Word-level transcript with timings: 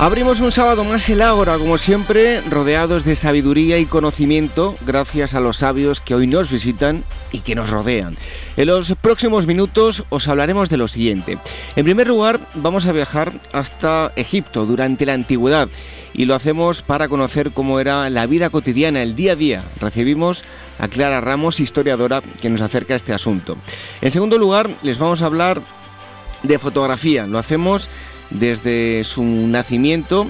Abrimos 0.00 0.38
un 0.38 0.52
sábado 0.52 0.84
más 0.84 1.08
el 1.08 1.20
Ágora, 1.20 1.58
como 1.58 1.76
siempre, 1.76 2.40
rodeados 2.42 3.04
de 3.04 3.16
sabiduría 3.16 3.78
y 3.78 3.86
conocimiento, 3.86 4.76
gracias 4.86 5.34
a 5.34 5.40
los 5.40 5.56
sabios 5.56 6.00
que 6.00 6.14
hoy 6.14 6.28
nos 6.28 6.48
visitan 6.52 7.02
y 7.32 7.40
que 7.40 7.56
nos 7.56 7.68
rodean. 7.68 8.16
En 8.56 8.68
los 8.68 8.94
próximos 8.94 9.48
minutos 9.48 10.04
os 10.08 10.28
hablaremos 10.28 10.70
de 10.70 10.76
lo 10.76 10.86
siguiente. 10.86 11.38
En 11.74 11.84
primer 11.84 12.06
lugar, 12.06 12.38
vamos 12.54 12.86
a 12.86 12.92
viajar 12.92 13.40
hasta 13.52 14.12
Egipto 14.14 14.66
durante 14.66 15.04
la 15.04 15.14
antigüedad 15.14 15.68
y 16.14 16.26
lo 16.26 16.36
hacemos 16.36 16.80
para 16.80 17.08
conocer 17.08 17.50
cómo 17.50 17.80
era 17.80 18.08
la 18.08 18.26
vida 18.26 18.50
cotidiana, 18.50 19.02
el 19.02 19.16
día 19.16 19.32
a 19.32 19.36
día. 19.36 19.64
Recibimos 19.80 20.44
a 20.78 20.86
Clara 20.86 21.20
Ramos, 21.20 21.58
historiadora, 21.58 22.22
que 22.40 22.50
nos 22.50 22.60
acerca 22.60 22.94
a 22.94 22.98
este 22.98 23.12
asunto. 23.12 23.56
En 24.00 24.12
segundo 24.12 24.38
lugar, 24.38 24.70
les 24.84 24.98
vamos 24.98 25.22
a 25.22 25.26
hablar 25.26 25.60
de 26.44 26.58
fotografía. 26.60 27.26
Lo 27.26 27.38
hacemos 27.38 27.88
desde 28.30 29.04
su 29.04 29.22
nacimiento 29.22 30.28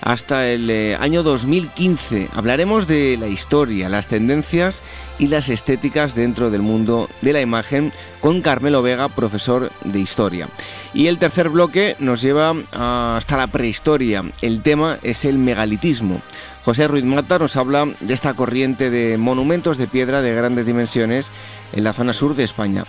hasta 0.00 0.48
el 0.48 0.70
eh, 0.70 0.96
año 0.98 1.22
2015. 1.22 2.28
Hablaremos 2.34 2.86
de 2.86 3.16
la 3.18 3.26
historia, 3.26 3.88
las 3.88 4.06
tendencias 4.06 4.82
y 5.18 5.28
las 5.28 5.48
estéticas 5.48 6.14
dentro 6.14 6.50
del 6.50 6.62
mundo 6.62 7.08
de 7.20 7.32
la 7.32 7.40
imagen 7.40 7.92
con 8.20 8.40
Carmelo 8.40 8.82
Vega, 8.82 9.08
profesor 9.08 9.70
de 9.84 10.00
historia. 10.00 10.48
Y 10.94 11.06
el 11.06 11.18
tercer 11.18 11.50
bloque 11.50 11.96
nos 11.98 12.22
lleva 12.22 12.54
hasta 12.72 13.36
la 13.36 13.46
prehistoria. 13.46 14.24
El 14.42 14.62
tema 14.62 14.98
es 15.02 15.24
el 15.24 15.38
megalitismo. 15.38 16.20
José 16.64 16.88
Ruiz 16.88 17.04
Mata 17.04 17.38
nos 17.38 17.56
habla 17.56 17.88
de 18.00 18.14
esta 18.14 18.34
corriente 18.34 18.90
de 18.90 19.16
monumentos 19.16 19.78
de 19.78 19.86
piedra 19.86 20.20
de 20.20 20.34
grandes 20.34 20.66
dimensiones 20.66 21.26
en 21.72 21.84
la 21.84 21.92
zona 21.92 22.12
sur 22.12 22.34
de 22.34 22.44
España 22.44 22.84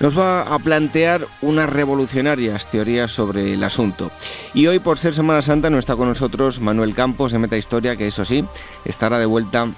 nos 0.00 0.18
va 0.18 0.42
a 0.42 0.58
plantear 0.58 1.26
unas 1.42 1.70
revolucionarias 1.70 2.70
teorías 2.70 3.12
sobre 3.12 3.54
el 3.54 3.62
asunto. 3.62 4.10
Y 4.54 4.66
hoy, 4.66 4.78
por 4.78 4.98
ser 4.98 5.14
Semana 5.14 5.42
Santa, 5.42 5.70
no 5.70 5.78
está 5.78 5.94
con 5.94 6.08
nosotros 6.08 6.58
Manuel 6.60 6.94
Campos 6.94 7.32
de 7.32 7.38
Meta 7.38 7.56
Historia, 7.56 7.96
que 7.96 8.06
eso 8.06 8.24
sí, 8.24 8.44
estará 8.84 9.18
de 9.18 9.26
vuelta 9.26 9.68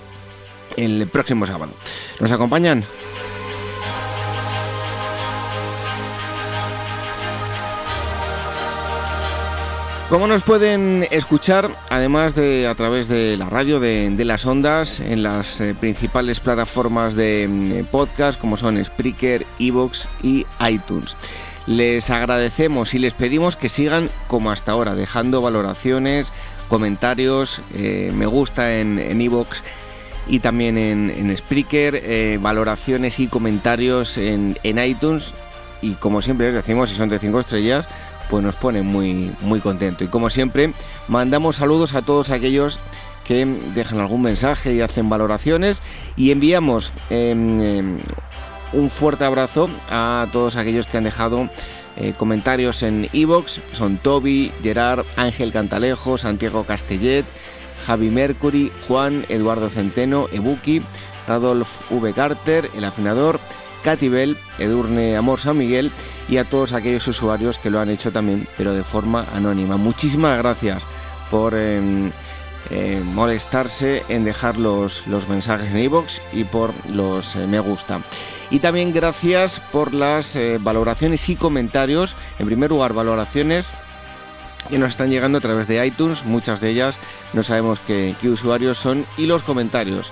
el 0.76 1.06
próximo 1.08 1.46
sábado. 1.46 1.72
¿Nos 2.20 2.32
acompañan? 2.32 2.84
¿Cómo 10.12 10.27
nos 10.27 10.42
pueden 10.42 11.08
escuchar? 11.10 11.70
Además 11.88 12.34
de 12.34 12.66
a 12.66 12.74
través 12.74 13.08
de 13.08 13.38
la 13.38 13.48
radio 13.48 13.80
de, 13.80 14.14
las 14.27 14.44
ondas, 14.44 15.00
en 15.00 15.22
las 15.22 15.58
eh, 15.62 15.74
principales 15.74 16.38
plataformas 16.38 17.14
de 17.14 17.48
mm, 17.48 17.86
podcast 17.86 18.38
como 18.38 18.58
son 18.58 18.84
Spreaker, 18.84 19.46
Evox 19.58 20.06
y 20.22 20.44
iTunes. 20.68 21.16
Les 21.66 22.10
agradecemos 22.10 22.92
y 22.92 22.98
les 22.98 23.14
pedimos 23.14 23.56
que 23.56 23.70
sigan 23.70 24.10
como 24.27 24.50
hasta 24.50 24.72
ahora, 24.72 24.94
dejando 24.94 25.40
valoraciones, 25.40 26.30
comentarios, 26.68 27.62
eh, 27.74 28.12
me 28.14 28.27
gusta 28.27 28.80
en 28.80 29.18
Evox 29.18 29.62
y 30.28 30.40
también 30.40 30.77
en, 30.77 31.34
Spreaker, 31.34 31.98
eh, 32.05 32.39
valoraciones 32.39 33.18
y 33.18 33.29
comentarios 33.29 34.18
en, 34.18 34.58
en 34.62 34.79
iTunes. 34.79 35.33
Y 35.80 35.94
como 35.94 36.20
siempre 36.20 36.48
les 36.48 36.55
decimos, 36.56 36.90
si 36.90 36.96
son 36.96 37.08
de 37.08 37.18
5 37.18 37.40
estrellas, 37.40 37.89
pues 38.32 38.42
nos 38.42 38.56
pone 38.56 38.80
muy, 38.80 39.30
muy 39.42 39.60
contento. 39.60 40.04
Y 40.04 40.08
como 40.08 40.30
siempre, 40.30 40.72
mandamos 41.06 41.56
saludos 41.56 41.94
a 41.94 42.00
todos 42.00 42.30
aquellos 42.30 42.78
que 43.26 43.44
dejan 43.74 44.00
algún 44.00 44.22
mensaje 44.22 44.72
y 44.72 44.80
hacen 44.80 45.10
valoraciones 45.10 45.82
y 46.16 46.30
enviamos 46.30 46.94
em, 47.10 47.60
em, 47.60 47.98
un 48.72 48.88
fuerte 48.88 49.26
abrazo 49.26 49.68
a 49.90 50.26
todos 50.32 50.56
aquellos 50.56 50.86
que 50.86 50.96
han 50.96 51.04
dejado 51.04 51.50
eh, 51.98 52.14
comentarios 52.16 52.82
en 52.82 53.06
iVoox, 53.12 53.60
son 53.74 53.98
Toby, 53.98 54.50
Gerard, 54.62 55.04
Ángel 55.16 55.52
Cantalejo, 55.52 56.16
Santiago 56.16 56.64
Castellet, 56.64 57.26
Javi 57.86 58.08
Mercury, 58.08 58.72
Juan, 58.88 59.26
Eduardo 59.28 59.68
Centeno, 59.68 60.28
Ebuki, 60.32 60.80
Radolf 61.28 61.68
V. 61.90 62.14
Carter, 62.14 62.70
el 62.74 62.84
afinador, 62.84 63.40
Katy 63.82 64.08
Bell, 64.08 64.36
Edurne 64.58 65.16
Amor 65.16 65.40
San 65.40 65.58
Miguel 65.58 65.90
y 66.28 66.36
a 66.36 66.44
todos 66.44 66.72
aquellos 66.72 67.06
usuarios 67.08 67.58
que 67.58 67.70
lo 67.70 67.80
han 67.80 67.90
hecho 67.90 68.12
también, 68.12 68.46
pero 68.56 68.72
de 68.72 68.84
forma 68.84 69.26
anónima. 69.34 69.76
Muchísimas 69.76 70.38
gracias 70.38 70.82
por 71.30 71.54
em, 71.54 72.10
eh, 72.70 73.02
molestarse 73.04 74.02
en 74.08 74.24
dejar 74.24 74.56
los, 74.56 75.06
mensajes 75.28 75.70
en 75.70 75.78
iVoox 75.78 76.20
y 76.32 76.44
por 76.44 76.72
los 76.88 77.34
eh, 77.36 77.46
me 77.46 77.60
gusta. 77.60 78.00
Y 78.50 78.60
también 78.60 78.92
gracias 78.92 79.60
por 79.72 79.94
las 79.94 80.36
eh, 80.36 80.58
valoraciones 80.60 81.28
y 81.28 81.36
comentarios. 81.36 82.14
En 82.38 82.46
primer 82.46 82.70
lugar, 82.70 82.92
valoraciones 82.92 83.68
que 84.68 84.78
nos 84.78 84.90
están 84.90 85.10
llegando 85.10 85.38
a 85.38 85.40
través 85.40 85.66
de 85.66 85.84
iTunes, 85.84 86.24
muchas 86.24 86.60
de 86.60 86.70
ellas 86.70 86.96
no 87.32 87.42
sabemos 87.42 87.80
qué, 87.86 88.14
qué 88.20 88.28
usuarios 88.28 88.78
son, 88.78 89.04
y 89.16 89.26
los 89.26 89.42
comentarios, 89.42 90.10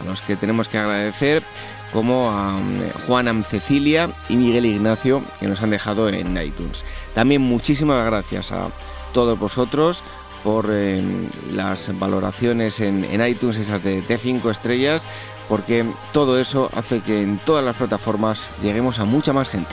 a 0.00 0.04
los 0.04 0.20
que 0.22 0.36
tenemos 0.36 0.68
que 0.68 0.78
agradecer 0.78 1.42
como 1.92 2.30
a 2.30 2.52
mm, 2.52 3.06
Juana 3.06 3.42
Cecilia 3.42 4.10
y 4.28 4.36
Miguel 4.36 4.66
Ignacio 4.66 5.22
que 5.40 5.48
nos 5.48 5.62
han 5.62 5.70
dejado 5.70 6.08
en 6.08 6.36
iTunes. 6.36 6.84
También 7.14 7.42
muchísimas 7.42 8.04
gracias 8.06 8.52
a 8.52 8.68
todos 9.12 9.38
vosotros 9.38 10.02
por 10.42 10.66
eh, 10.70 11.02
las 11.52 11.96
valoraciones 11.98 12.80
en, 12.80 13.04
iTunes, 13.26 13.56
esas 13.56 13.82
de, 13.84 14.02
de 14.02 14.18
5 14.18 14.50
estrellas, 14.50 15.02
porque 15.48 15.84
todo 16.12 16.38
eso 16.38 16.70
hace 16.74 17.00
que 17.00 17.22
en 17.22 17.38
todas 17.38 17.64
las 17.64 17.76
plataformas 17.76 18.46
lleguemos 18.62 18.98
a 18.98 19.04
mucha 19.04 19.32
más 19.32 19.48
gente. 19.48 19.70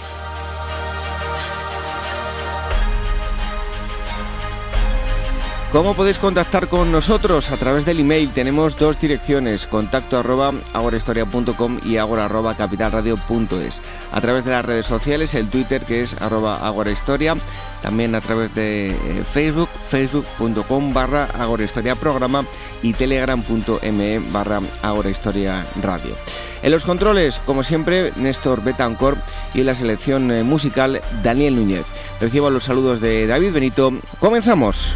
¿Cómo 5.72 5.94
podéis 5.94 6.18
contactar 6.18 6.68
con 6.68 6.92
nosotros? 6.92 7.52
A 7.52 7.58
través 7.58 7.86
del 7.86 8.00
email 8.00 8.32
tenemos 8.34 8.76
dos 8.76 9.00
direcciones, 9.00 9.68
contacto 9.68 10.18
arroba 10.18 10.52
agorahistoria.com 10.74 11.80
y 11.86 11.98
agora 11.98 12.26
arroba 12.26 12.58
capitalradio.es. 12.58 13.80
A 14.12 14.20
través 14.20 14.46
de 14.46 14.52
las 14.52 14.66
redes 14.66 14.88
sociales, 14.88 15.36
el 15.36 15.48
Twitter 15.48 15.84
que 15.84 16.02
es 16.02 16.20
arroba 16.20 16.66
agorahistoria, 16.66 17.36
también 17.84 18.16
a 18.16 18.22
través 18.22 18.54
de 18.56 18.90
eh, 18.90 19.24
Facebook, 19.32 19.70
facebook.com 19.90 20.92
barra 20.92 21.26
agorahistoria 21.26 21.94
programa 21.94 22.46
y 22.82 22.94
telegram.me 22.94 24.20
barra 24.32 24.62
agorahistoria 24.82 25.68
radio. 25.84 26.16
En 26.64 26.72
los 26.72 26.84
controles, 26.84 27.40
como 27.46 27.62
siempre, 27.64 28.12
Néstor 28.16 28.64
Betancor 28.64 29.18
y 29.54 29.60
en 29.60 29.68
la 29.68 29.76
selección 29.76 30.32
eh, 30.32 30.42
musical, 30.42 31.00
Daniel 31.22 31.56
Núñez. 31.56 31.86
Recibo 32.20 32.50
los 32.50 32.64
saludos 32.64 33.00
de 33.02 33.28
David 33.28 33.54
Benito. 33.54 33.94
¡Comenzamos! 34.20 34.96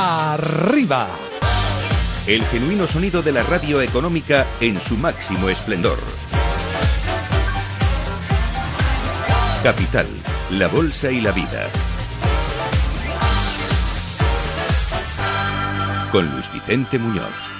Arriba. 0.00 1.08
El 2.24 2.44
genuino 2.44 2.86
sonido 2.86 3.20
de 3.20 3.32
la 3.32 3.42
radio 3.42 3.82
económica 3.82 4.46
en 4.60 4.80
su 4.80 4.96
máximo 4.96 5.48
esplendor. 5.48 5.98
Capital, 9.64 10.06
la 10.50 10.68
Bolsa 10.68 11.10
y 11.10 11.20
la 11.20 11.32
Vida. 11.32 11.68
Con 16.12 16.30
Luis 16.30 16.52
Vicente 16.52 16.96
Muñoz. 17.00 17.57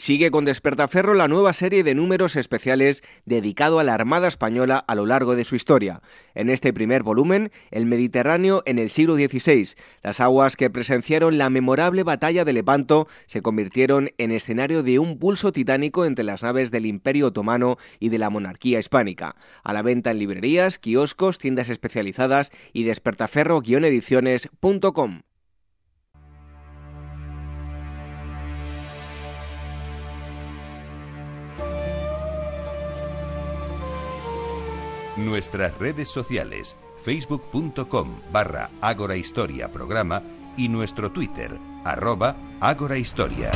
Sigue 0.00 0.30
con 0.30 0.46
Despertaferro 0.46 1.12
la 1.12 1.28
nueva 1.28 1.52
serie 1.52 1.84
de 1.84 1.94
números 1.94 2.34
especiales 2.34 3.02
dedicado 3.26 3.80
a 3.80 3.84
la 3.84 3.92
Armada 3.92 4.28
Española 4.28 4.78
a 4.78 4.94
lo 4.94 5.04
largo 5.04 5.36
de 5.36 5.44
su 5.44 5.56
historia. 5.56 6.00
En 6.34 6.48
este 6.48 6.72
primer 6.72 7.02
volumen, 7.02 7.52
el 7.70 7.84
Mediterráneo 7.84 8.62
en 8.64 8.78
el 8.78 8.88
siglo 8.88 9.16
XVI. 9.16 9.74
Las 10.02 10.20
aguas 10.20 10.56
que 10.56 10.70
presenciaron 10.70 11.36
la 11.36 11.50
memorable 11.50 12.02
batalla 12.02 12.46
de 12.46 12.54
Lepanto 12.54 13.08
se 13.26 13.42
convirtieron 13.42 14.08
en 14.16 14.32
escenario 14.32 14.82
de 14.82 14.98
un 14.98 15.18
pulso 15.18 15.52
titánico 15.52 16.06
entre 16.06 16.24
las 16.24 16.42
naves 16.42 16.70
del 16.70 16.86
Imperio 16.86 17.26
Otomano 17.26 17.76
y 17.98 18.08
de 18.08 18.16
la 18.16 18.30
monarquía 18.30 18.78
hispánica. 18.78 19.36
A 19.62 19.74
la 19.74 19.82
venta 19.82 20.12
en 20.12 20.18
librerías, 20.18 20.78
kioscos, 20.78 21.36
tiendas 21.36 21.68
especializadas 21.68 22.52
y 22.72 22.84
despertaferro-ediciones.com. 22.84 25.20
Nuestras 35.24 35.76
redes 35.78 36.08
sociales, 36.08 36.76
facebook.com 37.04 38.20
barra 38.32 38.70
Historia 39.16 39.70
Programa 39.70 40.22
y 40.56 40.68
nuestro 40.68 41.12
Twitter, 41.12 41.58
arroba 41.84 42.36
Historia. 42.96 43.50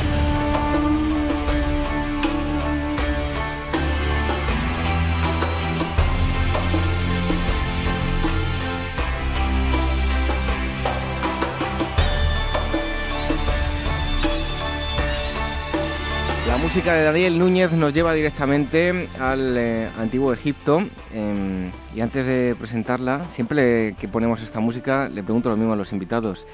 Música 16.65 16.95
de 16.95 17.03
Daniel 17.03 17.37
Núñez 17.37 17.71
nos 17.73 17.93
lleva 17.93 18.11
directamente 18.15 19.07
al 19.19 19.55
eh, 19.55 19.87
antiguo 19.99 20.33
Egipto 20.33 20.81
em, 21.13 21.69
y 21.95 22.01
antes 22.01 22.25
de 22.25 22.55
presentarla, 22.57 23.23
siempre 23.35 23.93
que 23.99 24.07
ponemos 24.07 24.41
esta 24.41 24.59
música 24.59 25.07
le 25.07 25.21
pregunto 25.21 25.49
lo 25.49 25.57
mismo 25.57 25.73
a 25.73 25.75
los 25.75 25.93
invitados. 25.93 26.47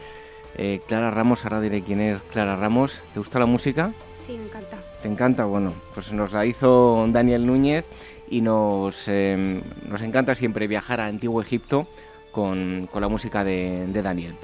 Eh, 0.58 0.82
Clara 0.86 1.12
Ramos, 1.12 1.46
ahora 1.46 1.62
diré 1.62 1.82
quién 1.82 2.02
es 2.02 2.22
Clara 2.24 2.58
Ramos. 2.58 3.00
¿Te 3.14 3.20
gusta 3.20 3.40
la 3.40 3.46
música? 3.46 3.94
Sí, 4.28 4.34
me 4.34 4.44
encanta. 4.44 4.80
¿Te 5.02 5.08
encanta? 5.08 5.46
Bueno, 5.46 5.74
pues 5.94 6.12
nos 6.12 6.34
la 6.34 6.46
hizo 6.46 7.08
Daniel 7.08 7.48
Núñez 7.48 7.86
y 8.30 8.42
nos, 8.42 9.08
em, 9.08 9.62
nos 9.88 10.02
encanta 10.02 10.36
siempre 10.36 10.68
viajar 10.68 11.00
a 11.00 11.06
Antiguo 11.06 11.42
Egipto 11.42 11.88
con, 12.34 12.90
la 12.94 13.08
música 13.08 13.46
de, 13.46 13.88
de 13.88 14.02
Daniel. 14.02 14.36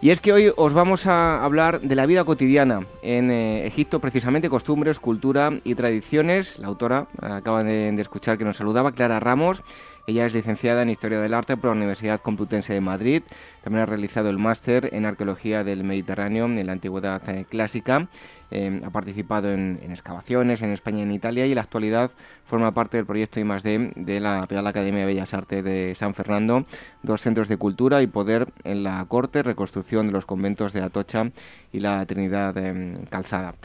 Y 0.00 0.10
es 0.10 0.20
que 0.20 0.32
hoy 0.32 0.52
os 0.56 0.72
vamos 0.74 1.06
a 1.06 1.44
hablar 1.44 1.80
de 1.80 1.96
la 1.96 2.06
vida 2.06 2.22
cotidiana 2.22 2.86
en 3.02 3.32
eh, 3.32 3.66
Egipto, 3.66 3.98
precisamente 3.98 4.48
costumbres, 4.48 5.00
cultura 5.00 5.58
y 5.64 5.74
tradiciones. 5.74 6.60
La 6.60 6.68
autora, 6.68 7.08
acaba 7.20 7.64
de, 7.64 7.90
de, 7.90 8.02
escuchar 8.02 8.38
que 8.38 8.44
nos 8.44 8.56
saludaba, 8.56 8.92
Clara 8.92 9.18
Ramos. 9.18 9.62
Ella 10.08 10.24
es 10.24 10.32
licenciada 10.32 10.80
en 10.80 10.88
Historia 10.88 11.20
del 11.20 11.34
Arte 11.34 11.58
por 11.58 11.68
la 11.68 11.76
Universidad 11.76 12.22
Complutense 12.22 12.72
de 12.72 12.80
Madrid. 12.80 13.22
También 13.62 13.82
ha 13.82 13.86
realizado 13.86 14.30
el 14.30 14.38
máster 14.38 14.88
en 14.94 15.04
Arqueología 15.04 15.64
del 15.64 15.84
Mediterráneo 15.84 16.46
en 16.46 16.64
la 16.64 16.72
Antigüedad 16.72 17.20
eh, 17.28 17.44
Clásica. 17.46 18.08
Eh, 18.50 18.80
ha 18.86 18.88
participado 18.88 19.52
en, 19.52 19.78
excavaciones 19.90 20.62
en 20.62 20.70
España 20.70 21.00
y 21.00 21.02
en 21.02 21.12
Italia 21.12 21.44
y 21.44 21.50
en 21.50 21.56
la 21.56 21.60
actualidad 21.60 22.10
forma 22.46 22.72
parte 22.72 22.96
del 22.96 23.04
proyecto 23.04 23.38
I+D 23.38 23.92
de 23.96 24.20
la 24.20 24.46
Real 24.46 24.66
Academia 24.66 25.00
de 25.00 25.06
Bellas 25.08 25.34
Artes 25.34 25.62
de 25.62 25.94
San 25.94 26.14
Fernando, 26.14 26.64
dos 27.02 27.20
centros 27.20 27.48
de 27.48 27.58
cultura 27.58 28.00
y 28.00 28.06
poder 28.06 28.48
en 28.64 28.84
la 28.84 29.04
corte, 29.04 29.42
reconstrucción 29.42 30.06
de 30.06 30.14
los 30.14 30.24
conventos 30.24 30.72
de 30.72 30.80
Atocha 30.80 31.32
y 31.70 31.80
la 31.80 32.06
Trinidad 32.06 32.56
eh, 32.56 32.96
Calzada. 33.10 33.56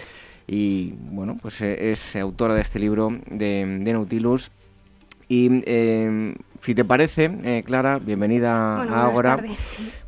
Y 0.46 0.92
bueno, 1.10 1.38
pues 1.42 1.62
es 1.62 2.18
autora 2.18 2.54
de 2.54 2.60
este 2.64 2.80
libro 2.80 3.18
de, 3.32 3.80
de 3.80 3.94
Nautilus 3.94 4.52
y 5.34 5.64
eh, 5.66 6.36
si 6.62 6.76
te 6.76 6.86
parece, 6.86 7.32
eh, 7.44 7.64
Clara, 7.66 7.98
bienvenida 7.98 8.84
a 8.84 9.06
Agora. 9.06 9.44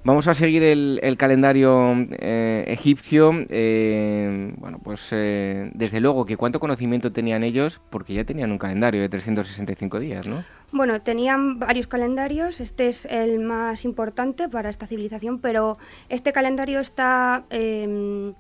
Vamos 0.04 0.28
a 0.28 0.36
seguir 0.36 0.62
el, 0.62 1.18
calendario 1.18 1.96
eh, 2.12 2.64
egipcio. 2.68 3.32
bueno, 3.32 4.80
pues 4.84 5.10
desde 5.10 6.00
luego 6.00 6.26
que 6.26 6.38
cuánto 6.38 6.60
conocimiento 6.60 7.12
tenían 7.12 7.44
ellos, 7.44 7.82
porque 7.90 8.14
ya 8.14 8.24
tenían 8.24 8.52
un 8.52 8.60
calendario 8.60 9.02
de 9.02 9.10
365 9.10 10.00
días, 10.00 10.28
¿no? 10.28 10.44
Bueno, 10.72 11.02
tenían 11.02 11.58
varios 11.58 11.88
calendarios. 11.88 12.62
Este 12.62 12.88
es 12.88 13.06
el 13.06 13.40
más 13.40 13.84
importante 13.84 14.48
para 14.48 14.70
esta 14.70 14.86
civilización, 14.86 15.40
pero 15.40 15.80
este 16.10 16.34
calendario 16.34 16.80
está 16.80 17.46
em, 17.50 18.34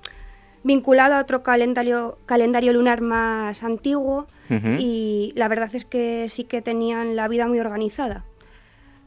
vinculado 0.65 1.13
a 1.13 1.21
otro 1.21 1.43
calendario, 1.43 2.17
calendario 2.25 2.73
lunar 2.73 2.99
más 2.99 3.63
antiguo 3.63 4.25
y 4.79 5.31
la 5.35 5.47
verdad 5.47 5.69
es 5.73 5.85
que 5.85 6.27
sí 6.29 6.43
que 6.43 6.61
tenían 6.61 7.15
la 7.15 7.27
vida 7.27 7.47
muy 7.47 7.59
organizada. 7.59 8.25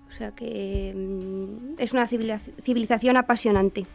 O 0.08 0.12
sea 0.12 0.30
que 0.30 0.94
mm, 0.96 1.74
es 1.78 1.92
una 1.92 2.06
civilización 2.06 3.16
apasionante. 3.16 3.86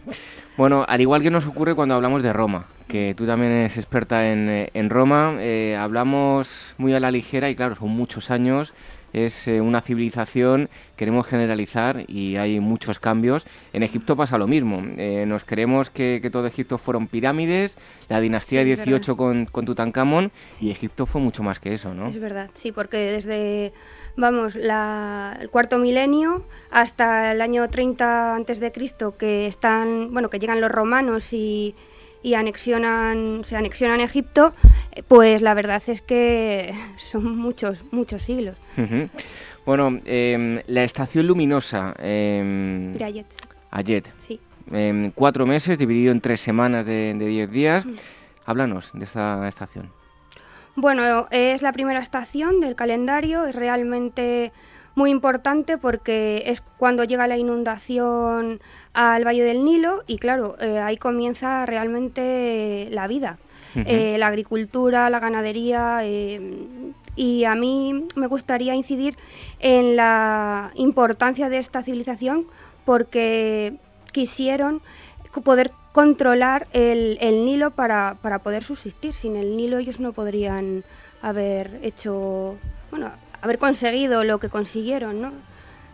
Bueno, 0.57 0.85
al 0.87 1.01
igual 1.01 1.23
que 1.23 1.31
nos 1.31 1.47
ocurre 1.47 1.73
cuando 1.73 1.95
hablamos 1.95 2.21
de 2.21 2.31
Roma, 2.31 2.67
que 2.87 3.13
tú 3.17 3.25
también 3.25 3.51
eres 3.51 3.77
experta 3.77 4.31
en, 4.31 4.49
eh, 4.49 4.69
en 4.73 4.89
Roma, 4.89 5.37
eh, 5.39 5.75
hablamos 5.79 6.75
muy 6.77 6.93
a 6.93 6.99
la 6.99 7.11
ligera 7.11 7.49
y 7.49 7.55
claro, 7.55 7.75
son 7.75 7.89
muchos 7.89 8.29
años 8.29 8.73
es 9.13 9.47
eh, 9.47 9.61
una 9.61 9.81
civilización, 9.81 10.69
queremos 10.97 11.27
generalizar 11.27 12.03
y 12.07 12.35
hay 12.35 12.59
muchos 12.59 12.99
cambios. 12.99 13.45
En 13.71 13.83
Egipto 13.83 14.15
pasa 14.15 14.37
lo 14.37 14.47
mismo. 14.47 14.83
Eh, 14.97 15.25
nos 15.27 15.43
creemos 15.43 15.89
que, 15.89 16.19
todo 16.31 16.47
Egipto 16.47 16.77
fueron 16.77 17.07
pirámides, 17.07 17.77
la 18.09 18.19
dinastía 18.19 18.63
18 18.63 19.15
con, 19.15 19.45
con, 19.45 19.65
Tutankamón 19.65 20.31
y 20.59 20.71
Egipto 20.71 21.05
fue 21.05 21.21
mucho 21.21 21.43
más 21.43 21.59
que 21.59 21.73
eso, 21.73 21.93
¿no? 21.93 22.07
Es 22.07 22.19
verdad, 22.19 22.49
sí, 22.55 22.71
porque 22.71 22.97
desde 22.97 23.71
vamos, 24.15 24.55
el 24.55 25.49
cuarto 25.49 25.77
milenio 25.77 26.43
hasta 26.71 27.31
el 27.31 27.41
año 27.41 27.69
30 27.69 28.35
antes 28.35 28.59
de 28.59 28.71
Cristo 28.71 29.15
que 29.17 29.47
están, 29.47 30.11
bueno, 30.11 30.29
que 30.29 30.39
llegan 30.39 30.61
los 30.61 30.71
romanos 30.71 31.33
y 31.33 31.75
y 32.23 32.33
anexionan, 32.33 33.43
se 33.45 33.55
anexionan 33.55 33.99
Egipto, 33.99 34.53
pues 35.07 35.41
la 35.41 35.53
verdad 35.53 35.81
es 35.85 36.01
que 36.01 36.73
son 36.97 37.37
muchos, 37.37 37.83
muchos 37.91 38.23
siglos. 38.23 38.55
Bueno, 39.65 39.99
em, 40.05 40.61
la 40.67 40.83
estación 40.83 41.27
luminosa... 41.27 41.93
Eh, 41.99 42.93
de 42.97 43.03
Ayet. 43.03 43.27
Ayet. 43.71 44.07
Sí. 44.19 44.39
Em, 44.71 45.11
cuatro 45.11 45.45
meses, 45.45 45.77
dividido 45.77 46.11
en 46.11 46.21
tres 46.21 46.41
semanas 46.41 46.85
de, 46.85 47.13
de 47.13 47.25
diez 47.27 47.51
días. 47.51 47.85
Mm. 47.85 47.95
Háblanos 48.45 48.91
de 48.93 49.05
esta 49.05 49.47
estación. 49.47 49.89
Bueno, 50.75 51.27
es 51.29 51.61
la 51.61 51.71
primera 51.71 51.99
estación 51.99 52.59
del 52.59 52.75
calendario, 52.75 53.45
es 53.45 53.55
realmente 53.55 54.51
muy 54.95 55.09
importante 55.09 55.77
porque 55.77 56.43
es 56.45 56.61
cuando 56.77 57.03
llega 57.03 57.27
la 57.27 57.37
inundación 57.37 58.61
al 58.93 59.25
Valle 59.25 59.43
del 59.43 59.63
Nilo 59.63 60.03
y 60.07 60.17
claro, 60.17 60.55
eh, 60.59 60.79
ahí 60.79 60.97
comienza 60.97 61.65
realmente 61.65 62.87
la 62.91 63.07
vida, 63.07 63.37
eh, 63.75 64.17
la 64.19 64.27
agricultura, 64.27 65.09
la 65.09 65.19
ganadería 65.19 65.99
eh, 66.03 66.39
y 67.15 67.43
a 67.45 67.55
mí 67.55 68.05
me 68.15 68.27
gustaría 68.27 68.75
incidir 68.75 69.17
en 69.59 69.95
la 69.95 70.71
importancia 70.75 71.49
de 71.49 71.57
esta 71.57 71.81
civilización 71.81 72.45
porque 72.85 73.75
quisieron 74.11 74.81
poder 75.43 75.71
controlar 75.91 76.67
el, 76.73 77.17
el 77.21 77.45
Nilo 77.45 77.71
para, 77.71 78.17
para, 78.21 78.39
poder 78.39 78.63
subsistir. 78.63 79.13
Sin 79.13 79.35
el 79.35 79.57
Nilo 79.57 79.79
ellos 79.79 79.99
no 79.99 80.13
podrían 80.13 80.83
haber 81.21 81.79
hecho, 81.81 82.55
bueno, 82.91 83.11
haber 83.43 83.57
conseguido 83.57 84.23
lo 84.23 84.39
que 84.39 84.47
consiguieron, 84.47 85.21
¿no? 85.21 85.31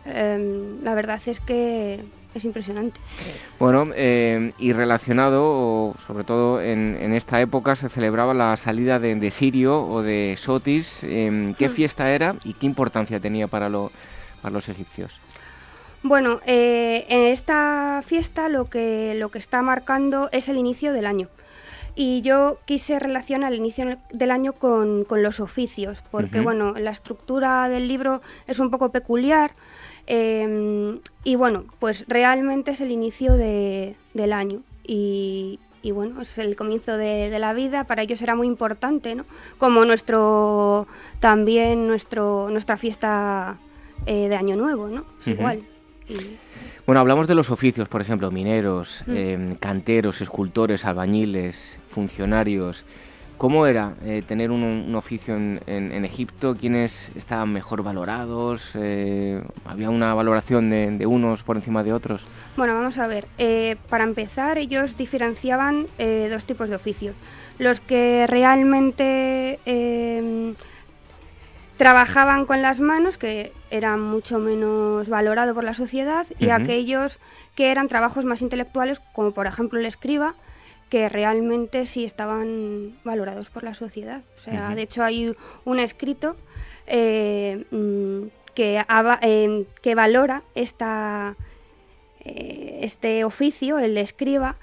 Em, 0.06 0.84
la 0.84 0.94
verdad 0.94 1.20
es 1.26 1.40
que 1.40 2.00
es 2.36 2.46
impresionante. 2.46 3.00
Bueno, 3.58 3.88
eh, 3.96 4.54
y 4.60 4.72
relacionado, 4.72 5.96
sobre 6.06 6.24
todo 6.24 6.62
en, 6.62 7.12
esta 7.14 7.42
época, 7.42 7.76
se 7.76 7.90
celebraba 7.90 8.36
la 8.36 8.56
salida 8.56 9.00
de, 9.00 9.32
Sirio 9.32 9.84
o 9.84 10.04
de 10.04 10.36
Sotis. 10.38 11.04
Em, 11.04 11.56
¿Qué 11.56 11.70
mm. 11.70 11.72
fiesta 11.72 12.12
era 12.12 12.36
y 12.44 12.54
qué 12.54 12.68
importancia 12.68 13.20
tenía 13.20 13.48
para, 13.48 13.68
para 13.68 14.54
los 14.54 14.70
egipcios? 14.70 15.12
Bueno, 16.04 16.42
eh, 16.46 17.08
en 17.10 17.22
esta 17.34 18.04
fiesta 18.06 18.48
lo 18.48 18.66
que, 18.66 19.16
lo 19.16 19.30
que 19.30 19.40
está 19.40 19.64
marcando 19.64 20.30
es 20.32 20.50
el 20.50 20.58
inicio 20.58 20.94
del 20.94 21.08
año. 21.08 21.28
Y 21.96 22.22
yo 22.22 22.60
quise 22.66 23.00
relacionar 23.00 23.52
el 23.52 23.60
inicio 23.60 23.98
del 24.12 24.32
año 24.32 24.54
con, 24.54 25.06
los 25.10 25.40
oficios, 25.40 26.02
porque 26.12 26.40
bueno, 26.40 26.74
la 26.74 26.92
estructura 26.92 27.68
del 27.70 27.88
libro 27.88 28.22
es 28.48 28.60
un 28.60 28.70
poco 28.70 28.92
peculiar. 28.92 29.52
Em, 30.08 31.00
y 31.24 31.36
bueno, 31.36 31.66
pues 31.80 32.06
realmente 32.08 32.72
es 32.72 32.82
el 32.82 32.92
inicio 32.92 33.34
del 33.34 34.34
año. 34.34 34.62
Y, 34.86 35.60
bueno, 35.94 36.22
es 36.22 36.38
el 36.38 36.56
comienzo 36.56 36.98
de, 36.98 37.38
la 37.38 37.54
vida, 37.54 37.84
para 37.84 38.02
ellos 38.02 38.22
era 38.22 38.36
muy 38.36 38.48
importante, 38.48 39.16
¿no? 39.16 39.26
Como 39.58 39.86
nuestro, 39.86 40.88
también 41.20 41.88
nuestro, 41.88 42.50
nuestra 42.50 42.78
fiesta 42.78 43.58
eh, 44.06 44.30
de 44.30 44.36
Año 44.36 44.56
Nuevo, 44.56 44.88
¿no? 44.88 45.06
Es 45.22 45.28
igual. 45.28 45.64
Bueno, 46.90 47.02
hablamos 47.02 47.28
de 47.28 47.36
los 47.36 47.52
oficios, 47.52 47.88
por 47.88 48.02
ejemplo, 48.02 48.32
mineros, 48.32 49.04
mm. 49.06 49.16
em, 49.16 49.56
canteros, 49.58 50.22
escultores, 50.22 50.86
albañiles, 50.86 51.78
funcionarios. 51.92 52.84
¿Cómo 53.38 53.68
era 53.68 53.94
eh, 54.04 54.24
tener 54.28 54.50
un, 54.50 54.96
oficio 54.96 55.36
en, 55.36 56.04
Egipto? 56.04 56.58
¿Quiénes 56.60 57.16
estaban 57.16 57.54
mejor 57.54 57.84
valorados? 57.84 58.72
Eh, 58.74 59.40
¿Había 59.66 59.92
una 59.92 60.16
valoración 60.16 60.72
de, 60.72 61.06
unos 61.06 61.44
por 61.44 61.58
encima 61.58 61.84
de 61.84 61.94
otros? 61.94 62.24
Bueno, 62.58 62.74
vamos 62.74 62.98
a 62.98 63.06
ver. 63.06 63.28
Eh, 63.38 63.76
para 63.88 64.04
empezar, 64.04 64.58
ellos 64.58 64.98
diferenciaban 64.98 65.86
dos 66.32 66.46
tipos 66.46 66.70
de 66.70 66.76
oficios. 66.76 67.16
Los 67.60 67.82
que 67.82 68.26
realmente 68.26 69.60
trabajaban 71.80 72.46
con 72.46 72.62
las 72.62 72.82
manos, 72.82 73.18
que 73.18 73.54
eran 73.72 74.02
mucho 74.02 74.38
menos 74.38 75.08
valorados 75.08 75.56
por 75.56 75.64
la 75.64 75.74
sociedad, 75.74 76.28
y 76.38 76.50
aquellos 76.50 77.20
que 77.56 77.72
eran 77.72 77.88
trabajos 77.88 78.26
más 78.26 78.42
intelectuales, 78.42 79.00
como 79.14 79.32
por 79.32 79.48
ejemplo 79.48 79.80
el 79.80 79.86
escriba, 79.86 80.36
que 80.90 81.08
realmente 81.08 81.86
sí 81.86 82.04
estaban 82.04 83.00
valorados 83.06 83.50
por 83.50 83.64
la 83.64 83.74
sociedad. 83.76 84.24
O 84.38 84.42
sea, 84.42 84.76
de 84.76 84.82
hecho 84.82 85.06
hay 85.06 85.34
un 85.64 85.80
escrito 85.80 86.36
eh, 86.86 87.64
mm, 87.72 88.24
que, 88.54 88.84
eh, 89.22 89.66
que 89.82 89.96
valora 89.96 90.44
esta, 90.56 91.38
eh, 92.26 92.82
este 92.82 93.24
oficio, 93.24 93.80
el 93.80 93.96
de 93.96 94.02
escriba, 94.02 94.58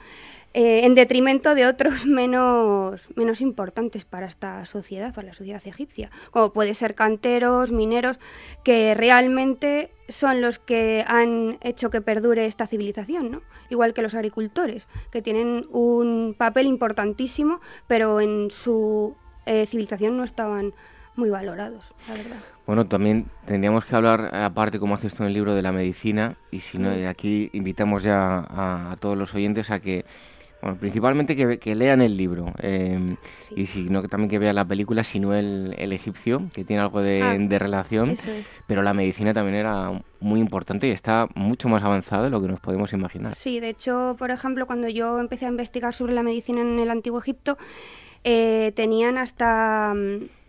eh, 0.58 0.86
en 0.86 0.94
detrimento 0.94 1.54
de 1.54 1.66
otros 1.66 2.06
menos, 2.06 3.10
menos 3.14 3.42
importantes 3.42 4.06
para 4.06 4.26
esta 4.26 4.64
sociedad, 4.64 5.12
para 5.12 5.28
la 5.28 5.34
sociedad 5.34 5.60
egipcia, 5.66 6.10
como 6.30 6.54
puede 6.54 6.72
ser 6.72 6.94
canteros, 6.94 7.72
mineros, 7.72 8.18
que 8.64 8.94
realmente 8.94 9.90
son 10.08 10.40
los 10.40 10.58
que 10.58 11.04
han 11.06 11.58
hecho 11.60 11.90
que 11.90 12.00
perdure 12.00 12.46
esta 12.46 12.66
civilización, 12.66 13.30
¿no? 13.30 13.42
igual 13.68 13.92
que 13.92 14.00
los 14.00 14.14
agricultores, 14.14 14.88
que 15.12 15.20
tienen 15.20 15.66
un 15.72 16.34
papel 16.38 16.68
importantísimo, 16.68 17.60
pero 17.86 18.22
en 18.22 18.50
su 18.50 19.14
eh, 19.44 19.66
civilización 19.66 20.16
no 20.16 20.24
estaban 20.24 20.72
muy 21.16 21.28
valorados, 21.28 21.92
la 22.08 22.14
verdad. 22.14 22.36
Bueno, 22.64 22.86
también 22.86 23.26
tendríamos 23.44 23.84
que 23.84 23.94
hablar, 23.94 24.34
aparte 24.34 24.78
como 24.78 24.94
haces 24.94 25.14
tú 25.14 25.22
en 25.22 25.28
el 25.28 25.34
libro 25.34 25.54
de 25.54 25.60
la 25.60 25.72
medicina, 25.72 26.38
y 26.50 26.60
si 26.60 26.78
no, 26.78 26.92
aquí 27.10 27.50
invitamos 27.52 28.04
ya 28.04 28.46
a 28.48 28.96
todos 28.98 29.18
los 29.18 29.34
oyentes 29.34 29.70
a 29.70 29.80
que 29.80 30.06
bueno, 30.62 30.78
principalmente 30.78 31.36
que, 31.36 31.74
lean 31.74 32.00
el 32.00 32.16
libro 32.16 32.52
em, 32.58 33.16
y 33.54 33.66
si 33.66 33.84
no 33.84 34.00
que 34.00 34.08
también 34.08 34.30
que 34.30 34.38
vean 34.38 34.56
la 34.56 34.64
película, 34.64 35.04
sino 35.04 35.34
el, 35.34 35.74
el 35.78 35.92
egipcio, 35.92 36.48
que 36.54 36.64
tiene 36.64 36.82
algo 36.82 37.02
de, 37.02 37.22
ah, 37.22 37.58
relación, 37.58 38.16
pero 38.66 38.82
la 38.82 38.94
medicina 38.94 39.34
también 39.34 39.56
era 39.56 39.92
muy 40.20 40.40
importante 40.40 40.88
y 40.88 40.90
está 40.90 41.28
mucho 41.34 41.68
más 41.68 41.82
avanzada 41.82 42.24
de 42.24 42.30
lo 42.30 42.40
que 42.40 42.48
nos 42.48 42.60
podemos 42.60 42.92
imaginar. 42.92 43.34
Sí, 43.34 43.60
de 43.60 43.68
hecho, 43.68 44.16
por 44.18 44.30
ejemplo, 44.30 44.66
cuando 44.66 44.88
yo 44.88 45.20
empecé 45.20 45.46
a 45.46 45.50
investigar 45.50 45.92
sobre 45.92 46.14
la 46.14 46.22
medicina 46.22 46.62
en 46.62 46.78
el 46.78 46.90
Antiguo 46.90 47.20
Egipto, 47.20 47.58
eh, 48.24 48.72
tenían 48.74 49.18
hasta, 49.18 49.94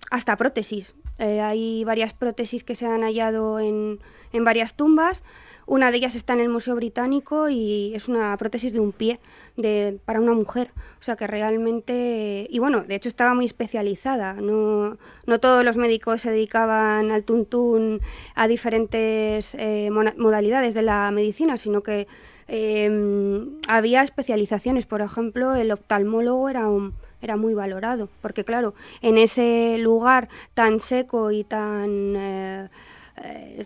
hasta 0.10 0.36
prótesis. 0.38 0.96
Eh, 1.20 1.42
hay 1.42 1.84
varias 1.84 2.14
prótesis 2.14 2.64
que 2.64 2.76
se 2.76 2.86
han 2.86 3.02
hallado 3.02 3.60
en, 3.60 4.00
en 4.32 4.46
varias 4.46 4.76
tumbas. 4.76 5.24
Una 5.68 5.92
de 5.92 5.98
ellas 5.98 6.16
está 6.16 6.32
en 6.32 6.40
el 6.40 6.48
Museo 6.48 6.76
Británico 6.76 7.50
y 7.50 7.94
es 7.94 8.08
una 8.08 8.36
prótesis 8.38 8.72
de 8.72 8.80
un 8.80 8.94
pie 8.94 9.20
de, 9.58 10.00
para 10.06 10.22
una 10.22 10.32
mujer. 10.32 10.72
O 10.98 11.04
sea 11.04 11.18
que 11.18 11.28
realmente, 11.28 12.48
y 12.50 12.60
bueno, 12.60 12.86
de 12.88 12.96
hecho 12.96 13.10
estaba 13.10 13.34
muy 13.34 13.44
especializada. 13.44 14.32
No, 14.34 14.98
todos 15.42 15.66
los 15.66 15.76
médicos 15.76 16.22
se 16.22 16.32
dedicaban 16.32 17.12
al 17.12 17.26
tuntún 17.26 18.00
a 18.34 18.48
diferentes 18.48 19.56
eh, 19.60 19.90
modalidades 19.92 20.74
de 20.74 20.84
la 20.84 21.12
medicina, 21.12 21.58
sino 21.58 21.84
que 21.84 22.08
em, 22.48 23.60
había 23.68 24.04
especializaciones. 24.04 24.86
Por 24.86 25.02
ejemplo, 25.02 25.54
el 25.54 25.72
oftalmólogo 25.74 26.48
era 26.48 26.70
era 27.22 27.36
muy 27.36 27.54
valorado, 27.54 28.10
porque 28.22 28.44
claro, 28.44 28.74
en 29.02 29.18
ese 29.18 29.78
lugar 29.80 30.30
tan 30.54 30.80
seco 30.80 31.32
y 31.32 31.44
tan 31.44 32.14
eh, 32.16 32.70
eh, 33.24 33.66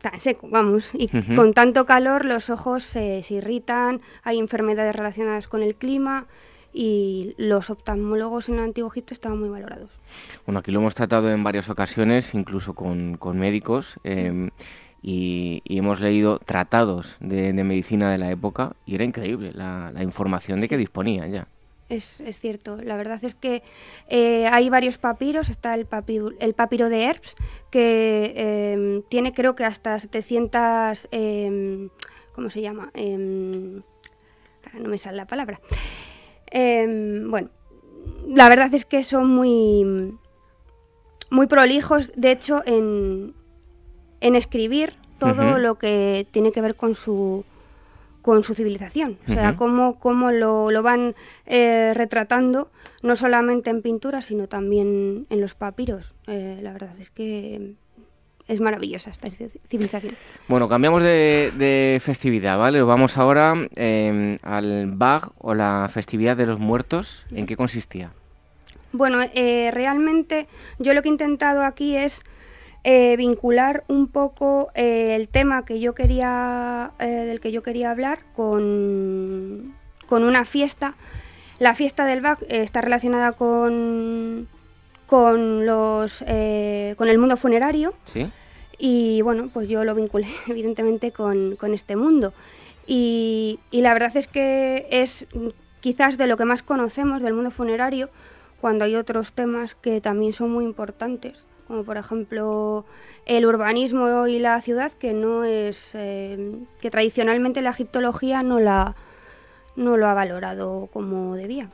tan 0.00 0.18
seco, 0.18 0.48
vamos, 0.50 0.90
y 0.94 1.08
con 1.34 1.52
tanto 1.54 1.86
calor 1.86 2.24
los 2.24 2.50
ojos 2.50 2.82
se, 2.82 3.22
irritan, 3.30 4.00
hay 4.22 4.38
enfermedades 4.38 4.96
relacionadas 4.96 5.46
con 5.46 5.62
el 5.62 5.76
clima 5.76 6.26
y 6.72 7.34
los 7.36 7.70
oftalmólogos 7.70 8.48
en 8.48 8.56
el 8.56 8.60
Antiguo 8.62 8.90
Egipto 8.90 9.14
estaban 9.14 9.38
muy 9.38 9.48
valorados. 9.48 9.90
Bueno, 10.46 10.60
aquí 10.60 10.72
lo 10.72 10.80
hemos 10.80 10.94
tratado 10.94 11.30
en 11.30 11.42
varias 11.44 11.68
ocasiones, 11.68 12.34
incluso 12.34 12.74
con, 12.74 13.18
médicos, 13.34 13.94
em, 14.02 14.50
y, 15.02 15.62
hemos 15.64 16.00
leído 16.00 16.38
tratados 16.38 17.16
de, 17.20 17.52
medicina 17.52 18.10
de 18.10 18.18
la 18.18 18.30
época 18.30 18.74
y 18.86 18.94
era 18.96 19.04
increíble 19.04 19.52
la, 19.54 19.92
información 20.02 20.60
de 20.60 20.68
que 20.68 20.76
disponían 20.76 21.32
ya 21.32 21.46
es, 21.90 22.20
es, 22.20 22.40
cierto. 22.40 22.76
La 22.76 22.96
verdad 22.96 23.22
es 23.22 23.34
que 23.34 23.62
eh, 24.08 24.46
hay 24.46 24.70
varios 24.70 24.98
papiros. 24.98 25.50
Está 25.50 25.74
el, 25.74 25.86
papiro, 25.86 26.30
el 26.38 26.54
papiro 26.54 26.88
de 26.88 27.04
Herbs, 27.04 27.34
que 27.70 28.32
em, 28.36 29.02
tiene 29.08 29.32
creo 29.32 29.54
que 29.54 29.64
hasta 29.64 29.98
700... 29.98 31.08
Em, 31.10 31.90
¿Cómo 32.34 32.48
se 32.48 32.62
llama? 32.62 32.90
Em, 32.94 33.82
no 34.74 34.88
me 34.88 34.98
sale 34.98 35.16
la 35.16 35.26
palabra. 35.26 35.60
bueno, 36.52 37.50
la 38.26 38.48
verdad 38.48 38.72
es 38.72 38.84
que 38.84 39.02
son 39.02 39.28
muy, 39.28 40.16
muy 41.30 41.46
prolijos, 41.46 42.12
de 42.16 42.30
hecho, 42.30 42.62
en, 42.66 43.34
en 44.20 44.36
escribir 44.36 44.94
todo 45.18 45.58
lo 45.58 45.76
que 45.76 46.26
tiene 46.30 46.50
que 46.50 46.60
ver 46.60 46.76
con 46.76 46.94
su 46.94 47.44
con 48.22 48.42
su 48.44 48.54
civilización. 48.54 49.18
O 49.28 49.32
sea, 49.32 49.56
cómo, 49.56 49.98
cómo 49.98 50.30
lo, 50.30 50.70
lo, 50.70 50.82
van 50.82 51.14
eh, 51.46 51.92
retratando, 51.94 52.70
no 53.02 53.16
solamente 53.16 53.70
en 53.70 53.82
pintura, 53.82 54.20
sino 54.20 54.46
también 54.46 55.26
en 55.30 55.40
los 55.40 55.54
papiros. 55.54 56.14
Eh, 56.26 56.58
la 56.62 56.72
verdad 56.72 56.94
es 56.98 57.10
que 57.10 57.74
es 58.48 58.60
maravillosa 58.60 59.10
esta 59.10 59.30
civilización. 59.68 60.14
Bueno, 60.48 60.68
cambiamos 60.68 61.02
de, 61.02 62.00
festividad, 62.02 62.58
¿vale? 62.58 62.82
Vamos 62.82 63.16
ahora 63.16 63.54
em, 63.76 64.38
al 64.42 64.90
Bag 64.92 65.30
o 65.38 65.54
la 65.54 65.88
festividad 65.92 66.36
de 66.36 66.46
los 66.46 66.58
muertos. 66.58 67.22
¿En 67.30 67.46
qué 67.46 67.56
consistía? 67.56 68.12
Bueno, 68.92 69.18
eh, 69.34 69.70
realmente 69.72 70.48
yo 70.80 70.94
lo 70.94 71.02
que 71.02 71.08
he 71.08 71.12
intentado 71.12 71.62
aquí 71.62 71.96
es 71.96 72.24
eh, 72.82 73.14
vincular 73.16 73.84
un 73.88 74.06
poco 74.08 74.70
eh, 74.74 75.14
el 75.14 75.28
tema 75.28 75.66
que 75.66 75.80
yo 75.80 75.94
quería, 75.94 76.92
eh, 76.98 77.06
del 77.06 77.38
que 77.38 77.52
yo 77.52 77.62
quería 77.62 77.90
hablar 77.90 78.20
con, 78.34 79.74
con 80.06 80.24
una 80.24 80.46
fiesta. 80.46 80.94
La 81.58 81.74
fiesta 81.74 82.06
del 82.06 82.22
BAC 82.22 82.42
está 82.48 82.80
relacionada 82.80 83.32
con, 83.32 84.48
con, 85.06 85.66
los, 85.66 86.20
con 86.20 87.08
el 87.08 87.18
mundo 87.18 87.36
funerario. 87.36 87.92
Y 88.78 89.20
bueno, 89.20 89.50
pues 89.52 89.68
yo 89.68 89.84
lo 89.84 89.94
vinculé 89.94 90.28
evidentemente 90.48 91.12
con, 91.12 91.56
con 91.56 91.74
este 91.74 91.96
mundo. 91.96 92.32
Y, 92.86 93.60
y, 93.70 93.82
la 93.82 93.92
verdad 93.92 94.16
es 94.16 94.26
que 94.26 94.86
es 94.90 95.26
quizás 95.82 96.16
de 96.16 96.26
lo 96.26 96.38
que 96.38 96.46
más 96.46 96.62
conocemos 96.62 97.20
del 97.20 97.34
mundo 97.34 97.50
funerario, 97.50 98.08
cuando 98.60 98.86
hay 98.86 98.96
otros 98.96 99.32
temas 99.32 99.74
que 99.74 100.00
también 100.00 100.32
son 100.32 100.50
muy 100.50 100.64
importantes 100.64 101.44
como 101.70 101.84
por 101.84 101.96
ejemplo 101.96 102.84
el 103.26 103.46
urbanismo 103.46 104.26
y 104.26 104.40
la 104.40 104.60
ciudad, 104.60 104.90
que 104.90 105.12
no 105.12 105.44
es 105.44 105.92
eh, 105.94 106.56
que 106.80 106.90
tradicionalmente 106.90 107.62
la 107.62 107.70
egiptología 107.70 108.42
no 108.42 108.58
la 108.58 108.96
no 109.76 109.96
lo 109.96 110.08
ha 110.08 110.14
valorado 110.14 110.88
como 110.92 111.36
debía. 111.36 111.68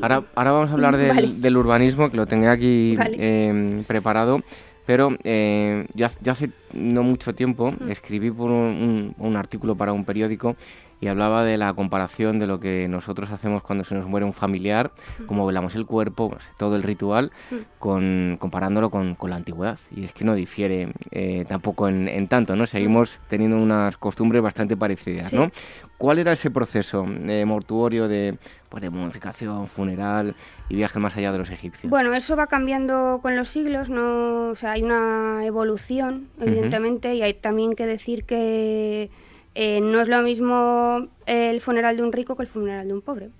ahora, 0.00 0.22
ahora 0.36 0.52
vamos 0.52 0.70
a 0.70 0.74
hablar 0.74 0.96
del, 0.96 1.56
urbanismo, 1.56 2.12
que 2.12 2.16
lo 2.16 2.26
tengo 2.26 2.48
aquí 2.48 2.96
em, 3.18 3.82
preparado, 3.82 4.40
pero 4.86 5.16
eh, 5.24 5.84
yo, 5.94 6.06
hace 6.30 6.50
no 6.72 7.02
mucho 7.02 7.34
tiempo 7.34 7.72
mm. 7.72 7.90
escribí 7.90 8.30
por 8.30 8.52
un, 8.52 9.16
un, 9.18 9.36
artículo 9.36 9.74
para 9.74 9.92
un 9.92 10.04
periódico 10.04 10.54
y 11.02 11.08
hablaba 11.08 11.44
de 11.44 11.58
la 11.58 11.74
comparación 11.74 12.38
de 12.38 12.46
lo 12.46 12.60
que 12.60 12.86
nosotros 12.88 13.32
hacemos 13.32 13.64
cuando 13.64 13.82
se 13.82 13.96
nos 13.96 14.06
muere 14.06 14.24
un 14.24 14.32
familiar, 14.32 14.92
cómo 15.26 15.44
velamos 15.44 15.74
el 15.74 15.84
cuerpo, 15.84 16.30
pues, 16.30 16.44
todo 16.58 16.76
el 16.76 16.84
ritual, 16.84 17.32
con, 17.80 18.36
comparándolo 18.38 18.88
con, 18.88 19.16
con, 19.16 19.30
la 19.30 19.34
antigüedad. 19.34 19.80
Y 19.90 20.04
es 20.04 20.12
que 20.12 20.24
no 20.24 20.36
difiere 20.36 20.92
eh, 21.10 21.44
tampoco 21.48 21.88
en, 21.88 22.28
tanto, 22.28 22.54
¿no? 22.54 22.66
Seguimos 22.66 23.18
teniendo 23.28 23.56
unas 23.56 23.96
costumbres 23.96 24.42
bastante 24.42 24.76
parecidas, 24.76 25.32
¿no? 25.32 25.50
¿Cuál 25.98 26.20
era 26.20 26.30
ese 26.30 26.52
proceso 26.52 27.04
eh, 27.04 27.44
mortuorio 27.44 28.06
de, 28.06 28.38
pues, 28.68 28.80
de 28.80 28.90
momificación, 28.90 29.66
funeral 29.66 30.36
y 30.68 30.76
viaje 30.76 31.00
más 31.00 31.16
allá 31.16 31.32
de 31.32 31.38
los 31.38 31.50
egipcios? 31.50 31.90
Bueno, 31.90 32.14
eso 32.14 32.36
va 32.36 32.46
cambiando 32.46 33.18
con 33.20 33.34
los 33.34 33.48
siglos, 33.48 33.90
¿no? 33.90 34.50
O 34.50 34.54
sea, 34.54 34.72
hay 34.72 34.84
una 34.84 35.44
evolución, 35.44 36.28
evidentemente, 36.40 37.16
y 37.16 37.22
hay 37.22 37.34
también 37.34 37.74
que 37.74 37.86
decir 37.86 38.22
que 38.24 39.10
eh, 39.54 39.80
no 39.82 40.00
es 40.00 40.08
lo 40.08 40.22
mismo 40.22 41.08
el 41.26 41.60
funeral 41.60 41.96
de 41.96 42.02
un 42.02 42.12
rico 42.12 42.36
que 42.36 42.42
el 42.42 42.48
funeral 42.48 42.88
de 42.88 42.94
un 42.94 43.02
pobre. 43.02 43.30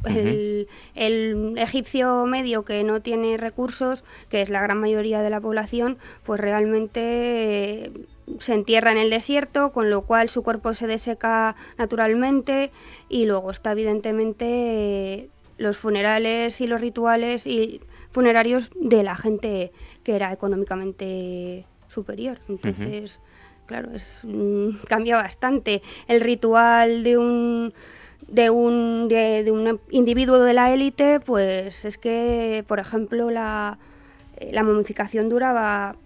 el, 0.94 1.56
egipcio 1.56 2.26
medio 2.26 2.64
que 2.64 2.84
no 2.84 3.00
tiene 3.00 3.36
recursos, 3.38 4.04
que 4.28 4.42
es 4.42 4.50
la 4.50 4.60
gran 4.60 4.78
mayoría 4.78 5.22
de 5.22 5.30
la 5.30 5.40
población, 5.40 5.98
pues 6.24 6.40
realmente 6.40 7.00
eh, 7.84 7.92
se 8.40 8.54
entierra 8.54 8.92
en 8.92 8.98
el 8.98 9.10
desierto, 9.10 9.72
con 9.72 9.88
lo 9.88 10.02
cual 10.02 10.28
su 10.28 10.42
cuerpo 10.42 10.74
se 10.74 10.86
deseca 10.86 11.56
naturalmente 11.78 12.70
y 13.08 13.24
luego 13.24 13.50
está 13.50 13.72
evidentemente 13.72 14.46
eh, 14.46 15.28
los 15.56 15.78
funerales 15.78 16.60
y 16.60 16.66
los 16.66 16.80
rituales 16.80 17.46
y 17.46 17.80
funerarios 18.10 18.70
de 18.74 19.02
la 19.02 19.16
gente 19.16 19.72
que 20.04 20.14
era 20.14 20.30
económicamente 20.32 21.64
superior. 21.88 22.40
Entonces 22.48 23.20
claro, 23.72 23.90
es, 23.94 24.20
mm, 24.24 24.84
cambia 24.86 25.16
bastante. 25.16 25.80
El 26.06 26.20
ritual 26.20 27.02
de 27.04 27.16
un 27.16 27.72
de 28.28 28.50
un, 28.50 29.08
de, 29.08 29.50
un 29.50 29.80
individuo 29.90 30.38
de 30.38 30.52
la 30.52 30.72
élite, 30.72 31.20
pues 31.20 31.84
es 31.84 31.98
que, 31.98 32.64
por 32.68 32.78
ejemplo, 32.78 33.30
la, 33.30 33.78
eh, 34.36 34.50
la 34.52 34.62
momificación 34.62 35.28
duraba 35.28 35.96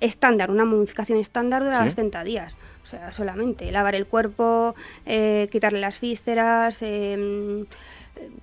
estándar, 0.00 0.50
una 0.50 0.64
momificación 0.64 1.18
estándar 1.18 1.62
duraba 1.64 1.84
70 1.88 2.24
días. 2.24 2.54
O 2.82 2.86
sea, 2.86 3.12
solamente 3.12 3.70
lavar 3.70 3.94
el 3.94 4.06
cuerpo, 4.06 4.74
eh, 5.04 5.48
quitarle 5.52 5.80
las 5.80 6.00
vísceras, 6.00 6.82
em, 6.82 7.66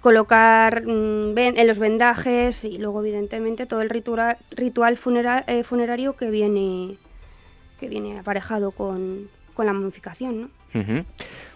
colocar 0.01 0.85
mm, 0.85 1.37
en 1.37 1.67
los 1.67 1.79
vendajes 1.79 2.63
y 2.63 2.77
luego, 2.77 3.01
evidentemente, 3.01 3.65
todo 3.65 3.81
el 3.81 3.89
ritual, 3.89 4.37
ritual 4.51 4.97
eh, 5.47 5.63
funerario 5.63 6.15
que 6.15 6.29
viene 6.29 6.97
que 7.85 7.89
viene 7.89 8.17
aparejado 8.17 8.71
con, 8.71 9.27
la 9.57 9.73
momificación, 9.73 10.41
¿no? 10.41 10.49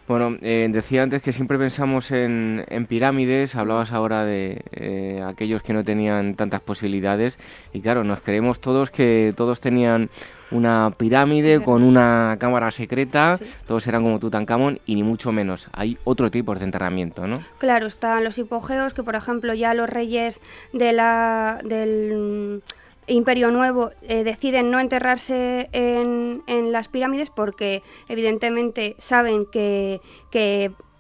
Bueno, 0.08 0.38
eh, 0.42 0.68
decía 0.72 1.04
antes 1.04 1.22
que 1.22 1.34
siempre 1.34 1.58
pensamos 1.58 2.12
en, 2.12 2.66
pirámides, 2.88 3.56
hablabas 3.56 3.92
ahora 3.92 4.26
de 4.26 4.62
eh, 4.72 5.24
aquellos 5.28 5.62
que 5.62 5.74
no 5.74 5.84
tenían 5.84 6.36
tantas 6.36 6.62
posibilidades 6.62 7.38
y 7.74 7.82
claro, 7.82 8.04
nos 8.04 8.22
creemos 8.22 8.60
todos 8.62 8.92
que 8.92 9.34
todos 9.36 9.60
tenían 9.60 10.10
una 10.52 10.94
pirámide 10.98 11.62
con 11.62 11.84
una 11.84 12.38
cámara 12.40 12.72
secreta, 12.72 13.38
todos 13.68 13.86
eran 13.88 14.04
como 14.04 14.20
Tutankamón 14.20 14.80
y 14.86 14.96
ni 14.96 15.04
mucho 15.04 15.32
menos. 15.32 15.68
Hay 15.74 15.98
otro 16.04 16.32
tipo 16.32 16.56
de 16.56 16.64
enterramiento, 16.64 17.28
¿no? 17.28 17.42
Claro, 17.58 17.88
están 17.88 18.24
los 18.24 18.38
hipogeos 18.38 18.94
que 18.94 19.04
por 19.04 19.16
ejemplo 19.16 19.54
ya 19.54 19.74
los 19.74 19.90
reyes 19.90 20.42
de 20.74 20.94
la 20.94 21.60
del 21.64 22.62
Imperio 23.10 23.52
Nuevo 23.52 23.92
eh, 24.02 24.24
deciden 24.24 24.72
no 24.72 24.80
enterrarse 24.80 25.70
en, 25.72 26.44
las 26.72 26.88
pirámides 26.88 27.30
porque 27.30 27.82
evidentemente 28.08 28.96
saben 29.00 29.46
que, 29.46 30.02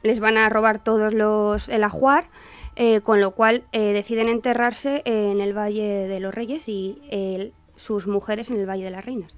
les 0.01 0.19
van 0.21 0.37
a 0.37 0.47
robar 0.47 0.81
todos 0.81 1.13
los 1.13 1.67
el 1.67 1.83
ajuar, 1.83 2.29
eh, 2.77 3.01
con 3.01 3.19
lo 3.19 3.31
cual 3.31 3.63
eh, 3.73 3.91
deciden 3.91 4.29
enterrarse 4.29 5.01
en 5.05 5.41
el 5.41 5.55
Valle 5.55 6.07
de 6.07 6.19
los 6.21 6.33
Reyes 6.33 6.69
y 6.69 7.51
sus 7.75 8.07
mujeres 8.07 8.49
en 8.49 8.59
el 8.59 8.69
Valle 8.69 8.85
de 8.85 8.91
las 8.91 9.03
Reinas, 9.03 9.35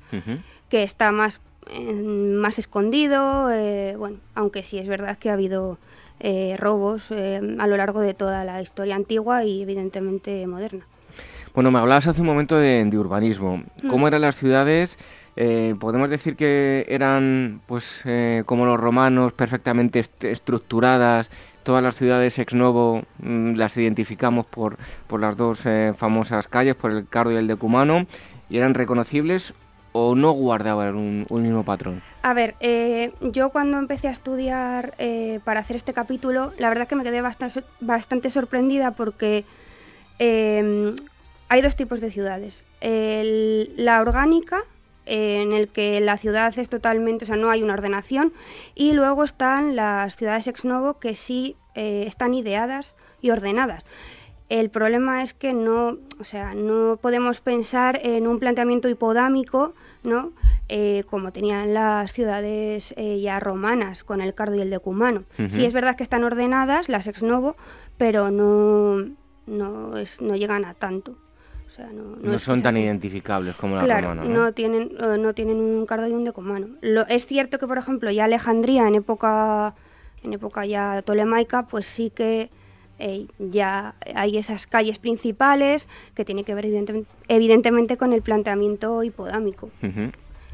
que 0.70 0.84
está 0.84 1.12
más, 1.12 1.42
más 1.84 2.60
escondido, 2.60 3.50
bueno, 3.98 4.18
aunque 4.36 4.64
sí 4.64 4.78
es 4.78 4.88
verdad 4.88 5.18
que 5.18 5.30
ha 5.30 5.34
habido 5.34 5.80
robos 6.58 7.12
a 7.12 7.68
lo 7.68 7.78
largo 7.78 8.02
de 8.02 8.14
toda 8.14 8.46
la 8.46 8.62
historia 8.62 8.96
antigua 8.96 9.44
y 9.46 9.64
evidentemente 9.64 10.46
moderna. 10.46 10.86
Bueno, 11.54 11.70
me 11.70 11.80
hablabas 11.80 12.08
hace 12.08 12.22
un 12.22 12.28
momento 12.28 12.58
de, 12.58 12.88
urbanismo. 12.98 13.58
Mm. 13.58 13.88
¿Cómo 13.90 14.08
eran 14.08 14.22
las 14.22 14.38
ciudades? 14.38 14.98
Eh, 15.36 15.76
podemos 15.80 16.10
decir 16.10 16.36
que 16.38 16.86
eran, 16.88 17.62
pues, 17.68 18.02
eh, 18.06 18.44
como 18.46 18.66
los 18.66 18.80
romanos, 18.80 19.34
perfectamente 19.34 20.04
estructuradas. 20.22 21.30
Todas 21.64 21.84
las 21.84 21.96
ciudades 21.96 22.40
ex 22.40 22.54
novo 22.54 23.04
mm, 23.20 23.56
las 23.56 23.76
identificamos 23.76 24.46
por, 24.46 24.78
por 25.08 25.20
las 25.20 25.36
dos 25.36 25.66
eh, 25.66 25.94
famosas 25.96 26.48
calles, 26.48 26.76
por 26.76 26.92
el 26.92 27.08
Cardo 27.08 27.34
y 27.34 27.36
el 27.36 27.48
Decumano, 27.48 28.08
y 28.50 28.58
eran 28.58 28.74
reconocibles 28.74 29.54
o 29.92 30.16
no 30.16 30.32
guardaban 30.32 30.96
un, 30.96 31.26
un 31.28 31.44
mismo 31.44 31.64
patrón? 31.64 32.02
A 32.22 32.34
ver, 32.34 32.56
yo 33.22 33.50
cuando 33.50 33.78
empecé 33.78 34.08
a 34.08 34.12
estudiar 34.12 34.94
para 35.44 35.60
hacer 35.60 35.76
este 35.76 35.92
capítulo, 35.92 36.54
la 36.58 36.70
verdad 36.70 36.88
que 36.88 36.96
me 36.96 37.04
quedé 37.04 37.20
bastante, 37.20 37.62
bastante 37.82 38.30
sorprendida 38.30 38.92
porque 38.92 39.44
hay 41.52 41.62
dos 41.62 41.76
tipos 41.76 42.00
de 42.00 42.12
ciudades. 42.12 42.64
la 42.80 44.00
orgánica, 44.00 44.64
en 45.06 45.52
el 45.52 45.68
que 45.68 46.00
la 46.00 46.18
ciudad 46.18 46.58
es 46.58 46.70
totalmente, 46.70 47.26
o 47.26 47.28
sea, 47.28 47.36
no 47.36 47.52
hay 47.52 47.62
una 47.62 47.74
ordenación, 47.74 48.32
y 48.74 48.94
luego 48.94 49.26
están 49.26 49.76
las 49.76 50.16
ciudades 50.16 50.48
ex 50.48 50.64
novo 50.64 50.98
que 51.00 51.14
sí 51.14 51.58
eh, 51.76 52.06
están 52.08 52.34
ideadas 52.34 52.96
y 53.20 53.32
ordenadas. 53.32 53.84
El 54.48 54.70
problema 54.70 55.24
es 55.24 55.34
que 55.34 55.52
no, 55.52 55.98
o 56.22 56.24
sea, 56.24 56.54
no 56.54 56.98
podemos 57.02 57.42
pensar 57.42 58.00
en 58.02 58.28
un 58.28 58.40
planteamiento 58.40 58.88
hipodámico, 58.88 59.74
¿no? 60.04 60.32
Eh, 60.70 61.04
como 61.10 61.34
tenían 61.34 61.74
las 61.74 62.14
ciudades 62.14 62.94
eh, 62.96 63.20
ya 63.20 63.42
romanas 63.42 64.06
con 64.06 64.22
el 64.22 64.34
Cardo 64.34 64.56
y 64.56 64.62
el 64.62 64.70
Decumano. 64.70 65.26
Sí 65.50 65.66
es 65.66 65.74
verdad 65.74 65.98
que 65.98 66.04
están 66.04 66.24
ordenadas 66.24 66.88
las 66.88 67.08
ex 67.08 67.22
novo, 67.24 67.58
pero 67.98 68.32
no, 68.32 69.06
no, 69.48 69.98
es, 69.98 70.22
no 70.22 70.38
llegan 70.38 70.64
a 70.64 70.76
tanto 70.76 71.18
no, 72.22 72.40
son 72.40 72.62
tan 72.62 72.78
identificables 72.78 73.56
como 73.56 73.76
la 73.76 73.84
claro, 73.84 74.16
¿no? 74.16 74.54
tienen, 74.54 74.92
no 75.20 75.34
tienen 75.34 75.58
un 75.58 75.86
cardo 75.86 76.08
y 76.08 76.12
un 76.12 76.24
decumano. 76.24 76.68
Lo, 76.82 77.06
es 77.08 77.26
cierto 77.26 77.60
que, 77.60 77.68
por 77.68 77.78
ejemplo, 77.78 78.12
ya 78.12 78.26
Alejandría 78.26 78.88
en 78.88 78.96
época, 78.96 79.74
en 80.24 80.34
época 80.34 80.66
ya 80.66 81.02
tolemaica, 81.02 81.68
pues 81.68 81.86
sí 81.86 82.10
que 82.10 82.50
eh, 83.00 83.26
ya 83.40 83.96
hay 84.14 84.38
esas 84.38 84.68
calles 84.68 85.00
principales 85.00 85.88
que 86.14 86.24
tiene 86.24 86.44
que 86.44 86.54
ver 86.54 86.66
evidentemente, 87.28 87.98
con 87.98 88.14
el 88.14 88.22
planteamiento 88.22 89.02
hipodámico. 89.04 89.72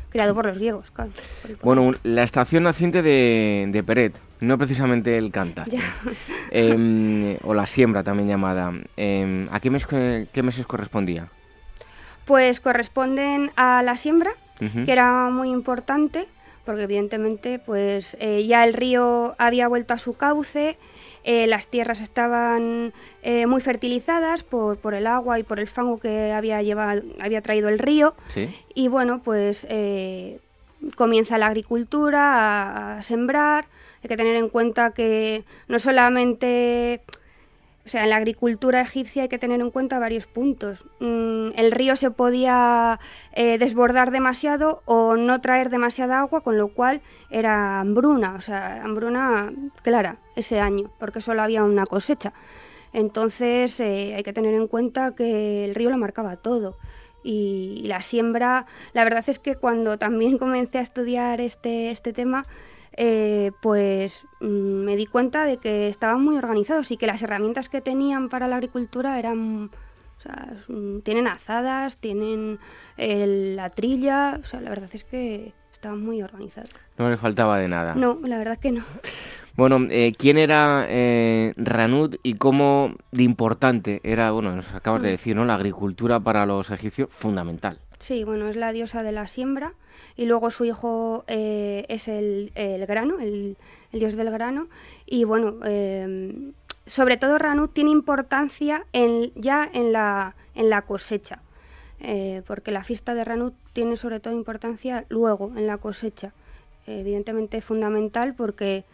Creado 0.09 0.33
por 0.33 0.45
los 0.45 0.57
griegos, 0.57 0.89
claro. 0.91 1.11
Bueno, 1.61 1.93
la 2.03 2.23
estación 2.23 2.63
naciente 2.63 3.01
de, 3.01 3.67
de 3.69 3.83
Peret, 3.83 4.15
no 4.39 4.57
precisamente 4.57 5.17
el 5.17 5.31
cantar. 5.31 5.67
Em, 6.51 7.37
o 7.43 7.53
la 7.53 7.67
siembra 7.67 8.03
también 8.03 8.29
llamada. 8.29 8.71
Em, 8.95 9.49
¿A 9.51 9.59
qué, 9.59 9.69
meses 9.69 10.65
correspondía? 10.65 11.27
Pues 12.25 12.61
corresponden 12.61 13.51
a 13.57 13.83
la 13.83 13.97
siembra, 13.97 14.31
que 14.59 14.91
era 14.91 15.29
muy 15.29 15.49
importante, 15.49 16.25
porque 16.65 16.83
evidentemente 16.83 17.59
pues 17.59 18.17
eh, 18.19 18.45
ya 18.47 18.63
el 18.65 18.73
río 18.73 19.35
había 19.37 19.67
vuelto 19.67 19.93
a 19.93 19.97
su 19.97 20.15
cauce, 20.15 20.77
eh, 21.29 21.45
las 21.45 21.67
tierras 21.67 21.99
estaban 21.99 22.93
eh, 23.21 23.47
muy 23.47 23.59
fertilizadas 23.59 24.43
por, 24.43 24.77
por, 24.77 24.93
el 24.93 25.05
agua 25.05 25.37
y 25.39 25.43
por 25.43 25.59
el 25.59 25.67
fango 25.67 25.99
que 25.99 26.31
había, 26.31 26.61
llevado, 26.61 27.01
había 27.19 27.41
traído 27.41 27.67
el 27.67 27.79
río. 27.79 28.15
Y 28.73 28.87
bueno, 28.87 29.21
pues 29.21 29.67
comienza 30.95 31.37
la 31.37 31.47
agricultura 31.47 32.97
a 32.97 33.01
sembrar, 33.01 33.65
hay 34.01 34.07
que 34.07 34.15
tener 34.15 34.37
en 34.37 34.47
cuenta 34.47 34.91
que 34.91 35.43
no 35.67 35.79
solamente, 35.79 37.01
o 37.87 37.89
sea, 37.89 38.03
en 38.03 38.09
la 38.09 38.17
agricultura 38.17 38.81
egipcia 38.81 39.21
hay 39.21 39.29
que 39.29 39.39
tener 39.39 39.61
en 39.61 39.71
cuenta 39.71 39.97
varios 39.97 40.27
puntos. 40.27 40.83
Mm, 40.99 41.51
el 41.55 41.71
río 41.71 41.95
se 41.95 42.11
podía 42.11 42.99
eh, 43.31 43.57
desbordar 43.57 44.11
demasiado 44.11 44.81
o 44.83 45.15
no 45.15 45.39
traer 45.39 45.69
demasiada 45.69 46.19
agua, 46.19 46.41
con 46.41 46.57
lo 46.57 46.67
cual 46.67 46.99
era 47.29 47.79
hambruna, 47.79 48.35
o 48.35 48.41
sea, 48.41 48.83
hambruna 48.83 49.53
clara 49.83 50.17
ese 50.35 50.59
año, 50.59 50.91
porque 50.99 51.21
solo 51.21 51.41
había 51.41 51.63
una 51.63 51.85
cosecha. 51.85 52.33
Entonces 52.91 53.79
eh, 53.79 54.15
hay 54.17 54.23
que 54.23 54.33
tener 54.33 54.53
en 54.53 54.67
cuenta 54.67 55.15
que 55.15 55.63
el 55.63 55.73
río 55.73 55.89
lo 55.89 55.97
marcaba 55.97 56.35
todo. 56.35 56.75
Y 57.23 57.83
la 57.85 58.01
siembra, 58.01 58.65
la 58.91 59.05
verdad 59.05 59.23
es 59.27 59.39
que 59.39 59.55
cuando 59.55 59.97
también 59.97 60.37
comencé 60.43 60.79
a 60.79 60.81
estudiar 60.81 61.39
este, 61.39 61.89
este 61.91 62.11
tema, 62.11 62.43
eh, 62.97 63.51
pues 63.61 64.25
mm, 64.39 64.45
me 64.45 64.95
di 64.95 65.05
cuenta 65.05 65.45
de 65.45 65.57
que 65.57 65.87
estaban 65.87 66.23
muy 66.23 66.37
organizados 66.37 66.91
y 66.91 66.97
que 66.97 67.07
las 67.07 67.21
herramientas 67.21 67.69
que 67.69 67.79
tenían 67.79 68.29
para 68.29 68.47
la 68.47 68.55
agricultura 68.55 69.19
eran, 69.19 69.69
o 70.17 70.21
sea, 70.21 70.53
mm, 70.67 70.99
tienen 71.01 71.27
azadas, 71.27 71.97
tienen 71.97 72.59
la 72.97 73.69
trilla, 73.69 74.39
o 74.41 74.45
sea, 74.45 74.59
la 74.59 74.71
verdad 74.71 74.89
es 74.91 75.03
que 75.03 75.53
estaba 75.71 75.95
muy 75.95 76.23
organizado. 76.23 76.67
No 76.97 77.09
le 77.09 77.17
faltaba 77.17 77.59
de 77.59 77.67
nada. 77.67 77.93
No, 77.93 78.19
la 78.23 78.39
verdad 78.39 78.57
que 78.57 78.71
no. 78.71 78.83
Bueno, 79.55 79.87
eh, 79.89 80.13
¿quién 80.17 80.37
era 80.37 80.85
eh, 80.87 81.53
Ranud 81.57 82.15
y 82.21 82.35
cómo 82.35 82.95
de 83.11 83.23
importante 83.23 84.01
era, 84.03 84.31
bueno, 84.31 84.55
nos 84.55 84.71
acabas 84.73 85.01
de 85.01 85.09
mm. 85.09 85.11
decir, 85.11 85.35
¿no? 85.35 85.45
La 85.45 85.55
agricultura 85.55 86.19
para 86.19 86.45
los 86.45 86.69
egipcios, 86.69 87.09
fundamental. 87.11 87.79
Sí, 87.99 88.23
bueno, 88.23 88.47
es 88.47 88.55
la 88.55 88.71
diosa 88.71 89.03
de 89.03 89.11
la 89.11 89.27
siembra 89.27 89.73
y 90.15 90.25
luego 90.25 90.51
su 90.51 90.65
hijo 90.65 91.23
eh, 91.27 91.85
es 91.89 92.07
el, 92.07 92.51
grano, 92.87 93.19
el, 93.19 93.57
dios 93.91 94.15
del 94.15 94.31
grano. 94.31 94.67
Y 95.05 95.23
bueno, 95.23 95.55
em, 95.65 96.53
sobre 96.85 97.17
todo 97.17 97.37
Ranud 97.37 97.69
tiene 97.69 97.91
importancia 97.91 98.85
en, 98.93 99.31
ya 99.35 99.69
en 99.71 99.91
la, 99.91 100.35
en 100.55 100.69
la 100.69 100.83
cosecha, 100.83 101.41
eh, 101.99 102.43
porque 102.45 102.71
la 102.71 102.83
fiesta 102.83 103.13
de 103.13 103.23
Ranud 103.23 103.53
tiene 103.73 103.97
sobre 103.97 104.19
todo 104.19 104.33
importancia 104.33 105.05
luego 105.09 105.53
en 105.55 105.67
la 105.67 105.77
cosecha. 105.77 106.33
evidentemente 106.85 107.57
es 107.57 107.65
fundamental 107.65 108.33
porque 108.35 108.85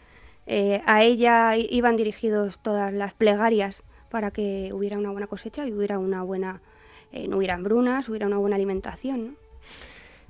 eh, 0.45 0.81
a 0.85 1.03
ella 1.03 1.55
iban 1.55 1.95
dirigidos 1.95 2.59
todas 2.59 2.91
las 2.91 3.13
plegarias 3.13 3.81
para 4.09 4.31
que 4.31 4.71
hubiera 4.73 4.97
una 4.97 5.11
buena 5.11 5.27
cosecha 5.27 5.65
y 5.65 5.73
hubiera 5.73 5.99
una 5.99 6.23
buena, 6.23 6.61
no 7.27 7.37
hubiera 7.37 7.55
hambrunas, 7.55 8.09
hubiera 8.09 8.27
una 8.27 8.37
buena 8.37 8.55
alimentación. 8.55 9.25
¿no? 9.25 9.33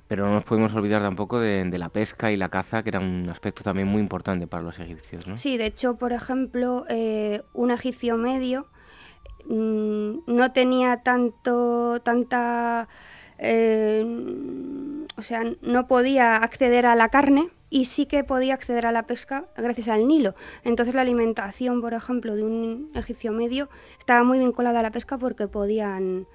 Pero 0.08 0.26
no 0.26 0.34
nos 0.34 0.44
podemos 0.44 0.74
olvidar 0.74 1.00
tampoco 1.00 1.40
de, 1.40 1.64
la 1.78 1.88
pesca 1.88 2.30
y 2.30 2.36
la 2.36 2.50
caza, 2.50 2.82
que 2.82 2.90
era 2.90 3.00
un 3.00 3.28
aspecto 3.30 3.62
también 3.62 3.88
muy 3.88 4.00
importante 4.00 4.46
para 4.46 4.62
los 4.62 4.78
egipcios. 4.78 5.26
¿no? 5.26 5.38
Sí, 5.38 5.56
de 5.56 5.66
hecho, 5.66 5.96
por 5.96 6.12
ejemplo, 6.12 6.84
eh, 6.88 7.42
un 7.54 7.70
egipcio 7.70 8.16
medio 8.16 8.66
mm, 9.48 10.18
no 10.26 10.52
tenía 10.52 10.98
tanto, 10.98 12.00
tanta... 12.02 12.88
Eh, 13.38 14.04
o 15.16 15.22
sea, 15.22 15.42
no 15.62 15.86
podía 15.86 16.36
acceder 16.36 16.86
a 16.86 16.94
la 16.94 17.08
carne 17.08 17.48
y 17.70 17.86
sí 17.86 18.06
que 18.06 18.24
podía 18.24 18.54
acceder 18.54 18.86
a 18.86 18.92
la 18.92 19.04
pesca 19.04 19.46
gracias 19.56 19.88
al 19.88 20.06
Nilo. 20.06 20.34
Entonces 20.64 20.94
la 20.94 21.00
alimentación, 21.00 21.80
por 21.80 21.94
ejemplo, 21.94 22.36
de 22.36 22.44
un 22.44 22.90
egipcio 22.94 23.32
medio 23.32 23.68
estaba 23.98 24.22
muy 24.22 24.38
vinculada 24.38 24.80
a 24.80 24.82
la 24.82 24.90
pesca 24.90 25.18
porque 25.18 25.48
podían 25.48 26.26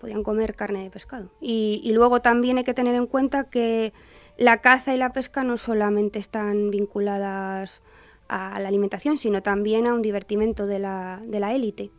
podían 0.00 0.22
comer 0.22 0.54
carne 0.54 0.82
de 0.82 0.90
pescado. 0.90 1.30
Y, 1.40 1.90
luego 1.92 2.20
también 2.20 2.58
hay 2.58 2.64
que 2.64 2.74
tener 2.74 2.94
en 2.94 3.06
cuenta 3.06 3.44
que 3.44 3.92
la 4.36 4.60
caza 4.60 4.94
y 4.94 4.98
la 4.98 5.12
pesca 5.12 5.44
no 5.44 5.56
solamente 5.56 6.18
están 6.18 6.70
vinculadas 6.70 7.82
a 8.28 8.58
la 8.60 8.68
alimentación, 8.68 9.18
sino 9.18 9.42
también 9.42 9.86
a 9.86 9.94
un 9.94 10.02
divertimento 10.02 10.66
de 10.66 10.78
la, 10.78 11.22
de 11.24 11.40
la 11.40 11.54
élite. 11.54 11.90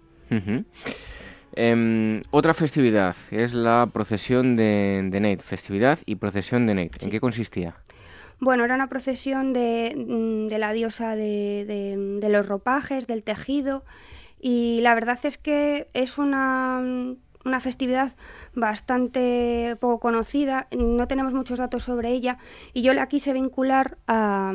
Em, 1.55 2.21
otra 2.31 2.53
festividad 2.53 3.15
es 3.31 3.53
la 3.53 3.89
procesión 3.91 4.55
de, 4.55 5.07
de 5.09 5.37
festividad 5.37 5.99
y 6.05 6.15
procesión 6.15 6.67
de 6.67 6.75
Neit. 6.75 7.01
¿En 7.01 7.09
qué 7.09 7.19
consistía? 7.19 7.75
Bueno, 8.39 8.63
era 8.65 8.75
una 8.75 8.87
procesión 8.87 9.53
de, 9.53 9.93
mm, 9.95 10.47
de 10.47 10.59
la 10.59 10.73
diosa 10.73 11.15
de, 11.15 11.65
de, 12.21 12.29
los 12.29 12.47
ropajes, 12.47 13.07
del 13.07 13.23
tejido, 13.23 13.83
y 14.39 14.79
la 14.81 14.93
verdad 14.93 15.17
es 15.23 15.39
que 15.39 15.87
es 15.93 16.19
una 16.19 17.15
una 17.47 17.59
festividad 17.59 18.11
bastante 18.53 19.77
poco 19.79 19.99
conocida, 19.99 20.67
no 20.77 21.07
tenemos 21.07 21.33
muchos 21.33 21.59
datos 21.59 21.83
sobre 21.83 22.11
ella 22.11 22.37
y 22.73 22.81
yo 22.81 22.93
la 22.93 23.07
quise 23.07 23.33
vincular 23.33 23.97
a, 24.07 24.53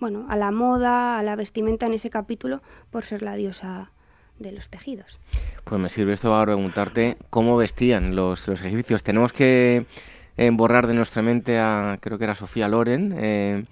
bueno, 0.00 0.26
a 0.28 0.36
la 0.36 0.50
moda, 0.50 1.18
a 1.18 1.22
la 1.22 1.36
vestimenta 1.36 1.86
en 1.86 1.94
ese 1.94 2.10
capítulo 2.10 2.62
por 2.90 3.04
ser 3.04 3.22
la 3.22 3.34
diosa 3.34 3.90
de 4.38 4.52
los 4.52 4.68
tejidos. 4.68 5.18
Pues 5.64 5.80
me 5.80 5.88
sirve 5.88 6.12
esto 6.12 6.30
para 6.30 6.44
preguntarte 6.44 7.16
cómo 7.30 7.56
vestían 7.56 8.14
los, 8.16 8.46
los 8.48 8.60
egipcios. 8.62 9.02
Tenemos 9.02 9.32
que 9.32 9.86
eh, 10.36 10.50
borrar 10.52 10.86
de 10.86 10.94
nuestra 10.94 11.22
mente 11.22 11.58
a, 11.58 11.98
creo 12.00 12.18
que 12.18 12.24
era 12.24 12.34
Sofía 12.34 12.68
Loren, 12.68 13.14
eh, 13.16 13.64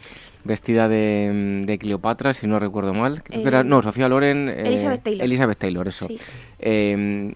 vestida 0.45 0.89
de, 0.89 1.63
de, 1.65 1.79
Cleopatra, 1.79 2.35
si 2.35 2.47
no 2.47 2.59
recuerdo 2.59 2.95
mal. 2.95 3.23
Eh, 3.31 3.63
no, 3.65 3.83
Sofía 3.83 4.09
Loren. 4.09 4.49
Elizabeth 4.49 5.03
Taylor. 5.03 5.25
Elizabeth 5.25 5.59
Taylor, 5.59 5.89
eso. 5.89 6.09
Em, 6.59 7.35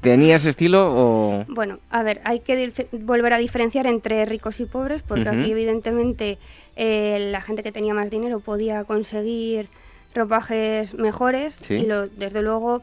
¿Tenía 0.00 0.36
ese 0.36 0.50
estilo 0.50 0.92
o...? 0.92 1.44
Bueno, 1.48 1.78
a 1.90 2.02
ver, 2.02 2.20
hay 2.24 2.40
que 2.40 2.72
volver 2.92 3.32
a 3.32 3.38
diferenciar 3.38 3.86
entre 3.86 4.24
ricos 4.26 4.60
y 4.60 4.66
pobres, 4.66 5.02
porque 5.02 5.28
aquí 5.28 5.50
evidentemente 5.50 6.38
la 6.76 7.40
gente 7.40 7.62
que 7.62 7.72
tenía 7.72 7.94
más 7.94 8.10
dinero 8.10 8.40
podía 8.40 8.84
conseguir 8.84 9.68
ropajes 10.14 10.94
mejores 10.94 11.58
y 11.70 11.86
lo, 11.86 12.08
desde 12.08 12.42
luego 12.42 12.82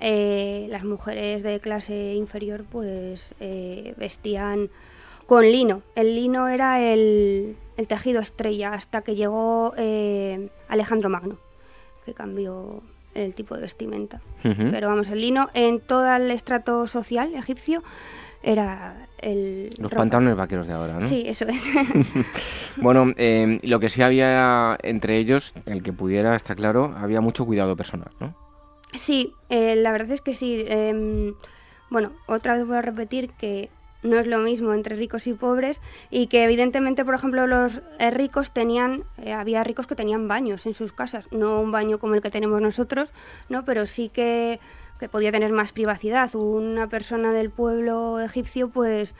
las 0.00 0.84
mujeres 0.84 1.42
de 1.42 1.60
clase 1.60 2.14
inferior 2.14 2.64
pues 2.70 3.34
vestían 3.96 4.70
con 5.26 5.44
lino. 5.44 5.82
El 5.94 6.14
lino 6.14 6.48
era 6.48 6.80
el, 6.80 7.56
tejido 7.86 8.20
estrella 8.20 8.72
hasta 8.74 9.02
que 9.02 9.14
llegó 9.14 9.74
eh, 9.76 10.48
Alejandro 10.68 11.08
Magno, 11.08 11.38
que 12.04 12.14
cambió 12.14 12.82
el 13.14 13.34
tipo 13.34 13.54
de 13.54 13.62
vestimenta. 13.62 14.20
Pero 14.42 14.88
vamos, 14.88 15.08
el 15.10 15.20
lino 15.20 15.48
en 15.54 15.80
todo 15.80 16.12
el 16.14 16.30
estrato 16.30 16.86
social 16.86 17.34
egipcio 17.34 17.82
era 18.42 19.06
el... 19.18 19.74
Los 19.78 19.90
pantalones 19.92 20.36
vaqueros 20.36 20.66
de 20.66 20.74
ahora, 20.74 20.98
¿no? 21.00 21.08
Sí, 21.08 21.24
eso 21.26 21.46
es. 21.46 21.64
bueno, 22.76 23.12
eh, 23.16 23.58
lo 23.62 23.80
que 23.80 23.88
sí 23.88 24.02
había 24.02 24.76
entre 24.82 25.16
ellos, 25.18 25.54
el 25.66 25.82
que 25.82 25.92
pudiera, 25.92 26.36
está 26.36 26.54
claro, 26.54 26.94
había 26.96 27.20
mucho 27.20 27.46
cuidado 27.46 27.76
personal, 27.76 28.10
¿no? 28.20 28.34
Sí, 28.92 29.32
eh, 29.48 29.76
la 29.76 29.92
verdad 29.92 30.12
es 30.12 30.20
que 30.20 30.34
sí. 30.34 30.64
Em, 30.68 31.34
bueno, 31.90 32.12
otra 32.26 32.54
vez 32.56 32.66
voy 32.66 32.76
a 32.76 32.82
repetir 32.82 33.30
que 33.30 33.70
no 34.04 34.18
es 34.18 34.26
lo 34.26 34.38
mismo 34.38 34.72
entre 34.72 34.94
ricos 34.94 35.26
y 35.26 35.32
pobres 35.32 35.80
y 36.10 36.28
que 36.28 36.44
evidentemente, 36.44 37.04
por 37.04 37.14
ejemplo, 37.14 37.46
los 37.46 37.80
eh, 37.98 38.10
ricos 38.10 38.52
tenían, 38.52 39.04
eh, 39.16 39.32
había 39.32 39.64
ricos 39.64 39.86
que 39.86 39.96
tenían 39.96 40.28
baños 40.28 40.66
en 40.66 40.74
sus 40.74 40.92
casas, 40.92 41.26
no 41.32 41.58
un 41.60 41.72
baño 41.72 41.98
como 41.98 42.14
el 42.14 42.22
que 42.22 42.30
tenemos 42.30 42.60
nosotros, 42.60 43.12
¿no? 43.48 43.64
pero 43.64 43.86
sí 43.86 44.10
que, 44.10 44.60
podía 45.10 45.30
tener 45.32 45.52
más 45.52 45.72
privacidad. 45.72 46.34
Una 46.34 46.88
persona 46.88 47.30
del 47.32 47.50
pueblo 47.50 48.20
egipcio 48.20 48.70
pues 48.70 49.14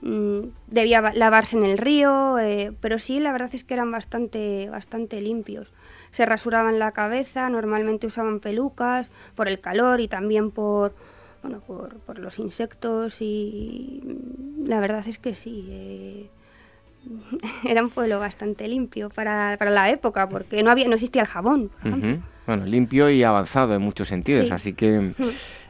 mm, 0.00 0.40
debía 0.68 1.12
lavarse 1.12 1.58
en 1.58 1.64
el 1.64 1.76
río, 1.76 2.38
eh, 2.38 2.72
pero 2.80 2.98
sí 2.98 3.20
la 3.20 3.30
verdad 3.30 3.50
es 3.52 3.62
que 3.62 3.74
eran 3.74 3.90
bastante, 3.90 4.70
bastante 4.70 5.20
limpios. 5.20 5.74
Se 6.10 6.24
rasuraban 6.24 6.78
la 6.78 6.92
cabeza, 6.92 7.50
normalmente 7.50 8.06
usaban 8.06 8.40
pelucas 8.40 9.12
por 9.34 9.46
el 9.46 9.60
calor 9.60 10.00
y 10.00 10.08
también 10.08 10.50
por 10.50 10.94
bueno, 11.42 11.60
por, 11.60 11.96
por 12.00 12.18
los 12.18 12.38
insectos 12.38 13.20
y 13.20 14.02
la 14.64 14.80
verdad 14.80 15.06
es 15.06 15.18
que 15.18 15.34
sí. 15.34 15.66
Eh, 15.70 16.30
era 17.64 17.82
un 17.82 17.90
pueblo 17.90 18.18
bastante 18.18 18.68
limpio 18.68 19.08
para, 19.10 19.56
para, 19.58 19.70
la 19.70 19.90
época, 19.90 20.28
porque 20.28 20.62
no 20.62 20.70
había 20.70 20.86
no 20.88 20.94
existía 20.94 21.22
el 21.22 21.28
jabón, 21.28 21.70
Bueno, 22.46 22.66
limpio 22.66 23.10
y 23.10 23.22
avanzado 23.22 23.74
en 23.74 23.82
muchos 23.82 24.08
sentidos, 24.08 24.50
así 24.50 24.72
que... 24.74 25.12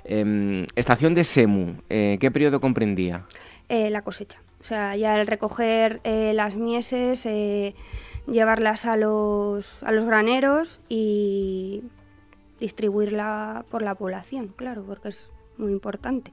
Em, 0.02 0.66
estación 0.74 1.14
de 1.14 1.24
Semu, 1.24 1.74
eh, 1.88 2.16
¿qué 2.20 2.30
periodo 2.30 2.60
comprendía? 2.60 3.26
Eh, 3.68 3.90
la 3.90 4.02
cosecha. 4.02 4.40
O 4.60 4.64
sea, 4.64 4.96
ya 4.96 5.20
el 5.20 5.26
recoger 5.26 6.00
las 6.04 6.56
mieses, 6.56 7.28
llevarlas 8.26 8.86
a 8.86 8.96
los, 8.96 9.82
a 9.82 9.92
los 9.92 10.04
graneros 10.04 10.80
y 10.88 11.82
distribuirla 12.58 13.64
por 13.70 13.82
la 13.82 13.94
población, 13.94 14.48
claro, 14.56 14.82
porque 14.86 15.08
es 15.08 15.30
muy 15.60 15.72
importante. 15.72 16.32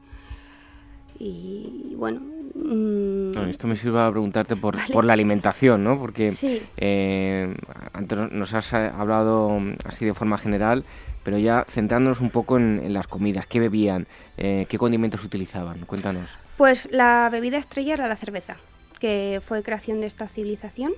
Y 1.20 1.94
bueno. 1.96 2.22
Mm, 2.56 3.50
esto 3.50 3.68
me 3.68 3.76
sirve 3.76 4.00
a 4.00 4.10
preguntarte 4.10 4.56
por, 4.56 4.78
por 4.92 5.06
la 5.06 5.14
alimentación, 5.14 5.84
¿no? 5.84 6.00
Porque 6.00 6.34
eh, 6.78 7.56
antes 7.94 8.32
nos 8.32 8.54
has 8.54 8.74
eh, 8.74 8.92
hablado 8.96 9.60
así 9.86 10.06
de 10.06 10.14
forma 10.14 10.38
general, 10.38 10.84
pero 11.24 11.38
ya 11.38 11.66
centrándonos 11.70 12.22
un 12.22 12.30
poco 12.30 12.58
en, 12.58 12.94
las 12.94 13.08
comidas, 13.08 13.48
¿qué 13.48 13.60
bebían? 13.60 14.08
Eh, 14.38 14.66
¿Qué 14.70 14.78
condimentos 14.78 15.24
utilizaban? 15.24 15.80
Cuéntanos. 15.86 16.30
Pues 16.58 16.90
la 16.92 17.30
bebida 17.32 17.58
estrella 17.58 17.96
era 17.96 18.08
la 18.08 18.16
cerveza, 18.16 18.58
que 19.00 19.42
fue 19.46 19.62
creación 19.62 20.02
de 20.02 20.08
esta 20.08 20.28
civilización 20.28 20.94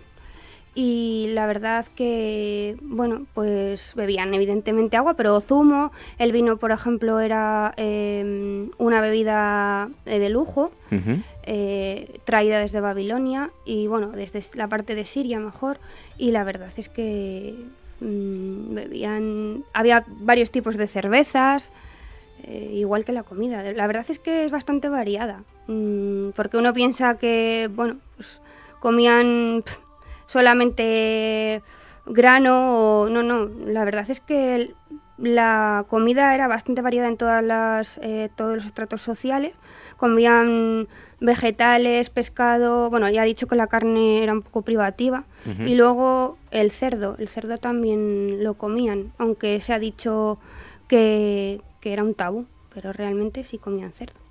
y 0.76 1.28
la 1.34 1.48
verdad 1.48 1.86
que, 1.96 2.78
bueno, 2.82 3.26
pues 3.34 3.94
bebían 3.96 4.34
evidentemente 4.34 4.98
agua, 4.98 5.16
pero 5.16 5.42
zumo, 5.42 5.92
el 6.20 6.32
vino, 6.32 6.58
por 6.58 6.72
ejemplo, 6.72 7.20
era 7.20 7.74
em, 7.76 8.70
una 8.78 9.02
bebida 9.02 9.90
eh, 10.06 10.20
de 10.20 10.30
lujo, 10.30 10.72
eh, 11.44 12.20
traída 12.24 12.60
desde 12.60 12.80
Babilonia 12.82 13.50
y, 13.66 13.88
bueno, 13.88 14.12
desde 14.12 14.44
la 14.54 14.68
parte 14.68 14.96
de 14.96 15.06
Siria 15.06 15.40
mejor, 15.40 15.80
y 16.18 16.32
la 16.32 16.44
verdad 16.44 16.72
es 16.78 16.88
que 16.88 17.56
mm, 18.02 18.76
bebían, 18.76 19.64
había 19.74 20.06
varios 20.22 20.52
tipos 20.52 20.78
de 20.78 20.88
cervezas, 20.88 21.72
eh, 22.44 22.72
igual 22.76 23.06
que 23.06 23.12
la 23.12 23.24
comida, 23.24 23.64
la 23.74 23.88
verdad 23.88 24.06
es 24.08 24.20
que 24.20 24.46
es 24.46 24.52
bastante 24.52 24.88
variada, 24.88 25.44
mm, 25.68 26.30
porque 26.36 26.58
uno 26.58 26.74
piensa 26.74 27.18
que, 27.18 27.70
bueno, 27.74 27.98
pues 28.16 28.40
comían 28.80 29.64
solamente 30.30 31.64
grano 32.06 33.02
o 33.02 33.10
no, 33.10 33.24
no, 33.24 33.50
la 33.66 33.84
verdad 33.84 34.08
es 34.10 34.20
que 34.20 34.76
la 35.18 35.86
comida 35.90 36.36
era 36.36 36.48
bastante 36.48 36.84
variada 36.84 37.08
en 37.08 37.18
todas 37.18 37.44
las, 37.44 38.00
eh, 38.04 38.30
todos 38.36 38.54
los 38.56 38.66
estratos 38.68 39.02
sociales, 39.02 39.54
comían 39.98 40.88
vegetales, 41.20 42.12
pescado, 42.12 42.92
bueno, 42.92 43.10
ya 43.10 43.24
ha 43.24 43.26
dicho 43.26 43.48
que 43.48 43.56
la 43.56 43.68
carne 43.68 44.24
era 44.24 44.34
un 44.34 44.44
poco 44.44 44.62
privativa. 44.62 45.24
Y 45.66 45.74
luego 45.76 46.38
el 46.52 46.70
cerdo, 46.70 47.16
el 47.18 47.28
cerdo 47.28 47.58
también 47.58 48.44
lo 48.44 48.54
comían, 48.54 49.12
aunque 49.18 49.60
se 49.62 49.74
ha 49.74 49.80
dicho 49.80 50.38
que, 50.88 51.62
que 51.82 51.92
era 51.92 52.04
un 52.04 52.14
tabú, 52.14 52.46
pero 52.74 52.94
realmente 52.94 53.44
sí 53.44 53.58
comían 53.58 53.92
cerdo. 53.92 54.29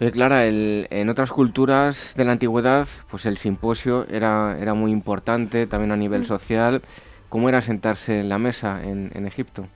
Oye, 0.00 0.10
Clara, 0.10 0.46
el, 0.46 0.86
en 0.90 1.08
otras 1.08 1.30
culturas 1.30 2.14
de 2.16 2.24
la 2.24 2.32
antigüedad, 2.32 2.88
pues 3.10 3.26
el 3.26 3.38
simposio 3.38 4.06
era, 4.08 4.56
era 4.60 4.74
muy 4.74 4.90
importante 4.90 5.66
también 5.66 5.92
a 5.92 5.96
nivel 5.96 6.22
mm. 6.22 6.24
social. 6.24 6.82
¿Cómo 7.28 7.48
era 7.48 7.62
sentarse 7.62 8.20
en 8.20 8.28
la 8.28 8.38
mesa 8.38 8.82
en, 8.82 9.10
en 9.14 9.26
Egipto? 9.26 9.66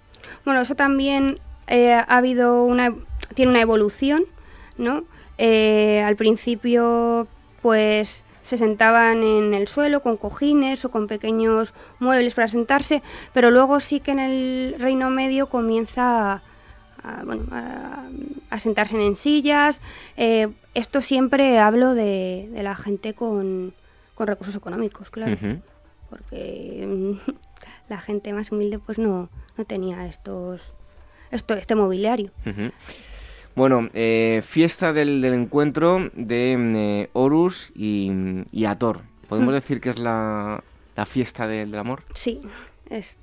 Bueno, 0.44 0.60
eso 0.60 0.74
también 0.74 1.38
eh, 1.68 1.94
ha 1.94 2.16
habido 2.16 2.64
una, 2.64 2.94
tiene 3.34 3.50
una 3.50 3.60
evolución, 3.60 4.24
¿no? 4.76 5.04
Eh, 5.38 6.02
al 6.02 6.16
principio, 6.16 7.26
pues 7.62 8.24
se 8.42 8.58
sentaban 8.58 9.24
en 9.24 9.54
el 9.54 9.66
suelo 9.66 10.00
con 10.00 10.16
cojines 10.16 10.84
o 10.84 10.90
con 10.90 11.08
pequeños 11.08 11.74
muebles 11.98 12.34
para 12.34 12.46
sentarse, 12.46 13.02
pero 13.32 13.50
luego 13.50 13.80
sí 13.80 13.98
que 13.98 14.12
en 14.12 14.20
el 14.20 14.76
Reino 14.78 15.10
Medio 15.10 15.48
comienza 15.48 16.42
a, 17.06 17.22
bueno, 17.24 17.44
a, 18.50 18.58
sentarse 18.58 18.96
en 19.04 19.16
sillas. 19.16 19.80
Eh, 20.16 20.48
esto 20.74 21.00
siempre 21.00 21.58
hablo 21.58 21.94
de, 21.94 22.48
la 22.54 22.74
gente 22.74 23.14
con, 23.14 23.74
recursos 24.18 24.56
económicos, 24.56 25.10
claro, 25.10 25.36
porque 26.10 26.86
mm, 26.86 27.30
la 27.88 28.00
gente 28.00 28.32
más 28.32 28.50
humilde 28.50 28.78
pues 28.78 28.98
no, 28.98 29.28
no 29.56 29.64
tenía 29.64 30.06
estos, 30.06 30.60
esto, 31.30 31.54
este 31.54 31.74
mobiliario. 31.74 32.30
Bueno, 33.56 33.88
eh, 33.94 34.42
fiesta 34.44 34.92
del, 34.92 35.24
encuentro 35.24 36.10
de 36.12 36.56
mm, 36.58 36.76
eh, 36.76 37.10
Horus 37.14 37.72
y, 37.74 38.64
Ator. 38.66 39.00
¿Podemos 39.28 39.52
mm. 39.52 39.54
decir 39.54 39.80
que 39.80 39.90
es 39.90 39.98
la, 39.98 40.62
fiesta 41.06 41.46
del 41.46 41.74
amor? 41.74 42.04
Sí, 42.14 42.42
es 42.90 43.16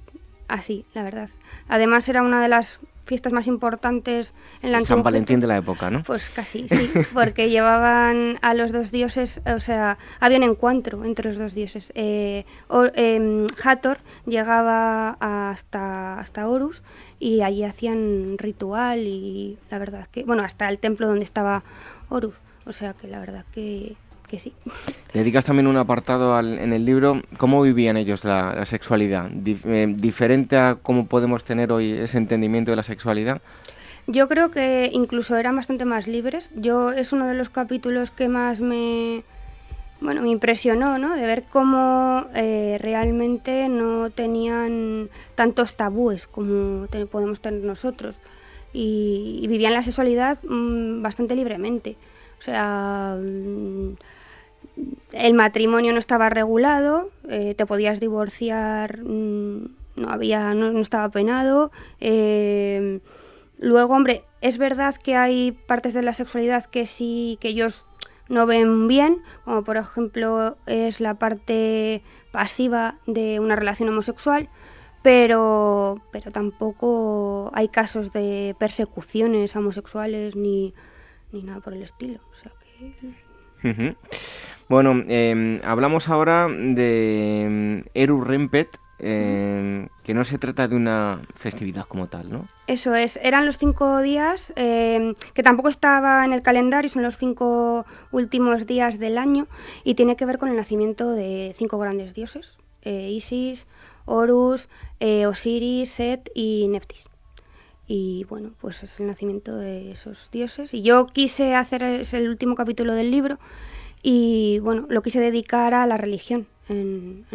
así, 0.47 0.85
la 0.95 1.03
verdad. 1.03 1.29
Además 1.67 2.09
era 2.09 2.23
una 2.23 2.41
de 2.41 2.49
las 2.49 2.79
fiestas 3.05 3.33
más 3.33 3.47
importantes 3.47 4.33
en 4.61 4.71
la 4.71 4.81
San 4.83 5.03
Valentín 5.03 5.39
de 5.39 5.47
la 5.47 5.57
época, 5.57 5.89
¿no? 5.89 6.03
Pues 6.03 6.29
casi, 6.29 6.67
sí, 6.69 6.91
porque 7.13 7.49
llevaban 7.49 8.37
a 8.41 8.53
los 8.53 8.71
dos 8.71 8.91
dioses, 8.91 9.41
o 9.45 9.59
sea, 9.59 9.97
había 10.19 10.37
un 10.37 10.43
encuentro 10.43 11.03
entre 11.05 11.29
los 11.29 11.37
dos 11.37 11.53
dioses. 11.53 11.91
Eh, 11.95 12.45
em, 12.95 13.47
Hathor 13.63 13.99
llegaba 14.25 15.17
hasta, 15.19 16.19
hasta 16.19 16.47
Horus 16.47 16.81
y 17.19 17.41
allí 17.41 17.63
hacían 17.63 18.37
ritual 18.37 18.99
y 18.99 19.57
la 19.69 19.79
verdad 19.79 20.07
que, 20.11 20.23
bueno, 20.23 20.43
hasta 20.43 20.69
el 20.69 20.79
templo 20.79 21.07
donde 21.07 21.23
estaba 21.23 21.63
Horus, 22.09 22.35
o 22.65 22.71
sea 22.71 22.93
que 22.93 23.07
la 23.07 23.19
verdad 23.19 23.45
que 23.51 23.95
sí. 24.39 24.53
Dedicas 25.13 25.45
también 25.45 25.67
un 25.67 25.77
apartado 25.77 26.39
en 26.39 26.73
el 26.73 26.85
libro, 26.85 27.21
¿cómo 27.37 27.61
vivían 27.61 27.97
ellos 27.97 28.23
la, 28.23 28.65
sexualidad? 28.65 29.29
Eh, 29.45 29.93
¿Diferente 29.97 30.57
a 30.57 30.77
cómo 30.81 31.07
podemos 31.07 31.43
tener 31.43 31.71
hoy 31.71 31.91
ese 31.91 32.17
entendimiento 32.17 32.71
de 32.71 32.77
la 32.77 32.83
sexualidad? 32.83 33.41
Yo 34.07 34.27
creo 34.27 34.51
que 34.51 34.89
incluso 34.91 35.37
eran 35.37 35.55
bastante 35.55 35.85
más 35.85 36.07
libres. 36.07 36.49
Yo 36.55 36.91
es 36.91 37.13
uno 37.13 37.27
de 37.27 37.35
los 37.35 37.49
capítulos 37.49 38.11
que 38.11 38.27
más 38.27 38.59
me, 38.59 39.23
bueno, 40.01 40.21
me 40.21 40.29
impresionó, 40.29 40.97
¿no? 40.97 41.15
De 41.15 41.21
ver 41.21 41.43
cómo 41.49 42.25
eh, 42.35 42.77
realmente 42.81 43.69
no 43.69 44.09
tenían 44.09 45.09
tantos 45.35 45.75
tabúes 45.75 46.27
como 46.27 46.87
podemos 47.09 47.39
tener 47.39 47.63
nosotros 47.63 48.17
y, 48.73 49.45
vivían 49.47 49.73
la 49.73 49.81
sexualidad 49.81 50.39
mm, 50.43 51.01
bastante 51.01 51.35
libremente. 51.35 51.95
O 52.39 52.41
sea, 52.41 53.17
mm, 53.17 53.93
el 55.11 55.33
matrimonio 55.33 55.93
no 55.93 55.99
estaba 55.99 56.29
regulado, 56.29 57.09
eh, 57.29 57.53
te 57.55 57.65
podías 57.65 57.99
divorciar, 57.99 58.99
mm, 59.03 59.65
no 59.95 60.09
había, 60.09 60.53
no, 60.53 60.79
estaba 60.79 61.09
penado. 61.09 61.71
Eh, 61.99 62.99
luego, 63.59 63.95
hombre, 63.95 64.23
es 64.41 64.57
verdad 64.57 64.95
que 64.95 65.15
hay 65.15 65.51
partes 65.51 65.93
de 65.93 66.01
la 66.01 66.13
sexualidad 66.13 66.65
que 66.65 66.85
sí, 66.85 67.37
que 67.39 67.49
ellos 67.49 67.85
no 68.29 68.45
ven 68.45 68.87
bien, 68.87 69.17
como 69.45 69.63
por 69.63 69.77
ejemplo 69.77 70.57
es 70.65 70.99
la 70.99 71.15
parte 71.15 72.01
pasiva 72.31 72.95
de 73.05 73.39
una 73.39 73.55
relación 73.55 73.89
homosexual, 73.89 74.49
pero, 75.03 76.01
pero 76.11 76.31
tampoco 76.31 77.51
hay 77.53 77.67
casos 77.67 78.11
de 78.11 78.55
persecuciones 78.57 79.55
homosexuales 79.55 80.35
ni, 80.35 80.73
ni 81.31 81.43
nada 81.43 81.59
por 81.59 81.73
el 81.73 81.83
estilo. 81.83 82.19
O 82.31 82.35
sea 82.35 82.51
que... 82.59 83.95
Bueno, 84.69 85.03
em, 85.07 85.59
hablamos 85.63 86.09
ahora 86.09 86.47
de 86.47 87.43
em, 87.43 87.83
Eru 87.93 88.21
Rempet, 88.21 88.69
em, 88.99 89.87
que 90.03 90.13
no 90.13 90.23
se 90.23 90.37
trata 90.37 90.67
de 90.67 90.75
una 90.75 91.21
festividad 91.35 91.85
como 91.85 92.07
tal, 92.07 92.29
¿no? 92.31 92.47
Eso 92.67 92.95
es, 92.95 93.19
eran 93.21 93.45
los 93.45 93.57
cinco 93.57 94.01
días, 94.01 94.53
que 94.55 95.43
tampoco 95.43 95.69
estaba 95.69 96.23
en 96.25 96.33
el 96.33 96.41
calendario, 96.41 96.89
son 96.89 97.03
los 97.03 97.17
cinco 97.17 97.85
últimos 98.11 98.65
días 98.65 98.99
del 98.99 99.17
año 99.17 99.47
y 99.83 99.95
tiene 99.95 100.15
que 100.15 100.25
ver 100.25 100.37
con 100.37 100.49
el 100.49 100.55
nacimiento 100.55 101.11
de 101.11 101.53
cinco 101.57 101.77
grandes 101.77 102.13
dioses, 102.13 102.57
eh, 102.83 103.09
Isis, 103.11 103.65
Horus, 104.05 104.69
eh, 104.99 105.25
Osiris, 105.25 105.91
Set 105.91 106.29
y 106.35 106.67
Neftis. 106.67 107.09
Y 107.87 108.25
bueno, 108.29 108.51
pues 108.59 108.83
es 108.83 108.99
el 108.99 109.07
nacimiento 109.07 109.55
de 109.57 109.91
esos 109.91 110.29
dioses. 110.31 110.73
Y 110.73 110.81
yo 110.81 111.07
quise 111.07 111.55
hacer, 111.55 111.83
es 111.83 112.13
el 112.13 112.29
último 112.29 112.55
capítulo 112.55 112.93
del 112.93 113.11
libro, 113.11 113.39
y 114.03 114.59
bueno, 114.59 114.85
lo 114.89 115.01
quise 115.01 115.19
dedicar 115.21 115.73
a 115.73 115.87
la 115.87 115.97
religión 115.97 116.45
en, 116.69 117.25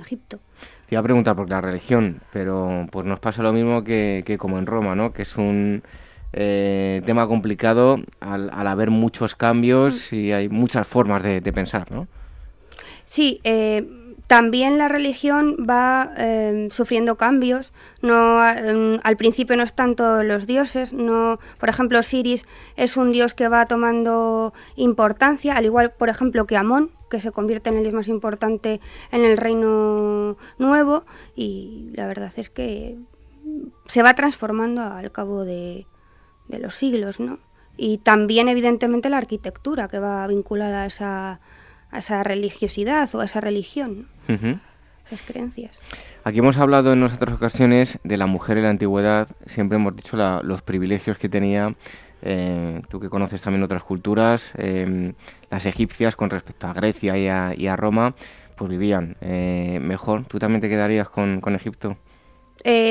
Egipto. 0.00 0.40
Te 0.88 0.94
iba 0.94 1.00
a 1.00 1.02
preguntar 1.04 1.36
por 1.36 1.48
la 1.48 1.60
religión, 1.60 2.20
pero 2.32 2.86
pues 2.90 3.06
nos 3.06 3.20
pasa 3.20 3.42
lo 3.42 3.52
mismo 3.52 3.84
que, 3.84 4.36
como 4.38 4.58
en 4.58 4.66
Roma, 4.66 4.94
¿no? 4.94 5.12
Que 5.12 5.22
es 5.22 5.36
un 5.36 5.82
eh, 6.32 7.02
tema 7.06 7.28
complicado 7.28 8.00
al, 8.20 8.50
haber 8.50 8.90
muchos 8.90 9.34
cambios 9.34 10.08
mm. 10.10 10.14
y 10.14 10.32
hay 10.32 10.48
muchas 10.48 10.86
formas 10.86 11.22
de, 11.22 11.40
de 11.40 11.52
pensar, 11.52 11.90
¿no? 11.92 12.08
Sí, 13.06 13.40
eh, 13.44 13.86
también 14.26 14.78
la 14.78 14.88
religión 14.88 15.56
va 15.68 16.12
em, 16.16 16.70
sufriendo 16.70 17.16
cambios. 17.16 17.72
No, 18.00 18.46
em, 18.48 18.98
al 19.02 19.16
principio 19.16 19.56
no 19.56 19.62
están 19.62 19.96
todos 19.96 20.24
los 20.24 20.46
dioses. 20.46 20.92
No, 20.92 21.38
por 21.58 21.68
ejemplo, 21.68 21.98
Osiris 21.98 22.44
es 22.76 22.96
un 22.96 23.12
dios 23.12 23.34
que 23.34 23.48
va 23.48 23.66
tomando 23.66 24.54
importancia, 24.76 25.54
al 25.54 25.66
igual, 25.66 25.92
por 25.92 26.08
ejemplo, 26.08 26.46
que 26.46 26.56
Amón, 26.56 26.90
que 27.10 27.20
se 27.20 27.32
convierte 27.32 27.68
en 27.68 27.76
el 27.76 27.82
dios 27.82 27.94
más 27.94 28.08
importante 28.08 28.80
en 29.12 29.24
el 29.24 29.36
reino 29.36 30.36
nuevo. 30.58 31.04
Y 31.36 31.90
la 31.94 32.06
verdad 32.06 32.32
es 32.36 32.48
que 32.48 32.96
se 33.86 34.02
va 34.02 34.14
transformando 34.14 34.82
al 34.82 35.12
cabo 35.12 35.44
de, 35.44 35.86
de 36.48 36.58
los 36.58 36.74
siglos, 36.74 37.20
¿no? 37.20 37.38
Y 37.76 37.98
también, 37.98 38.48
evidentemente, 38.48 39.10
la 39.10 39.18
arquitectura 39.18 39.88
que 39.88 39.98
va 39.98 40.26
vinculada 40.28 40.82
a 40.82 40.86
esa 40.86 41.40
a 41.94 41.98
esa 41.98 42.24
religiosidad 42.24 43.14
o 43.14 43.20
a 43.20 43.24
esa 43.24 43.40
religión, 43.40 44.08
esas 44.28 45.22
creencias. 45.22 45.78
Aquí 46.24 46.38
hemos 46.38 46.56
hablado 46.56 46.92
en 46.92 47.02
otras 47.02 47.34
ocasiones 47.34 47.98
de 48.04 48.16
la 48.16 48.26
mujer 48.26 48.56
en 48.56 48.64
la 48.64 48.70
antigüedad, 48.70 49.28
siempre 49.46 49.76
hemos 49.76 49.94
dicho 49.94 50.16
los 50.42 50.62
privilegios 50.62 51.18
que 51.18 51.28
tenía, 51.28 51.74
eh, 52.26 52.80
tú 52.88 53.00
que 53.00 53.10
conoces 53.10 53.42
también 53.42 53.62
otras 53.62 53.84
culturas, 53.84 54.52
eh, 54.56 55.12
las 55.50 55.66
egipcias 55.66 56.16
con 56.16 56.30
respecto 56.30 56.66
a 56.66 56.72
Grecia 56.72 57.18
y 57.54 57.66
a, 57.66 57.76
Roma, 57.76 58.14
pues 58.56 58.70
vivían 58.70 59.16
eh, 59.20 59.78
mejor. 59.82 60.24
¿Tú 60.24 60.38
también 60.38 60.62
te 60.62 60.70
quedarías 60.70 61.08
con, 61.10 61.42
Egipto? 61.54 61.98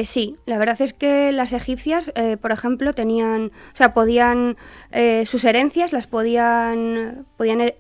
sí, 0.06 0.38
la 0.46 0.60
verdad 0.60 0.80
es 0.82 0.94
que 0.94 1.32
las 1.32 1.52
egipcias, 1.52 2.14
por 2.42 2.52
ejemplo, 2.52 2.94
tenían, 2.94 3.46
o 3.46 3.76
sea, 3.76 3.96
podían, 3.96 4.56
sus 5.26 5.44
herencias 5.46 5.94
las 5.94 6.06
podían, 6.06 7.26
podían 7.38 7.74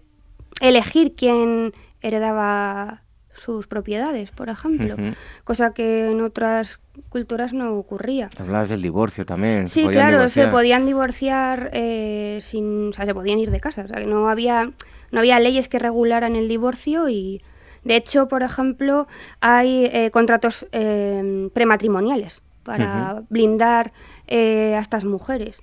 elegir 0.59 1.13
quién 1.15 1.71
heredaba 2.01 3.03
sus 3.33 3.67
propiedades, 3.67 4.31
por 4.31 4.49
ejemplo, 4.49 4.95
cosa 5.43 5.73
que 5.73 6.11
en 6.11 6.21
otras 6.21 6.79
culturas 7.09 7.53
no 7.53 7.73
ocurría. 7.75 8.29
Hablabas 8.37 8.69
del 8.69 8.81
divorcio 8.81 9.25
también. 9.25 9.67
Sí, 9.67 9.87
claro, 9.87 10.29
se 10.29 10.47
podían 10.47 10.85
divorciar 10.85 11.69
eh, 11.73 12.39
sin, 12.41 12.89
o 12.89 12.93
sea, 12.93 13.05
se 13.05 13.13
podían 13.13 13.39
ir 13.39 13.51
de 13.51 13.59
casa, 13.59 13.83
o 13.83 13.87
sea, 13.87 13.97
que 13.97 14.05
no 14.05 14.29
había, 14.29 14.69
no 15.11 15.19
había 15.19 15.39
leyes 15.39 15.67
que 15.67 15.79
regularan 15.79 16.35
el 16.35 16.47
divorcio 16.47 17.09
y, 17.09 17.41
de 17.83 17.95
hecho, 17.95 18.27
por 18.27 18.43
ejemplo, 18.43 19.07
hay 19.41 19.85
eh, 19.85 20.11
contratos 20.11 20.67
eh, 20.71 21.49
prematrimoniales 21.53 22.41
para 22.63 23.23
blindar 23.29 23.91
a 24.29 24.79
estas 24.79 25.03
mujeres, 25.03 25.61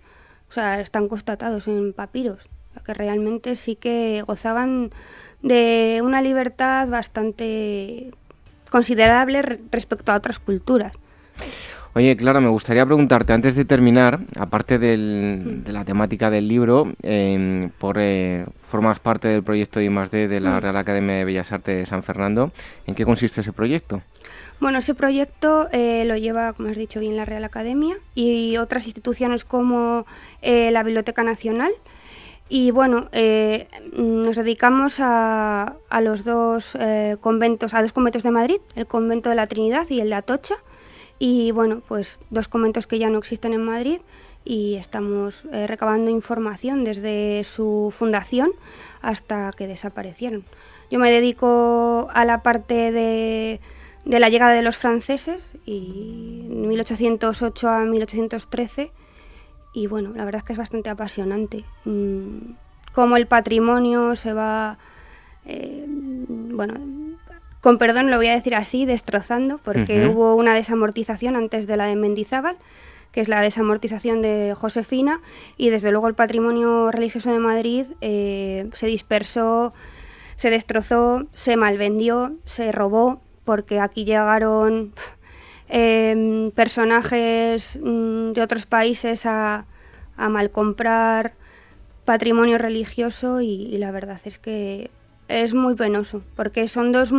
o 0.50 0.52
sea, 0.52 0.80
están 0.80 1.08
constatados 1.08 1.66
en 1.66 1.94
papiros 1.94 2.40
que 2.84 2.94
realmente 2.94 3.56
sí 3.56 3.76
que 3.76 4.22
gozaban 4.26 4.90
de 5.42 6.00
una 6.02 6.22
libertad 6.22 6.88
bastante 6.88 8.10
considerable 8.70 9.42
respecto 9.70 10.12
a 10.12 10.16
otras 10.16 10.38
culturas. 10.38 10.92
Oye, 11.92 12.16
Clara, 12.16 12.40
me 12.40 12.48
gustaría 12.48 12.86
preguntarte 12.86 13.32
antes 13.32 13.56
de 13.56 13.64
terminar, 13.64 14.20
aparte 14.38 14.78
del, 14.78 15.42
mm. 15.44 15.64
de 15.64 15.72
la 15.72 15.84
temática 15.84 16.30
del 16.30 16.46
libro, 16.46 16.92
em, 17.02 17.70
por 17.70 17.96
eh, 17.98 18.46
formas 18.62 19.00
parte 19.00 19.26
del 19.26 19.42
proyecto 19.42 19.80
I+D 19.80 20.28
de 20.28 20.40
la 20.40 20.56
mm. 20.56 20.60
Real 20.60 20.76
Academia 20.76 21.16
de 21.16 21.24
Bellas 21.24 21.50
Artes 21.50 21.78
de 21.78 21.86
San 21.86 22.04
Fernando. 22.04 22.52
¿En 22.86 22.94
qué 22.94 23.04
consiste 23.04 23.40
ese 23.40 23.52
proyecto? 23.52 24.02
Bueno, 24.60 24.78
ese 24.78 24.94
proyecto 24.94 25.68
eh, 25.72 26.04
lo 26.06 26.16
lleva, 26.16 26.52
como 26.52 26.68
has 26.68 26.76
dicho 26.76 27.00
bien, 27.00 27.16
la 27.16 27.24
Real 27.24 27.42
Academia 27.42 27.96
y 28.14 28.56
otras 28.58 28.86
instituciones 28.86 29.44
como 29.44 30.06
eh, 30.42 30.70
la 30.70 30.84
Biblioteca 30.84 31.24
Nacional. 31.24 31.72
Y 32.50 32.72
bueno, 32.72 33.08
eh, 33.12 33.68
nos 33.92 34.36
dedicamos 34.36 34.96
a, 34.98 35.76
los 36.02 36.24
dos 36.24 36.76
conventos, 37.20 37.72
a 37.72 37.82
dos 37.82 37.92
conventos 37.92 38.22
de 38.22 38.30
Madrid, 38.30 38.60
el 38.74 38.86
convento 38.86 39.30
de 39.30 39.36
la 39.36 39.46
Trinidad 39.46 39.88
y 39.88 40.00
el 40.00 40.10
de 40.10 40.16
Atocha. 40.16 40.56
Y 41.18 41.52
bueno, 41.52 41.80
pues 41.86 42.18
dos 42.30 42.48
conventos 42.48 42.86
que 42.86 42.98
ya 42.98 43.08
no 43.08 43.18
existen 43.18 43.54
en 43.54 43.64
Madrid 43.64 44.00
y 44.44 44.74
estamos 44.74 45.44
recabando 45.66 46.10
información 46.10 46.82
desde 46.82 47.44
su 47.44 47.94
fundación 47.96 48.50
hasta 49.00 49.52
que 49.56 49.66
desaparecieron. 49.66 50.44
Yo 50.90 50.98
me 50.98 51.10
dedico 51.10 52.08
a 52.12 52.24
la 52.24 52.42
parte 52.42 52.90
de 52.90 53.60
de 54.04 54.18
la 54.18 54.28
llegada 54.28 54.52
de 54.52 54.62
los 54.62 54.76
franceses 54.76 55.52
y 55.64 56.46
1808 56.48 57.68
a 57.68 57.80
1813 57.80 58.90
y 59.72 59.86
bueno, 59.86 60.12
la 60.14 60.24
verdad 60.24 60.40
es 60.40 60.44
que 60.44 60.52
es 60.52 60.58
bastante 60.58 60.90
apasionante 60.90 61.64
mm, 61.84 62.52
cómo 62.92 63.16
el 63.16 63.26
patrimonio 63.26 64.16
se 64.16 64.32
va, 64.32 64.78
eh, 65.46 65.84
bueno, 65.88 66.74
con 67.60 67.78
perdón 67.78 68.10
lo 68.10 68.16
voy 68.16 68.28
a 68.28 68.34
decir 68.34 68.54
así, 68.54 68.86
destrozando, 68.86 69.58
porque 69.58 70.08
hubo 70.08 70.34
una 70.34 70.54
desamortización 70.54 71.36
antes 71.36 71.66
de 71.66 71.76
la 71.76 71.86
de 71.86 71.96
Mendizábal, 71.96 72.56
que 73.12 73.20
es 73.20 73.28
la 73.28 73.40
desamortización 73.40 74.22
de 74.22 74.54
Josefina, 74.56 75.20
y 75.56 75.70
desde 75.70 75.90
luego 75.90 76.08
el 76.08 76.14
patrimonio 76.14 76.90
religioso 76.90 77.30
de 77.32 77.38
Madrid 77.38 77.86
eh, 78.00 78.70
se 78.72 78.86
dispersó, 78.86 79.74
se 80.36 80.48
destrozó, 80.48 81.26
se 81.34 81.56
malvendió, 81.56 82.32
se 82.44 82.72
robó, 82.72 83.20
porque 83.44 83.78
aquí 83.78 84.04
llegaron 84.04 84.94
em, 85.70 86.50
personajes 86.50 87.78
mm, 87.82 88.32
de 88.32 88.42
otros 88.42 88.66
países 88.66 89.24
a, 89.24 89.64
a 90.16 90.28
malcomprar 90.28 91.32
patrimonio 92.04 92.58
religioso 92.58 93.40
y, 93.40 93.78
la 93.78 93.90
verdad 93.90 94.20
es 94.24 94.38
que 94.38 94.90
es 95.28 95.54
muy 95.54 95.76
penoso, 95.76 96.22
porque 96.34 96.66
son 96.66 96.90
dos, 96.90 97.14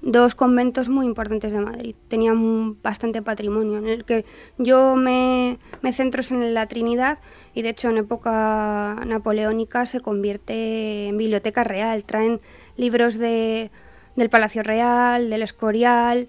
dos 0.00 0.34
conventos 0.34 0.88
muy 0.88 1.06
importantes 1.06 1.52
de 1.52 1.60
Madrid. 1.60 1.94
Tenían 2.08 2.80
bastante 2.82 3.20
patrimonio, 3.22 3.78
en 3.78 3.88
el 3.88 4.04
que 4.04 4.24
yo 4.56 4.96
me, 4.96 5.58
me 5.82 5.92
centro 5.92 6.22
en 6.30 6.54
la 6.54 6.66
Trinidad 6.66 7.18
y 7.54 7.62
de 7.62 7.68
hecho 7.68 7.90
en 7.90 7.98
época 7.98 8.96
napoleónica 9.06 9.84
se 9.84 10.00
convierte 10.00 11.08
en 11.08 11.18
biblioteca 11.18 11.62
real. 11.62 12.04
Traen 12.04 12.40
libros 12.76 13.18
de 13.18 13.70
del 14.16 14.30
Palacio 14.30 14.62
Real, 14.62 15.28
del 15.28 15.42
Escorial, 15.42 16.28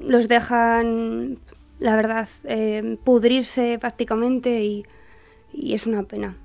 los 0.00 0.28
dejan, 0.28 1.38
la 1.80 1.96
verdad, 1.96 2.28
eh, 2.44 2.96
pudrirse 3.04 3.78
prácticamente 3.78 4.62
y, 4.62 4.84
es 5.52 5.86
una 5.86 6.02
pena. 6.02 6.36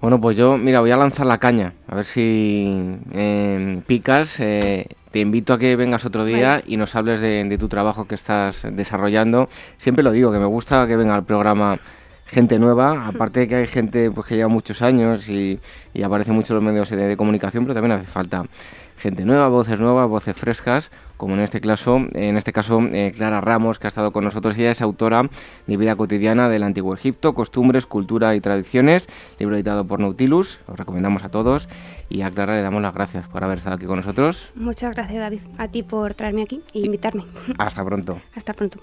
Bueno, 0.00 0.20
pues 0.20 0.36
yo, 0.36 0.58
mira, 0.58 0.80
voy 0.80 0.90
a 0.90 0.96
lanzar 0.96 1.26
la 1.26 1.38
caña, 1.38 1.72
a 1.88 1.96
ver 1.96 2.04
si 2.04 2.98
eh, 3.12 3.80
picas. 3.86 4.38
Eh, 4.38 4.86
te 5.10 5.20
invito 5.20 5.54
a 5.54 5.58
que 5.58 5.76
vengas 5.76 6.04
otro 6.04 6.24
día 6.24 6.62
y 6.66 6.76
nos 6.76 6.94
hables 6.94 7.20
de, 7.20 7.56
tu 7.58 7.68
trabajo 7.68 8.06
que 8.06 8.14
estás 8.14 8.66
desarrollando. 8.70 9.48
Siempre 9.78 10.04
lo 10.04 10.12
digo, 10.12 10.30
que 10.32 10.38
me 10.38 10.46
gusta 10.46 10.86
que 10.86 10.96
venga 10.96 11.14
al 11.14 11.24
programa 11.24 11.78
gente 12.26 12.58
nueva, 12.58 13.06
aparte 13.06 13.40
de 13.40 13.48
que 13.48 13.54
hay 13.54 13.66
gente 13.66 14.10
pues, 14.10 14.26
que 14.26 14.34
lleva 14.36 14.48
muchos 14.48 14.82
años 14.82 15.28
y, 15.28 15.60
aparece 16.02 16.32
mucho 16.32 16.52
en 16.52 16.56
los 16.56 16.64
medios 16.64 16.90
de 16.90 17.16
comunicación, 17.16 17.64
pero 17.64 17.74
también 17.74 17.92
hace 17.92 18.06
falta 18.06 18.44
gente 19.04 19.26
nueva, 19.26 19.48
voces 19.48 19.78
nuevas, 19.78 20.08
voces 20.08 20.34
frescas, 20.34 20.90
como 21.18 21.34
en 21.34 21.40
este 21.40 21.60
caso, 21.60 21.96
en 22.14 22.38
este 22.38 22.54
caso 22.54 22.80
eh, 22.90 23.12
Clara 23.14 23.42
Ramos, 23.42 23.78
que 23.78 23.86
ha 23.86 23.88
estado 23.88 24.12
con 24.12 24.24
nosotros. 24.24 24.56
Ella 24.56 24.70
es 24.70 24.80
autora 24.80 25.28
de 25.66 25.76
Vida 25.76 25.94
cotidiana 25.94 26.48
del 26.48 26.62
Antiguo 26.62 26.94
Egipto, 26.94 27.34
Costumbres, 27.34 27.84
Cultura 27.84 28.34
y 28.34 28.40
Tradiciones, 28.40 29.06
libro 29.38 29.56
editado 29.56 29.84
por 29.86 30.00
Nautilus. 30.00 30.58
Lo 30.66 30.74
recomendamos 30.74 31.22
a 31.22 31.28
todos 31.28 31.68
y 32.08 32.22
a 32.22 32.30
Clara 32.30 32.54
le 32.54 32.62
damos 32.62 32.80
las 32.80 32.94
gracias 32.94 33.28
por 33.28 33.44
haber 33.44 33.58
estado 33.58 33.76
aquí 33.76 33.84
con 33.84 33.98
nosotros. 33.98 34.50
Muchas 34.54 34.94
gracias, 34.94 35.20
David, 35.20 35.40
a 35.58 35.68
ti 35.68 35.82
por 35.82 36.14
traerme 36.14 36.40
aquí 36.40 36.62
e 36.72 36.78
invitarme. 36.78 37.24
Hasta 37.58 37.84
pronto. 37.84 38.18
Hasta 38.34 38.54
pronto. 38.54 38.80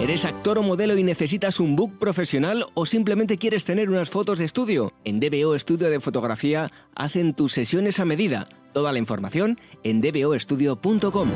¿Eres 0.00 0.24
actor 0.24 0.58
o 0.58 0.62
modelo 0.62 0.96
y 0.96 1.02
necesitas 1.02 1.58
un 1.58 1.74
book 1.74 1.98
profesional 1.98 2.64
o 2.74 2.86
simplemente 2.86 3.38
quieres 3.38 3.64
tener 3.64 3.90
unas 3.90 4.10
fotos 4.10 4.38
de 4.38 4.44
estudio? 4.44 4.92
En 5.04 5.18
DBO 5.18 5.56
Estudio 5.56 5.90
de 5.90 5.98
Fotografía 5.98 6.70
hacen 6.94 7.34
tus 7.34 7.52
sesiones 7.52 7.98
a 7.98 8.04
medida. 8.04 8.46
Toda 8.72 8.92
la 8.92 8.98
información 9.00 9.58
en 9.82 10.00
dboestudio.com. 10.00 11.30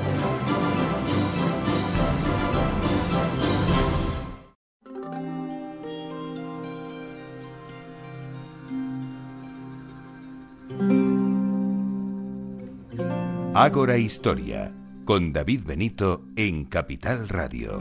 Ágora 13.61 13.97
Historia, 13.97 14.71
con 15.05 15.33
David 15.33 15.65
Benito 15.67 16.25
en 16.37 16.65
Capital 16.65 17.29
Radio. 17.29 17.81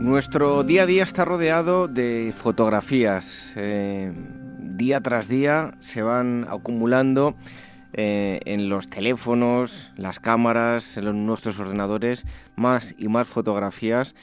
Nuestro 0.00 0.62
día 0.62 0.84
a 0.84 0.86
día 0.86 1.02
está 1.02 1.26
rodeado 1.26 1.86
de 1.86 2.32
fotografías. 2.34 3.52
Eh, 3.56 4.10
día 4.58 5.02
tras 5.02 5.28
día 5.28 5.74
se 5.80 6.00
van 6.00 6.46
acumulando 6.48 7.36
eh, 7.92 8.40
en 8.44 8.68
los 8.68 8.88
teléfonos, 8.88 9.92
las 9.96 10.20
cámaras, 10.20 10.96
en 10.96 11.26
nuestros 11.26 11.58
ordenadores, 11.58 12.24
más 12.56 12.94
y 12.98 13.08
más 13.08 13.28
fotografías. 13.28 14.14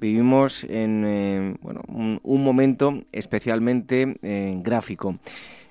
Vivimos 0.00 0.64
en 0.64 1.04
eh, 1.06 1.54
un, 1.88 2.44
momento 2.44 3.02
especialmente 3.12 4.18
gráfico. 4.62 5.18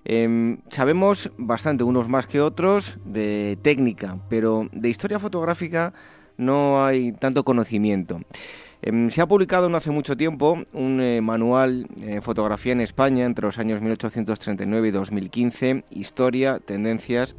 Em, 0.05 0.57
sabemos 0.69 1.31
bastante, 1.37 1.83
unos 1.83 2.09
más 2.09 2.27
que 2.27 2.41
otros, 2.41 2.97
de 3.05 3.57
técnica, 3.61 4.17
pero 4.29 4.67
de 4.71 4.89
historia 4.89 5.19
fotográfica 5.19 5.93
no 6.37 6.83
hay 6.85 7.13
tanto 7.13 7.43
conocimiento. 7.43 8.21
Em, 8.85 9.09
se 9.09 9.21
ha 9.21 9.27
publicado 9.27 9.69
no 9.69 9.77
hace 9.77 9.91
mucho 9.91 10.17
tiempo 10.17 10.61
un 10.73 10.99
eh, 10.99 11.21
manual 11.21 11.87
de 11.95 12.19
fotografía 12.19 12.73
en 12.73 12.81
España 12.81 13.25
entre 13.25 13.45
los 13.45 13.57
años 13.57 13.79
1839 13.79 14.89
y 14.89 14.91
2015, 14.91 15.85
Historia, 15.89 16.59
Tendencias 16.59 17.33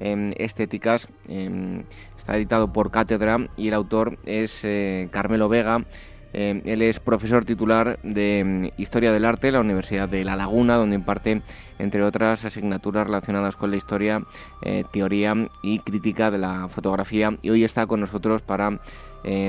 em, 0.00 0.32
Estéticas. 0.38 1.08
Em, 1.28 1.84
está 2.16 2.36
editado 2.36 2.72
por 2.72 2.90
Cátedra 2.90 3.48
y 3.56 3.68
el 3.68 3.74
autor 3.74 4.18
es 4.26 4.64
eh, 4.64 5.08
Carmelo 5.12 5.48
Vega. 5.48 5.84
él 6.32 6.82
es 6.82 6.98
profesor 6.98 7.44
titular 7.44 8.00
de 8.02 8.72
Historia 8.76 9.12
del 9.12 9.24
Arte 9.24 9.48
en 9.48 9.54
la 9.54 9.60
Universidad 9.60 10.08
de 10.08 10.24
La 10.24 10.34
Laguna, 10.34 10.74
donde 10.74 10.96
imparte, 10.96 11.42
entre 11.78 12.02
otras 12.02 12.44
asignaturas 12.44 13.06
relacionadas 13.06 13.54
con 13.54 13.70
la 13.70 13.76
historia, 13.76 14.24
eh, 14.62 14.84
teoría 14.92 15.48
y 15.62 15.78
crítica 15.78 16.32
de 16.32 16.38
la 16.38 16.68
fotografía. 16.68 17.34
Y 17.40 17.50
hoy 17.50 17.62
está 17.62 17.86
con 17.86 18.00
nosotros 18.00 18.42
para 18.42 18.80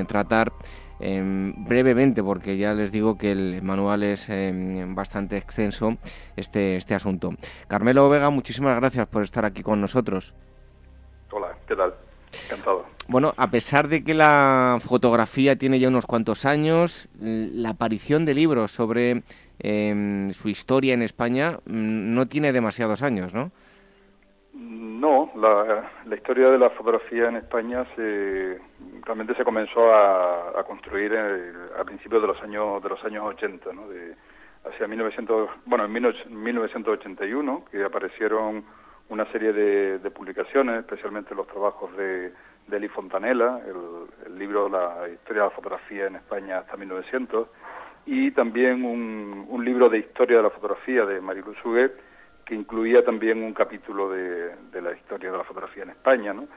tratar 0.07 0.51
Em, 0.99 1.53
brevemente, 1.65 2.21
porque 2.21 2.57
ya 2.57 2.73
les 2.73 2.91
digo 2.91 3.17
que 3.17 3.31
el 3.31 3.61
manual 3.61 4.03
es 4.03 4.27
em, 4.29 4.93
bastante 4.95 5.37
extenso, 5.37 5.97
este, 6.35 6.75
este 6.75 6.93
asunto. 6.93 7.33
Carmelo 7.67 8.09
Vega, 8.09 8.29
muchísimas 8.29 8.75
gracias 8.75 9.07
por 9.07 9.23
estar 9.23 9.45
aquí 9.45 9.63
con 9.63 9.79
nosotros. 9.79 10.33
Hola, 11.31 11.55
¿qué 11.67 11.75
tal? 11.75 11.93
Encantado. 12.45 12.85
Bueno, 13.07 13.33
a 13.37 13.49
pesar 13.49 13.87
de 13.87 14.03
que 14.03 14.13
la 14.13 14.77
fotografía 14.81 15.55
tiene 15.55 15.79
ya 15.79 15.87
unos 15.87 16.05
cuantos 16.05 16.45
años, 16.45 17.07
la 17.19 17.69
aparición 17.69 18.25
de 18.25 18.33
libros 18.35 18.71
sobre 18.71 19.23
em, 19.59 20.31
su 20.33 20.49
historia 20.49 20.93
en 20.93 21.01
España 21.01 21.59
mm, 21.65 22.13
no 22.13 22.27
tiene 22.27 22.51
demasiados 22.51 23.01
años, 23.01 23.33
¿no? 23.33 23.51
No, 24.61 25.31
la, 25.35 26.13
historia 26.13 26.49
de 26.49 26.57
la 26.57 26.69
fotografía 26.71 27.29
en 27.29 27.37
España 27.37 27.85
se, 27.95 28.59
realmente 29.05 29.33
se 29.35 29.45
comenzó 29.45 29.93
a, 29.93 30.61
construir 30.67 31.15
a 31.15 31.83
principios 31.85 32.21
de 32.21 32.27
los 32.27 32.41
años 32.43 32.83
de 32.83 32.89
los 32.89 33.01
años 33.05 33.23
80, 33.25 33.71
¿no? 33.71 33.87
De, 33.87 34.15
hacia 34.65 34.85
1900, 34.85 35.49
bueno, 35.65 35.85
en 35.85 36.43
1981 36.43 37.65
que 37.71 37.85
aparecieron 37.85 38.65
una 39.07 39.25
serie 39.31 39.53
de, 39.53 40.11
publicaciones, 40.11 40.79
especialmente 40.79 41.33
los 41.33 41.47
trabajos 41.47 41.95
de, 41.95 42.33
de 42.67 42.89
Fontanella, 42.89 43.61
el, 43.65 44.37
libro 44.37 44.67
La 44.67 45.07
historia 45.07 45.43
de 45.43 45.49
la 45.49 45.55
fotografía 45.55 46.07
en 46.07 46.17
España 46.17 46.59
hasta 46.59 46.75
1900, 46.75 47.47
y 48.07 48.31
también 48.31 48.83
un, 48.83 49.45
un 49.47 49.63
libro 49.63 49.87
de 49.87 49.99
historia 49.99 50.37
de 50.37 50.43
la 50.43 50.49
fotografía 50.49 51.05
de 51.05 51.21
Marilu 51.21 51.55
Suguet, 51.63 52.08
que 52.49 52.55
incluía 52.55 53.05
también 53.05 53.43
un 53.43 53.53
capítulo 53.53 54.09
de, 54.09 54.81
la 54.81 54.91
historia 54.93 55.31
de 55.31 55.37
la 55.37 55.43
fotografía 55.43 55.83
en 55.83 55.91
España. 55.91 56.33
¿no? 56.33 56.47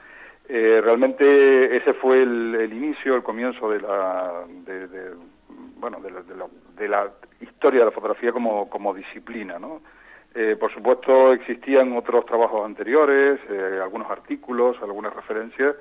Eh, 0.49 0.81
realmente 0.83 1.77
ese 1.77 1.93
fue 1.93 2.23
el, 2.23 2.73
inicio, 2.73 3.15
el 3.15 3.21
comienzo 3.21 3.69
de 3.69 3.79
la, 3.79 4.43
de, 4.65 5.11
bueno, 5.77 5.99
de 6.01 6.87
la, 6.89 7.11
historia 7.39 7.81
de 7.81 7.85
la 7.85 7.91
fotografía 7.91 8.31
como, 8.31 8.67
como 8.71 8.91
disciplina. 8.95 9.59
¿no? 9.59 9.81
Eh, 10.33 10.57
por 10.59 10.73
supuesto 10.73 11.31
existían 11.31 11.95
otros 11.95 12.25
trabajos 12.25 12.65
anteriores, 12.65 13.39
eh, 13.47 13.79
algunos 13.79 14.09
artículos, 14.09 14.75
algunas 14.81 15.13
referencias, 15.13 15.75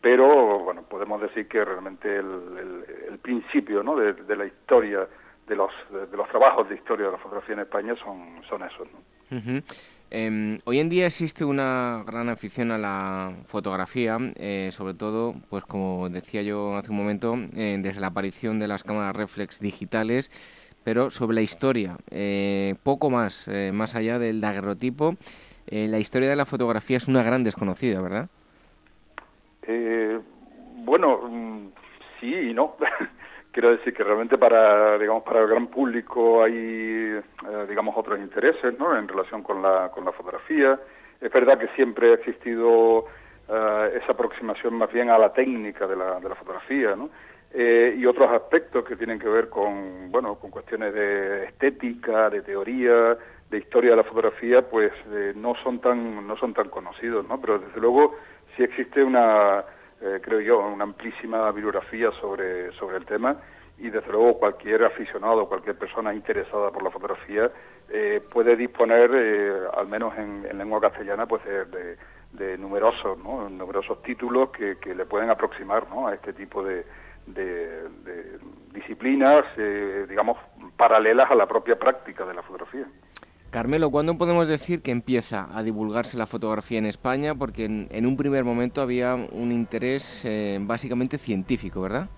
pero 0.00 0.60
bueno, 0.60 0.82
podemos 0.88 1.20
decir 1.20 1.46
que 1.46 1.62
realmente 1.62 2.16
el, 2.16 3.18
principio 3.20 3.82
¿no? 3.82 3.96
de, 3.96 4.34
la 4.34 4.46
historia 4.46 5.06
de 5.46 5.56
los, 5.56 5.70
de, 5.90 6.16
los 6.16 6.28
trabajos 6.28 6.68
de 6.68 6.76
historia 6.76 7.06
de 7.06 7.12
la 7.12 7.18
fotografía 7.18 7.54
en 7.54 7.60
España 7.60 7.94
son, 7.96 8.42
son 8.48 8.62
esos. 8.62 8.88
¿no? 8.92 9.62
Em, 10.14 10.60
hoy 10.64 10.78
en 10.78 10.90
día 10.90 11.06
existe 11.06 11.42
una 11.42 12.04
gran 12.06 12.28
afición 12.28 12.70
a 12.70 12.76
la 12.76 13.32
fotografía, 13.46 14.18
eh, 14.36 14.68
sobre 14.70 14.92
todo, 14.92 15.34
pues 15.48 15.64
como 15.64 16.06
decía 16.10 16.42
yo 16.42 16.76
hace 16.76 16.90
un 16.90 16.98
momento, 16.98 17.34
eh, 17.56 17.78
desde 17.80 18.02
la 18.02 18.08
aparición 18.08 18.60
de 18.60 18.68
las 18.68 18.84
cámaras 18.84 19.16
reflex 19.16 19.58
digitales, 19.58 20.30
pero 20.84 21.10
sobre 21.10 21.36
la 21.36 21.40
historia, 21.40 21.96
eh, 22.10 22.74
poco 22.82 23.08
más, 23.08 23.48
más 23.72 23.94
allá 23.94 24.18
del 24.18 24.42
daguerrotipo, 24.42 25.16
la 25.70 25.98
historia 25.98 26.28
de 26.28 26.36
la 26.36 26.44
fotografía 26.44 26.98
es 26.98 27.08
una 27.08 27.22
gran 27.22 27.42
desconocida, 27.42 28.02
¿verdad? 28.02 28.28
bueno, 30.84 31.20
mm, 31.26 31.68
sí 32.20 32.34
y 32.34 32.52
no. 32.52 32.76
quiero 33.52 33.70
decir 33.70 33.92
que 33.94 34.02
realmente 34.02 34.38
para 34.38 34.98
digamos 34.98 35.22
para 35.22 35.40
el 35.40 35.46
gran 35.46 35.68
público 35.68 36.42
hay 36.42 36.54
eh, 36.54 37.22
digamos 37.68 37.94
otros 37.96 38.18
intereses 38.18 38.76
¿no? 38.78 38.96
en 38.96 39.06
relación 39.06 39.42
con 39.42 39.62
la 39.62 39.90
con 39.90 40.04
la 40.04 40.12
fotografía 40.12 40.80
es 41.20 41.30
verdad 41.30 41.58
que 41.58 41.68
siempre 41.76 42.10
ha 42.10 42.14
existido 42.14 43.06
eh, 43.48 44.00
esa 44.02 44.12
aproximación 44.12 44.74
más 44.74 44.90
bien 44.90 45.10
a 45.10 45.18
la 45.18 45.32
técnica 45.32 45.86
de 45.86 45.96
la, 45.96 46.18
de 46.18 46.28
la 46.28 46.34
fotografía 46.34 46.96
¿no? 46.96 47.10
Eh, 47.54 47.94
y 47.98 48.06
otros 48.06 48.30
aspectos 48.30 48.82
que 48.84 48.96
tienen 48.96 49.18
que 49.18 49.28
ver 49.28 49.50
con 49.50 50.10
bueno 50.10 50.36
con 50.36 50.50
cuestiones 50.50 50.94
de 50.94 51.44
estética 51.44 52.30
de 52.30 52.40
teoría 52.40 53.18
de 53.50 53.58
historia 53.58 53.90
de 53.90 53.96
la 53.98 54.04
fotografía 54.04 54.62
pues 54.62 54.90
no 55.36 55.54
son 55.62 55.78
tan 55.78 56.26
no 56.26 56.36
son 56.38 56.54
tan 56.54 56.70
conocidos 56.70 57.28
¿no? 57.28 57.38
pero 57.38 57.58
desde 57.58 57.78
luego 57.78 58.16
sí 58.56 58.62
existe 58.62 59.04
una 59.04 59.62
eh, 60.04 60.20
creo 60.20 60.40
yo, 60.40 60.58
una 60.58 60.82
amplísima 60.82 61.48
bibliografía 61.52 62.10
sobre, 62.20 62.72
sobre 62.72 62.96
el 62.96 63.06
tema 63.06 63.36
y 63.78 63.88
desde 63.88 64.10
luego 64.10 64.38
cualquier 64.38 64.82
aficionado, 64.84 65.46
cualquier 65.46 65.78
persona 65.78 66.12
interesada 66.12 66.72
por 66.72 66.82
la 66.82 66.90
fotografía 66.90 67.50
eh, 67.88 68.20
puede 68.32 68.56
disponer, 68.56 69.10
eh, 69.14 69.52
al 69.76 69.86
menos 69.86 70.12
en, 70.18 70.58
lengua 70.58 70.80
castellana, 70.80 71.26
pues 71.26 71.42
de, 71.44 72.58
numerosos, 72.58 73.16
¿no? 73.18 73.48
numerosos 73.48 74.02
títulos 74.02 74.50
que, 74.50 74.78
que, 74.78 74.94
le 74.94 75.06
pueden 75.06 75.30
aproximar 75.30 75.88
¿no? 75.88 76.08
a 76.08 76.14
este 76.14 76.32
tipo 76.32 76.64
de, 76.64 76.84
de 77.26 78.38
disciplinas, 78.72 79.44
digamos, 80.08 80.36
paralelas 80.76 81.30
a 81.30 81.36
la 81.36 81.46
propia 81.46 81.78
práctica 81.78 82.24
de 82.24 82.34
la 82.34 82.42
fotografía. 82.42 82.86
Carmelo, 83.52 83.90
¿cuándo 83.90 84.16
podemos 84.16 84.48
decir 84.48 84.80
que 84.80 84.92
empieza 84.92 85.46
a 85.54 85.62
divulgarse 85.62 86.16
la 86.16 86.26
fotografía 86.26 86.78
en 86.78 86.86
España? 86.86 87.34
Porque 87.34 87.66
en, 87.66 88.06
un 88.06 88.16
primer 88.16 88.44
momento 88.44 88.80
había 88.80 89.14
un 89.14 89.52
interés 89.52 90.24
eh, 90.24 90.58
básicamente 90.58 91.18
científico, 91.18 91.82
¿verdad? 91.82 92.08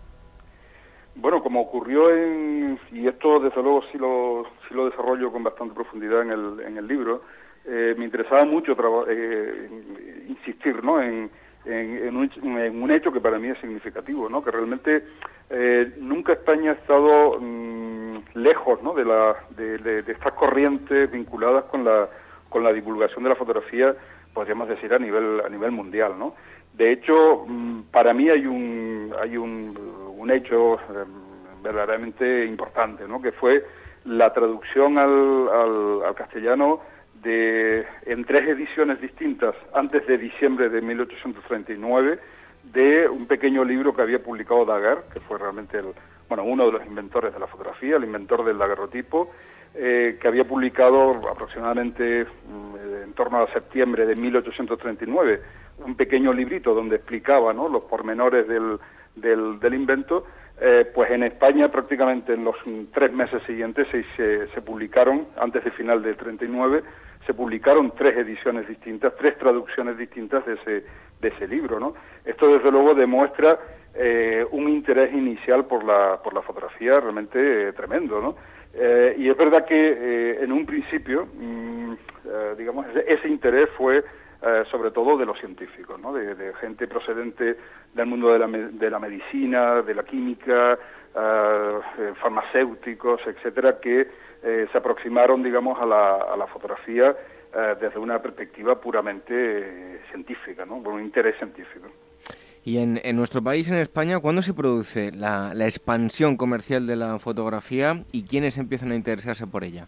Bueno, 1.16 1.42
como 1.42 1.60
ocurrió 1.60 2.08
en, 2.14 2.78
y 2.92 3.08
esto 3.08 3.40
desde 3.40 3.60
luego 3.64 3.82
sí 3.90 3.98
lo, 3.98 4.44
sí 4.68 4.74
lo 4.74 4.88
desarrollo 4.88 5.32
con 5.32 5.42
bastante 5.42 5.74
profundidad 5.74 6.22
en 6.22 6.30
el, 6.30 6.60
en 6.60 6.78
el 6.78 6.86
libro, 6.86 7.22
eh, 7.66 7.96
me 7.98 8.04
interesaba 8.04 8.44
mucho 8.44 8.76
eh, 9.08 9.68
insistir 10.28 10.84
¿no? 10.84 11.02
en, 11.02 11.28
en, 11.64 12.16
un, 12.16 12.90
hecho 12.92 13.10
que 13.10 13.20
para 13.20 13.40
mí 13.40 13.48
es 13.48 13.58
significativo, 13.58 14.28
¿no? 14.28 14.44
que 14.44 14.52
realmente 14.52 15.04
nunca 15.98 16.34
España 16.34 16.70
ha 16.70 16.74
estado... 16.74 17.40
Mm, 17.40 17.93
lejos 18.34 18.82
¿no? 18.82 18.94
de, 18.94 19.04
la, 19.04 19.36
de, 19.50 20.04
estas 20.06 20.32
corrientes 20.34 21.10
vinculadas 21.10 21.64
con 21.64 21.84
la, 21.84 22.08
con 22.48 22.62
la 22.62 22.72
divulgación 22.72 23.24
de 23.24 23.30
la 23.30 23.36
fotografía, 23.36 23.94
podríamos 24.32 24.68
decir, 24.68 24.92
a 24.92 24.98
nivel, 24.98 25.40
a 25.44 25.48
nivel 25.48 25.70
mundial. 25.70 26.18
¿no? 26.18 26.34
De 26.72 26.92
hecho, 26.92 27.44
mm, 27.46 27.82
para 27.90 28.12
mí 28.12 28.28
hay 28.28 28.46
un, 28.46 29.14
hay 29.20 29.36
un, 29.36 29.78
un 30.16 30.30
hecho 30.30 30.74
em, 30.74 31.62
verdaderamente 31.62 32.44
importante, 32.44 33.06
¿no? 33.08 33.22
que 33.22 33.32
fue 33.32 33.64
la 34.04 34.32
traducción 34.32 34.98
al, 34.98 35.48
al, 35.48 36.02
al 36.04 36.14
castellano 36.14 36.80
de, 37.22 37.86
en 38.06 38.24
tres 38.24 38.48
ediciones 38.48 39.00
distintas 39.00 39.54
antes 39.72 40.06
de 40.06 40.18
diciembre 40.18 40.68
de 40.68 40.80
1839 40.82 42.18
de 42.72 43.08
un 43.08 43.26
pequeño 43.26 43.64
libro 43.64 43.94
que 43.94 44.02
había 44.02 44.22
publicado 44.22 44.64
Daguerre, 44.64 45.02
que 45.12 45.20
fue 45.20 45.38
realmente 45.38 45.78
el, 45.78 45.94
bueno, 46.28 46.44
uno 46.44 46.66
de 46.66 46.72
los 46.72 46.86
inventores 46.86 47.32
de 47.32 47.40
la 47.40 47.46
fotografía, 47.46 47.96
el 47.96 48.04
inventor 48.04 48.44
del 48.44 48.58
daguerrotipo, 48.58 49.30
eh, 49.74 50.18
que 50.20 50.28
había 50.28 50.44
publicado 50.44 51.28
aproximadamente 51.28 52.24
mm, 52.24 53.02
en 53.04 53.12
torno 53.14 53.42
a 53.42 53.52
septiembre 53.52 54.06
de 54.06 54.14
1839 54.14 55.40
un 55.78 55.96
pequeño 55.96 56.32
librito 56.32 56.74
donde 56.74 56.96
explicaba 56.96 57.52
los 57.52 57.82
pormenores 57.84 58.46
del, 58.46 59.74
invento, 59.74 60.24
eh, 60.60 60.88
pues 60.94 61.10
en 61.10 61.24
España 61.24 61.70
prácticamente 61.70 62.34
en 62.34 62.44
los 62.44 62.56
tres 62.92 63.12
meses 63.12 63.42
siguientes 63.44 63.88
se, 63.90 64.46
se, 64.46 64.62
publicaron, 64.62 65.26
antes 65.36 65.64
del 65.64 65.72
final 65.72 66.02
del 66.02 66.16
39, 66.16 66.82
se 67.26 67.34
publicaron 67.34 67.92
tres 67.96 68.16
ediciones 68.16 68.68
distintas, 68.68 69.14
tres 69.16 69.36
traducciones 69.38 69.98
distintas 69.98 70.44
de 70.46 70.54
ese, 70.54 70.84
de 71.20 71.28
ese 71.28 71.48
libro. 71.48 71.80
¿no? 71.80 71.94
Esto 72.24 72.48
desde 72.48 72.70
luego 72.70 72.94
demuestra 72.94 73.58
eh, 73.94 74.44
un 74.50 74.68
interés 74.68 75.12
inicial 75.12 75.66
por 75.66 75.84
la, 75.84 76.20
por 76.22 76.34
la 76.34 76.42
fotografía 76.42 77.00
realmente 77.00 77.72
tremendo. 77.72 78.20
¿no? 78.20 78.54
y 79.16 79.28
es 79.28 79.36
verdad 79.36 79.64
que 79.64 80.42
en 80.42 80.50
un 80.50 80.66
principio, 80.66 81.28
mm, 81.32 81.94
digamos, 82.56 82.86
ese 83.06 83.28
interés 83.28 83.68
fue 83.76 84.02
eh, 84.46 84.62
sobre 84.70 84.90
todo 84.90 85.16
de 85.16 85.24
los 85.24 85.38
científicos, 85.38 85.98
¿no? 85.98 86.12
de, 86.12 86.52
gente 86.60 86.86
procedente 86.86 87.56
del 87.94 88.04
mundo 88.06 88.30
de 88.30 88.38
la, 88.38 88.46
de 88.46 88.90
la 88.90 88.98
medicina, 88.98 89.80
de 89.80 89.94
la 89.94 90.02
química, 90.02 90.74
eh, 90.74 91.78
eh, 91.98 92.12
farmacéuticos, 92.20 93.22
etcétera, 93.26 93.80
que 93.80 94.06
se 94.42 94.76
aproximaron, 94.76 95.42
digamos, 95.42 95.80
a 95.80 95.86
la, 95.86 96.16
a 96.16 96.36
la 96.36 96.46
fotografía 96.46 97.16
desde 97.80 97.98
una 97.98 98.20
perspectiva 98.20 98.78
puramente 98.78 100.02
científica, 100.10 100.66
¿no? 100.66 100.82
por 100.82 100.92
un 100.92 101.00
interés 101.00 101.38
científico. 101.38 101.88
Y 102.64 102.78
en, 102.78 102.98
en, 103.04 103.16
nuestro 103.16 103.42
país, 103.42 103.70
en 103.70 103.76
España, 103.76 104.18
¿cuándo 104.20 104.40
se 104.40 104.54
produce 104.54 105.12
la, 105.12 105.52
la 105.54 105.66
expansión 105.66 106.36
comercial 106.36 106.86
de 106.86 106.96
la 106.96 107.18
fotografía 107.18 108.04
y 108.10 108.24
quiénes 108.24 108.56
empiezan 108.56 108.90
a 108.92 108.94
interesarse 108.94 109.46
por 109.46 109.64
ella? 109.64 109.86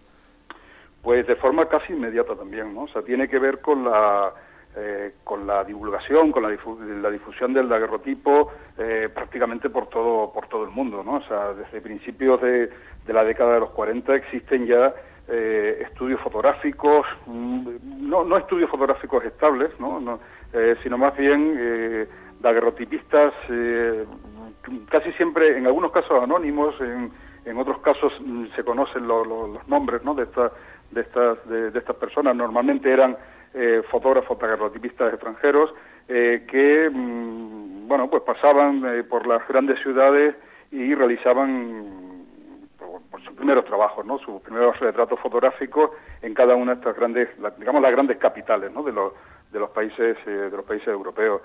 Pues 1.02 1.26
de 1.26 1.36
forma 1.36 1.66
casi 1.68 1.92
inmediata 1.92 2.34
también, 2.34 2.74
¿no? 2.74 2.82
O 2.82 2.88
sea, 2.88 3.00
tiene 3.00 3.28
que 3.28 3.38
ver 3.38 3.60
con 3.60 3.84
la, 3.84 4.34
eh, 4.78 5.12
con 5.24 5.46
la 5.46 5.64
divulgación, 5.64 6.30
con 6.30 6.42
la, 6.42 7.10
difusión 7.10 7.54
del 7.54 7.66
daguerrotipo 7.66 8.52
eh, 8.76 9.08
prácticamente 9.14 9.70
por 9.70 9.88
todo, 9.88 10.30
por 10.34 10.48
todo 10.48 10.64
el 10.64 10.70
mundo, 10.70 11.02
¿no? 11.02 11.14
O 11.14 11.22
sea, 11.22 11.54
desde 11.54 11.80
principios 11.80 12.42
de, 12.42 12.68
la 13.06 13.24
década 13.24 13.54
de 13.54 13.60
los 13.60 13.70
40 13.70 14.14
existen 14.14 14.66
ya 14.66 14.94
eh, 15.28 15.78
estudios 15.80 16.20
fotográficos, 16.20 17.06
mm, 17.24 17.68
no, 18.06 18.22
no 18.24 18.36
estudios 18.36 18.68
fotográficos 18.68 19.24
estables, 19.24 19.70
¿no? 19.80 20.20
sino 20.82 20.96
más 20.96 21.14
bien 21.16 22.08
daguerrotipistas 22.40 23.32
casi 24.90 25.12
siempre, 25.12 25.56
en 25.56 25.66
algunos 25.66 25.92
casos 25.92 26.22
anónimos, 26.22 26.74
en, 26.80 27.10
en 27.44 27.58
otros 27.58 27.78
casos 27.78 28.12
mm, 28.20 28.46
se 28.54 28.64
conocen 28.64 29.06
los 29.06 29.66
nombres 29.68 30.02
¿no? 30.04 30.14
de, 30.14 30.24
esta, 30.24 30.52
de, 30.90 31.00
estas, 31.00 31.48
de, 31.48 31.70
de 31.70 31.78
estas 31.78 31.96
personas, 31.96 32.36
normalmente 32.36 32.90
eran 32.92 33.16
eh, 33.54 33.82
fotógrafos 33.90 34.38
daguerrotipistas 34.38 35.14
extranjeros 35.14 35.72
eh, 36.08 36.44
que 36.48 36.90
mm, 36.92 37.88
bueno 37.88 38.10
pues 38.10 38.22
pasaban 38.22 38.84
eh, 38.84 39.04
por 39.04 39.26
las 39.26 39.46
grandes 39.48 39.80
ciudades 39.80 40.34
y 40.70 40.94
realizaban 40.94 42.26
por, 43.10 43.22
sus 43.22 43.34
primeros 43.34 43.64
trabajos, 43.64 44.04
¿no? 44.04 44.18
sus 44.18 44.42
primeros 44.42 44.78
retratos 44.78 45.18
fotográficos 45.20 45.90
en 46.22 46.34
cada 46.34 46.54
una 46.54 46.74
de 46.74 46.80
estas 46.80 46.96
grandes, 46.96 47.28
digamos 47.58 47.80
las 47.80 47.92
grandes 47.92 48.18
capitales, 48.18 48.70
¿no? 48.72 48.82
de 48.82 48.92
los 48.92 49.12
de 49.52 49.60
los 49.60 49.70
países 49.70 50.16
de 50.26 50.50
los 50.50 50.64
países 50.64 50.88
europeos. 50.88 51.40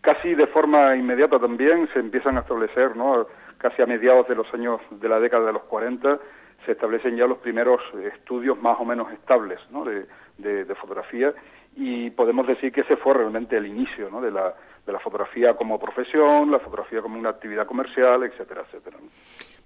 Casi 0.00 0.34
de 0.34 0.46
forma 0.48 0.96
inmediata 0.96 1.38
también 1.38 1.88
se 1.92 2.00
empiezan 2.00 2.36
a 2.36 2.40
establecer, 2.40 2.96
¿no? 2.96 3.26
casi 3.58 3.80
a 3.80 3.86
mediados 3.86 4.28
de 4.28 4.34
los 4.34 4.52
años 4.52 4.80
de 4.90 5.08
la 5.08 5.20
década 5.20 5.46
de 5.46 5.52
los 5.52 5.62
40, 5.62 6.18
se 6.66 6.72
establecen 6.72 7.16
ya 7.16 7.26
los 7.26 7.38
primeros 7.38 7.80
estudios 8.14 8.60
más 8.60 8.78
o 8.80 8.84
menos 8.84 9.10
estables 9.12 9.60
¿no? 9.70 9.84
de, 9.84 10.06
fotografía 10.80 11.32
y 11.76 12.10
podemos 12.10 12.46
decir 12.46 12.72
que 12.72 12.80
ese 12.80 12.96
fue 12.96 13.14
realmente 13.14 13.56
el 13.56 13.66
inicio 13.66 14.10
¿no? 14.10 14.20
de, 14.20 14.30
la, 14.30 14.54
de 14.84 14.92
la 14.92 14.98
fotografía 14.98 15.54
como 15.54 15.78
profesión, 15.78 16.50
la 16.50 16.58
fotografía 16.58 17.00
como 17.00 17.18
una 17.18 17.30
actividad 17.30 17.66
comercial, 17.66 18.24
etcétera, 18.24 18.62
etcétera. 18.62 18.96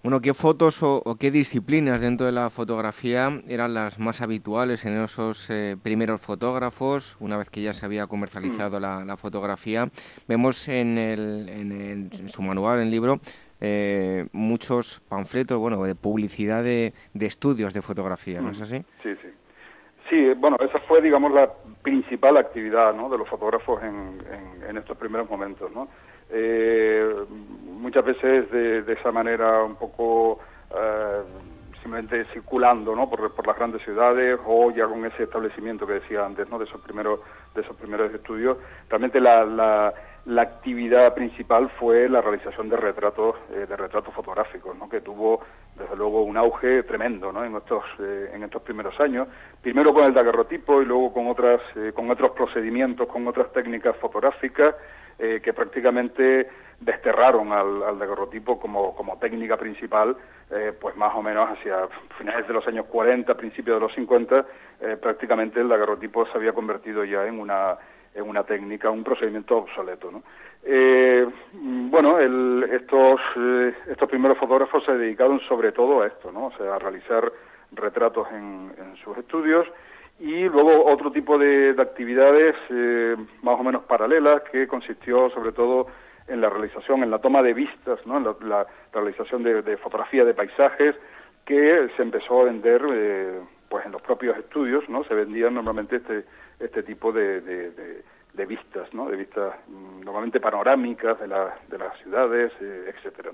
Bueno, 0.06 0.20
¿qué 0.20 0.34
fotos 0.34 0.84
o, 0.84 1.02
qué 1.18 1.32
disciplinas 1.32 2.00
dentro 2.00 2.26
de 2.26 2.30
la 2.30 2.48
fotografía 2.48 3.42
eran 3.48 3.74
las 3.74 3.98
más 3.98 4.20
habituales 4.20 4.84
en 4.84 5.02
esos 5.02 5.50
eh, 5.50 5.76
primeros 5.82 6.20
fotógrafos, 6.20 7.16
una 7.18 7.36
vez 7.36 7.50
que 7.50 7.60
ya 7.60 7.72
se 7.72 7.84
había 7.84 8.06
comercializado 8.06 8.78
mm. 8.78 9.04
la, 9.04 9.16
fotografía? 9.16 9.88
Vemos 10.28 10.68
en, 10.68 10.96
el, 10.96 11.48
en, 11.48 11.72
en, 12.12 12.28
su 12.28 12.40
manual, 12.40 12.78
en 12.78 12.84
el 12.84 12.90
libro, 12.92 13.18
eh, 13.60 14.28
muchos 14.30 15.00
panfletos, 15.08 15.58
bueno, 15.58 15.82
de 15.82 15.96
publicidad 15.96 16.62
de, 16.62 16.92
estudios 17.18 17.74
de 17.74 17.82
fotografía, 17.82 18.40
¿no 18.40 18.52
es 18.52 18.60
así? 18.60 18.84
Sí, 19.02 19.10
sí. 19.20 19.28
Sí, 20.08 20.34
bueno, 20.38 20.56
esa 20.60 20.78
fue, 20.86 21.02
digamos, 21.02 21.32
la 21.32 21.50
principal 21.86 22.36
actividad 22.36 22.92
¿no? 22.94 23.08
de 23.08 23.16
los 23.16 23.28
fotógrafos 23.28 23.80
en, 23.80 24.20
en, 24.68 24.76
estos 24.76 24.98
primeros 24.98 25.30
momentos, 25.30 25.70
¿no? 25.70 25.86
Eh, 26.30 27.14
muchas 27.62 28.04
veces 28.04 28.50
de, 28.50 28.82
de, 28.82 28.92
esa 28.94 29.12
manera 29.12 29.62
un 29.62 29.76
poco 29.76 30.40
eh, 30.76 31.22
simplemente 31.80 32.24
circulando, 32.32 32.96
¿no? 32.96 33.08
Por, 33.08 33.46
las 33.46 33.56
grandes 33.56 33.82
ciudades 33.82 34.36
o 34.44 34.72
ya 34.72 34.86
con 34.86 35.04
ese 35.04 35.22
establecimiento 35.22 35.86
que 35.86 36.00
decía 36.00 36.26
antes, 36.26 36.48
¿no? 36.50 36.58
De 36.58 36.64
esos 36.64 36.80
primeros, 36.80 37.20
de 37.54 37.60
esos 37.60 37.76
primeros 37.76 38.12
estudios. 38.12 38.58
Realmente 38.88 39.20
la 39.20 39.94
la 40.26 40.42
actividad 40.42 41.14
principal 41.14 41.70
fue 41.78 42.08
la 42.08 42.20
realización 42.20 42.68
de 42.68 42.76
retratos 42.76 43.36
eh, 43.52 43.64
de 43.68 43.76
retratos 43.76 44.12
fotográficos 44.12 44.76
¿no? 44.76 44.88
que 44.88 45.00
tuvo 45.00 45.40
desde 45.78 45.94
luego 45.94 46.22
un 46.22 46.36
auge 46.36 46.82
tremendo 46.82 47.32
¿no? 47.32 47.44
en 47.44 47.54
estos 47.54 47.84
eh, 48.00 48.30
en 48.34 48.42
estos 48.42 48.60
primeros 48.62 48.98
años 48.98 49.28
primero 49.62 49.94
con 49.94 50.04
el 50.04 50.12
daguerrotipo 50.12 50.82
y 50.82 50.84
luego 50.84 51.12
con 51.12 51.28
otras 51.28 51.60
eh, 51.76 51.92
con 51.94 52.10
otros 52.10 52.32
procedimientos 52.32 53.06
con 53.06 53.26
otras 53.28 53.52
técnicas 53.52 53.96
fotográficas 53.96 54.74
que 55.16 55.54
prácticamente 55.54 56.46
desterraron 56.78 57.50
al, 57.50 57.82
al 57.84 57.98
daguerrotipo 57.98 58.60
como, 58.60 58.94
como 58.94 59.16
técnica 59.16 59.56
principal 59.56 60.14
pues 60.78 60.94
más 60.94 61.14
o 61.14 61.22
menos 61.22 61.48
hacia 61.48 61.88
finales 62.18 62.46
de 62.46 62.52
los 62.52 62.66
años 62.68 62.84
40 62.84 63.34
principios 63.34 63.76
de 63.76 63.80
los 63.80 63.94
50 63.94 64.44
prácticamente 65.00 65.58
el 65.58 65.70
daguerrotipo 65.70 66.26
se 66.26 66.36
había 66.36 66.52
convertido 66.52 67.02
ya 67.02 67.26
en 67.26 67.40
una 67.40 67.78
en 68.16 68.28
una 68.28 68.44
técnica, 68.44 68.90
un 68.90 69.04
procedimiento 69.04 69.58
obsoleto. 69.58 70.10
¿no? 70.10 70.22
Eh, 70.64 71.26
bueno, 71.52 72.18
estos, 72.18 73.20
eh, 73.36 73.74
estos 73.88 74.08
primeros 74.08 74.38
fotógrafos 74.38 74.84
se 74.84 74.96
dedicaron 74.96 75.38
sobre 75.40 75.72
todo 75.72 76.02
a 76.02 76.06
esto, 76.06 76.32
¿no? 76.32 76.46
o 76.46 76.52
sea, 76.56 76.74
a 76.74 76.78
realizar 76.78 77.30
retratos 77.72 78.26
en, 78.32 78.72
sus 79.04 79.16
estudios 79.18 79.66
y 80.18 80.48
luego 80.48 80.86
otro 80.86 81.12
tipo 81.12 81.36
de, 81.36 81.74
actividades 81.78 82.56
eh, 82.70 83.16
más 83.42 83.60
o 83.60 83.62
menos 83.62 83.84
paralelas 83.84 84.42
que 84.50 84.66
consistió 84.66 85.28
sobre 85.30 85.52
todo 85.52 85.88
en 86.26 86.40
la 86.40 86.48
realización, 86.48 87.02
en 87.02 87.10
la 87.10 87.18
toma 87.18 87.42
de 87.42 87.52
vistas, 87.52 88.00
¿no? 88.06 88.16
en 88.16 88.48
la, 88.48 88.66
realización 88.92 89.42
de, 89.42 89.76
fotografía 89.76 90.24
de 90.24 90.32
paisajes 90.32 90.96
que 91.44 91.88
se 91.96 92.02
empezó 92.02 92.40
a 92.40 92.44
vender 92.44 92.82
pues 93.68 93.84
en 93.84 93.92
los 93.92 94.02
propios 94.02 94.36
estudios, 94.38 94.88
¿no? 94.88 95.04
Se 95.04 95.14
vendían 95.14 95.54
normalmente 95.54 95.96
este 95.96 96.24
este 96.60 96.82
tipo 96.82 97.12
de, 97.12 97.40
de, 97.40 98.46
vistas, 98.46 98.92
¿no? 98.92 99.08
De 99.08 99.16
vistas 99.16 99.54
mm, 99.66 100.04
normalmente 100.04 100.40
panorámicas 100.40 101.18
de, 101.18 101.26
de 101.26 101.78
las 101.78 101.98
ciudades, 102.02 102.52
eh, 102.60 102.92
etcétera. 102.94 103.32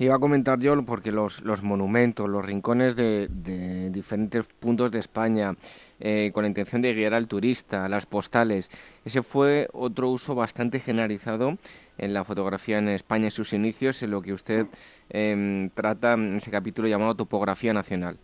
Iba 0.00 0.14
a 0.14 0.18
comentar 0.18 0.60
yo 0.60 0.80
porque 0.84 1.10
los, 1.10 1.40
los 1.40 1.62
monumentos, 1.62 2.28
los 2.28 2.44
rincones 2.44 2.94
de, 2.94 3.26
de 3.28 3.90
diferentes 3.90 4.46
puntos 4.46 4.92
de 4.92 5.00
España, 5.00 5.56
eh, 5.98 6.30
con 6.32 6.44
la 6.44 6.48
intención 6.48 6.82
de 6.82 6.94
guiar 6.94 7.14
al 7.14 7.26
turista, 7.26 7.88
las 7.88 8.06
postales, 8.06 8.70
ese 9.04 9.22
fue 9.22 9.68
otro 9.72 10.08
uso 10.10 10.36
bastante 10.36 10.78
generalizado 10.78 11.58
en 11.96 12.14
la 12.14 12.22
fotografía 12.22 12.78
en 12.78 12.88
España 12.88 13.24
en 13.24 13.30
sus 13.32 13.52
inicios, 13.52 14.00
en 14.04 14.12
lo 14.12 14.22
que 14.22 14.32
usted 14.32 14.66
em, 15.10 15.70
trata 15.70 16.12
en 16.12 16.36
ese 16.36 16.52
capítulo 16.52 16.86
llamado 16.86 17.16
Topografía 17.16 17.72
Nacional. 17.72 18.18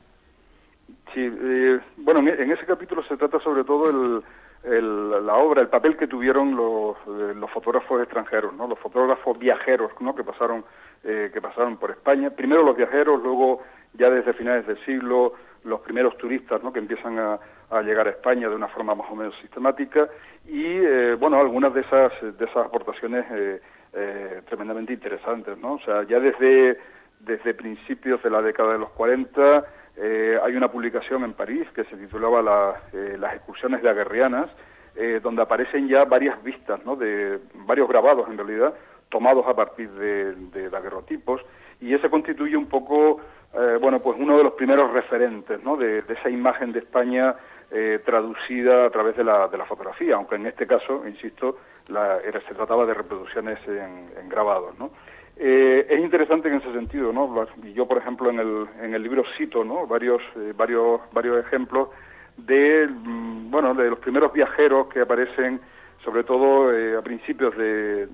Sí, 1.15 1.21
eh, 1.21 1.81
bueno, 1.99 2.21
en, 2.21 2.51
ese 2.51 2.67
capítulo 2.67 3.03
se 3.05 3.17
trata 3.17 3.39
sobre 3.39 3.63
todo 3.63 4.23
el, 4.65 5.27
la 5.27 5.35
obra, 5.35 5.63
el 5.63 5.69
papel 5.69 5.97
que 5.97 6.09
tuvieron 6.09 6.57
los, 6.57 6.97
eh, 7.07 7.35
los 7.37 7.51
fotógrafos 7.51 8.03
extranjeros, 8.03 8.53
¿no? 8.55 8.67
Los 8.67 8.79
fotógrafos 8.81 9.39
viajeros, 9.39 9.93
¿no? 10.01 10.15
Que 10.15 10.25
pasaron, 10.25 10.65
eh, 11.05 11.31
que 11.33 11.41
pasaron 11.41 11.77
por 11.77 11.93
España. 11.93 12.31
Primero 12.31 12.65
los 12.65 12.77
viajeros, 12.77 13.23
luego 13.23 13.63
ya 13.93 14.11
desde 14.11 14.33
finales 14.33 14.67
del 14.67 14.83
siglo 14.85 15.35
los 15.63 15.81
primeros 15.81 16.17
turistas, 16.19 16.63
¿no? 16.63 16.73
Que 16.73 16.81
empiezan 16.81 17.19
a, 17.19 17.39
llegar 17.83 18.07
a 18.07 18.11
España 18.11 18.49
de 18.49 18.55
una 18.55 18.69
forma 18.69 18.95
más 18.95 19.11
o 19.11 19.17
menos 19.17 19.35
sistemática 19.41 20.09
y, 20.47 20.79
bueno, 21.17 21.41
algunas 21.41 21.75
de 21.75 21.81
esas 21.81 22.13
de 22.21 22.45
esas 22.45 22.67
aportaciones 22.67 23.25
tremendamente 24.47 24.93
interesantes, 24.93 25.59
¿no? 25.59 25.75
O 25.75 25.81
sea, 25.81 26.05
ya 26.05 26.21
desde 26.21 26.79
desde 27.25 27.55
principios 27.55 28.23
de 28.23 28.31
la 28.31 28.43
década 28.43 28.75
de 28.75 28.79
los 28.79 28.91
40 28.91 29.65
eh, 29.97 30.39
hay 30.43 30.57
una 30.57 30.71
publicación 30.71 31.25
en 31.25 31.35
París 31.35 31.67
que 31.75 31.85
se 31.85 31.97
titulaba 31.97 32.81
eh, 32.93 33.17
Las 33.19 33.35
excursiones 33.35 33.83
de 33.83 33.91
Aguerrianas, 33.91 34.51
eh, 34.97 35.21
donde 35.23 35.43
aparecen 35.43 35.89
ya 35.89 36.05
varias 36.05 36.43
vistas, 36.43 36.85
¿no? 36.85 36.97
de 36.97 37.39
varios 37.55 37.89
grabados 37.89 38.29
en 38.29 38.37
realidad, 38.37 38.75
tomados 39.09 39.47
a 39.47 39.55
partir 39.55 39.91
de, 39.91 40.35
de 40.35 40.71
daguerrotipos, 40.71 41.41
y 41.81 41.95
ese 41.95 42.11
constituye 42.11 42.57
un 42.57 42.67
poco, 42.67 43.21
bueno, 43.81 44.01
pues 44.01 44.17
uno 44.19 44.39
de 44.39 44.45
los 44.45 44.55
primeros 44.55 44.93
referentes, 44.93 45.61
de, 45.79 46.03
esa 46.09 46.31
imagen 46.31 46.73
de 46.73 46.79
España 46.81 47.35
traducida 48.05 48.87
a 48.87 48.91
través 48.91 49.17
de 49.17 49.25
la, 49.25 49.49
de 49.49 49.59
la 49.59 49.67
fotografía, 49.67 50.15
aunque 50.15 50.37
en 50.37 50.47
este 50.47 50.67
caso, 50.67 51.07
insisto, 51.07 51.59
la, 51.89 52.21
se 52.21 52.55
trataba 52.55 52.87
de 52.87 52.95
reproducciones 52.95 53.59
en, 53.69 54.11
en 54.19 54.29
grabados, 54.29 54.79
¿no? 54.79 54.91
Eh, 55.37 55.87
es 55.89 56.01
interesante 56.01 56.49
en 56.49 56.57
ese 56.57 56.73
sentido, 56.73 57.13
¿no? 57.13 57.47
Yo, 57.75 57.87
por 57.87 57.99
ejemplo, 57.99 58.31
en 58.31 58.39
el, 58.39 58.67
en 58.81 58.95
el 58.95 59.03
libro 59.03 59.25
cito, 59.37 59.65
¿no? 59.65 59.87
Varios, 59.87 60.23
eh, 60.37 60.53
varios, 60.57 61.01
varios 61.13 61.45
ejemplos 61.45 61.89
de, 62.37 62.87
mm, 62.89 63.51
bueno, 63.51 63.75
de 63.75 63.91
los 63.91 63.99
primeros 63.99 64.33
viajeros 64.33 64.89
que 64.89 65.01
aparecen, 65.01 65.61
sobre 66.05 66.23
todo 66.23 66.73
eh, 66.73 66.97
a 66.97 67.03
principios 67.03 67.57
del, 67.57 68.09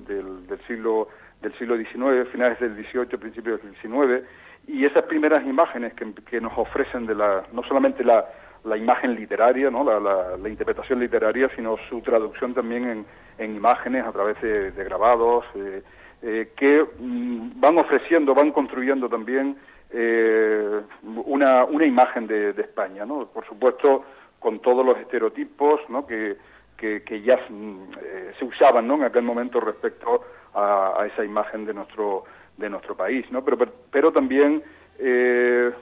siglo 0.67 1.09
del 1.43 1.53
siglo 1.59 1.77
XIX, 1.77 2.29
finales 2.31 2.59
del 2.61 2.75
XVIII, 2.75 3.19
principios 3.19 3.61
del 3.63 3.75
XIX, 3.77 4.27
y 4.67 4.85
esas 4.85 5.05
primeras 5.05 5.45
imágenes 5.47 5.95
que, 5.95 6.13
que 6.29 6.41
nos 6.41 6.53
ofrecen 6.57 7.07
de 7.07 7.15
la, 7.15 7.45
no 7.53 7.63
solamente 7.63 8.05
la, 8.05 8.27
la 8.65 8.77
imagen 8.77 9.15
literaria, 9.15 9.71
¿no? 9.71 9.85
La, 9.85 10.37
la, 10.37 10.49
interpretación 10.49 11.01
literaria, 11.01 11.51
sino 11.57 11.77
su 11.89 12.01
traducción 12.03 12.53
también 12.53 12.85
en, 12.89 13.07
en 13.39 13.57
imágenes 13.57 14.05
a 14.05 14.13
través 14.13 14.41
de, 14.43 14.71
de 14.71 14.85
grabados, 14.85 15.45
eh, 15.55 15.83
eh, 16.23 16.53
que 16.55 16.87
mm, 16.99 17.61
van 17.61 17.79
ofreciendo, 17.79 18.35
van 18.35 18.53
construyendo 18.53 19.09
también 19.09 19.57
eh, 19.91 20.81
una, 21.03 21.65
una 21.65 21.87
imagen 21.87 22.27
de, 22.27 22.51
España, 22.51 23.07
¿no? 23.07 23.27
Por 23.27 23.47
supuesto, 23.47 24.05
con 24.39 24.61
todos 24.61 24.85
los 24.85 24.99
estereotipos 24.99 25.81
¿no? 25.89 26.07
que, 26.07 26.37
que, 26.77 27.23
ya 27.23 27.39
mm, 27.49 27.93
eh, 28.03 28.33
se 28.39 28.45
usaban 28.45 28.87
¿no? 28.87 28.97
en 28.97 29.05
aquel 29.05 29.23
momento 29.23 29.61
respecto 29.61 30.23
a, 30.55 31.07
esa 31.07 31.25
imagen 31.25 31.65
de 31.65 31.73
nuestro, 31.73 32.25
de 32.59 32.69
nuestro 32.69 32.95
país, 32.95 33.25
¿no? 33.31 33.43
Pero, 33.43 33.57
pero, 33.91 34.13
también, 34.13 34.63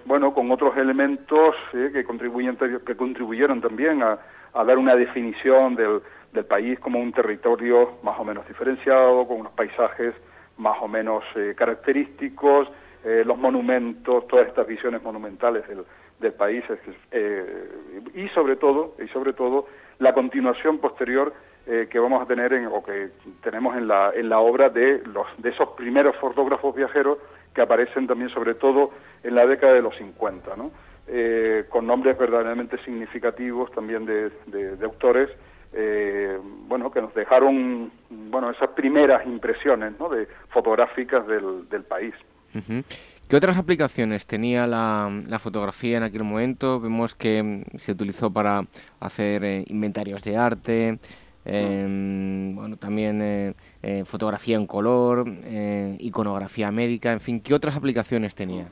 bueno, 0.05 0.33
con 0.33 0.51
otros 0.53 0.77
elementos 0.77 1.57
que, 1.73 2.05
contribuyen, 2.05 2.57
que 2.57 2.97
contribuyeron 2.97 3.61
también 3.61 4.03
a, 4.03 4.19
a 4.59 4.63
una 4.77 4.97
definición 4.97 5.77
del, 5.77 6.03
del 6.33 6.45
país 6.45 6.79
como 6.81 6.99
un 6.99 7.13
territorio 7.13 7.93
más 8.03 8.19
o 8.19 8.25
menos 8.25 8.47
diferenciado, 8.49 9.27
con 9.27 9.41
unos 9.41 9.53
paisajes 9.53 10.15
más 10.57 10.77
o 10.81 10.89
menos 10.89 11.23
eh, 11.37 11.55
característicos, 11.57 12.69
eh, 13.05 13.23
los 13.25 13.39
monumentos, 13.39 14.27
todas 14.27 14.49
estas 14.49 14.67
visiones 14.67 15.01
monumentales 15.05 15.67
del, 15.69 15.85
del 16.19 16.33
país 16.33 16.65
eh, 17.13 17.69
y 18.15 18.29
sobre 18.31 18.57
todo 18.57 18.97
y 18.99 19.07
sobre 19.09 19.33
todo 19.33 19.67
la 20.01 20.13
continuación 20.13 20.79
posterior 20.79 21.33
que 21.91 21.99
vamos 21.99 22.23
a 22.23 22.25
tener 22.25 22.55
en, 22.55 22.65
o 22.65 22.83
que 22.83 23.11
tenemos 23.43 23.77
en 23.77 23.89
la, 23.89 24.11
en 24.15 24.31
la 24.31 24.39
obra 24.39 24.71
de 24.71 25.03
los 25.05 25.27
de 25.37 25.51
esos 25.51 25.69
primeros 25.77 26.17
fotógrafos 26.17 26.75
viajeros 26.75 27.19
que 27.55 27.61
aparecen 27.61 28.07
también 28.07 28.31
sobre 28.31 28.55
todo 28.55 28.91
en 29.23 29.35
la 29.35 29.47
década 29.47 29.75
de 29.75 29.83
los 29.83 29.95
50, 29.99 30.57
¿no? 30.57 30.71
Con 31.71 31.87
nombres 31.87 32.19
verdaderamente 32.19 32.77
significativos 32.85 33.71
también 33.73 34.05
de, 34.05 34.31
de 34.47 34.85
autores 34.85 35.31
eh, 35.73 36.39
bueno, 36.67 36.91
que 36.91 37.03
nos 37.03 37.15
dejaron, 37.15 37.93
bueno, 38.09 38.51
esas 38.51 38.71
primeras 38.71 39.27
impresiones, 39.27 39.93
¿no? 39.99 40.09
De 40.09 40.27
fotográficas 40.49 41.27
del, 41.27 41.69
del 41.69 41.83
país. 41.83 42.15
¿Qué 43.29 43.37
otras 43.37 43.59
aplicaciones 43.59 44.27
tenía 44.27 44.67
la, 44.67 45.13
la, 45.27 45.39
fotografía 45.39 45.99
en 45.99 46.03
aquel 46.03 46.25
momento? 46.25 46.81
Vemos 46.81 47.15
que 47.15 47.43
mm, 47.43 47.79
se 47.79 47.93
utilizó 47.93 48.33
para 48.33 48.65
hacer 49.01 49.45
eh, 49.45 49.65
inventarios 49.69 50.23
de 50.25 50.37
arte, 50.39 50.99
em, 51.45 52.55
bueno, 52.55 52.79
también 52.79 53.21
eh, 53.23 54.05
fotografía 54.07 54.57
en 54.57 54.67
color, 54.67 55.27
iconografía 55.99 56.71
médica, 56.71 57.13
en 57.13 57.21
fin, 57.21 57.41
¿qué 57.41 57.53
otras 57.53 57.77
aplicaciones 57.77 58.35
tenía? 58.35 58.69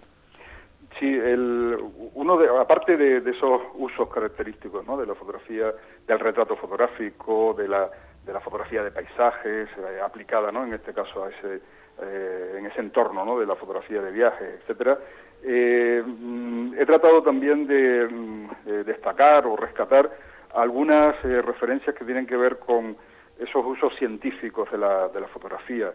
Sí, 0.98 1.06
el, 1.06 1.76
uno 2.14 2.38
de, 2.38 2.48
aparte 2.58 2.96
de, 2.96 3.18
esos 3.30 3.60
usos 3.74 4.08
característicos 4.08 4.86
¿no? 4.86 4.96
de 4.96 5.06
la 5.06 5.14
fotografía, 5.14 5.74
del 6.06 6.18
retrato 6.18 6.56
fotográfico, 6.56 7.52
de 7.52 7.68
la, 7.68 7.90
de 8.24 8.32
la 8.32 8.40
fotografía 8.40 8.82
de 8.82 8.90
paisajes, 8.90 9.68
eh, 9.76 10.00
aplicada 10.02 10.50
¿no? 10.50 10.64
en 10.64 10.72
este 10.72 10.94
caso 10.94 11.24
a 11.24 11.28
ese, 11.28 11.60
eh, 12.00 12.54
en 12.58 12.66
ese 12.66 12.80
entorno 12.80 13.26
¿no? 13.26 13.38
de 13.38 13.44
la 13.44 13.56
fotografía 13.56 14.00
de 14.00 14.10
viaje, 14.10 14.58
etcétera, 14.60 14.98
eh, 15.42 16.02
mm, 16.06 16.74
he 16.78 16.86
tratado 16.86 17.22
también 17.22 17.66
de 17.66 18.08
mm, 18.08 18.48
destacar 18.86 19.46
o 19.46 19.54
rescatar 19.54 20.10
algunas 20.54 21.20
referencias 21.22 21.94
que 21.94 22.06
tienen 22.06 22.26
que 22.26 22.36
ver 22.38 22.58
con 22.58 22.96
esos 23.38 23.66
usos 23.66 23.94
científicos 23.98 24.70
de 24.70 24.78
la, 24.78 25.08
de 25.08 25.20
la 25.20 25.28
fotografía. 25.28 25.92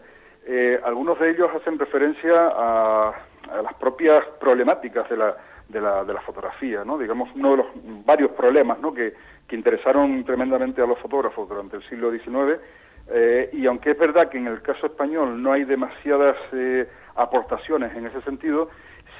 Algunos 0.84 1.18
de 1.18 1.30
ellos 1.30 1.50
hacen 1.54 1.78
referencia 1.78 2.52
a 2.54 3.14
a 3.50 3.62
las 3.62 3.74
propias 3.74 4.24
problemáticas 4.40 5.08
de 5.08 5.16
la, 5.16 5.36
de 5.68 5.80
la, 5.80 6.04
de 6.04 6.14
la 6.14 6.20
fotografía, 6.20 6.84
¿no? 6.84 6.98
Digamos, 6.98 7.30
uno 7.34 7.52
de 7.52 7.56
los 7.58 7.66
varios 8.04 8.30
problemas, 8.32 8.78
¿no? 8.80 8.92
Que, 8.92 9.14
que 9.46 9.56
interesaron 9.56 10.24
tremendamente 10.24 10.82
a 10.82 10.86
los 10.86 10.98
fotógrafos 10.98 11.48
durante 11.48 11.76
el 11.76 11.88
siglo 11.88 12.10
XIX, 12.10 12.60
eh, 13.08 13.50
y 13.52 13.66
aunque 13.66 13.90
es 13.90 13.98
verdad 13.98 14.28
que 14.28 14.38
en 14.38 14.46
el 14.46 14.62
caso 14.62 14.86
español 14.86 15.42
no 15.42 15.52
hay 15.52 15.64
demasiadas 15.64 16.36
eh, 16.52 16.88
aportaciones 17.16 17.94
en 17.96 18.06
ese 18.06 18.20
sentido, 18.22 18.70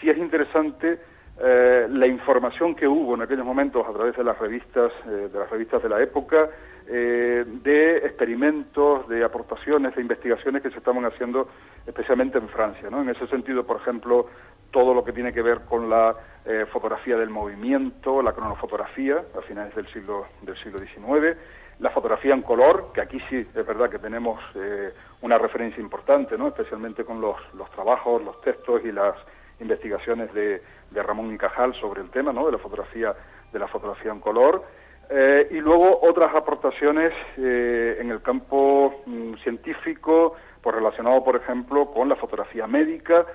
sí 0.01 0.09
es 0.09 0.17
interesante 0.17 1.01
eh, 1.41 1.87
la 1.91 2.07
información 2.07 2.75
que 2.75 2.87
hubo 2.87 3.15
en 3.15 3.23
aquellos 3.23 3.45
momentos 3.45 3.87
a 3.87 3.93
través 3.93 4.17
de 4.17 4.25
las 4.25 4.39
revistas, 4.39 4.93
de 5.07 5.39
las 5.39 5.51
revistas 5.51 5.83
de 5.83 5.89
la 5.89 6.03
época, 6.03 6.49
eh, 6.89 7.45
de 7.47 7.99
experimentos, 7.99 9.09
de 9.09 9.25
aportaciones, 9.25 9.95
de 9.95 10.03
investigaciones 10.03 10.63
que 10.63 10.71
se 10.71 10.79
estaban 10.79 11.05
haciendo 11.05 11.49
especialmente 11.87 12.39
en 12.39 12.49
Francia. 12.49 12.91
¿no? 12.91 13.03
En 13.03 13.09
ese 13.09 13.27
sentido, 13.29 13.65
por 13.65 13.77
ejemplo, 13.77 14.27
todo 14.73 14.93
lo 14.93 15.05
que 15.05 15.13
tiene 15.13 15.33
que 15.33 15.43
ver 15.43 15.61
con 15.61 15.89
la 15.89 16.17
eh, 16.45 16.67
fotografía 16.73 17.17
del 17.17 17.31
movimiento, 17.31 18.21
la 18.21 18.33
cronofotografía 18.33 19.23
a 19.39 19.43
finales 19.43 19.75
del 19.77 19.87
siglo, 19.93 20.27
del 20.43 20.57
siglo 20.57 20.81
XIX, 20.81 21.39
la 21.79 21.91
fotografía 21.91 22.35
en 22.35 22.43
color, 22.43 22.91
que 22.93 23.01
aquí 23.01 23.21
sí 23.31 23.37
es 23.37 23.67
verdad 23.67 23.89
que 23.89 23.99
tenemos 23.99 24.41
eh, 24.57 24.93
una 25.21 25.39
referencia 25.39 25.81
importante, 25.81 26.37
¿no? 26.37 26.49
especialmente 26.49 27.05
con 27.05 27.21
los, 27.21 27.37
los 27.55 27.71
trabajos, 27.71 28.23
los 28.25 28.41
textos 28.41 28.83
y 28.85 28.91
las 28.91 29.15
investigaciones 29.63 30.33
de, 30.35 30.63
de 30.91 31.03
Ramón 31.03 31.33
y 31.35 31.39
Cajal 31.39 31.75
sobre 31.81 32.03
el 32.03 32.11
tema 32.11 32.33
¿no? 32.33 32.47
de 32.47 32.53
la 32.53 32.59
fotografía 32.59 33.15
de 33.53 33.59
la 33.59 33.69
fotografía 33.69 34.11
en 34.11 34.21
color 34.21 34.65
eh, 35.11 35.49
y 35.51 35.61
luego 35.61 36.01
otras 36.03 36.35
aportaciones 36.35 37.13
eh, 37.37 37.99
en 38.01 38.11
el 38.11 38.23
campo 38.23 39.03
mm, 39.05 39.35
científico, 39.43 40.35
pues 40.63 40.75
relacionado, 40.75 41.23
por 41.23 41.37
ejemplo, 41.37 41.91
con 41.93 42.09
la 42.09 42.17
fotografía 42.17 42.67
médica 42.67 43.27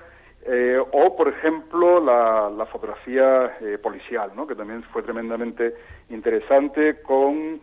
eh, 0.44 0.76
o, 0.78 1.16
por 1.16 1.28
ejemplo, 1.28 2.00
la, 2.00 2.66
fotografía 2.66 3.56
policial, 3.82 4.32
¿no? 4.34 4.46
que 4.46 4.54
también 4.54 4.82
fue 4.84 5.02
tremendamente 5.02 5.74
interesante 6.10 7.00
con 7.00 7.60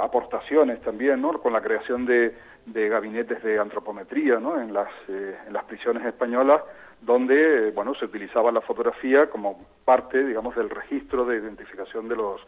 aportaciones 0.00 0.80
también, 0.82 1.20
¿no? 1.20 1.40
con 1.40 1.52
la 1.52 1.60
creación 1.60 2.06
de, 2.06 2.34
de 2.66 2.88
gabinetes 2.88 3.42
de 3.42 3.58
antropometría 3.58 4.38
¿no? 4.38 4.60
en, 4.60 4.72
las, 4.72 4.88
en 5.08 5.52
las 5.52 5.64
prisiones 5.64 6.04
españolas 6.04 6.62
donde 7.04 7.70
bueno 7.72 7.94
se 7.94 8.06
utilizaba 8.06 8.50
la 8.52 8.60
fotografía 8.60 9.28
como 9.30 9.60
parte 9.84 10.24
digamos 10.24 10.54
del 10.56 10.70
registro 10.70 11.24
de 11.24 11.38
identificación 11.38 12.08
de 12.08 12.16
los 12.16 12.40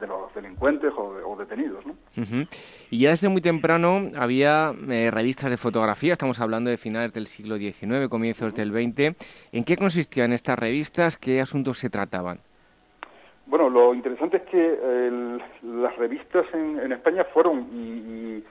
de 0.00 0.08
los 0.08 0.34
delincuentes 0.34 0.92
o, 0.96 1.36
detenidos. 1.38 1.84
¿no? 1.86 1.94
Y 2.90 3.00
ya 3.00 3.10
desde 3.10 3.28
muy 3.28 3.40
temprano 3.40 4.10
había 4.16 4.72
eh, 4.88 5.10
revistas 5.12 5.50
de 5.50 5.56
fotografía, 5.56 6.12
estamos 6.12 6.40
hablando 6.40 6.70
de 6.70 6.76
finales 6.76 7.12
del 7.12 7.26
siglo 7.26 7.56
XIX, 7.56 8.08
comienzos 8.08 8.54
del 8.54 8.72
XX. 8.72 9.16
¿En 9.52 9.64
qué 9.64 9.76
consistían 9.76 10.32
estas 10.32 10.58
revistas? 10.58 11.16
¿Qué 11.16 11.40
asuntos 11.40 11.78
se 11.78 11.90
trataban? 11.90 12.40
Bueno, 13.46 13.68
lo 13.68 13.94
interesante 13.94 14.38
es 14.38 14.42
que 14.44 15.38
las 15.62 15.96
revistas 15.96 16.46
en, 16.54 16.90
España 16.92 17.24
fueron 17.32 17.68
y, 17.72 18.42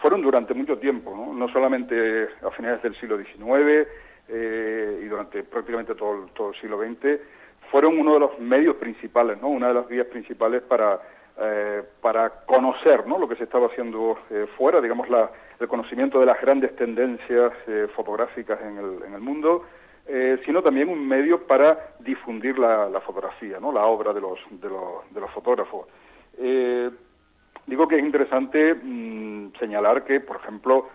fueron 0.00 0.22
durante 0.22 0.54
mucho 0.54 0.78
tiempo, 0.78 1.14
¿no? 1.14 1.32
no 1.34 1.52
solamente 1.52 2.28
a 2.42 2.50
finales 2.50 2.82
del 2.82 2.98
siglo 3.00 3.18
XIX 3.18 3.88
eh, 4.28 5.00
y 5.02 5.06
durante 5.06 5.42
prácticamente 5.42 5.94
todo, 5.94 6.26
todo 6.34 6.50
el 6.50 6.60
siglo 6.60 6.78
XX, 6.78 7.20
fueron 7.70 7.98
uno 7.98 8.14
de 8.14 8.20
los 8.20 8.38
medios 8.38 8.76
principales, 8.76 9.40
¿no? 9.40 9.48
Una 9.48 9.68
de 9.68 9.74
las 9.74 9.88
vías 9.88 10.06
principales 10.06 10.62
para 10.62 11.00
eh, 11.36 11.82
para 12.00 12.30
conocer 12.46 13.08
¿no? 13.08 13.18
lo 13.18 13.28
que 13.28 13.34
se 13.34 13.42
estaba 13.42 13.66
haciendo 13.66 14.16
eh, 14.30 14.46
fuera, 14.56 14.80
digamos, 14.80 15.08
la, 15.08 15.32
el 15.58 15.66
conocimiento 15.66 16.20
de 16.20 16.26
las 16.26 16.40
grandes 16.40 16.76
tendencias 16.76 17.52
fotográficas 17.96 18.60
en 18.62 18.78
el, 18.78 19.02
en 19.04 19.14
el 19.14 19.20
mundo, 19.20 19.64
sino 20.44 20.62
también 20.62 20.88
un 20.88 21.08
medio 21.08 21.44
para 21.44 21.96
difundir 21.98 22.56
la, 22.56 22.88
la 22.88 23.00
fotografía, 23.00 23.58
¿no? 23.58 23.72
la 23.72 23.84
obra 23.84 24.12
de 24.12 24.20
los, 24.20 24.38
de 24.48 24.68
los, 24.68 25.12
de 25.12 25.20
los 25.20 25.30
fotógrafos. 25.32 25.88
digo 27.66 27.88
que 27.88 27.96
es 27.96 28.04
interesante 28.04 28.74
mm, 28.74 29.54
señalar 29.58 30.04
que, 30.04 30.20
por 30.20 30.36
ejemplo, 30.36 30.88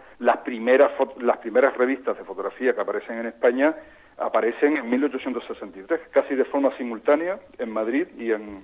primeras, 0.49 0.91
las 1.21 1.37
primeras 1.37 1.77
revistas 1.77 2.17
de 2.17 2.23
fotografía 2.23 2.73
que 2.73 2.81
aparecen 2.81 3.19
en 3.19 3.27
España 3.27 3.75
aparecen 4.17 4.77
en 4.77 4.89
1863, 4.89 5.99
casi 6.09 6.33
de 6.33 6.43
forma 6.45 6.75
simultánea 6.75 7.37
en 7.59 7.69
Madrid 7.69 8.07
y 8.17 8.31
en, 8.31 8.63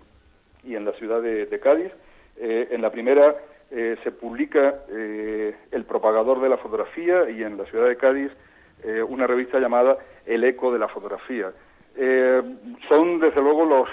y 0.64 0.76
en 0.76 0.84
la 0.84 0.94
ciudad 0.94 1.22
de, 1.22 1.60
Cádiz. 1.60 1.92
Eh, 2.38 2.70
en 2.72 2.82
la 2.82 2.90
primera 2.90 3.36
eh, 3.70 3.98
se 4.04 4.12
publica 4.12 4.82
eh, 4.90 5.56
El 5.72 5.86
propagador 5.86 6.42
de 6.42 6.50
la 6.50 6.58
fotografía 6.58 7.30
y 7.30 7.44
en 7.44 7.56
la 7.56 7.66
ciudad 7.66 7.88
de 7.88 7.98
Cádiz 7.98 8.32
una 9.08 9.26
revista 9.26 9.60
llamada 9.60 9.98
El 10.26 10.44
eco 10.44 10.72
de 10.72 10.78
la 10.78 10.88
fotografía. 10.88 11.52
son 12.88 13.20
desde 13.20 13.42
luego 13.42 13.66
los 13.66 13.90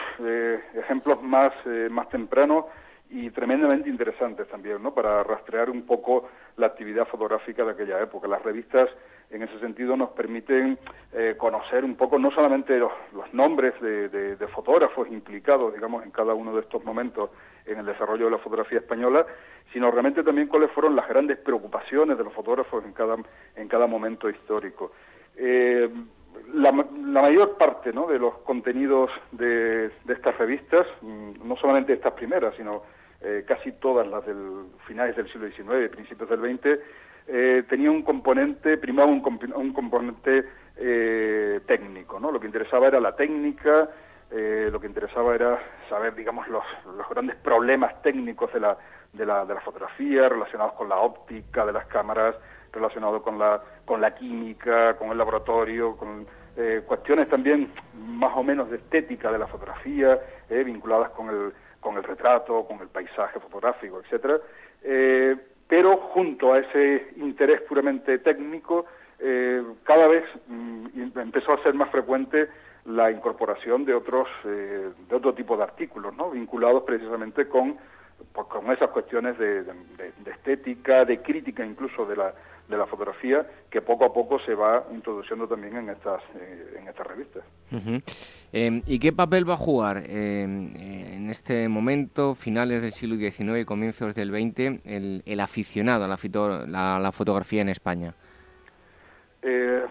ejemplos 0.74 1.22
más, 1.22 1.52
más 1.88 2.10
tempranos 2.10 2.66
y 3.12 3.28
tremendamente 3.30 3.90
interesantes 3.90 4.48
también, 4.48 4.82
¿no? 4.82 4.94
Para 4.94 5.22
rastrear 5.22 5.68
un 5.68 5.82
poco 5.82 6.30
la 6.56 6.68
actividad 6.68 7.06
fotográfica 7.06 7.62
de 7.62 7.72
aquella 7.72 8.00
época. 8.00 8.26
Las 8.26 8.42
revistas 8.42 8.88
en 9.30 9.42
ese 9.42 9.58
sentido 9.60 9.98
nos 9.98 10.10
permiten 10.10 10.78
eh, 11.12 11.34
conocer 11.36 11.84
un 11.84 11.94
poco 11.94 12.18
no 12.18 12.30
solamente 12.30 12.78
los, 12.78 12.90
nombres 13.34 13.74
de, 13.82 14.36
fotógrafos 14.54 15.08
implicados, 15.08 15.74
digamos, 15.74 16.04
en 16.04 16.10
cada 16.10 16.32
uno 16.32 16.54
de 16.54 16.62
estos 16.62 16.82
momentos 16.84 17.30
en 17.66 17.78
el 17.78 17.86
desarrollo 17.86 18.26
de 18.26 18.30
la 18.30 18.38
fotografía 18.38 18.78
española, 18.78 19.26
sino 19.74 19.90
realmente 19.90 20.22
también 20.22 20.48
cuáles 20.48 20.70
fueron 20.70 20.96
las 20.96 21.06
grandes 21.06 21.36
preocupaciones 21.36 22.16
de 22.16 22.24
los 22.24 22.32
fotógrafos 22.32 22.82
en 22.84 22.92
cada, 22.94 23.16
en 23.56 23.68
cada 23.68 23.86
momento 23.86 24.30
histórico. 24.30 24.92
Eh, 25.36 25.90
la, 26.54 26.72
mayor 26.72 27.56
parte 27.58 27.92
¿no? 27.92 28.06
de 28.06 28.18
los 28.18 28.38
contenidos 28.38 29.10
de, 29.32 29.90
estas 30.08 30.36
revistas, 30.38 30.86
mm, 31.02 31.46
no 31.46 31.56
solamente 31.56 31.92
estas 31.92 32.14
primeras, 32.14 32.54
sino 32.56 32.82
eh, 33.22 33.44
casi 33.46 33.72
todas 33.72 34.06
las 34.06 34.24
del 34.26 34.66
finales 34.86 35.16
del 35.16 35.30
siglo 35.30 35.48
XIX, 35.48 35.88
principios 35.90 36.28
del 36.28 36.40
XX, 36.40 36.80
eh, 37.28 37.64
tenía 37.68 37.90
un 37.90 38.02
componente, 38.02 38.76
primaba 38.78 39.10
un, 39.10 39.22
un 39.54 39.72
componente 39.72 40.44
eh, 40.76 41.60
técnico, 41.66 42.18
¿no? 42.18 42.32
Lo 42.32 42.40
que 42.40 42.46
interesaba 42.46 42.88
era 42.88 43.00
la 43.00 43.14
técnica, 43.14 43.88
eh, 44.30 44.68
lo 44.72 44.80
que 44.80 44.86
interesaba 44.86 45.34
era 45.34 45.58
saber, 45.88 46.14
digamos, 46.14 46.48
los, 46.48 46.64
los 46.96 47.08
grandes 47.08 47.36
problemas 47.36 48.00
técnicos 48.02 48.52
de 48.52 48.60
la, 48.60 48.76
de, 49.12 49.26
la, 49.26 49.44
de 49.44 49.54
la 49.54 49.60
fotografía 49.60 50.28
relacionados 50.28 50.72
con 50.72 50.88
la 50.88 50.96
óptica 50.96 51.66
de 51.66 51.72
las 51.72 51.86
cámaras, 51.86 52.34
relacionados 52.72 53.22
con 53.22 53.38
la, 53.38 53.62
con 53.84 54.00
la 54.00 54.14
química, 54.14 54.96
con 54.96 55.10
el 55.10 55.18
laboratorio, 55.18 55.96
con 55.96 56.26
eh, 56.56 56.82
cuestiones 56.86 57.28
también 57.28 57.72
más 57.94 58.32
o 58.34 58.42
menos 58.42 58.70
de 58.70 58.78
estética 58.78 59.30
de 59.30 59.38
la 59.38 59.46
fotografía, 59.46 60.18
eh, 60.48 60.64
vinculadas 60.64 61.10
con 61.10 61.28
el, 61.28 61.52
con 61.82 61.96
el 61.98 62.04
retrato, 62.04 62.64
con 62.64 62.80
el 62.80 62.88
paisaje 62.88 63.38
fotográfico, 63.40 64.00
etcétera. 64.00 64.38
Eh, 64.82 65.36
pero 65.68 65.96
junto 65.98 66.54
a 66.54 66.60
ese 66.60 67.08
interés 67.16 67.60
puramente 67.62 68.18
técnico, 68.20 68.86
eh, 69.18 69.62
cada 69.84 70.06
vez 70.06 70.24
mm, 70.46 71.18
empezó 71.18 71.52
a 71.52 71.62
ser 71.62 71.74
más 71.74 71.90
frecuente 71.90 72.48
la 72.86 73.10
incorporación 73.10 73.84
de 73.84 73.94
otros 73.94 74.28
eh, 74.44 74.90
de 75.08 75.16
otro 75.16 75.34
tipo 75.34 75.56
de 75.56 75.64
artículos, 75.64 76.16
¿no? 76.16 76.30
vinculados 76.30 76.82
precisamente 76.84 77.48
con, 77.48 77.76
pues, 78.32 78.46
con 78.46 78.70
esas 78.72 78.90
cuestiones 78.90 79.38
de, 79.38 79.64
estética, 80.26 81.04
de 81.04 81.20
crítica 81.20 81.64
incluso 81.64 82.06
de 82.06 82.16
la, 82.16 82.34
de 82.72 82.78
la 82.78 82.86
fotografía 82.86 83.46
que 83.70 83.80
poco 83.82 84.04
a 84.04 84.12
poco 84.12 84.38
se 84.40 84.54
va 84.54 84.84
introduciendo 84.92 85.46
también 85.46 85.76
en 85.76 85.90
estas 85.90 86.22
eh, 86.34 86.76
en 86.78 86.88
estas 86.88 87.06
revistas. 87.06 87.44
Em, 88.52 88.82
¿Y 88.86 88.98
qué 88.98 89.12
papel 89.12 89.48
va 89.48 89.54
a 89.54 89.58
jugar 89.58 89.98
em, 90.06 90.74
en 90.76 91.30
este 91.30 91.68
momento, 91.68 92.34
finales 92.34 92.82
del 92.82 92.92
siglo 92.92 93.16
XIX 93.16 93.60
y 93.60 93.64
comienzos 93.64 94.14
del 94.14 94.30
XX, 94.30 94.84
el, 94.86 95.22
el 95.24 95.40
aficionado 95.40 96.04
a 96.04 96.08
la, 96.08 96.98
la, 96.98 97.12
fotografía 97.12 97.62
en 97.62 97.68
España? 97.68 98.14
Eh, 99.42 99.84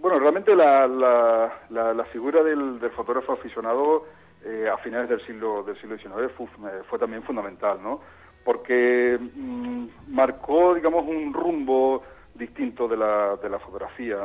bueno, 0.00 0.18
realmente 0.18 0.54
la, 0.54 0.86
la, 0.86 1.94
la, 1.94 2.04
figura 2.06 2.42
del, 2.42 2.80
del, 2.80 2.90
fotógrafo 2.90 3.32
aficionado 3.32 4.06
eh, 4.44 4.68
a 4.68 4.76
finales 4.78 5.08
del 5.08 5.24
siglo 5.26 5.62
del 5.62 5.78
siglo 5.80 5.96
XIX 5.96 6.32
fue, 6.36 6.46
fue 6.88 6.98
también 6.98 7.22
fundamental, 7.22 7.82
¿no? 7.82 8.00
Porque 8.44 9.18
mm, 9.18 9.86
marcó, 10.08 10.74
digamos, 10.74 11.04
un 11.06 11.32
rumbo 11.32 12.02
distinto 12.34 12.88
de 12.88 12.96
la, 12.96 13.36
de 13.36 13.48
la 13.48 13.58
fotografía. 13.58 14.18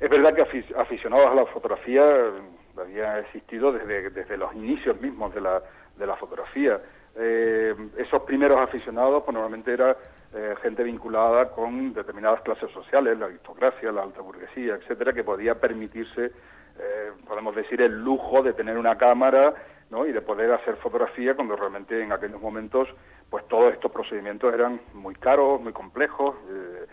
Es 0.00 0.10
verdad 0.10 0.34
que 0.34 0.64
aficionados 0.76 1.30
a 1.30 1.34
la 1.34 1.46
fotografía 1.46 2.02
mm, 2.02 2.80
había 2.80 3.18
existido 3.20 3.72
desde, 3.72 4.10
desde 4.10 4.36
los 4.36 4.54
inicios 4.54 5.00
mismos 5.00 5.34
de 5.34 5.40
la, 5.40 5.62
de 5.96 6.06
la 6.06 6.16
fotografía. 6.16 6.80
Eh, 7.14 7.74
esos 7.98 8.22
primeros 8.22 8.58
aficionados 8.58 9.22
pues, 9.24 9.34
normalmente 9.34 9.72
era 9.72 9.96
eh, 10.34 10.54
gente 10.62 10.82
vinculada 10.82 11.50
con 11.50 11.92
determinadas 11.92 12.40
clases 12.40 12.70
sociales, 12.70 13.18
la 13.18 13.26
aristocracia, 13.26 13.92
la 13.92 14.02
alta 14.02 14.22
burguesía, 14.22 14.76
etcétera, 14.76 15.12
que 15.12 15.22
podía 15.22 15.54
permitirse, 15.56 16.26
eh, 16.26 17.10
podemos 17.26 17.54
decir, 17.54 17.82
el 17.82 18.02
lujo 18.02 18.42
de 18.42 18.54
tener 18.54 18.78
una 18.78 18.96
cámara 18.96 19.52
y 20.06 20.12
de 20.12 20.22
poder 20.22 20.50
hacer 20.52 20.76
fotografía 20.76 21.34
cuando 21.34 21.54
realmente 21.54 22.02
en 22.02 22.12
aquellos 22.12 22.40
momentos 22.40 22.88
pues 23.28 23.46
todos 23.48 23.72
estos 23.74 23.92
procedimientos 23.92 24.52
eran 24.52 24.80
muy 24.94 25.14
caros, 25.14 25.60
muy 25.60 25.72
complejos, 25.72 26.34
eh, 26.48 26.86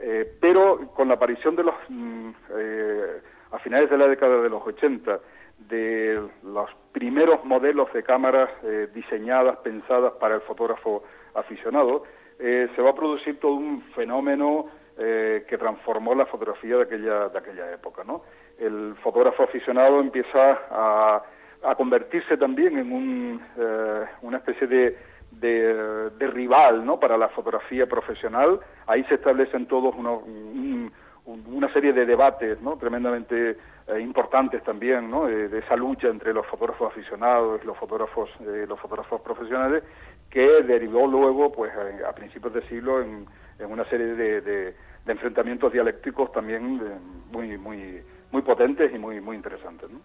eh, 0.00 0.36
pero 0.40 0.90
con 0.94 1.08
la 1.08 1.14
aparición 1.14 1.56
de 1.56 1.64
los, 1.64 1.74
mm, 1.88 2.30
eh, 2.56 3.20
a 3.50 3.58
finales 3.58 3.88
de 3.90 3.98
la 3.98 4.06
década 4.06 4.42
de 4.42 4.50
los 4.50 4.62
80, 4.66 5.20
de 5.68 6.22
los 6.42 6.70
primeros 6.92 7.42
modelos 7.44 7.92
de 7.92 8.02
cámaras 8.02 8.50
diseñadas, 8.92 9.58
pensadas 9.58 10.14
para 10.14 10.34
el 10.34 10.40
fotógrafo 10.42 11.04
aficionado, 11.34 12.04
se 12.38 12.82
va 12.82 12.90
a 12.90 12.94
producir 12.94 13.38
todo 13.38 13.52
un 13.52 13.82
fenómeno 13.94 14.66
que 14.96 15.56
transformó 15.58 16.14
la 16.14 16.26
fotografía 16.26 16.78
de 16.78 16.82
aquella, 16.82 17.28
de 17.28 17.38
aquella 17.38 17.72
época. 17.72 18.02
El 18.58 18.96
fotógrafo 19.02 19.44
aficionado 19.44 20.00
empieza 20.00 20.58
a, 20.70 21.22
a 21.64 21.74
convertirse 21.74 22.36
también 22.36 22.78
en 22.78 22.92
un, 22.92 23.40
una 24.22 24.38
especie 24.38 24.66
de 24.66 24.96
de, 25.40 26.30
rival 26.32 26.84
¿no? 26.84 26.98
para 26.98 27.16
la 27.16 27.28
fotografía 27.28 27.86
profesional. 27.86 28.60
Ahí 28.86 29.04
se 29.04 29.14
establecen 29.14 29.66
todos 29.66 29.94
una 31.24 31.72
serie 31.72 31.92
de 31.92 32.06
debates 32.06 32.60
¿no? 32.60 32.76
tremendamente 32.76 33.56
eh, 33.88 34.00
importantes 34.00 34.62
también, 34.62 35.10
¿no? 35.10 35.26
de, 35.26 35.58
esa 35.58 35.76
lucha 35.76 36.08
entre 36.08 36.32
los 36.32 36.46
fotógrafos 36.46 36.92
aficionados 36.92 37.60
y 37.62 37.66
los 37.66 37.76
fotógrafos, 37.76 38.30
eh, 38.40 38.66
los 38.68 38.78
fotógrafos 38.78 39.20
profesionales, 39.20 39.82
que 40.30 40.62
derivó 40.62 41.06
luego, 41.06 41.52
pues, 41.52 41.72
a, 42.06 42.12
principios 42.14 42.54
de 42.54 42.62
siglo, 42.68 43.02
en, 43.02 43.26
una 43.68 43.84
serie 43.84 44.06
de, 44.06 44.40
de, 44.40 44.74
enfrentamientos 45.06 45.72
dialécticos 45.72 46.32
también 46.32 46.80
eh, 46.82 46.98
muy, 47.30 47.58
muy, 47.58 48.02
muy 48.32 48.42
potentes 48.42 48.90
y 48.92 48.98
muy, 48.98 49.20
muy 49.20 49.36
interesantes. 49.36 49.90
¿no? 49.90 50.00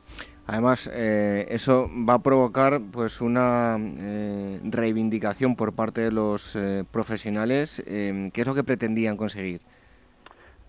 Además, 0.46 0.90
eh, 0.94 1.48
eso 1.50 1.90
va 2.08 2.16
a 2.16 2.20
provocar 2.20 2.80
pues 2.92 3.22
una 3.22 3.78
eh, 3.80 4.60
reivindicación 4.64 5.56
por 5.56 5.74
parte 5.74 6.02
de 6.02 6.12
los 6.12 6.56
eh, 6.56 6.84
profesionales. 6.92 7.82
¿Qué 7.86 8.32
es 8.42 8.48
lo 8.48 8.54
que 8.54 8.64
pretendían 8.64 9.18
conseguir? 9.18 9.62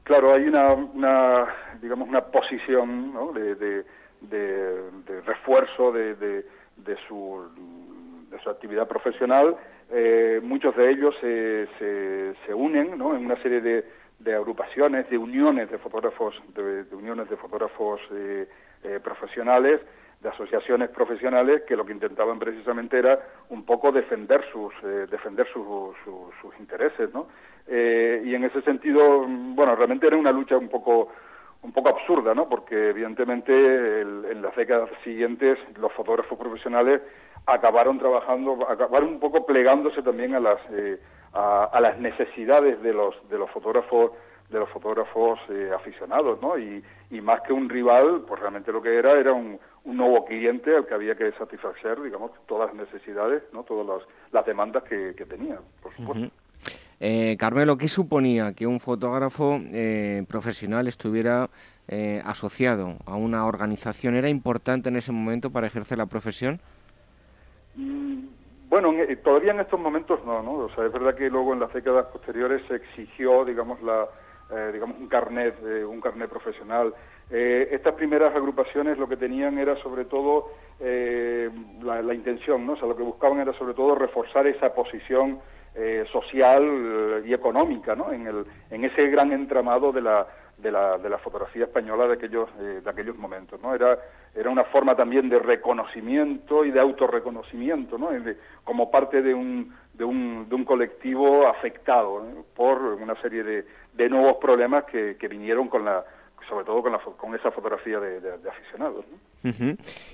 Claro, 0.04 0.32
hay 0.32 0.44
una, 0.44 0.72
una 0.72 1.46
digamos, 1.82 2.08
una 2.08 2.22
posición 2.22 3.12
¿no? 3.12 3.32
de, 3.32 3.54
de, 3.56 3.84
de, 4.22 5.20
refuerzo 5.26 5.92
de, 5.92 6.14
de, 6.14 6.96
su, 7.06 7.42
de 8.30 8.40
su 8.40 8.48
actividad 8.48 8.88
profesional. 8.88 9.56
muchos 10.42 10.74
de 10.76 10.90
ellos 10.90 11.14
se, 11.20 11.66
se, 11.78 12.34
se 12.46 12.54
unen 12.54 12.96
¿no? 12.96 13.14
en 13.14 13.26
una 13.26 13.36
serie 13.42 13.60
de, 13.60 13.84
de 14.18 14.34
agrupaciones, 14.34 15.08
de 15.10 15.18
uniones 15.18 15.70
de 15.70 15.78
fotógrafos, 15.78 16.34
de, 16.54 16.84
uniones 16.94 17.28
de 17.28 17.36
fotógrafos 17.36 18.00
eh, 18.12 18.48
profesionales, 19.02 19.80
de 20.20 20.28
asociaciones 20.28 20.90
profesionales 20.90 21.62
que 21.66 21.76
lo 21.76 21.86
que 21.86 21.92
intentaban 21.92 22.38
precisamente 22.38 22.98
era 22.98 23.20
un 23.50 23.64
poco 23.64 23.92
defender 23.92 24.44
sus 24.52 24.72
eh, 24.82 25.06
defender 25.08 25.46
sus 25.52 26.58
intereses, 26.58 27.12
¿no? 27.14 27.28
Eh, 27.68 28.22
y 28.24 28.34
en 28.34 28.44
ese 28.44 28.62
sentido, 28.62 29.24
bueno, 29.28 29.76
realmente 29.76 30.06
era 30.06 30.16
una 30.16 30.32
lucha 30.32 30.56
un 30.56 30.68
poco 30.68 31.12
un 31.62 31.72
poco 31.72 31.88
absurda, 31.88 32.34
¿no? 32.34 32.48
Porque 32.48 32.90
evidentemente 32.90 34.00
en 34.00 34.42
las 34.42 34.54
décadas 34.56 34.90
siguientes 35.04 35.58
los 35.76 35.92
fotógrafos 35.92 36.38
profesionales 36.38 37.02
acabaron 37.46 37.98
trabajando, 37.98 38.68
acabaron 38.68 39.08
un 39.10 39.20
poco 39.20 39.44
plegándose 39.44 40.02
también 40.02 40.34
a 40.34 40.40
las 40.40 40.60
a, 41.32 41.64
a, 41.64 41.80
las 41.80 41.98
necesidades 41.98 42.80
de 42.82 42.92
los 42.92 43.14
de 43.28 43.38
los 43.38 43.50
fotógrafos 43.50 44.12
de 44.50 44.58
los 44.58 44.68
fotógrafos 44.70 45.38
eh, 45.50 45.70
aficionados, 45.74 46.40
¿no? 46.40 46.58
Y, 46.58 46.82
más 47.22 47.40
que 47.42 47.52
un 47.52 47.68
rival, 47.68 48.22
pues 48.26 48.40
realmente 48.40 48.72
lo 48.72 48.80
que 48.80 48.96
era 48.96 49.18
era 49.18 49.32
un, 49.32 49.58
nuevo 49.84 50.26
cliente 50.26 50.76
al 50.76 50.86
que 50.86 50.94
había 50.94 51.14
que 51.14 51.32
satisfacer, 51.32 52.00
digamos, 52.02 52.30
todas 52.46 52.68
las 52.68 52.88
necesidades, 52.88 53.42
¿no? 53.52 53.64
Todas 53.64 54.02
las, 54.30 54.46
demandas 54.46 54.82
que, 54.84 55.14
tenía, 55.28 55.58
por 55.82 55.94
supuesto. 55.96 56.30
Eh, 57.00 57.36
Carmelo, 57.38 57.76
¿qué 57.76 57.88
suponía 57.88 58.52
que 58.54 58.66
un 58.66 58.80
fotógrafo 58.80 59.60
eh, 59.72 60.24
profesional 60.28 60.88
estuviera 60.88 61.48
asociado 62.24 62.96
a 63.06 63.16
una 63.16 63.46
organización? 63.46 64.14
¿Era 64.14 64.28
importante 64.28 64.90
en 64.90 64.96
ese 64.96 65.10
momento 65.10 65.50
para 65.50 65.68
ejercer 65.68 65.96
la 65.96 66.04
profesión? 66.04 66.60
Mm, 67.76 68.26
bueno, 68.68 68.92
todavía 69.24 69.52
en 69.52 69.60
estos 69.60 69.80
momentos 69.80 70.20
no, 70.26 70.42
¿no? 70.42 70.52
O 70.52 70.70
sea, 70.74 70.84
es 70.84 70.92
verdad 70.92 71.14
que 71.14 71.30
luego 71.30 71.54
en 71.54 71.60
las 71.60 71.72
décadas 71.72 72.06
posteriores 72.12 72.60
se 72.68 72.74
exigió, 72.74 73.42
digamos, 73.46 73.80
la, 73.82 74.06
eh, 74.50 74.70
digamos, 74.72 74.98
un 74.98 75.08
carnet, 75.08 75.54
un 75.88 76.00
carnet 76.00 76.28
profesional. 76.28 76.92
Eh, 77.30 77.68
estas 77.72 77.94
primeras 77.94 78.34
agrupaciones 78.34 78.98
lo 78.98 79.08
que 79.08 79.16
tenían 79.16 79.58
era 79.58 79.76
sobre 79.82 80.04
todo 80.04 80.52
la, 80.80 82.14
intención, 82.14 82.66
¿no? 82.66 82.74
O 82.74 82.76
sea, 82.76 82.86
lo 82.86 82.96
que 82.96 83.02
buscaban 83.02 83.40
era 83.40 83.52
sobre 83.54 83.74
todo 83.74 83.94
reforzar 83.94 84.46
esa 84.46 84.74
posición 84.74 85.40
social 86.10 87.22
y 87.24 87.32
económica, 87.32 87.94
¿no? 87.94 88.12
En, 88.12 88.26
el, 88.26 88.44
en 88.70 88.84
ese 88.84 89.08
gran 89.08 89.32
entramado 89.32 89.92
de 89.92 90.02
la, 90.02 90.26
de 90.58 90.72
la, 90.72 90.98
de 90.98 91.08
la 91.08 91.18
fotografía 91.18 91.64
española 91.64 92.06
de 92.06 92.14
aquellos, 92.14 92.48
de 92.58 92.88
aquellos 92.90 93.16
momentos, 93.16 93.60
¿no? 93.60 93.74
Era, 93.74 93.98
era 94.34 94.50
una 94.50 94.64
forma 94.64 94.94
también 94.94 95.28
de 95.28 95.38
reconocimiento 95.38 96.64
y 96.64 96.70
de 96.70 96.80
autorreconocimiento, 96.80 97.98
¿no? 97.98 98.10
como 98.64 98.90
parte 98.90 99.22
de 99.22 99.34
un, 99.34 99.74
de 99.94 100.04
un, 100.04 100.48
de 100.48 100.54
un 100.54 100.64
colectivo 100.64 101.46
afectado 101.46 102.22
por 102.54 102.78
una 102.78 103.20
serie 103.20 103.42
de, 103.42 103.66
de 103.94 104.08
nuevos 104.08 104.36
problemas 104.36 104.84
que, 104.84 105.16
que, 105.16 105.28
vinieron 105.28 105.68
con 105.68 105.84
la 105.84 106.04
sobre 106.48 106.64
todo 106.64 106.82
con, 106.82 106.92
la, 106.92 106.98
con 106.98 107.34
esa 107.34 107.50
fotografía 107.50 108.00
de, 108.00 108.20
de, 108.20 108.48
aficionados. 108.48 109.04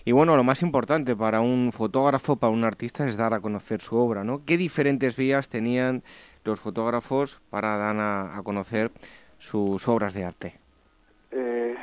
Y 0.04 0.12
bueno, 0.12 0.36
lo 0.36 0.44
más 0.44 0.62
importante 0.62 1.16
para 1.16 1.40
un 1.40 1.72
fotógrafo, 1.72 2.36
para 2.36 2.52
un 2.52 2.64
artista, 2.64 3.06
es 3.06 3.16
dar 3.16 3.34
a 3.34 3.40
conocer 3.40 3.80
su 3.80 3.96
obra, 3.96 4.24
¿no? 4.24 4.40
¿Qué 4.44 4.56
diferentes 4.56 5.16
vías 5.16 5.48
tenían 5.48 6.02
los 6.44 6.60
fotógrafos 6.60 7.40
para 7.50 7.76
dar 7.76 7.96
a, 7.96 8.36
a 8.36 8.42
conocer 8.42 8.90
sus 9.38 9.86
obras 9.88 10.14
de 10.14 10.24
arte? 10.24 10.54
Eh, 11.30 11.74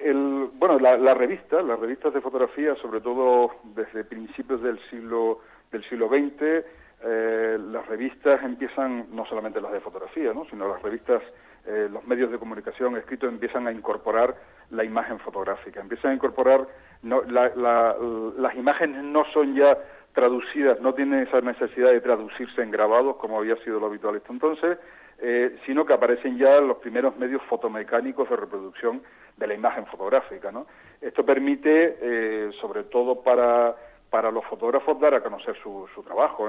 el, 0.00 0.50
bueno, 0.54 0.78
la, 0.78 0.96
la, 0.96 1.14
revista, 1.14 1.62
las 1.62 1.78
revistas 1.78 2.14
de 2.14 2.20
fotografía, 2.20 2.74
sobre 2.76 3.00
todo 3.00 3.50
desde 3.74 4.04
principios 4.04 4.62
del 4.62 4.78
siglo 4.90 5.40
del 5.72 5.84
siglo 5.88 6.08
XX, 6.08 6.64
eh, 7.06 7.58
las 7.58 7.86
revistas 7.86 8.42
empiezan, 8.42 9.08
no 9.10 9.26
solamente 9.26 9.60
las 9.60 9.72
de 9.72 9.80
fotografía, 9.80 10.32
¿no? 10.32 10.46
sino 10.46 10.68
las 10.68 10.80
revistas, 10.80 11.22
eh, 11.66 11.88
los 11.90 12.06
medios 12.06 12.30
de 12.30 12.38
comunicación 12.38 12.96
escritos 12.96 13.30
empiezan 13.30 13.66
a 13.66 13.72
incorporar 13.72 14.34
la 14.70 14.84
imagen 14.84 15.18
fotográfica, 15.20 15.80
empiezan 15.80 16.12
a 16.12 16.14
incorporar, 16.14 16.66
no, 17.02 17.22
las 17.22 18.54
imágenes 18.56 19.02
no 19.02 19.24
son 19.32 19.54
ya 19.54 19.78
traducidas, 20.12 20.80
no 20.80 20.94
tienen 20.94 21.26
esa 21.26 21.40
necesidad 21.40 21.90
de 21.90 22.00
traducirse 22.00 22.62
en 22.62 22.70
grabados 22.70 23.16
como 23.16 23.38
había 23.38 23.56
sido 23.56 23.80
lo 23.80 23.86
habitual 23.86 24.16
hasta 24.16 24.32
entonces, 24.32 24.78
eh, 25.18 25.56
sino 25.66 25.84
que 25.84 25.92
aparecen 25.92 26.38
ya 26.38 26.60
los 26.60 26.78
primeros 26.78 27.16
medios 27.16 27.42
fotomecánicos 27.48 28.28
de 28.28 28.36
reproducción 28.36 29.02
de 29.36 29.46
la 29.46 29.54
imagen 29.54 29.86
fotográfica. 29.86 30.52
¿no? 30.52 30.66
Esto 31.00 31.24
permite, 31.24 31.98
eh, 32.00 32.50
sobre 32.60 32.84
todo 32.84 33.22
para 33.22 33.74
para 34.14 34.30
los 34.30 34.44
fotógrafos 34.44 35.00
dar 35.00 35.12
a 35.12 35.20
conocer 35.24 35.56
su, 35.60 35.88
su 35.92 36.00
trabajo, 36.04 36.48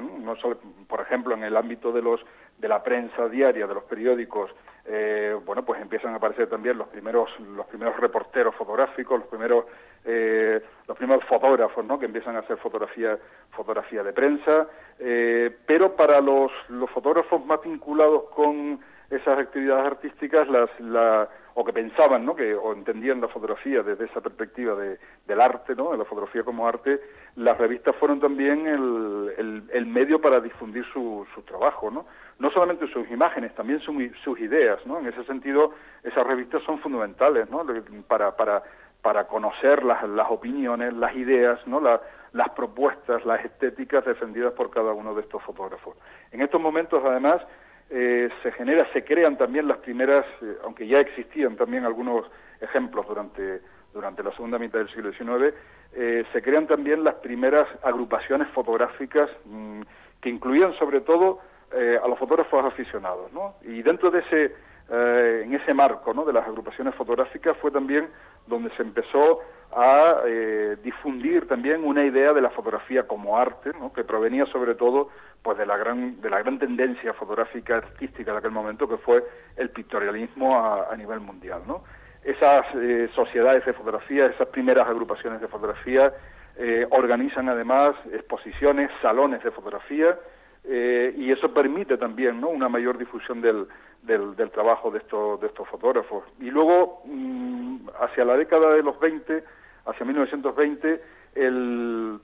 por 0.88 1.02
ejemplo, 1.02 1.34
en 1.34 1.42
el 1.42 1.58
ámbito 1.58 1.92
de 1.92 2.00
los 2.00 2.22
de 2.60 2.68
la 2.68 2.84
prensa 2.84 3.28
diaria, 3.28 3.66
de 3.66 3.74
los 3.74 3.86
periódicos, 3.86 4.52
eh, 4.86 5.36
bueno, 5.44 5.66
pues 5.66 5.82
empiezan 5.82 6.14
a 6.14 6.18
aparecer 6.18 6.48
también 6.48 6.78
los 6.78 6.88
primeros 6.90 7.28
los 7.40 7.66
primeros 7.66 8.00
reporteros 8.00 8.54
fotográficos, 8.54 9.18
los 9.18 9.28
primeros 9.30 9.66
eh, 10.06 10.62
los 10.88 10.96
primeros 10.96 11.26
fotógrafos, 11.26 11.84
¿no? 11.84 11.98
Que 11.98 12.06
empiezan 12.06 12.36
a 12.36 12.42
hacer 12.42 12.58
fotografía 12.58 13.18
fotografía 13.50 14.04
de 14.04 14.14
prensa, 14.14 14.68
eh, 15.00 15.50
pero 15.66 15.96
para 15.96 16.22
los 16.22 16.52
los 16.70 16.88
fotógrafos 16.92 17.44
más 17.48 17.64
vinculados 17.64 18.26
con 18.26 18.80
esas 19.10 19.40
actividades 19.40 19.86
artísticas, 19.86 20.48
las 20.48 20.70
la 20.80 21.30
o 21.58 21.64
que 21.64 21.72
pensaban, 21.72 22.26
¿no? 22.26 22.36
que 22.36 22.54
o 22.54 22.74
entendían 22.74 23.22
la 23.22 23.30
fotografía 23.30 23.82
desde 23.82 24.06
esa 24.06 24.20
perspectiva 24.20 24.76
de, 24.76 25.00
del 25.26 25.40
arte, 25.40 25.74
¿no? 25.74 25.92
de 25.92 25.98
la 25.98 26.04
fotografía 26.04 26.44
como 26.44 26.68
arte, 26.68 27.00
las 27.38 27.58
revistas 27.58 27.96
fueron 27.96 28.20
también 28.20 28.68
el, 28.68 29.64
el, 29.72 29.86
medio 29.86 30.20
para 30.20 30.42
difundir 30.42 30.86
su, 30.92 31.26
su, 31.34 31.42
trabajo, 31.44 31.90
¿no? 31.90 32.06
no 32.40 32.52
solamente 32.52 32.92
sus 32.92 33.10
imágenes, 33.10 33.56
también 33.56 33.80
sus 33.80 34.40
ideas, 34.40 34.86
¿no? 34.86 35.00
en 35.00 35.08
ese 35.08 35.24
sentido 35.24 35.72
esas 36.04 36.28
revistas 36.28 36.62
son 36.64 36.80
fundamentales 36.80 37.50
¿no? 37.50 37.66
para, 38.06 38.36
para, 38.36 38.62
para 39.02 39.26
conocer 39.28 39.82
las, 39.86 40.04
las 40.10 40.30
opiniones, 40.30 40.94
las 40.94 41.16
ideas, 41.16 41.66
¿no? 41.68 41.80
las 41.80 42.50
propuestas, 42.50 43.26
las 43.26 43.46
estéticas 43.46 44.04
defendidas 44.04 44.52
por 44.52 44.72
cada 44.72 44.92
uno 44.92 45.16
de 45.16 45.22
estos 45.22 45.42
fotógrafos. 45.44 45.96
En 46.32 46.42
estos 46.42 46.60
momentos, 46.60 47.02
además, 47.06 47.42
eh, 47.90 48.30
se 48.42 48.52
genera, 48.54 48.92
se 48.94 49.04
crean 49.04 49.38
también 49.38 49.68
las 49.68 49.78
primeras, 49.78 50.26
eh, 50.42 50.58
aunque 50.64 50.88
ya 50.88 51.00
existían 51.00 51.56
también 51.56 51.86
algunos 51.86 52.26
ejemplos 52.60 53.08
durante, 53.08 53.62
durante 53.94 54.24
la 54.24 54.32
segunda 54.32 54.58
mitad 54.58 54.80
del 54.80 54.90
siglo 54.90 55.12
XIX, 55.12 55.56
eh, 55.94 56.26
se 56.34 56.42
crean 56.42 56.66
también 56.66 57.04
las 57.04 57.16
primeras 57.16 57.68
agrupaciones 57.84 58.48
fotográficas 58.50 59.30
mm, 59.46 59.82
que 60.20 60.30
incluían 60.30 60.74
sobre 60.74 61.02
todo 61.02 61.40
a 61.76 62.08
los 62.08 62.18
fotógrafos 62.18 62.64
aficionados, 62.64 63.34
¿no? 63.34 63.56
Y 63.64 63.82
dentro 63.82 64.10
de 64.10 64.20
ese, 64.20 64.56
en 65.44 65.54
ese 65.54 65.74
marco, 65.74 66.14
¿no? 66.14 66.24
De 66.24 66.32
las 66.32 66.48
agrupaciones 66.48 66.96
fotográficas 66.96 67.58
fue 67.58 67.70
también 67.70 68.08
donde 68.48 68.70
se 68.78 68.84
empezó 68.84 69.42
a 69.76 70.22
difundir 70.84 71.50
también 71.50 71.84
una 71.84 72.06
idea 72.06 72.32
de 72.32 72.40
la 72.40 72.50
fotografía 72.52 73.08
como 73.08 73.38
arte, 73.38 73.72
¿no? 73.78 73.92
que 73.92 74.06
provenía 74.06 74.46
sobre 74.46 74.76
todo 74.76 75.10
pues 75.46 75.60
de 75.60 75.66
la 75.68 75.78
gran 75.78 76.20
de 76.22 76.30
la 76.32 76.40
gran 76.40 76.58
tendencia 76.58 77.14
fotográfica 77.14 77.78
artística 77.78 78.32
de 78.32 78.40
aquel 78.40 78.50
momento 78.50 78.90
que 78.90 78.98
fue 78.98 79.24
el 79.56 79.70
pictorialismo 79.70 80.58
a, 80.58 80.98
nivel 80.98 81.20
mundial 81.20 81.62
no 81.68 81.84
esas 82.24 82.66
eh, 82.74 83.08
sociedades 83.14 83.64
de 83.64 83.74
fotografía 83.74 84.26
esas 84.26 84.48
primeras 84.48 84.88
agrupaciones 84.88 85.40
de 85.42 85.48
fotografía 85.48 86.12
eh, 86.58 86.88
organizan 86.90 87.48
además 87.48 87.96
exposiciones 88.12 88.90
salones 89.04 89.44
de 89.44 89.52
fotografía 89.52 90.18
eh, 90.64 91.14
y 91.16 91.32
eso 91.32 91.54
permite 91.54 91.96
también 91.98 92.42
¿no? 92.42 92.50
una 92.50 92.68
mayor 92.68 92.98
difusión 92.98 93.40
del, 93.40 93.68
del, 94.02 94.50
trabajo 94.50 94.90
de 94.90 94.98
estos 94.98 95.40
de 95.42 95.46
estos 95.46 95.68
fotógrafos 95.68 96.24
y 96.40 96.50
luego 96.50 97.04
mm, 97.06 97.90
hacia 98.02 98.26
la 98.26 98.36
década 98.36 98.74
de 98.74 98.82
los 98.82 99.00
20 99.00 99.44
hacia 99.86 100.06
1920 100.08 101.04
el, 101.36 102.20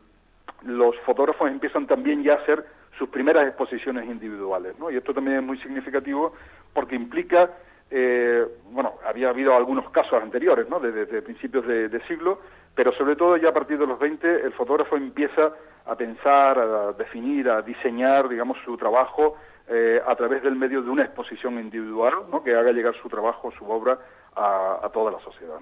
los 0.64 0.96
fotógrafos 1.02 1.52
empiezan 1.52 1.86
también 1.86 2.24
ya 2.24 2.34
a 2.34 2.46
ser 2.48 2.81
sus 3.02 3.10
primeras 3.10 3.48
exposiciones 3.48 4.06
individuales, 4.06 4.78
¿no? 4.78 4.92
Y 4.92 4.96
esto 4.96 5.12
también 5.12 5.38
es 5.38 5.44
muy 5.44 5.58
significativo 5.58 6.34
porque 6.72 6.96
implica, 6.96 7.50
eh, 7.90 8.46
bueno, 8.70 8.94
había 9.04 9.30
habido 9.30 9.56
algunos 9.56 9.90
casos 9.90 10.22
anteriores, 10.22 10.70
¿no? 10.70 10.80
Desde, 10.80 11.24
principios 11.24 11.66
de, 11.66 12.00
siglo, 12.08 12.42
pero 12.76 12.94
sobre 12.94 13.16
todo 13.16 13.38
ya 13.38 13.50
a 13.50 13.54
partir 13.54 13.80
de 13.80 13.88
los 13.88 13.98
20 13.98 14.46
el 14.46 14.54
fotógrafo 14.54 14.98
empieza 14.98 15.52
a 15.84 15.96
pensar, 15.96 16.60
a 16.60 16.92
definir, 16.92 17.50
a 17.50 17.64
diseñar, 17.64 18.30
digamos, 18.30 18.60
su 18.64 18.78
trabajo 18.78 19.36
eh, 19.68 20.00
a 20.06 20.16
través 20.16 20.44
del 20.44 20.56
medio 20.56 20.84
de 20.84 20.92
una 20.92 21.04
exposición 21.04 21.60
individual, 21.60 22.14
¿no? 22.32 22.44
Que 22.44 22.54
haga 22.54 22.72
llegar 22.72 22.94
su 23.02 23.10
trabajo, 23.10 23.52
su 23.58 23.66
obra 23.66 23.98
a, 24.36 24.88
toda 24.94 25.12
la 25.12 25.20
sociedad. 25.22 25.60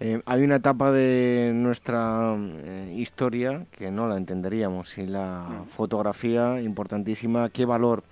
Eh, 0.00 0.20
hay 0.26 0.42
una 0.42 0.56
etapa 0.56 0.90
de 0.90 1.52
nuestra 1.54 2.34
eh, 2.36 2.92
historia 2.96 3.66
que 3.70 3.92
no 3.92 4.08
la 4.08 4.16
entenderíamos 4.16 4.98
y 4.98 5.06
la 5.06 5.46
mm. 5.48 5.66
fotografía 5.66 6.60
importantísima. 6.60 7.48
¿Qué 7.50 7.64
valor 7.64 8.02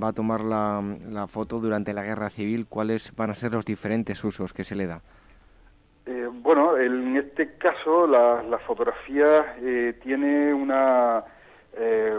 va 0.00 0.08
a 0.08 0.12
tomar 0.12 0.40
la, 0.42 1.26
foto 1.26 1.58
durante 1.58 1.94
la 1.94 2.04
guerra 2.04 2.30
civil? 2.30 2.66
¿Cuáles 2.68 3.14
van 3.16 3.30
a 3.30 3.34
ser 3.34 3.52
los 3.52 3.64
diferentes 3.64 4.22
usos 4.22 4.52
que 4.52 4.62
se 4.62 4.76
le 4.76 4.86
da? 4.86 5.00
Eh, 6.06 6.28
bueno, 6.30 6.78
en 6.78 7.16
este 7.16 7.56
caso 7.56 8.06
la, 8.06 8.58
fotografía 8.66 9.56
tiene 10.02 10.54
una 10.54 11.24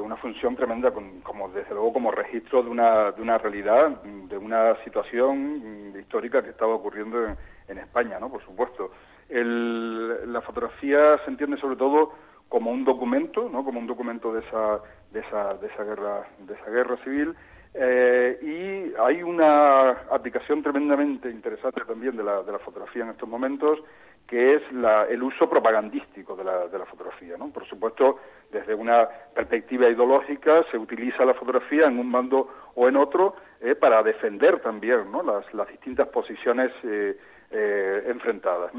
una 0.03 0.15
función 0.17 0.55
tremenda 0.55 0.91
como 1.21 1.49
desde 1.49 1.69
luego 1.69 1.93
como 1.93 2.09
registro 2.09 2.63
de 2.63 2.69
una, 2.69 3.11
de 3.11 3.21
una 3.21 3.37
realidad, 3.37 4.01
de 4.01 4.35
una 4.35 4.75
situación 4.83 5.93
histórica 5.97 6.41
que 6.41 6.49
estaba 6.49 6.73
ocurriendo 6.73 7.23
en, 7.23 7.37
en 7.67 7.77
España, 7.77 8.19
¿no? 8.19 8.29
Por 8.29 8.43
supuesto. 8.43 8.91
El, 9.29 10.31
la 10.31 10.41
fotografía 10.41 11.17
se 11.23 11.31
entiende 11.31 11.57
sobre 11.57 11.75
todo 11.75 12.13
como 12.49 12.71
un 12.71 12.85
documento, 12.85 13.49
¿no? 13.51 13.63
como 13.63 13.79
un 13.79 13.87
documento 13.87 14.31
de 14.31 14.41
esa, 14.41 14.79
de 15.11 15.21
esa, 15.21 15.55
de 15.55 15.67
esa, 15.67 15.83
guerra, 15.83 16.27
de 16.39 16.53
esa 16.53 16.69
guerra 16.69 16.97
civil. 16.97 17.35
Eh, 17.73 18.37
y 18.43 19.01
hay 19.01 19.23
una 19.23 19.89
aplicación 20.11 20.61
tremendamente 20.61 21.31
interesante 21.31 21.81
también 21.81 22.15
de 22.15 22.23
la, 22.23 22.43
de 22.43 22.51
la 22.51 22.59
fotografía 22.59 23.03
en 23.03 23.09
estos 23.09 23.27
momentos, 23.27 23.79
que 24.27 24.55
es 24.55 24.71
la, 24.71 25.05
el 25.05 25.23
uso 25.23 25.49
propagandístico 25.49 26.35
de 26.35 26.43
la, 26.43 26.67
de 26.67 26.77
la 26.77 26.85
fotografía. 26.85 27.37
¿no? 27.37 27.49
Por 27.49 27.65
supuesto, 27.67 28.19
desde 28.51 28.75
una 28.75 29.09
perspectiva 29.33 29.89
ideológica 29.89 30.63
se 30.69 30.77
utiliza 30.77 31.25
la 31.25 31.33
fotografía 31.33 31.87
en 31.87 31.97
un 31.97 32.11
bando 32.11 32.47
o 32.75 32.87
en 32.87 32.97
otro 32.97 33.35
eh, 33.61 33.75
para 33.75 34.03
defender 34.03 34.59
también 34.59 35.11
¿no? 35.11 35.23
las, 35.23 35.51
las 35.53 35.67
distintas 35.67 36.07
posiciones 36.09 36.71
eh, 36.83 37.17
eh 37.49 38.03
enfrentadas. 38.07 38.71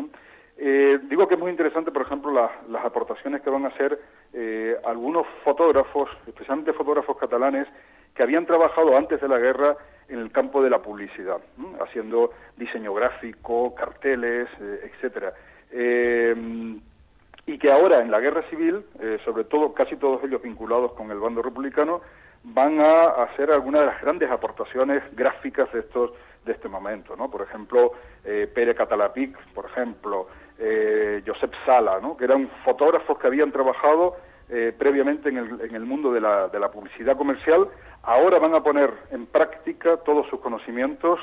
Eh, 0.56 1.00
digo 1.08 1.26
que 1.26 1.34
es 1.34 1.40
muy 1.40 1.50
interesante, 1.50 1.90
por 1.90 2.02
ejemplo, 2.02 2.32
las 2.32 2.84
aportaciones 2.84 3.42
que 3.42 3.50
van 3.50 3.64
a 3.64 3.68
hacer 3.68 3.98
eh, 4.32 4.76
algunos 4.84 5.26
fotógrafos, 5.42 6.08
especialmente 6.26 6.72
fotógrafos 6.72 7.16
catalanes, 7.18 7.66
que 8.14 8.22
habían 8.22 8.46
trabajado 8.46 8.96
antes 8.96 9.20
de 9.20 9.28
la 9.28 9.38
guerra 9.38 9.76
en 10.08 10.20
el 10.20 10.30
campo 10.30 10.62
de 10.62 10.70
la 10.70 10.80
publicidad, 10.80 11.38
haciendo 11.80 12.30
diseño 12.56 12.94
gráfico, 12.94 13.74
carteles, 13.74 14.48
eh, 14.60 14.90
etcétera. 14.92 15.32
y 17.46 17.58
que 17.58 17.70
ahora 17.70 18.00
en 18.00 18.10
la 18.10 18.20
guerra 18.20 18.42
civil, 18.48 18.84
sobre 19.24 19.44
todo 19.44 19.74
casi 19.74 19.96
todos 19.96 20.22
ellos 20.24 20.40
vinculados 20.40 20.92
con 20.92 21.10
el 21.10 21.18
bando 21.18 21.42
republicano, 21.42 22.00
van 22.44 22.80
a 22.80 23.06
hacer 23.24 23.50
algunas 23.50 23.80
de 23.82 23.86
las 23.88 24.00
grandes 24.00 24.30
aportaciones 24.30 25.02
gráficas 25.16 25.70
de 25.72 25.80
estos 25.80 26.12
de 26.44 26.52
este 26.52 26.68
momento, 26.68 27.16
¿no? 27.16 27.30
Por 27.30 27.42
ejemplo, 27.42 27.92
eh, 28.24 28.50
Pere 28.52 28.74
Catalapic, 28.74 29.36
por 29.54 29.66
ejemplo, 29.66 30.28
Josep 31.26 31.52
Sala, 31.66 31.98
¿no? 32.00 32.16
que 32.16 32.24
eran 32.24 32.48
fotógrafos 32.64 33.18
que 33.18 33.26
habían 33.26 33.52
trabajado 33.52 34.16
previamente 34.78 35.30
en 35.30 35.38
el, 35.38 35.60
en 35.62 35.74
el 35.74 35.84
mundo 35.84 36.12
de 36.12 36.20
la, 36.20 36.48
de 36.48 36.60
la, 36.60 36.70
publicidad 36.70 37.16
comercial, 37.16 37.66
ahora 38.02 38.38
van 38.38 38.54
a 38.54 38.62
poner 38.62 38.92
en 39.10 39.26
práctica 39.26 39.96
todos 39.98 40.28
sus 40.28 40.38
conocimientos 40.40 41.18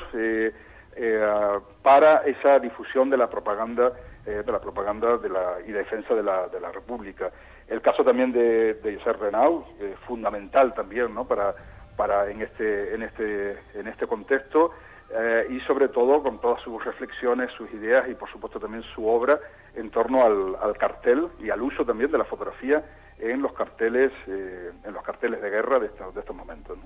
para 1.82 2.18
esa 2.26 2.58
difusión 2.58 3.08
de 3.08 3.16
la 3.16 3.30
propaganda 3.30 3.92
de 4.24 4.52
la 4.52 4.60
propaganda 4.60 5.16
de 5.16 5.28
la, 5.28 5.56
y 5.66 5.72
defensa 5.72 6.14
de 6.14 6.22
la, 6.22 6.48
de 6.48 6.60
la 6.60 6.70
República. 6.70 7.30
El 7.68 7.80
caso 7.80 8.04
también 8.04 8.32
de, 8.32 8.74
de 8.74 8.96
José 8.96 9.14
Renau, 9.14 9.64
fundamental 10.06 10.74
también 10.74 11.14
¿no? 11.14 11.26
para, 11.26 11.54
para 11.96 12.30
en, 12.30 12.42
este, 12.42 12.94
en, 12.94 13.02
este, 13.02 13.58
en 13.74 13.86
este 13.86 14.06
contexto, 14.06 14.72
eh, 15.14 15.46
y 15.50 15.60
sobre 15.60 15.88
todo 15.88 16.22
con 16.22 16.40
todas 16.40 16.62
sus 16.62 16.82
reflexiones, 16.82 17.50
sus 17.52 17.70
ideas 17.74 18.08
y 18.08 18.14
por 18.14 18.30
supuesto 18.30 18.58
también 18.58 18.82
su 18.94 19.06
obra 19.06 19.38
en 19.74 19.90
torno 19.90 20.24
al, 20.24 20.56
al 20.60 20.76
cartel 20.78 21.28
y 21.38 21.50
al 21.50 21.60
uso 21.60 21.84
también 21.84 22.10
de 22.10 22.16
la 22.16 22.24
fotografía 22.24 22.82
en 23.18 23.42
los 23.42 23.52
carteles, 23.52 24.10
eh, 24.26 24.70
en 24.84 24.92
los 24.94 25.02
carteles 25.02 25.42
de 25.42 25.50
guerra 25.50 25.78
de 25.78 25.86
estos, 25.86 26.14
de 26.14 26.20
estos 26.20 26.34
momentos. 26.34 26.78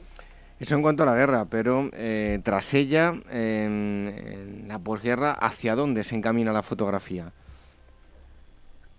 Eso 0.59 0.75
en 0.75 0.83
cuanto 0.83 1.05
a 1.05 1.07
la 1.07 1.15
guerra, 1.15 1.45
pero 1.49 1.89
eh, 1.93 2.41
tras 2.43 2.75
ella, 2.75 3.15
en, 3.31 4.65
la 4.67 4.81
posguerra, 4.81 5.33
¿hacia 5.33 5.77
dónde 5.77 6.03
se 6.03 6.17
encamina 6.17 6.53
la 6.53 6.63
fotografía? 6.63 7.31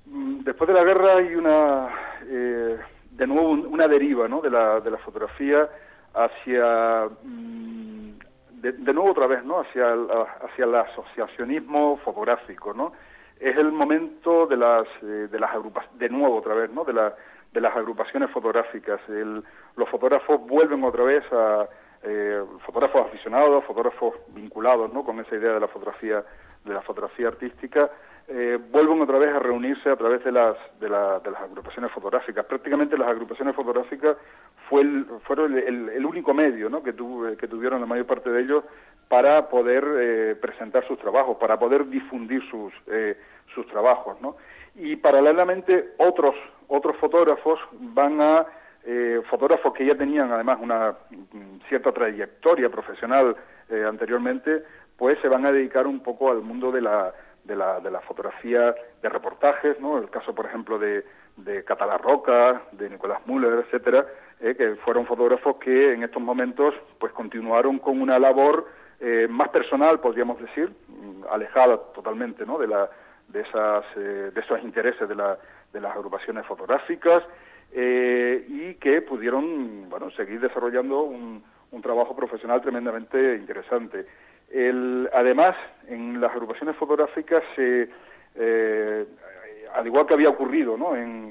Mm, 0.06 0.44
después 0.44 0.70
de 0.70 0.74
la 0.74 0.84
guerra 0.86 1.18
hay 1.18 1.36
una, 1.36 1.90
de 2.24 3.28
nuevo, 3.28 3.52
una 3.52 3.90
deriva 3.90 4.30
¿no? 4.30 4.40
de, 4.40 4.52
la, 4.52 4.80
de 4.80 4.92
la 4.92 4.98
fotografía 5.00 5.68
hacia 6.14 7.10
mm, 7.24 8.27
de, 8.72 8.94
nuevo 8.94 9.12
otra 9.12 9.28
vez, 9.28 9.44
¿no? 9.44 9.60
Hacia 9.60 9.94
el, 9.94 10.08
hacia 10.10 10.66
el 10.66 10.76
asociacionismo 10.76 11.98
fotográfico, 12.04 12.74
¿no? 12.74 12.94
Es 13.40 13.56
el 13.58 13.72
momento 13.72 14.48
de 14.48 14.58
las 14.58 14.88
eh, 15.04 15.28
de 15.32 15.40
las 15.40 15.52
agrupaciones, 15.52 16.00
de 16.00 16.10
nuevo 16.10 16.38
otra 16.38 16.56
vez, 16.56 16.72
¿no? 16.72 16.84
De 16.84 16.94
la 16.94 17.14
de 17.54 17.62
las 17.62 17.76
agrupaciones 17.76 18.30
fotográficas. 18.32 19.00
los 19.08 19.90
fotógrafos 19.90 20.42
vuelven 20.48 20.84
otra 20.84 21.04
vez 21.04 21.24
a 21.32 21.68
eh, 22.04 22.44
fotógrafos 22.66 23.08
aficionados, 23.08 23.64
fotógrafos 23.66 24.16
vinculados, 24.30 24.94
¿no? 24.94 25.04
Con 25.04 25.20
esa 25.20 25.36
idea 25.36 25.54
de 25.54 25.60
la 25.60 25.68
fotografía 25.68 26.24
de 26.68 26.74
la 26.74 26.82
fotografía 26.82 27.28
artística 27.30 27.90
eh, 28.30 28.60
vuelven 28.72 29.02
otra 29.02 29.18
vez 29.18 29.34
a 29.34 29.40
reunirse 29.40 29.90
a 29.90 29.96
través 29.96 30.22
de 30.24 30.34
las, 30.34 30.58
de, 30.82 30.90
las 30.90 31.42
agrupaciones 31.42 31.92
fotográficas. 31.92 32.46
Prácticamente 32.46 32.98
las 32.98 33.08
agrupaciones 33.08 33.56
fotográficas 33.56 34.18
fue 34.70 34.86
fueron 35.24 35.58
el, 35.58 36.06
único 36.06 36.34
medio 36.34 36.70
¿no? 36.70 36.84
que, 36.84 36.94
que 36.94 37.48
tuvieron 37.48 37.80
la 37.80 37.88
mayor 37.88 38.06
parte 38.06 38.30
de 38.30 38.42
ellos 38.42 38.66
para 39.08 39.48
poder 39.48 39.86
eh, 39.98 40.36
presentar 40.36 40.86
sus 40.88 41.00
trabajos, 41.00 41.38
para 41.38 41.58
poder 41.58 41.88
difundir 41.88 42.44
sus, 42.50 42.74
eh, 42.88 43.18
sus 43.56 43.66
trabajos. 43.68 44.20
¿no? 44.22 44.36
Y 44.76 44.98
paralelamente 44.98 45.94
otros, 45.98 46.36
otros 46.68 46.98
fotógrafos 46.98 47.60
van 47.72 48.20
a, 48.20 48.46
eh, 48.86 49.22
fotógrafos 49.30 49.74
que 49.74 49.86
ya 49.86 49.96
tenían 49.96 50.32
además 50.32 50.60
una 50.62 50.96
mm, 51.10 51.60
cierta 51.70 51.92
trayectoria 51.94 52.70
profesional 52.70 53.36
anteriormente, 53.86 54.64
pues 54.98 55.20
se 55.22 55.28
van 55.28 55.46
a 55.46 55.52
dedicar 55.52 55.88
un 55.88 56.02
poco 56.02 56.32
al 56.32 56.42
mundo 56.42 56.72
de 56.72 56.82
la 56.82 57.14
de 57.48 57.56
la, 57.56 57.80
de 57.80 57.90
la 57.90 58.02
fotografía 58.02 58.76
de 59.02 59.10
reportajes, 59.10 59.80
¿no? 59.80 59.98
El 59.98 60.10
caso, 60.10 60.36
por 60.36 60.46
ejemplo, 60.46 60.78
de, 60.78 61.06
de 61.38 61.64
Catala 61.64 61.98
Roca, 61.98 62.64
de 62.74 62.90
Nicolás 62.90 63.26
Müller, 63.26 63.66
etcétera, 63.66 64.06
eh, 64.42 64.54
que 64.56 64.76
fueron 64.84 65.06
fotógrafos 65.06 65.56
que 65.58 65.94
en 65.94 66.04
estos 66.04 66.22
momentos 66.22 66.76
pues 67.00 67.14
continuaron 67.14 67.80
con 67.80 68.02
una 68.02 68.20
labor 68.20 68.68
eh, 69.00 69.28
más 69.30 69.50
personal, 69.50 70.00
podríamos 70.00 70.40
decir, 70.40 70.72
mm, 70.88 71.24
alejada 71.32 71.78
totalmente, 71.94 72.46
¿no? 72.46 72.58
De 72.58 72.68
la 72.68 72.90
de 73.30 73.42
esas 73.42 73.86
eh, 73.96 74.32
de 74.34 74.42
esos 74.42 74.62
intereses 74.64 75.08
de, 75.08 75.16
la, 75.16 75.38
de 75.74 75.82
las 75.82 75.96
agrupaciones 75.96 76.46
fotográficas 76.46 77.24
y 77.70 78.76
que 78.76 79.02
pudieron 79.02 79.90
bueno 79.90 80.10
seguir 80.12 80.40
desarrollando 80.40 81.02
un, 81.02 81.44
un 81.72 81.82
trabajo 81.82 82.16
profesional 82.16 82.62
tremendamente 82.62 83.36
interesante. 83.36 84.06
El, 84.50 85.10
además, 85.14 85.56
en 85.88 86.22
las 86.22 86.32
agrupaciones 86.32 86.76
fotográficas, 86.78 87.44
eh, 87.58 89.06
al 89.74 89.86
igual 89.86 90.06
que 90.06 90.14
había 90.14 90.30
ocurrido 90.30 90.78
¿no? 90.78 90.96
en, 90.96 91.28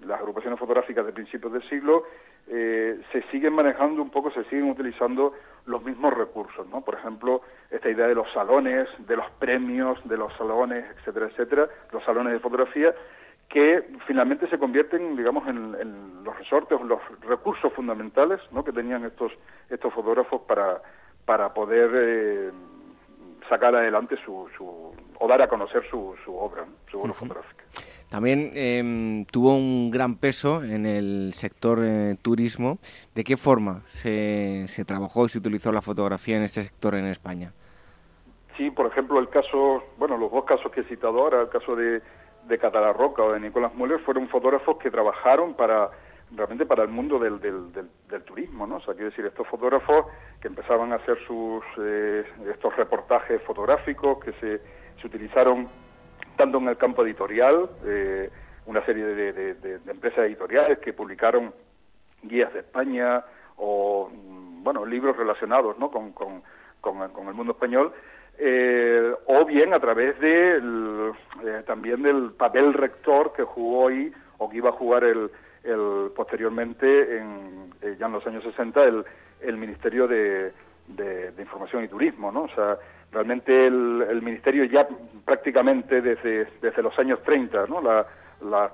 las 0.00 0.18
agrupaciones 0.18 0.58
fotográficas 0.58 1.06
de 1.06 1.12
principios 1.12 1.52
del 1.52 1.62
siglo, 1.68 2.04
eh, 2.48 3.00
se 3.12 3.22
siguen 3.30 3.52
manejando 3.52 4.02
un 4.02 4.10
poco, 4.10 4.30
se 4.32 4.42
siguen 4.44 4.70
utilizando 4.70 5.34
los 5.66 5.84
mismos 5.84 6.14
recursos. 6.14 6.66
¿no? 6.68 6.80
Por 6.80 6.94
ejemplo, 6.94 7.42
esta 7.70 7.88
idea 7.88 8.08
de 8.08 8.14
los 8.14 8.30
salones, 8.32 8.88
de 9.06 9.16
los 9.16 9.30
premios, 9.38 10.00
de 10.08 10.16
los 10.16 10.32
salones, 10.36 10.84
etcétera, 10.96 11.26
etcétera, 11.26 11.68
los 11.92 12.02
salones 12.02 12.32
de 12.32 12.40
fotografía, 12.40 12.94
que 13.48 13.84
finalmente 14.06 14.48
se 14.48 14.58
convierten, 14.58 15.16
digamos, 15.16 15.46
en, 15.48 15.76
en 15.80 16.24
los 16.24 16.36
resortes, 16.38 16.80
los 16.80 17.00
recursos 17.20 17.72
fundamentales 17.72 18.40
¿no? 18.52 18.64
que 18.64 18.72
tenían 18.72 19.04
estos, 19.04 19.32
estos 19.68 19.92
fotógrafos 19.92 20.42
para 20.42 20.80
para 21.30 21.54
poder 21.54 21.90
eh, 21.94 22.50
sacar 23.48 23.72
adelante 23.72 24.16
su, 24.24 24.48
o 25.20 25.28
dar 25.28 25.40
a 25.40 25.46
conocer 25.46 25.88
su, 25.88 26.16
su 26.24 26.34
obra, 26.34 26.64
su 26.90 27.00
obra 27.00 27.12
fotográfica. 27.12 27.62
También 28.08 28.50
em, 28.52 29.24
tuvo 29.26 29.54
un 29.54 29.92
gran 29.92 30.16
peso 30.16 30.64
en 30.64 30.86
el 30.86 31.32
sector 31.34 31.78
eh, 31.84 32.16
turismo. 32.20 32.78
¿De 33.14 33.22
qué 33.22 33.36
forma 33.36 33.82
se, 33.86 34.64
se 34.66 34.84
trabajó 34.84 35.26
y 35.26 35.28
se 35.28 35.38
utilizó 35.38 35.70
la 35.70 35.82
fotografía 35.82 36.36
en 36.36 36.42
este 36.42 36.64
sector 36.64 36.96
en 36.96 37.06
España? 37.06 37.52
Sí, 38.56 38.72
por 38.72 38.86
ejemplo, 38.86 39.20
el 39.20 39.28
caso, 39.28 39.84
bueno, 39.98 40.16
los 40.16 40.32
dos 40.32 40.44
casos 40.44 40.72
que 40.72 40.80
he 40.80 40.84
citado 40.88 41.20
ahora, 41.20 41.42
el 41.42 41.48
caso 41.48 41.76
de, 41.76 42.02
de 42.48 42.92
Roca 42.92 43.22
o 43.22 43.34
de 43.34 43.38
Nicolás 43.38 43.72
Müller, 43.76 44.00
fueron 44.00 44.26
fotógrafos 44.26 44.78
que 44.78 44.90
trabajaron 44.90 45.54
para 45.54 45.90
realmente 46.32 46.66
para 46.66 46.82
el 46.82 46.88
mundo 46.88 47.18
del, 47.18 47.40
del, 47.40 47.72
del, 47.72 48.22
turismo, 48.22 48.66
¿no? 48.66 48.76
O 48.76 48.80
sea, 48.80 48.94
quiero 48.94 49.10
decir, 49.10 49.24
estos 49.26 49.46
fotógrafos 49.48 50.06
que 50.40 50.48
empezaban 50.48 50.92
a 50.92 50.96
hacer 50.96 51.18
sus, 51.26 51.64
eh, 51.78 52.24
estos 52.52 52.74
reportajes 52.76 53.42
fotográficos 53.42 54.22
que 54.24 54.32
se, 54.34 54.60
se, 55.00 55.06
utilizaron 55.06 55.68
tanto 56.36 56.58
en 56.58 56.68
el 56.68 56.76
campo 56.76 57.04
editorial, 57.04 57.68
eh, 57.84 58.30
una 58.66 58.84
serie 58.84 59.04
de, 59.04 59.54
de, 59.54 59.80
empresas 59.88 60.20
editoriales 60.20 60.78
que 60.78 60.92
publicaron 60.92 61.52
guías 62.22 62.52
de 62.52 62.60
España 62.60 63.24
o, 63.56 64.08
mm, 64.08 64.62
bueno, 64.62 64.86
libros 64.86 65.16
relacionados, 65.16 65.78
¿no? 65.78 65.90
Con, 65.90 66.12
con, 66.12 66.42
con, 66.80 67.28
el 67.28 67.34
mundo 67.34 67.52
español, 67.52 67.92
eh, 68.38 69.12
o 69.26 69.44
bien 69.44 69.74
a 69.74 69.80
través 69.80 70.18
de 70.20 71.12
también 71.66 72.02
del 72.02 72.32
papel 72.32 72.72
rector 72.72 73.32
que 73.32 73.42
jugó 73.42 73.88
ahí 73.88 74.12
o 74.38 74.48
que 74.48 74.56
iba 74.58 74.70
a 74.70 74.72
jugar 74.72 75.04
el 75.04 75.30
el, 75.64 76.10
posteriormente, 76.14 77.18
en, 77.18 77.72
eh, 77.82 77.96
ya 77.98 78.06
en 78.06 78.12
los 78.12 78.26
años 78.26 78.42
60, 78.44 78.84
el, 78.84 79.04
el 79.40 79.56
Ministerio 79.56 80.06
de, 80.06 80.52
de, 80.88 81.32
Información 81.38 81.84
y 81.84 81.88
Turismo, 81.88 82.30
¿no? 82.32 82.42
O 82.42 82.48
sea, 82.48 82.78
realmente 83.12 83.66
el, 83.66 84.04
el 84.08 84.22
Ministerio 84.22 84.64
ya 84.64 84.86
prácticamente 85.24 86.00
desde, 86.00 86.46
desde 86.60 86.82
los 86.82 86.98
años 86.98 87.22
30, 87.22 87.66
¿no? 87.66 87.80
La, 87.80 88.06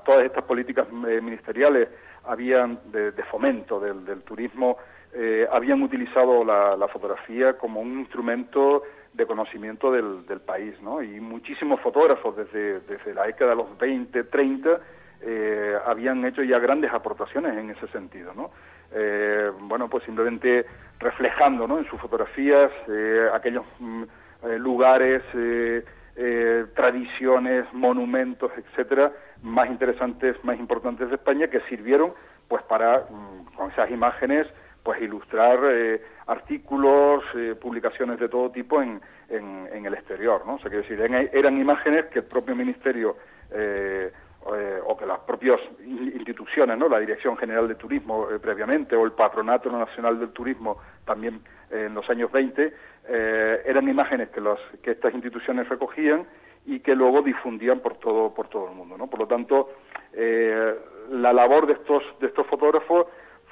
todas 0.05 0.24
estas 0.24 0.45
políticas 0.45 0.87
eh, 1.09 1.20
ministeriales 1.20 1.89
habían 2.24 2.78
de, 2.93 3.11
de 3.12 3.22
fomento 3.24 3.80
del, 3.80 4.05
del 4.05 4.22
turismo 4.22 4.78
eh, 5.18 5.49
habían 5.51 5.82
utilizado 5.82 6.45
la, 6.45 6.76
la, 6.76 6.89
fotografía 6.89 7.57
como 7.57 7.80
un 7.80 8.01
instrumento 8.01 8.82
de 9.14 9.24
conocimiento 9.24 9.91
del, 9.91 10.26
del 10.26 10.41
país, 10.41 10.74
¿no? 10.82 11.03
Y 11.03 11.20
muchísimos 11.20 11.80
fotógrafos 11.80 12.37
desde, 12.37 12.80
desde 12.80 13.14
la 13.14 13.24
década 13.24 13.53
de 13.53 13.57
los 13.57 13.78
20, 13.78 14.24
30 14.24 14.78
eh, 15.23 15.77
habían 15.87 16.25
hecho 16.25 16.43
ya 16.43 16.59
grandes 16.59 16.93
aportaciones 16.93 17.57
en 17.57 17.71
ese 17.71 17.89
sentido, 17.89 18.35
¿no? 18.35 18.51
Eh, 18.93 19.51
bueno, 19.61 19.89
pues 19.89 20.05
simplemente 20.05 20.67
reflejando, 20.99 21.67
¿no? 21.67 21.79
En 21.79 21.87
sus 21.87 22.01
fotografías 22.01 22.71
eh, 22.89 23.29
aquellos 23.33 23.64
mm, 23.79 24.03
lugares, 24.59 25.23
tradiciones, 26.75 27.67
monumentos, 27.73 28.51
etcétera, 28.57 29.12
más 29.43 29.69
interesantes, 29.69 30.37
más 30.45 30.59
importantes 30.59 31.09
de 31.09 31.17
España 31.17 31.49
que 31.49 31.61
sirvieron, 31.69 32.12
pues, 32.49 32.62
para 32.64 33.07
mm, 33.11 33.55
con 33.57 33.71
esas 33.71 33.91
imágenes, 33.91 34.47
pues, 34.83 35.01
ilustrar 35.03 35.59
artículos, 36.27 37.25
publicaciones 37.61 38.21
de 38.21 38.29
todo 38.29 38.51
tipo 38.51 38.81
en, 38.83 39.01
en, 39.29 39.85
el 39.85 39.95
exterior, 39.95 40.47
¿no? 40.47 40.55
O 40.55 40.59
sea, 40.59 40.71
que 40.71 40.79
decir, 40.79 41.01
eran, 41.01 41.59
imágenes 41.59 42.07
que 42.07 42.21
el 42.21 42.25
propio 42.27 42.55
ministerio 42.55 43.17
eh, 44.55 44.78
o 44.84 44.97
que 44.97 45.07
las 45.07 45.18
propias 45.20 45.61
instituciones, 45.84 46.78
¿no? 46.78 46.88
la 46.88 47.01
Dirección 47.01 47.36
General 47.36 47.66
de 47.66 47.74
Turismo 47.74 48.28
eh, 48.30 48.38
previamente 48.38 48.94
o 48.94 49.05
el 49.05 49.12
Patronato 49.12 49.70
Nacional 49.70 50.20
del 50.20 50.30
Turismo 50.30 50.78
también 51.05 51.40
eh, 51.70 51.86
en 51.86 51.94
los 51.94 52.09
años 52.09 52.30
20, 52.30 52.72
eran 53.09 53.88
imágenes 53.88 54.30
que, 54.30 54.40
los, 54.40 54.59
que 54.82 54.90
estas 54.92 55.14
instituciones 55.14 55.68
recogían 55.68 56.26
y 56.64 56.80
que 56.80 56.94
luego 56.97 57.22
difundían 57.22 57.78
por 57.78 57.99
todo, 57.99 58.34
por 58.34 58.49
todo 58.49 58.68
el 58.68 58.74
mundo. 58.74 58.99
¿no? 58.99 59.07
Por 59.07 59.20
lo 59.20 59.26
tanto, 59.28 59.70
la 61.11 61.32
labor 61.32 61.68
de 61.68 61.74
estos, 61.74 62.03
de 62.18 62.26
estos 62.26 62.47
fotógrafos 62.49 63.07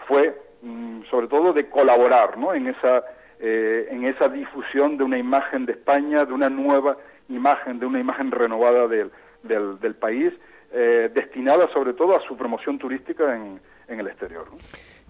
fue 0.09 0.37
mm, 0.63 1.03
sobre 1.05 1.29
todo 1.29 1.53
de 1.53 1.71
colaborar 1.71 2.37
¿no? 2.37 2.53
en, 2.53 2.67
esa, 2.67 3.05
en 3.39 4.05
esa 4.05 4.29
difusión 4.29 4.97
de 4.97 5.05
una 5.05 5.19
imagen 5.19 5.67
de 5.67 5.73
España, 5.73 6.25
de 6.25 6.33
una 6.33 6.51
nueva 6.51 6.97
imagen, 7.29 7.79
de 7.79 7.87
una 7.87 8.01
imagen 8.01 8.33
renovada 8.33 8.89
del, 8.89 9.11
del, 9.45 9.95
país, 9.95 10.33
eh, 10.75 11.11
destinada 11.15 11.73
sobre 11.73 11.95
todo 11.95 12.17
a 12.17 12.21
su 12.27 12.37
promoción 12.37 12.79
turística 12.79 13.37
en, 13.37 13.61
en 13.89 14.01
el 14.01 14.09
exterior. 14.09 14.47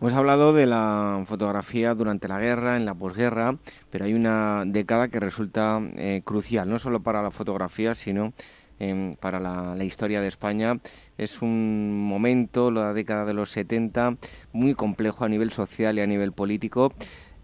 Hemos 0.01 0.12
hablado 0.12 0.53
de 0.53 0.67
la 0.67 1.23
fotografía 1.27 1.95
durante 1.95 2.29
la 2.29 2.41
guerra, 2.41 2.77
en 2.77 2.85
la 2.85 2.95
posguerra, 2.95 3.55
pero 3.91 4.05
hay 4.05 4.15
una 4.15 4.65
década 4.67 5.09
que 5.09 5.21
resulta 5.21 5.81
eh, 5.97 6.23
crucial, 6.25 6.69
no 6.69 6.79
solo 6.79 7.01
para 7.01 7.23
la 7.23 7.31
fotografía, 7.31 7.95
sino 7.95 8.33
em, 8.79 9.17
para 9.17 9.39
la, 9.41 9.83
historia 9.85 10.21
de 10.21 10.29
España. 10.29 10.79
Es 11.17 11.43
un 11.43 12.07
momento, 12.07 12.71
la 12.71 12.93
década 12.93 13.25
de 13.25 13.35
los 13.35 13.51
70, 13.51 14.17
muy 14.53 14.75
complejo 14.75 15.25
a 15.25 15.29
nivel 15.29 15.53
social 15.53 15.97
y 15.97 16.01
a 16.01 16.07
nivel 16.07 16.33
político. 16.33 16.93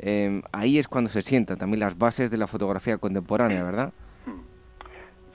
Em, 0.01 0.43
ahí 0.53 0.79
es 0.79 0.89
cuando 0.89 1.09
se 1.09 1.23
sientan 1.23 1.57
también 1.57 1.81
las 1.81 1.97
bases 1.97 2.31
de 2.31 2.37
la 2.37 2.49
fotografía 2.49 2.99
contemporánea, 2.99 3.63
¿verdad? 3.63 3.93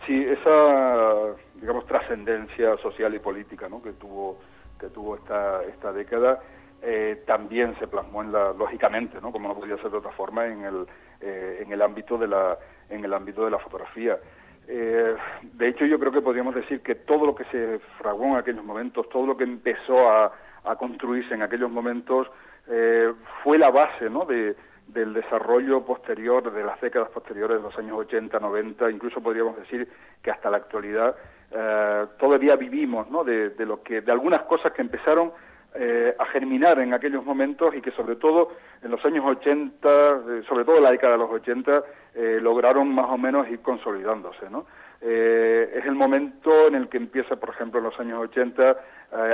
Sí, 0.06 0.24
esa, 0.24 1.34
digamos, 1.66 1.88
trascendencia 1.88 2.78
social 2.78 3.16
y 3.16 3.20
política 3.20 3.68
¿no? 3.68 3.82
que 3.82 3.94
tuvo 3.94 4.38
que 4.80 4.90
tuvo 4.90 5.16
esta, 5.16 5.64
esta 5.64 5.92
década 5.92 6.40
eh, 6.84 7.24
también 7.26 7.76
se 7.80 7.88
plasmó 7.88 8.22
en 8.22 8.32
la, 8.32 8.54
lógicamente, 8.54 9.20
¿no? 9.20 9.32
como 9.32 9.48
no 9.48 9.56
podía 9.56 9.78
ser 9.78 9.90
de 9.90 9.98
otra 9.98 10.12
forma, 10.12 10.46
en 10.46 10.64
el, 10.64 10.86
eh, 11.22 11.64
en 11.66 11.72
el 11.72 11.82
ámbito 11.82 12.20
de 12.20 12.28
la, 12.28 12.56
en 12.90 13.04
el 13.04 13.12
ámbito 13.12 13.46
de 13.46 13.50
la 13.50 13.58
fotografía. 13.58 14.20
Eh, 14.68 15.16
de 15.42 15.68
hecho, 15.68 15.86
yo 15.86 15.98
creo 15.98 16.12
que 16.12 16.22
podríamos 16.22 16.54
decir 16.54 16.82
que 16.82 16.94
todo 16.94 17.26
lo 17.26 17.34
que 17.34 17.46
se 17.46 17.80
fraguó 17.98 18.26
en 18.26 18.36
aquellos 18.36 18.64
momentos, 18.64 19.10
todo 19.10 19.26
lo 19.26 19.36
que 19.36 19.46
empezó 19.46 20.08
a, 20.08 20.32
a 20.66 20.76
construirse 20.76 21.34
en 21.34 21.42
aquellos 21.42 21.72
momentos, 21.72 22.28
fue 23.44 23.60
la 23.60 23.70
base 23.70 24.10
¿no? 24.10 24.26
de, 24.26 24.56
del 24.88 25.14
desarrollo 25.14 25.84
posterior, 25.86 26.52
de 26.52 26.64
las 26.64 26.80
décadas 26.82 27.10
posteriores 27.10 27.62
los 27.62 27.78
años 27.78 27.98
80, 27.98 28.40
90, 28.40 28.92
incluso 28.92 29.22
podríamos 29.22 29.58
decir 29.58 29.88
que 30.22 30.32
hasta 30.32 30.50
la 30.50 30.58
actualidad 30.58 31.16
todavía 32.20 32.56
vivimos 32.56 33.10
¿no? 33.10 33.24
de, 33.24 33.52
de, 33.52 33.66
lo 33.66 33.82
que, 33.82 34.02
de 34.02 34.12
algunas 34.12 34.44
cosas 34.44 34.74
que 34.74 34.82
empezaron 34.82 35.32
eh, 35.78 36.16
a 36.18 36.26
germinar 36.28 36.80
en 36.80 36.94
aquellos 36.94 37.26
momentos 37.26 37.76
y 37.76 37.82
que 37.82 37.92
sobre 37.92 38.16
todo 38.16 38.54
en 38.82 38.92
los 38.92 39.04
años 39.04 39.26
80, 39.26 39.90
eh, 39.90 40.44
sobre 40.48 40.64
todo 40.64 40.78
en 40.78 40.84
la 40.84 40.92
década 40.92 41.14
de 41.14 41.20
los 41.20 41.30
80, 41.30 41.84
eh, 42.16 42.40
lograron 42.42 42.96
más 42.96 43.08
o 43.10 43.18
menos 43.18 43.46
ir 43.50 43.60
consolidándose. 43.60 44.50
¿no? 44.50 44.66
es 45.02 45.86
el 45.86 45.94
momento 45.94 46.68
en 46.68 46.76
el 46.76 46.88
que 46.88 46.98
empieza, 46.98 47.36
por 47.36 47.50
ejemplo, 47.50 47.80
en 47.80 47.86
los 47.86 48.00
años 48.00 48.22
80, 48.24 48.76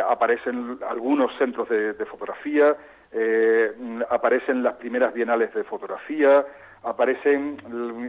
aparecen 0.09 0.79
algunos 0.89 1.31
centros 1.37 1.69
de, 1.69 1.93
de 1.93 2.05
fotografía, 2.05 2.75
aparecen 4.09 4.63
las 4.63 4.73
primeras 4.73 5.13
bienales 5.13 5.53
de 5.53 5.63
fotografía, 5.63 6.43
aparecen 6.83 7.57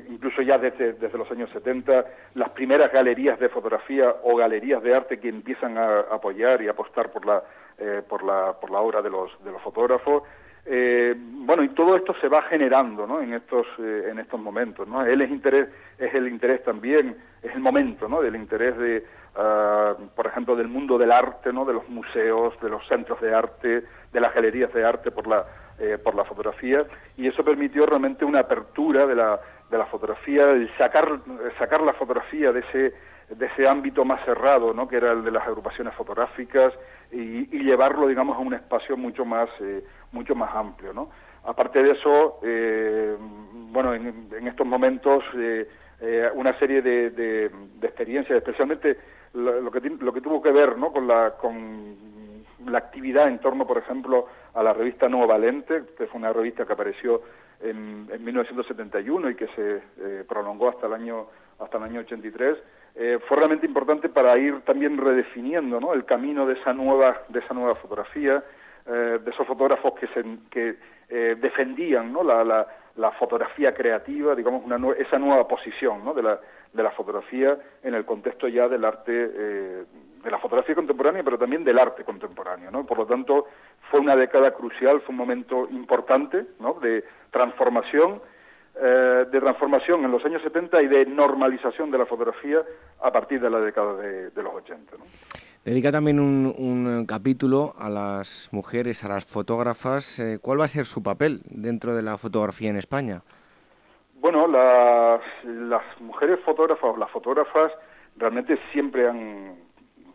incluso 0.09 0.41
ya 0.43 0.57
desde, 0.57 0.95
desde, 0.95 1.19
los 1.19 1.31
años 1.31 1.51
70 1.51 2.07
las 2.35 2.51
primeras 2.51 2.91
galerías 2.91 3.39
de 3.39 3.51
fotografía 3.51 4.15
o 4.23 4.37
galerías 4.37 4.83
de 4.83 4.95
arte 4.95 5.21
que 5.21 5.29
empiezan 5.29 5.77
a 5.77 6.01
apoyar 6.11 6.63
y 6.63 6.69
apostar 6.69 7.11
por 7.13 7.27
la 7.27 7.43
eh, 7.79 8.03
por, 8.07 8.23
la, 8.23 8.53
por 8.61 8.71
la 8.71 8.81
obra 8.81 9.03
de 9.03 9.11
los, 9.11 9.31
de 9.43 9.51
los 9.51 9.61
fotógrafos. 9.63 10.23
Eh, 10.65 11.17
bueno, 11.17 11.65
y 11.65 11.71
todo 11.71 11.97
esto 11.97 12.15
se 12.21 12.29
va 12.29 12.43
generando 12.43 13.07
¿no? 13.07 13.21
en, 13.21 13.33
estos, 13.33 13.67
eh, 13.79 14.09
en 14.11 14.19
estos 14.21 14.39
momentos. 14.39 14.87
¿no? 14.87 15.05
Él 15.05 15.23
es, 15.23 15.31
interés, 15.31 15.69
es 15.99 16.15
el 16.15 16.29
interés 16.29 16.63
también, 16.63 17.17
es 17.43 17.53
el 17.53 17.61
momento 17.61 18.09
¿no? 18.09 18.21
del 18.21 18.37
interés 18.37 18.77
de, 18.79 19.05
ah, 19.35 19.95
por 20.15 20.27
ejemplo, 20.27 20.55
del 20.55 20.69
mundo 20.69 20.97
del 20.97 21.11
arte, 21.11 21.53
¿no? 21.53 21.65
de 21.65 21.73
los 21.73 21.89
museos, 21.89 22.55
de 22.61 22.69
los 22.69 22.87
centros 22.87 23.21
de 23.21 23.35
arte, 23.35 23.83
de 24.13 24.21
las 24.21 24.33
galerías 24.33 24.73
de 24.73 24.85
arte 24.85 25.11
por 25.11 25.27
la, 25.27 25.45
por 26.05 26.15
la 26.15 26.25
fotografía, 26.25 26.85
y 27.17 27.27
eso 27.27 27.45
permitió 27.45 27.87
realmente 27.87 28.25
una 28.25 28.41
apertura 28.41 29.07
de 29.07 29.15
la, 29.15 29.41
de 29.71 29.79
la 29.79 29.87
fotografía, 29.87 30.51
el 30.51 30.71
sacar, 30.77 31.21
sacar 31.59 31.83
la 31.83 31.93
fotografía 31.95 32.53
de 32.53 32.61
ese 32.61 32.95
de 33.37 33.47
ese 33.47 33.67
ámbito 33.67 34.05
más 34.05 34.25
cerrado, 34.25 34.75
¿no? 34.75 34.89
que 34.89 34.97
era 34.97 35.13
el 35.13 35.25
de 35.25 35.31
las 35.31 35.47
agrupaciones 35.47 35.95
fotográficas, 35.95 36.73
y, 37.11 37.47
llevarlo, 37.63 38.07
digamos, 38.07 38.37
a 38.37 38.41
un 38.41 38.55
espacio 38.55 38.97
mucho 38.97 39.25
más, 39.25 39.49
eh, 39.61 39.85
mucho 40.13 40.35
más 40.35 40.55
amplio. 40.55 40.93
¿no? 40.93 41.11
Aparte 41.45 41.83
de 41.83 41.93
eso, 41.93 42.39
eh, 42.43 43.17
bueno, 43.71 43.95
en, 43.95 44.47
estos 44.47 44.67
momentos 44.67 45.25
eh, 45.37 45.67
una 46.35 46.59
serie 46.59 46.83
de, 46.83 47.11
de, 47.11 47.51
experiencias, 47.83 48.39
especialmente 48.39 48.99
lo, 49.35 49.71
que, 49.71 49.81
lo 49.81 50.13
que 50.13 50.21
tuvo 50.21 50.43
que 50.43 50.51
ver 50.51 50.77
¿no? 50.77 50.93
con, 50.93 51.07
la, 51.07 51.33
con 51.33 51.97
la 52.67 52.79
actividad 52.79 53.29
en 53.29 53.39
torno, 53.39 53.67
por 53.67 53.79
ejemplo, 53.79 54.27
a 54.55 54.63
la 54.63 54.73
revista 54.73 55.09
Nuevo 55.09 55.27
Valente, 55.27 55.83
que 55.97 56.07
fue 56.07 56.19
una 56.19 56.33
revista 56.33 56.65
que 56.65 56.73
apareció 56.73 57.23
en, 57.61 58.09
en 58.11 58.25
1971 58.25 59.31
y 59.31 59.35
que 59.37 59.47
se 59.49 60.25
prolongó 60.25 60.69
hasta 60.69 60.87
el 60.87 60.95
año 60.95 61.27
hasta 61.59 61.79
el 61.79 61.85
año 61.85 62.01
83 62.01 62.59
eh, 62.95 63.19
fue 63.27 63.39
realmente 63.39 63.67
importante 63.67 64.09
para 64.09 64.37
ir 64.37 64.61
también 64.63 64.99
redefiniendo 64.99 65.81
¿no? 65.81 65.95
el 65.95 66.05
camino 66.05 66.47
de 66.47 66.55
esa 66.55 66.75
nueva, 66.75 67.23
de 67.29 67.39
esa 67.39 67.55
nueva 67.55 67.75
fotografía, 67.77 68.43
eh, 68.87 69.19
de 69.23 69.31
esos 69.31 69.47
fotógrafos 69.47 69.95
que, 69.95 70.09
se, 70.09 70.23
que 70.51 70.77
eh, 71.09 71.37
defendían 71.41 72.13
¿no? 72.13 72.23
la, 72.23 72.45
la, 72.45 72.67
la, 72.97 73.11
fotografía 73.13 73.73
creativa, 73.73 74.35
digamos, 74.35 74.63
una 74.65 74.79
esa 74.99 75.19
nueva 75.19 75.49
posición 75.49 76.05
¿no? 76.05 76.13
de, 76.13 76.23
la, 76.23 76.39
de 76.73 76.83
la 76.83 76.91
fotografía 76.91 77.59
en 77.83 77.95
el 77.95 78.05
contexto 78.05 78.49
ya 78.49 78.69
del 78.69 78.85
arte, 78.85 79.13
de 79.13 80.31
la 80.31 80.39
fotografía 80.39 80.75
contemporánea, 80.75 81.23
pero 81.23 81.39
también 81.39 81.65
del 81.65 81.79
arte 81.79 82.05
contemporáneo. 82.05 82.71
¿no? 82.71 82.87
Por 82.87 82.99
lo 82.99 83.07
tanto, 83.07 83.47
fue 83.91 84.01
una 84.01 84.17
década 84.17 84.53
crucial, 84.53 85.01
fue 85.01 85.11
un 85.13 85.19
momento 85.19 85.69
importante 85.71 86.47
¿no? 86.59 86.75
de 86.75 87.05
transformación 87.31 88.21
eh, 88.75 89.27
de 89.31 89.39
transformación 89.39 90.03
en 90.03 90.11
los 90.11 90.25
años 90.25 90.41
70 90.43 90.81
y 90.83 90.89
de 90.89 91.05
normalización 91.05 91.91
de 91.91 91.99
la 91.99 92.07
fotografía 92.07 92.63
a 93.03 93.13
partir 93.13 93.39
de 93.39 93.51
la 93.51 93.61
década 93.61 93.97
de, 93.97 94.43
los 94.43 94.55
80. 94.55 94.97
Dedica 95.63 95.93
también 95.93 96.19
un, 96.19 97.05
capítulo 97.07 97.75
a 97.79 97.91
las 97.91 98.49
mujeres, 98.51 99.05
a 99.05 99.09
las 99.09 99.27
fotógrafas. 99.27 100.19
Eh, 100.19 100.39
¿Cuál 100.41 100.61
va 100.61 100.65
a 100.65 100.69
ser 100.69 100.87
su 100.87 101.03
papel 101.03 101.43
dentro 101.45 101.95
de 101.95 102.01
la 102.01 102.17
fotografía 102.17 102.71
en 102.71 102.77
España? 102.77 103.21
Bueno, 104.23 104.47
las, 104.47 105.21
las 105.45 105.83
mujeres 106.01 106.39
fotógrafas 106.45 106.95
o 106.95 106.97
las 106.97 107.11
fotógrafas 107.11 107.73
realmente 108.17 108.57
siempre 108.71 109.09
han, 109.09 109.57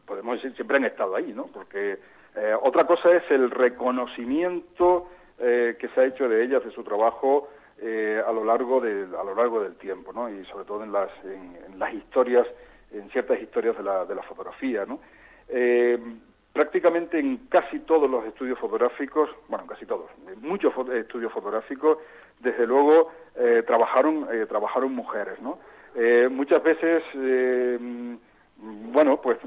podemos 0.06 0.38
decir, 0.38 0.56
siempre 0.56 0.78
han 0.78 0.86
estado 0.86 1.14
ahí, 1.14 1.34
¿no? 1.34 1.48
Porque 1.48 2.00
eh, 2.38 2.56
otra 2.62 2.88
cosa 2.88 3.12
es 3.12 3.30
el 3.30 3.52
reconocimiento 3.52 5.10
que 5.38 5.90
se 5.94 6.02
ha 6.02 6.06
hecho 6.06 6.28
de 6.30 6.42
ellas, 6.42 6.64
de 6.64 6.72
su 6.72 6.84
trabajo, 6.84 7.50
eh, 7.80 8.20
a 8.26 8.32
lo 8.32 8.46
largo 8.46 8.80
de, 8.80 9.04
a 9.04 9.24
lo 9.26 9.36
largo 9.36 9.62
del 9.62 9.76
tiempo, 9.76 10.14
¿no? 10.14 10.30
Y 10.30 10.46
sobre 10.46 10.64
todo 10.64 10.86
en 10.86 10.94
las, 10.94 11.10
en, 11.26 11.78
las 11.78 11.94
historias, 11.94 12.48
en 12.92 13.10
ciertas 13.10 13.42
historias 13.42 13.78
de 13.78 13.84
la, 13.84 14.06
de 14.06 14.16
la 14.16 14.24
fotografía, 14.24 14.86
¿no? 14.86 15.00
Eh, 16.48 16.54
prácticamente 16.54 17.20
en 17.20 17.38
casi 17.50 17.80
todos 17.80 18.10
los 18.10 18.26
estudios 18.26 18.58
fotográficos, 18.60 19.30
bueno, 19.48 19.68
casi 19.68 19.86
todos, 19.86 20.10
muchos 20.42 20.74
estudios 20.90 21.32
fotográficos, 21.32 22.00
desde 22.40 22.66
luego 22.66 23.12
eh, 23.36 23.64
trabajaron, 23.66 24.28
trabajaron 24.48 24.94
mujeres, 24.94 25.40
¿no? 25.42 25.60
muchas 26.30 26.62
veces, 26.62 27.04
bueno, 28.60 29.20
pues 29.20 29.40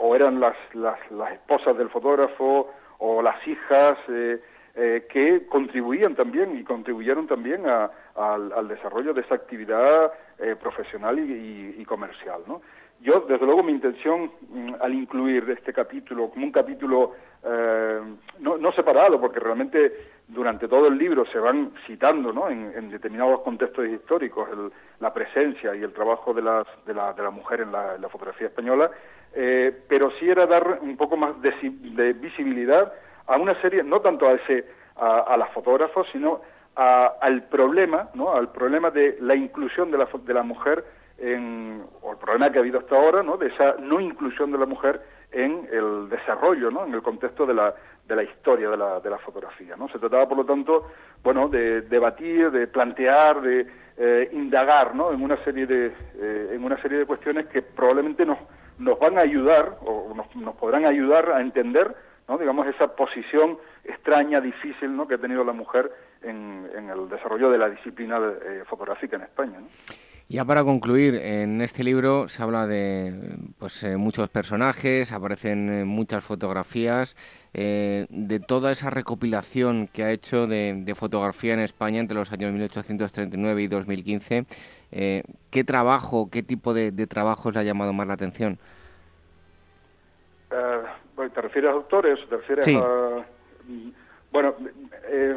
o 0.00 0.16
eran 0.16 0.40
las, 0.40 0.56
las, 0.72 0.98
las 1.10 1.32
esposas 1.32 1.76
del 1.76 1.90
fotógrafo 1.90 2.70
o 2.98 3.20
las 3.20 3.46
hijas, 3.46 3.98
eh, 4.74 5.06
que 5.10 5.46
contribuían 5.48 6.14
también 6.14 6.56
y 6.58 6.64
contribuyeron 6.64 7.26
también 7.26 7.66
al, 7.66 8.68
desarrollo 8.68 9.12
de 9.12 9.20
esa 9.20 9.34
actividad 9.34 10.10
eh, 10.38 10.56
profesional 10.58 11.18
y, 11.18 11.84
comercial. 11.84 12.40
¿no? 12.46 12.62
Yo, 13.02 13.20
desde 13.28 13.44
luego, 13.44 13.64
mi 13.64 13.72
intención 13.72 14.30
mm, 14.48 14.74
al 14.80 14.94
incluir 14.94 15.50
este 15.50 15.72
capítulo 15.72 16.30
como 16.30 16.46
un 16.46 16.52
capítulo 16.52 17.12
eh, 17.44 18.00
no, 18.38 18.72
separado, 18.72 19.20
porque 19.20 19.40
realmente 19.40 19.92
durante 20.28 20.68
todo 20.68 20.86
el 20.86 20.96
libro 20.96 21.26
se 21.26 21.38
van 21.38 21.72
citando 21.86 22.32
¿no? 22.32 22.48
en, 22.48 22.90
determinados 22.90 23.40
contextos 23.40 23.86
históricos 23.88 24.48
la 25.00 25.12
presencia 25.12 25.74
y 25.74 25.82
el 25.82 25.92
trabajo 25.92 26.32
de, 26.32 26.42
las, 26.42 26.66
de, 26.86 26.94
la, 26.94 27.12
de 27.12 27.22
la 27.24 27.30
mujer 27.30 27.62
en 27.62 27.72
la, 27.72 28.08
fotografía 28.08 28.46
española, 28.46 28.90
pero 29.32 30.10
sí 30.12 30.30
era 30.30 30.46
dar 30.46 30.78
un 30.80 30.96
poco 30.96 31.16
más 31.16 31.34
de 31.42 32.12
visibilidad 32.12 32.92
a 33.26 33.36
una 33.36 33.60
serie, 33.60 33.82
no 33.82 34.00
tanto 34.00 34.28
a 34.28 34.34
ese 34.34 34.64
a, 34.96 35.20
a 35.20 35.36
las 35.36 35.50
fotógrafos, 35.50 36.06
sino 36.12 36.40
al 36.74 37.42
problema, 37.48 38.08
¿no? 38.14 38.32
Al 38.32 38.50
problema 38.50 38.90
de 38.90 39.18
la 39.20 39.34
inclusión 39.34 39.90
de 39.90 39.98
la, 39.98 40.08
de 40.24 40.34
la 40.34 40.42
mujer 40.42 40.84
en, 41.18 41.84
o 42.02 42.12
el 42.12 42.18
problema 42.18 42.50
que 42.50 42.58
ha 42.58 42.60
habido 42.60 42.78
hasta 42.78 42.96
ahora, 42.96 43.22
¿no? 43.22 43.36
De 43.36 43.48
esa 43.48 43.76
no 43.78 44.00
inclusión 44.00 44.50
de 44.50 44.58
la 44.58 44.66
mujer 44.66 45.00
en 45.30 45.68
el 45.72 46.08
desarrollo, 46.08 46.70
¿no? 46.70 46.84
En 46.84 46.94
el 46.94 47.02
contexto 47.02 47.46
de 47.46 47.54
la, 47.54 47.74
de 48.06 48.16
la 48.16 48.22
historia 48.22 48.70
de 48.70 48.76
la, 48.76 49.00
de 49.00 49.10
la 49.10 49.18
fotografía, 49.18 49.76
¿no? 49.76 49.88
Se 49.88 49.98
trataba, 49.98 50.28
por 50.28 50.38
lo 50.38 50.44
tanto, 50.44 50.90
bueno, 51.22 51.48
de 51.48 51.82
debatir, 51.82 52.50
de 52.50 52.66
plantear, 52.66 53.40
de 53.40 53.66
eh, 53.96 54.28
indagar, 54.32 54.94
¿no? 54.94 55.12
En 55.12 55.22
una 55.22 55.42
serie 55.44 55.66
de, 55.66 55.86
eh, 56.16 56.50
en 56.52 56.64
una 56.64 56.80
serie 56.82 56.98
de 56.98 57.06
cuestiones 57.06 57.46
que 57.46 57.62
probablemente 57.62 58.26
nos, 58.26 58.38
nos 58.78 58.98
van 58.98 59.18
a 59.18 59.22
ayudar 59.22 59.78
o 59.84 60.12
nos, 60.14 60.34
nos 60.36 60.54
podrán 60.56 60.84
ayudar 60.84 61.30
a 61.30 61.40
entender 61.40 61.94
digamos, 62.38 62.66
esa 62.66 62.94
posición 62.94 63.58
extraña, 63.84 64.40
difícil, 64.40 64.94
¿no? 64.96 65.06
que 65.06 65.14
ha 65.14 65.18
tenido 65.18 65.44
la 65.44 65.52
mujer 65.52 65.90
en, 66.22 66.68
el 66.74 67.08
desarrollo 67.08 67.50
de 67.50 67.58
la 67.58 67.68
disciplina 67.68 68.18
eh, 68.18 68.62
fotográfica 68.66 69.16
en 69.16 69.22
España. 69.22 69.58
Ya 70.32 70.46
para 70.46 70.64
concluir, 70.64 71.14
en 71.16 71.60
este 71.60 71.84
libro 71.84 72.26
se 72.30 72.42
habla 72.42 72.66
de 72.66 73.36
pues, 73.58 73.82
eh, 73.82 73.98
muchos 73.98 74.30
personajes, 74.30 75.12
aparecen 75.12 75.68
eh, 75.68 75.84
muchas 75.84 76.24
fotografías, 76.24 77.16
de 77.52 78.42
toda 78.46 78.72
esa 78.72 78.88
recopilación 78.88 79.88
que 79.88 80.04
ha 80.04 80.10
hecho 80.10 80.46
de, 80.46 80.94
fotografía 80.96 81.52
en 81.52 81.60
España 81.60 82.00
entre 82.00 82.16
los 82.16 82.32
años 82.32 82.50
1839 82.50 83.62
y 83.62 83.68
2015. 83.68 84.46
¿Qué 84.90 85.64
trabajo, 85.66 86.30
qué 86.32 86.42
tipo 86.42 86.72
de, 86.72 86.92
de 86.92 87.06
trabajos 87.06 87.52
le 87.52 87.60
ha 87.60 87.62
llamado 87.62 87.92
más 87.92 88.06
la 88.06 88.14
atención? 88.14 88.58
¿Te 90.48 91.40
refieres 91.42 91.70
a 91.70 91.74
autores? 91.74 92.18
¿Te 92.30 92.36
refieres 92.38 92.66
a...? 92.68 93.26
Bueno, 94.32 94.54
eh, 95.08 95.36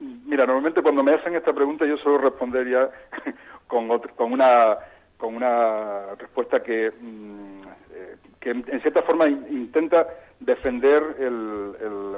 mira, 0.00 0.46
normalmente 0.46 0.82
cuando 0.82 1.02
me 1.02 1.14
hacen 1.14 1.34
esta 1.34 1.52
pregunta 1.52 1.84
yo 1.84 1.96
suelo 1.98 2.18
responder 2.18 2.68
ya 2.68 2.90
con, 3.66 3.88
con, 4.16 4.32
una, 4.32 4.78
con 5.16 5.36
una 5.36 6.14
respuesta 6.18 6.62
que, 6.62 6.90
mm, 6.90 7.62
eh, 7.92 8.16
que 8.40 8.50
en 8.50 8.80
cierta 8.80 9.02
forma 9.02 9.28
intenta 9.28 10.06
defender 10.40 11.02
el, 11.18 11.74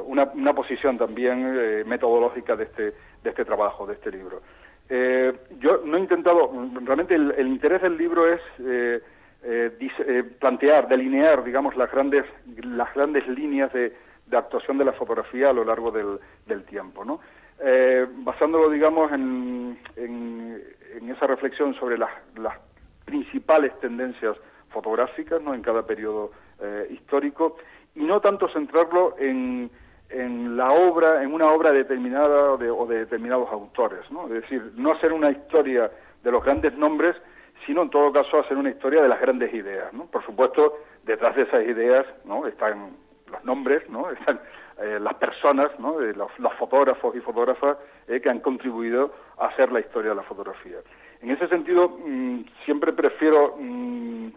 una, 0.06 0.30
una, 0.34 0.54
posición 0.54 0.96
también 0.96 1.54
eh, 1.56 1.84
metodológica 1.84 2.54
de 2.56 2.64
este, 2.64 2.82
de 3.22 3.30
este 3.30 3.44
trabajo, 3.44 3.86
de 3.86 3.94
este 3.94 4.10
libro. 4.10 4.42
yo 5.59 5.82
no 5.84 5.96
he 5.96 6.00
intentado, 6.00 6.52
realmente 6.84 7.14
el, 7.14 7.32
el 7.36 7.48
interés 7.48 7.82
del 7.82 7.96
libro 7.96 8.32
es 8.32 8.40
eh, 9.44 9.76
eh, 9.80 10.22
plantear, 10.38 10.86
delinear, 10.86 11.42
digamos, 11.42 11.76
las 11.76 11.90
grandes, 11.90 12.24
las 12.62 12.94
grandes 12.94 13.26
líneas 13.26 13.72
de, 13.72 13.92
actuación 14.30 14.78
de 14.78 14.84
la 14.84 14.92
fotografía 14.92 15.50
a 15.50 15.52
lo 15.52 15.64
largo 15.64 15.90
del, 15.90 16.18
del 16.46 16.64
tiempo, 16.64 17.04
¿no? 17.04 17.20
Eh, 17.61 18.07
basándolo, 18.19 18.70
digamos, 18.70 19.12
en, 19.12 19.79
en, 19.97 21.11
esa 21.11 21.27
reflexión 21.27 21.74
sobre 21.74 21.99
las, 21.99 22.11
principales 23.05 23.79
tendencias 23.81 24.37
fotográficas, 24.70 25.43
¿no? 25.43 25.55
En 25.55 25.62
cada 25.62 25.85
periodo 25.85 26.31
histórico 26.91 27.57
y 27.97 28.05
no 28.05 28.20
tanto 28.20 28.49
centrarlo 28.49 29.16
en, 29.19 29.69
en 30.09 30.57
la 30.57 30.70
obra, 30.70 31.23
en 31.23 31.35
una 31.35 31.51
obra 31.51 31.73
determinada 31.73 32.53
o 32.53 32.87
de 32.87 32.99
determinados 33.01 33.51
autores, 33.51 34.09
¿no? 34.11 34.27
Es 34.27 34.43
decir, 34.43 34.73
no 34.77 34.93
hacer 34.93 35.12
una 35.12 35.31
historia 35.31 35.91
de 36.23 36.31
los 36.31 36.45
grandes 36.45 36.73
nombres, 36.79 37.16
sino 37.66 37.83
en 37.83 37.91
todo 37.91 38.12
caso 38.12 38.41
hacer 38.41 38.57
una 38.57 38.70
historia 38.70 39.03
de 39.03 39.09
las 39.09 39.20
grandes 39.20 39.53
ideas. 39.55 39.93
¿no? 39.93 40.07
Por 40.07 40.24
supuesto, 40.24 40.79
detrás 41.05 41.37
de 41.37 41.43
esas 41.43 41.65
ideas 41.65 42.07
¿no? 42.24 42.47
están 42.47 42.97
los 43.31 43.45
nombres, 43.45 43.89
¿no? 43.89 44.11
están 44.20 44.41
eh, 44.81 44.99
las 45.01 45.15
personas, 45.15 45.70
¿no? 45.78 46.01
los, 46.01 46.39
los, 46.39 46.53
fotógrafos 46.55 47.15
y 47.15 47.20
fotógrafas 47.20 47.77
eh, 48.09 48.20
que 48.20 48.31
han 48.31 48.40
contribuido 48.40 49.12
a 49.39 49.47
hacer 49.47 49.70
la 49.73 49.81
historia 49.81 50.11
de 50.11 50.16
la 50.16 50.23
fotografía. 50.23 50.78
En 51.20 51.31
ese 51.31 51.49
sentido, 51.49 51.89
mm, 51.89 52.40
siempre 52.65 52.93
prefiero 52.93 53.57
mm, 53.59 54.28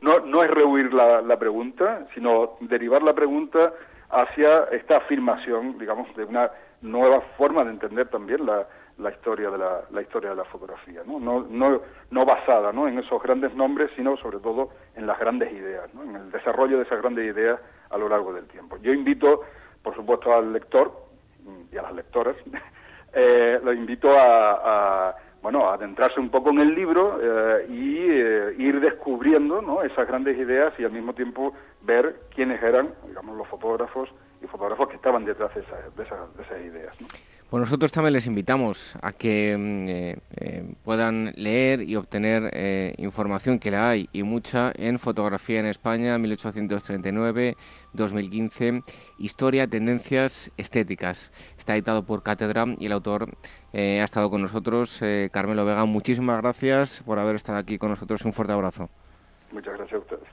no, 0.00 0.20
no 0.20 0.42
es 0.42 0.50
rehuir 0.50 0.92
la, 0.94 1.20
la 1.20 1.38
pregunta, 1.38 2.06
sino 2.14 2.56
derivar 2.60 3.02
la 3.02 3.14
pregunta 3.14 3.72
hacia 4.10 4.64
esta 4.64 4.98
afirmación, 4.98 5.78
digamos, 5.78 6.14
de 6.16 6.24
una 6.24 6.50
nueva 6.80 7.20
forma 7.36 7.64
de 7.64 7.70
entender 7.70 8.08
también 8.08 8.46
la, 8.46 8.66
la 8.98 9.10
historia 9.10 9.50
de 9.50 9.58
la, 9.58 9.82
la 9.90 10.02
historia 10.02 10.30
de 10.30 10.36
la 10.36 10.44
fotografía, 10.44 11.02
¿no? 11.04 11.18
No, 11.18 11.44
no, 11.48 11.80
no 12.10 12.24
basada 12.24 12.72
¿no? 12.72 12.86
en 12.86 12.98
esos 12.98 13.20
grandes 13.22 13.54
nombres, 13.54 13.90
sino 13.96 14.16
sobre 14.16 14.38
todo 14.38 14.70
en 14.94 15.06
las 15.06 15.18
grandes 15.18 15.52
ideas, 15.52 15.92
¿no? 15.94 16.04
en 16.04 16.16
el 16.16 16.30
desarrollo 16.30 16.78
de 16.78 16.84
esas 16.84 17.00
grandes 17.00 17.26
ideas 17.26 17.60
a 17.90 17.98
lo 17.98 18.08
largo 18.08 18.32
del 18.32 18.46
tiempo. 18.46 18.76
Yo 18.78 18.92
invito, 18.92 19.42
por 19.82 19.94
supuesto, 19.94 20.32
al 20.32 20.52
lector 20.52 20.92
y 21.72 21.76
a 21.76 21.82
las 21.82 21.92
lectoras, 21.92 22.36
eh, 23.12 23.60
lo 23.62 23.72
invito 23.72 24.16
a, 24.16 25.08
a, 25.08 25.16
bueno, 25.42 25.68
a 25.68 25.74
adentrarse 25.74 26.20
un 26.20 26.30
poco 26.30 26.50
en 26.50 26.60
el 26.60 26.74
libro 26.74 27.18
eh, 27.20 27.66
y 27.68 27.98
eh, 27.98 28.54
ir 28.58 28.80
descubriendo 28.80 29.60
¿no? 29.60 29.82
esas 29.82 30.06
grandes 30.06 30.38
ideas 30.38 30.72
y 30.78 30.84
al 30.84 30.92
mismo 30.92 31.14
tiempo 31.14 31.52
ver 31.82 32.16
quiénes 32.34 32.62
eran, 32.62 32.94
digamos, 33.06 33.36
los 33.36 33.48
fotógrafos 33.48 34.08
y 34.42 34.46
fotógrafos 34.46 34.88
que 34.88 34.96
estaban 34.96 35.24
detrás 35.24 35.52
de, 35.54 35.60
esas, 35.60 35.96
de 35.96 36.02
esas, 36.04 36.36
de 36.36 36.42
esas 36.44 36.60
ideas. 36.60 36.96
Pues 37.54 37.60
nosotros 37.60 37.92
también 37.92 38.14
les 38.14 38.26
invitamos 38.26 38.96
a 39.00 39.12
que 39.12 39.56
mm, 39.56 39.88
eh, 39.88 40.16
eh, 40.38 40.64
puedan 40.82 41.32
leer 41.36 41.82
y 41.82 41.94
obtener 41.94 42.50
eh, 42.52 42.96
información 42.98 43.60
que 43.60 43.70
la 43.70 43.90
hay 43.90 44.08
y 44.12 44.24
mucha 44.24 44.72
en 44.74 44.98
Fotografía 44.98 45.60
en 45.60 45.66
España 45.66 46.18
1839-2015, 46.18 48.82
Historia, 49.20 49.68
Tendencias 49.68 50.50
Estéticas. 50.56 51.30
Está 51.56 51.74
editado 51.74 52.02
por 52.02 52.24
Cátedra 52.24 52.66
y 52.76 52.86
el 52.86 52.92
autor 52.92 53.28
ha 53.72 54.02
estado 54.02 54.30
con 54.30 54.42
nosotros, 54.42 54.98
Carmelo 55.30 55.64
Vega. 55.64 55.84
Muchísimas 55.84 56.42
gracias 56.42 57.04
por 57.06 57.20
haber 57.20 57.36
estado 57.36 57.58
aquí 57.58 57.78
con 57.78 57.90
nosotros. 57.90 58.24
Un 58.24 58.32
fuerte 58.32 58.52
abrazo. 58.52 58.90
Muchas 59.52 59.76
gracias 59.76 59.94
a 59.94 59.98
ustedes. 59.98 60.23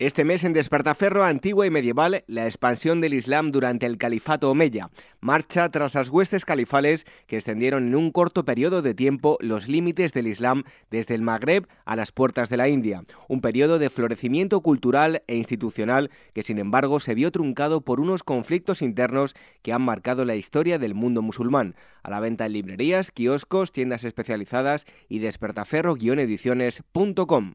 Este 0.00 0.24
mes 0.24 0.44
en 0.44 0.52
Despertaferro, 0.52 1.24
antigua 1.24 1.66
y 1.66 1.70
medieval, 1.70 2.22
la 2.28 2.44
expansión 2.44 3.00
del 3.00 3.14
Islam 3.14 3.50
durante 3.50 3.84
el 3.84 3.98
califato 3.98 4.48
Omeya. 4.48 4.90
Marcha 5.20 5.68
tras 5.70 5.96
las 5.96 6.10
huestes 6.10 6.44
califales 6.44 7.04
que 7.26 7.34
extendieron 7.34 7.88
en 7.88 7.96
un 7.96 8.12
corto 8.12 8.44
periodo 8.44 8.80
de 8.80 8.94
tiempo 8.94 9.38
los 9.40 9.66
límites 9.66 10.12
del 10.12 10.28
Islam 10.28 10.62
desde 10.88 11.16
el 11.16 11.22
Magreb 11.22 11.66
a 11.84 11.96
las 11.96 12.12
puertas 12.12 12.48
de 12.48 12.58
la 12.58 12.68
India. 12.68 13.02
Un 13.26 13.40
periodo 13.40 13.80
de 13.80 13.90
florecimiento 13.90 14.60
cultural 14.60 15.20
e 15.26 15.34
institucional 15.34 16.12
que, 16.32 16.44
sin 16.44 16.60
embargo, 16.60 17.00
se 17.00 17.16
vio 17.16 17.32
truncado 17.32 17.80
por 17.80 17.98
unos 17.98 18.22
conflictos 18.22 18.82
internos 18.82 19.34
que 19.62 19.72
han 19.72 19.82
marcado 19.82 20.24
la 20.24 20.36
historia 20.36 20.78
del 20.78 20.94
mundo 20.94 21.22
musulmán. 21.22 21.74
A 22.04 22.10
la 22.10 22.20
venta 22.20 22.46
en 22.46 22.52
librerías, 22.52 23.10
kioscos, 23.10 23.72
tiendas 23.72 24.04
especializadas 24.04 24.86
y 25.08 25.18
despertaferro-ediciones.com. 25.18 27.54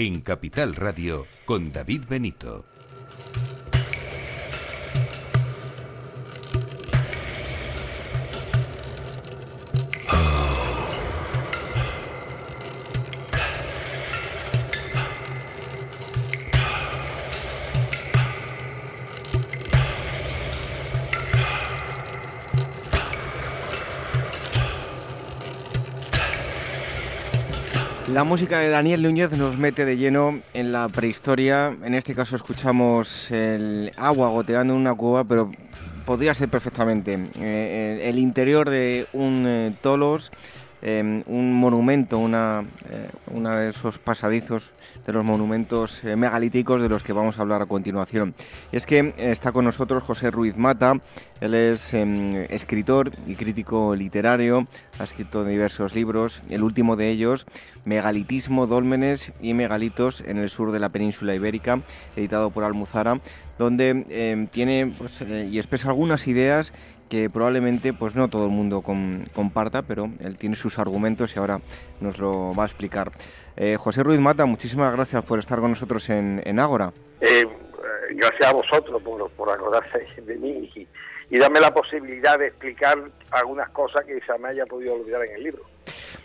en 0.00 0.22
Capital 0.22 0.74
Radio 0.76 1.26
con 1.44 1.72
David 1.72 2.04
Benito. 2.08 2.64
La 28.12 28.24
música 28.24 28.58
de 28.58 28.70
Daniel 28.70 29.04
Núñez 29.04 29.30
nos 29.32 29.56
mete 29.56 29.84
de 29.84 29.96
lleno 29.96 30.40
en 30.52 30.72
la 30.72 30.88
prehistoria. 30.88 31.76
En 31.84 31.94
este 31.94 32.12
caso 32.12 32.34
escuchamos 32.34 33.30
el 33.30 33.92
agua 33.96 34.30
goteando 34.30 34.74
en 34.74 34.80
una 34.80 34.94
cueva, 34.94 35.22
pero 35.22 35.52
podría 36.06 36.34
ser 36.34 36.48
perfectamente 36.48 37.14
el 37.40 38.18
interior 38.18 38.68
de 38.68 39.06
un 39.12 39.76
tolos, 39.80 40.32
un 40.82 41.52
monumento, 41.52 42.18
una, 42.18 42.64
una 43.32 43.56
de 43.56 43.70
esos 43.70 43.98
pasadizos 43.98 44.72
de 45.06 45.12
los 45.12 45.24
monumentos 45.24 46.02
eh, 46.04 46.16
megalíticos 46.16 46.80
de 46.82 46.88
los 46.88 47.02
que 47.02 47.12
vamos 47.12 47.38
a 47.38 47.42
hablar 47.42 47.62
a 47.62 47.66
continuación. 47.66 48.34
es 48.72 48.86
que 48.86 48.98
eh, 48.98 49.14
está 49.30 49.52
con 49.52 49.64
nosotros 49.64 50.02
José 50.02 50.30
Ruiz 50.30 50.56
Mata, 50.56 51.00
él 51.40 51.54
es 51.54 51.94
em, 51.94 52.36
escritor 52.50 53.10
y 53.26 53.34
crítico 53.34 53.94
literario, 53.96 54.66
ha 54.98 55.04
escrito 55.04 55.44
diversos 55.44 55.94
libros, 55.94 56.42
el 56.50 56.62
último 56.62 56.96
de 56.96 57.10
ellos, 57.10 57.46
Megalitismo, 57.84 58.66
Dólmenes 58.66 59.32
y 59.40 59.54
Megalitos 59.54 60.22
en 60.26 60.36
el 60.36 60.50
sur 60.50 60.70
de 60.70 60.80
la 60.80 60.90
península 60.90 61.34
ibérica, 61.34 61.80
editado 62.14 62.50
por 62.50 62.64
Almuzara, 62.64 63.20
donde 63.58 64.04
em, 64.10 64.46
tiene 64.48 64.92
pues, 64.96 65.22
eh, 65.22 65.48
y 65.50 65.58
expresa 65.58 65.88
algunas 65.88 66.26
ideas 66.28 66.72
que 67.10 67.28
probablemente 67.28 67.92
pues 67.92 68.14
no 68.14 68.28
todo 68.28 68.46
el 68.46 68.52
mundo 68.52 68.82
comparta, 68.82 69.82
pero 69.82 70.08
él 70.20 70.38
tiene 70.38 70.56
sus 70.56 70.78
argumentos 70.78 71.34
y 71.36 71.38
ahora 71.38 71.60
nos 72.00 72.18
lo 72.18 72.54
va 72.54 72.62
a 72.62 72.66
explicar. 72.66 73.10
Eh, 73.56 73.76
José 73.76 74.02
Ruiz 74.02 74.20
Mata, 74.20 74.46
muchísimas 74.46 74.94
gracias 74.94 75.22
por 75.24 75.38
estar 75.38 75.58
con 75.58 75.70
nosotros 75.70 76.08
en, 76.08 76.40
en 76.44 76.60
Ágora. 76.60 76.92
Eh, 77.20 77.46
gracias 78.12 78.48
a 78.48 78.52
vosotros 78.52 79.02
por, 79.02 79.28
por 79.32 79.50
acordarse 79.50 80.06
de 80.22 80.36
mí 80.36 80.70
y, 80.74 80.88
y, 81.28 81.38
darme 81.38 81.60
la 81.60 81.74
posibilidad 81.74 82.38
de 82.38 82.46
explicar 82.46 82.96
algunas 83.32 83.68
cosas 83.70 84.04
que 84.06 84.20
se 84.20 84.38
me 84.38 84.48
haya 84.48 84.64
podido 84.64 84.94
olvidar 84.94 85.24
en 85.24 85.34
el 85.34 85.42
libro. 85.42 85.64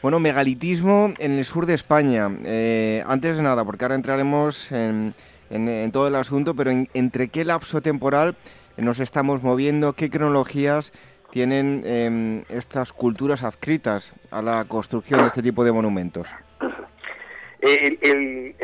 Bueno, 0.02 0.20
megalitismo 0.20 1.14
en 1.18 1.40
el 1.40 1.45
sur 1.45 1.66
de 1.66 1.74
España. 1.74 2.30
Eh, 2.45 3.03
antes 3.07 3.38
de 3.38 3.44
nada, 3.44 3.66
porque 3.66 3.86
ahora 3.86 3.95
entraremos 3.95 4.72
en, 4.72 5.16
en, 5.49 5.91
todo 5.91 6.07
el 6.07 6.16
asunto, 6.16 6.53
pero 6.53 6.72
¿entre 6.94 7.30
qué 7.30 7.44
lapso 7.44 7.82
temporal 7.82 8.36
nos 8.78 9.00
estamos 9.00 9.44
moviendo? 9.44 9.94
¿Qué 9.94 10.10
cronologías 10.10 10.92
tienen 11.32 11.84
em, 11.86 12.44
estas 12.50 12.94
culturas 12.94 13.44
adscritas 13.44 14.14
a 14.32 14.42
la 14.42 14.66
construcción 14.66 15.22
de 15.22 15.28
este 15.28 15.42
tipo 15.42 15.64
de 15.64 15.72
monumentos? 15.72 16.28
El, 17.62 18.56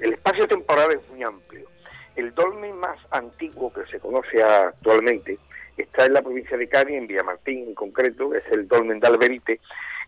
espacio 0.00 0.48
temporal 0.48 0.92
es 0.92 1.08
muy 1.10 1.22
amplio. 1.22 1.68
El 2.16 2.34
dolmen 2.34 2.78
más 2.78 2.98
antiguo 3.10 3.72
que 3.72 3.84
se 3.86 4.00
conoce 4.00 4.42
actualmente 4.42 5.38
está 5.76 6.06
en 6.06 6.14
la 6.14 6.22
provincia 6.22 6.56
de 6.56 6.68
Cádiz, 6.68 6.96
en 6.96 7.06
Villamartín 7.06 7.68
en 7.68 7.74
concreto, 7.74 8.34
es 8.34 8.44
el 8.50 8.66
dolmen 8.66 8.98
de 8.98 9.06
Alberite, 9.06 9.60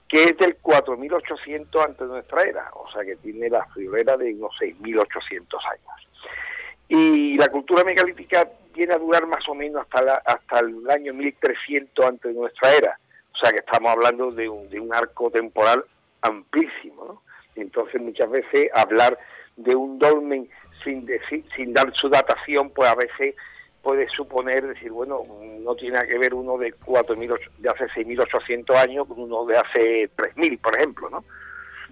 que 0.09 0.31
es 0.31 0.39
del 0.39 0.57
4800 0.57 1.85
antes 1.85 2.01
de 2.01 2.07
nuestra 2.07 2.43
era, 2.45 2.71
o 2.73 2.91
sea 2.91 3.05
que 3.05 3.17
tiene 3.17 3.51
la 3.51 3.67
friolera 3.67 4.17
de 4.17 4.35
unos 4.35 4.57
6800 4.59 5.63
años. 5.67 6.08
Y 6.89 7.36
la 7.36 7.48
cultura 7.51 7.85
megalítica 7.85 8.48
viene 8.74 8.94
a 8.94 8.98
durar 8.98 9.27
más 9.27 9.47
o 9.48 9.55
menos 9.55 9.82
hasta, 9.82 10.16
hasta 10.24 10.60
el 10.60 10.89
año 10.90 11.12
1300 11.12 12.05
antes 12.05 12.32
de 12.32 12.40
nuestra 12.40 12.74
era, 12.74 12.98
o 13.35 13.36
sea 13.36 13.52
que 13.52 13.59
estamos 13.59 13.90
hablando 13.90 14.31
de 14.31 14.48
un, 14.48 14.69
de 14.70 14.81
un 14.81 14.94
arco 14.94 15.31
temporal 15.31 15.85
amplísimo, 16.23 17.05
¿no? 17.05 17.23
Entonces 17.56 18.01
muchas 18.01 18.31
veces 18.31 18.70
hablar 18.73 19.19
de 19.56 19.74
un 19.74 19.98
dolmen 19.98 20.48
sin, 20.85 21.09
sin 21.56 21.73
dar 21.73 21.93
su 21.94 22.09
datación, 22.09 22.70
pues 22.70 22.89
a 22.89 22.94
veces 22.94 23.35
puede 23.82 24.09
suponer 24.09 24.66
decir, 24.66 24.90
bueno, 24.90 25.23
no 25.60 25.74
tiene 25.74 26.06
que 26.06 26.19
ver 26.19 26.35
uno 26.35 26.59
de 26.59 26.74
4.000, 26.74 27.39
de 27.59 27.69
hace 27.69 27.86
6.800 27.86 28.77
años 28.77 29.06
con 29.09 29.20
uno 29.20 29.44
de 29.44 29.56
hace 29.56 30.10
3.000, 30.16 30.60
por 30.60 30.77
ejemplo, 30.77 31.10
¿no? 31.10 31.24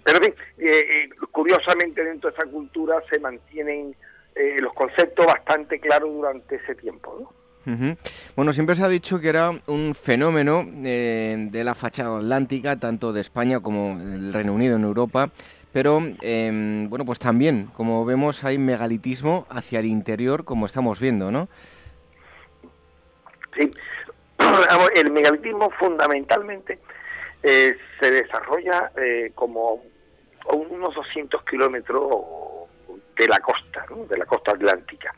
Pero 0.04 0.18
en 0.18 0.24
fin, 0.24 0.34
eh, 0.58 1.04
eh, 1.04 1.08
curiosamente 1.32 2.04
dentro 2.04 2.30
de 2.30 2.34
esa 2.34 2.48
cultura 2.48 3.02
se 3.10 3.18
mantienen 3.18 3.96
eh, 4.36 4.60
los 4.60 4.72
conceptos 4.74 5.26
bastante 5.26 5.80
claros 5.80 6.12
durante 6.12 6.56
ese 6.56 6.74
tiempo, 6.74 7.18
¿no? 7.20 7.36
Bueno, 8.36 8.52
siempre 8.52 8.76
se 8.76 8.84
ha 8.84 8.88
dicho 8.88 9.18
que 9.18 9.28
era 9.28 9.50
un 9.66 9.96
fenómeno 9.96 10.64
de 10.64 11.62
la 11.64 11.74
fachada 11.74 12.18
atlántica, 12.18 12.78
tanto 12.78 13.12
de 13.12 13.20
España 13.20 13.58
como 13.58 13.98
del 13.98 14.32
Reino 14.32 14.52
Unido 14.54 14.76
en 14.76 14.84
Europa, 14.84 15.30
pero 15.72 16.00
em, 16.22 16.88
bueno, 16.88 17.04
pues 17.04 17.18
también, 17.18 17.66
como 17.74 18.04
vemos, 18.04 18.44
hay 18.44 18.56
megalitismo 18.56 19.46
hacia 19.50 19.80
el 19.80 19.86
interior, 19.86 20.44
como 20.44 20.64
estamos 20.64 21.00
viendo, 21.00 21.30
¿no? 21.30 21.48
Sí, 23.54 23.70
el 24.94 25.10
megalitismo 25.10 25.68
fundamentalmente 25.70 26.78
eh, 27.42 27.76
se 27.98 28.10
desarrolla 28.10 28.90
eh, 28.96 29.32
como 29.34 29.82
unos 30.50 30.94
200 30.94 31.44
kilómetros 31.44 32.02
de 33.16 33.28
la 33.28 33.40
costa, 33.40 33.84
de 34.08 34.16
la 34.16 34.26
costa 34.26 34.52
atlántica. 34.52 35.14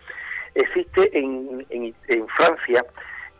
Existe 0.54 1.16
en, 1.16 1.66
en, 1.70 1.94
en 2.08 2.28
Francia 2.28 2.84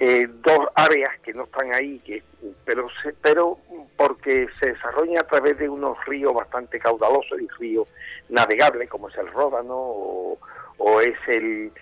eh, 0.00 0.28
dos 0.28 0.68
áreas 0.76 1.18
que 1.20 1.34
no 1.34 1.44
están 1.44 1.72
ahí, 1.72 1.98
que, 2.00 2.22
pero, 2.64 2.86
pero 3.20 3.58
porque 3.96 4.46
se 4.60 4.66
desarrollan 4.66 5.18
a 5.18 5.26
través 5.26 5.58
de 5.58 5.68
unos 5.68 5.98
ríos 6.06 6.34
bastante 6.34 6.78
caudalosos 6.78 7.40
y 7.40 7.48
ríos 7.58 7.88
navegables, 8.28 8.88
como 8.88 9.08
es 9.08 9.16
el 9.16 9.26
Ródano 9.32 9.74
o, 9.74 11.00
es 11.00 11.16
el, 11.26 11.72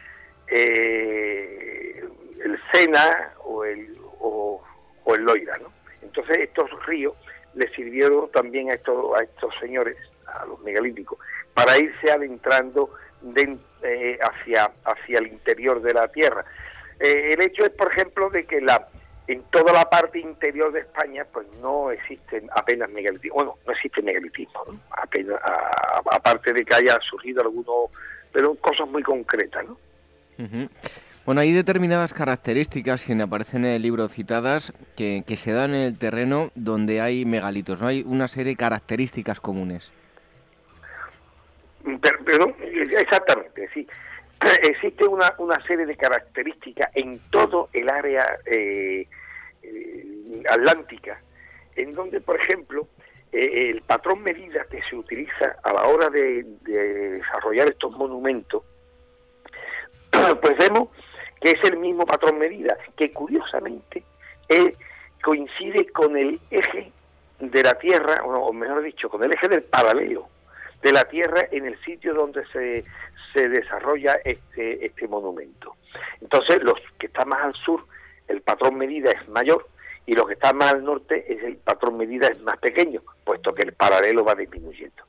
eh, 0.49 2.05
el 2.43 2.59
Sena 2.73 3.35
o 3.45 3.65
el, 3.65 3.95
o, 4.19 4.63
el 5.09 5.23
Loira. 5.23 5.59
¿no? 5.59 5.71
Entonces 6.01 6.41
estos 6.41 6.71
ríos 6.87 7.15
les 7.55 7.71
sirvieron 7.73 8.31
también 8.31 8.71
a 8.71 8.75
estos, 8.75 9.15
a 9.15 9.25
estos 9.25 9.55
señores, 9.61 9.99
a 10.27 10.47
los 10.47 10.59
megalíticos, 10.61 11.19
para 11.57 11.79
irse 11.79 12.11
adentrando 12.13 12.91
eh, 13.35 14.19
hacia, 14.23 14.71
hacia 14.85 15.19
el 15.19 15.29
interior 15.29 15.81
de 15.81 15.95
la 15.95 16.07
tierra 16.09 16.45
eh, 17.01 17.33
el 17.33 17.41
hecho 17.41 17.65
es, 17.65 17.73
por 17.73 17.91
ejemplo, 17.91 18.31
de 18.31 18.45
que 18.45 18.61
la 18.61 18.89
en 19.29 19.43
toda 19.51 19.73
la 19.73 19.91
parte 19.91 20.21
interior 20.21 20.71
de 20.71 20.81
España 20.81 21.27
pues 21.33 21.49
no 21.61 21.91
existen 21.91 22.49
apenas 22.55 22.89
megalitismo, 22.91 23.35
bueno, 23.35 23.55
no 23.67 23.73
existe 23.73 24.01
megalitismo, 24.01 24.63
aparte 26.13 26.53
de 26.53 26.65
que 26.65 26.75
haya 26.75 26.97
surgido 27.01 27.43
algunos, 27.43 27.91
pero 28.31 28.55
cosas 28.55 28.89
muy 28.89 29.03
concretas, 29.03 29.67
¿no? 29.67 29.77
Bueno, 31.25 31.41
hay 31.41 31.53
determinadas 31.53 32.13
características 32.13 33.05
que 33.05 33.21
aparecen 33.21 33.65
en 33.65 33.73
el 33.73 33.83
libro 33.83 34.07
citadas 34.07 34.73
que, 34.97 35.25
que 35.27 35.37
se 35.37 35.51
dan 35.51 35.75
en 35.75 35.81
el 35.81 35.99
terreno 35.99 36.53
donde 36.55 37.01
hay 37.01 37.25
megalitos, 37.25 37.81
¿no? 37.81 37.89
Hay 37.89 38.05
una 38.07 38.29
serie 38.29 38.53
de 38.53 38.57
características 38.57 39.41
comunes. 39.41 39.91
Pero, 42.25 42.55
exactamente, 42.61 43.69
sí. 43.73 43.87
existe 44.63 45.05
una, 45.05 45.35
una 45.39 45.61
serie 45.63 45.87
de 45.87 45.97
características 45.97 46.91
en 46.95 47.19
todo 47.31 47.69
el 47.73 47.89
área 47.89 48.39
eh, 48.47 49.07
eh, 49.63 50.43
atlántica, 50.51 51.21
en 51.77 51.93
donde, 51.93 52.21
por 52.21 52.41
ejemplo, 52.41 52.89
eh, 53.33 53.71
el 53.71 53.83
patrón 53.83 54.23
medida 54.23 54.65
que 54.71 54.83
se 54.83 54.97
utiliza 54.97 55.57
a 55.63 55.73
la 55.73 55.85
hora 55.85 56.11
de, 56.11 56.45
desarrollar 56.63 57.69
estos 57.69 57.93
monumentos, 57.93 58.63
pues 60.41 60.59
vemos 60.59 60.89
que 61.41 61.53
es 61.53 61.65
el 61.65 61.77
mismo 61.77 62.07
patrón 62.07 62.39
medida, 62.39 62.77
que 62.97 63.13
curiosamente 63.13 64.03
coincide 65.23 65.87
con 65.89 66.17
el 66.17 66.41
eje 66.51 66.93
de 67.41 67.63
la 67.63 67.77
Tierra, 67.79 68.23
o 68.25 68.53
mejor 68.53 68.83
dicho, 68.83 69.11
con 69.11 69.23
el 69.23 69.33
eje 69.33 69.49
del 69.49 69.63
paralelo 69.65 70.29
de 70.83 70.93
la 70.93 71.07
Tierra 71.07 71.47
en 71.51 71.67
el 71.67 71.79
sitio 71.83 72.15
donde 72.15 72.45
se, 72.47 72.85
se 73.33 73.49
desarrolla 73.49 74.17
este, 74.25 74.85
este 74.85 75.09
monumento. 75.09 75.75
Entonces, 76.21 76.63
los 76.63 76.79
que 76.99 77.07
están 77.07 77.29
más 77.29 77.45
al 77.45 77.55
sur, 77.55 77.85
el 78.29 78.41
patrón 78.43 78.77
medida 78.77 79.11
es 79.11 79.29
mayor 79.29 79.67
y 80.07 80.15
los 80.15 80.27
que 80.27 80.35
están 80.35 80.57
más 80.57 80.73
al 80.73 80.85
norte, 80.85 81.25
es 81.33 81.43
el 81.43 81.57
patrón 81.57 81.97
medida 81.97 82.29
es 82.29 82.41
más 82.41 82.59
pequeño, 82.59 83.03
puesto 83.25 83.55
que 83.55 83.63
el 83.63 83.73
paralelo 83.73 84.25
va 84.25 84.35
disminuyendo. 84.35 85.03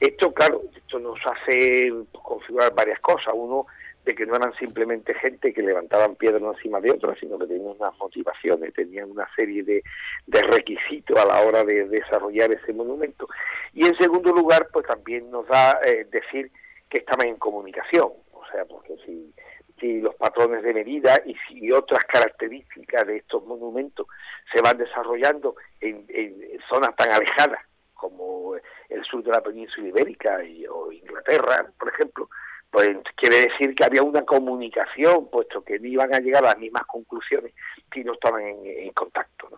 Esto, 0.00 0.32
claro, 0.34 0.62
esto 0.74 0.98
nos 0.98 1.18
hace 1.24 1.92
configurar 2.10 2.74
varias 2.74 2.98
cosas. 3.00 3.34
Uno, 3.34 3.66
de 4.04 4.14
que 4.14 4.26
no 4.26 4.34
eran 4.34 4.52
simplemente 4.54 5.14
gente 5.14 5.52
que 5.52 5.62
levantaban 5.62 6.16
piedras 6.16 6.42
encima 6.42 6.80
de 6.80 6.90
otras, 6.90 7.18
sino 7.18 7.38
que 7.38 7.46
tenían 7.46 7.76
unas 7.78 7.96
motivaciones, 7.98 8.74
tenían 8.74 9.10
una 9.10 9.28
serie 9.34 9.62
de, 9.62 9.82
requisitos 10.26 11.16
a 11.16 11.24
la 11.24 11.40
hora 11.40 11.64
de 11.64 11.86
desarrollar 11.86 12.52
ese 12.52 12.72
monumento. 12.72 13.28
Y 13.72 13.86
en 13.86 13.96
segundo 13.96 14.32
lugar, 14.32 14.68
pues 14.72 14.86
también 14.86 15.30
nos 15.30 15.46
da 15.46 15.78
eh, 15.84 16.06
decir 16.10 16.50
que 16.90 16.98
estaban 16.98 17.28
en 17.28 17.36
comunicación, 17.36 18.10
o 18.32 18.42
sea, 18.50 18.64
porque 18.64 18.96
si, 19.06 19.32
si 19.78 20.00
los 20.00 20.14
patrones 20.16 20.62
de 20.62 20.74
medida 20.74 21.22
y 21.24 21.36
si 21.46 21.70
otras 21.70 22.04
características 22.06 23.06
de 23.06 23.18
estos 23.18 23.44
monumentos 23.44 24.06
se 24.52 24.60
van 24.60 24.78
desarrollando 24.78 25.54
en, 25.80 26.04
en 26.08 26.58
zonas 26.68 26.94
tan 26.96 27.10
alejadas 27.10 27.60
como 27.94 28.56
el 28.88 29.04
sur 29.04 29.22
de 29.22 29.30
la 29.30 29.40
península 29.40 29.88
ibérica 29.88 30.42
y, 30.42 30.66
o 30.66 30.90
Inglaterra, 30.90 31.64
por 31.78 31.88
ejemplo, 31.88 32.28
pues 32.72 32.96
quiere 33.16 33.42
decir 33.42 33.74
que 33.74 33.84
había 33.84 34.02
una 34.02 34.24
comunicación, 34.24 35.28
puesto 35.30 35.62
que 35.62 35.78
iban 35.82 36.12
a 36.14 36.20
llegar 36.20 36.42
a 36.44 36.48
las 36.48 36.58
mismas 36.58 36.84
conclusiones 36.86 37.52
si 37.92 38.02
no 38.02 38.14
estaban 38.14 38.42
en, 38.42 38.90
contacto. 38.92 39.48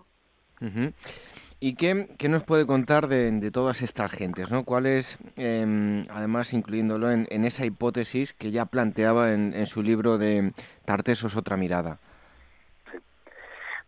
¿no? 0.60 0.92
¿Y 1.60 1.76
qué, 1.76 2.08
qué, 2.18 2.28
nos 2.28 2.42
puede 2.42 2.66
contar 2.66 3.06
de, 3.06 3.50
todas 3.52 3.82
estas 3.82 4.10
gentes? 4.10 4.50
¿no? 4.50 4.64
¿Cuál 4.64 4.86
es, 4.86 5.16
em, 5.36 6.06
además, 6.10 6.52
incluyéndolo 6.52 7.12
en, 7.12 7.44
esa 7.44 7.64
hipótesis 7.64 8.34
que 8.34 8.50
ya 8.50 8.66
planteaba 8.66 9.32
en, 9.32 9.64
su 9.66 9.84
libro 9.84 10.18
de 10.18 10.52
Tartesos 10.84 11.36
otra 11.36 11.56
mirada? 11.56 11.98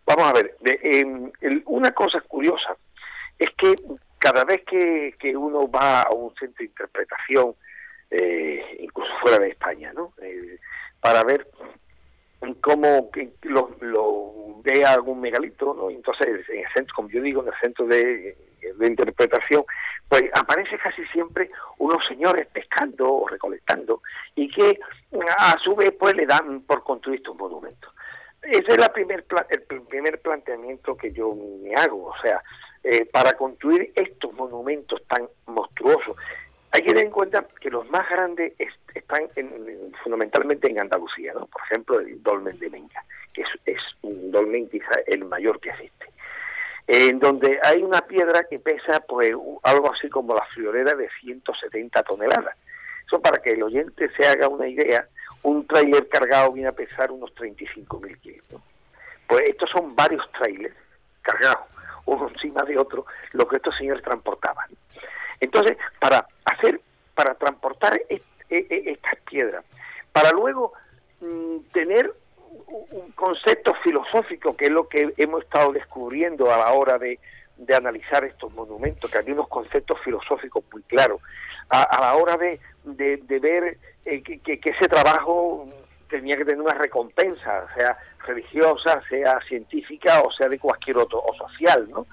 Vamos 0.06 0.28
a 0.28 0.32
ver, 0.34 0.56
em, 0.62 1.32
una 1.64 1.92
cosa 1.92 2.20
curiosa 2.20 2.76
es 3.40 3.50
que 3.58 3.74
cada 4.18 4.44
vez 4.44 4.62
que, 4.64 5.36
uno 5.36 5.68
va 5.68 6.02
a 6.02 6.12
un 6.12 6.32
centro 6.36 6.58
de 6.58 6.66
interpretación, 6.66 7.54
eh, 8.10 8.76
incluso 8.80 9.10
fuera 9.20 9.38
de 9.38 9.48
España, 9.48 9.92
¿no? 9.92 10.12
Eh, 10.22 10.58
para 11.00 11.22
ver 11.24 11.46
cómo 12.60 13.10
lo, 13.42 13.70
lo 13.80 14.62
ve 14.62 14.84
algún 14.84 15.20
megalito, 15.20 15.74
¿no? 15.74 15.90
Entonces, 15.90 16.48
en 16.48 16.60
el 16.60 16.72
centro, 16.72 16.94
como 16.94 17.08
yo 17.08 17.22
digo, 17.22 17.42
en 17.42 17.48
el 17.48 17.60
centro 17.60 17.86
de, 17.86 18.36
de 18.76 18.86
interpretación, 18.86 19.64
pues 20.08 20.30
aparece 20.34 20.78
casi 20.78 21.04
siempre 21.06 21.50
unos 21.78 22.04
señores 22.06 22.46
pescando 22.48 23.12
o 23.12 23.28
recolectando 23.28 24.02
y 24.34 24.48
que 24.48 24.78
a 25.38 25.58
su 25.58 25.74
vez 25.74 25.94
pues 25.98 26.14
le 26.16 26.26
dan 26.26 26.62
por 26.62 26.82
construir 26.84 27.18
estos 27.18 27.36
monumentos. 27.36 27.92
Ese 28.42 28.72
es 28.72 28.78
la 28.78 28.92
primer, 28.92 29.24
el 29.48 29.62
primer 29.62 30.20
planteamiento 30.20 30.96
que 30.96 31.12
yo 31.12 31.34
me 31.62 31.74
hago, 31.74 32.06
o 32.06 32.16
sea, 32.22 32.40
eh, 32.84 33.04
para 33.06 33.36
construir 33.36 33.90
estos 33.96 34.32
monumentos 34.34 35.02
tan 35.08 35.28
monstruosos. 35.46 36.16
Hay 36.76 36.82
que 36.82 36.90
tener 36.90 37.04
en 37.04 37.10
cuenta 37.10 37.42
que 37.58 37.70
los 37.70 37.88
más 37.88 38.06
grandes 38.06 38.52
están 38.94 39.22
fundamentalmente 40.02 40.68
en 40.68 40.78
Andalucía, 40.78 41.32
¿no? 41.32 41.46
Por 41.46 41.62
ejemplo, 41.62 42.00
el 42.00 42.22
dolmen 42.22 42.58
de 42.58 42.68
Menga, 42.68 43.02
que 43.32 43.44
es, 43.64 43.80
un 44.02 44.30
dolmen 44.30 44.68
quizá 44.68 44.94
el 45.06 45.24
mayor 45.24 45.58
que 45.58 45.70
existe 45.70 46.06
en 46.86 47.18
donde 47.18 47.58
hay 47.62 47.82
una 47.82 48.02
piedra 48.02 48.44
que 48.44 48.58
pesa 48.58 49.00
pues 49.00 49.34
algo 49.62 49.90
así 49.90 50.10
como 50.10 50.34
la 50.34 50.44
friolera 50.54 50.94
de 50.94 51.08
170 51.20 52.02
toneladas. 52.02 52.54
Eso 53.06 53.22
para 53.22 53.40
que 53.40 53.54
el 53.54 53.62
oyente 53.62 54.10
se 54.10 54.26
haga 54.26 54.46
una 54.46 54.68
idea, 54.68 55.08
un 55.44 55.66
tráiler 55.66 56.08
cargado 56.08 56.52
viene 56.52 56.68
a 56.68 56.72
pesar 56.72 57.10
unos 57.10 57.34
35.000 57.36 58.20
kilos. 58.20 58.62
Pues 59.26 59.46
estos 59.48 59.70
son 59.70 59.96
varios 59.96 60.30
trailers 60.32 60.76
cargados 61.22 61.66
uno 62.04 62.28
encima 62.28 62.62
de 62.64 62.78
otro, 62.78 63.04
lo 63.32 63.46
que 63.48 63.56
estos 63.56 63.76
señores 63.76 64.02
transportaban. 64.02 64.68
Entonces, 65.40 65.76
para 66.00 66.26
hacer, 66.44 66.80
para 67.14 67.34
transportar 67.34 68.00
e, 68.08 68.22
e, 68.50 68.82
estas 68.90 69.16
piedras, 69.28 69.64
para 70.12 70.30
luego 70.32 70.72
mm, 71.20 71.58
tener 71.72 72.12
un 72.68 73.12
concepto 73.12 73.74
filosófico, 73.82 74.56
que 74.56 74.66
es 74.66 74.72
lo 74.72 74.88
que 74.88 75.12
hemos 75.16 75.44
estado 75.44 75.72
descubriendo 75.72 76.52
a 76.52 76.58
la 76.58 76.72
hora 76.72 76.98
de, 76.98 77.18
analizar 77.74 78.24
estos 78.24 78.52
monumentos, 78.52 79.10
que 79.10 79.18
hay 79.18 79.30
unos 79.30 79.48
conceptos 79.48 79.98
filosóficos 80.00 80.64
muy 80.72 80.82
claros, 80.82 81.20
a, 81.68 82.00
la 82.00 82.14
hora 82.14 82.36
de, 82.36 82.60
ver 82.84 83.78
eh, 84.04 84.22
que, 84.22 84.60
ese 84.62 84.88
trabajo 84.88 85.66
tenía 86.08 86.36
que 86.36 86.44
tener 86.44 86.60
una 86.60 86.74
recompensa, 86.74 87.66
sea 87.74 87.98
religiosa, 88.26 89.02
sea 89.08 89.40
científica 89.48 90.20
o 90.20 90.30
sea 90.32 90.48
de 90.48 90.58
cualquier 90.58 90.98
otro, 90.98 91.22
o 91.24 91.34
social, 91.34 91.88
¿no? 91.90 92.06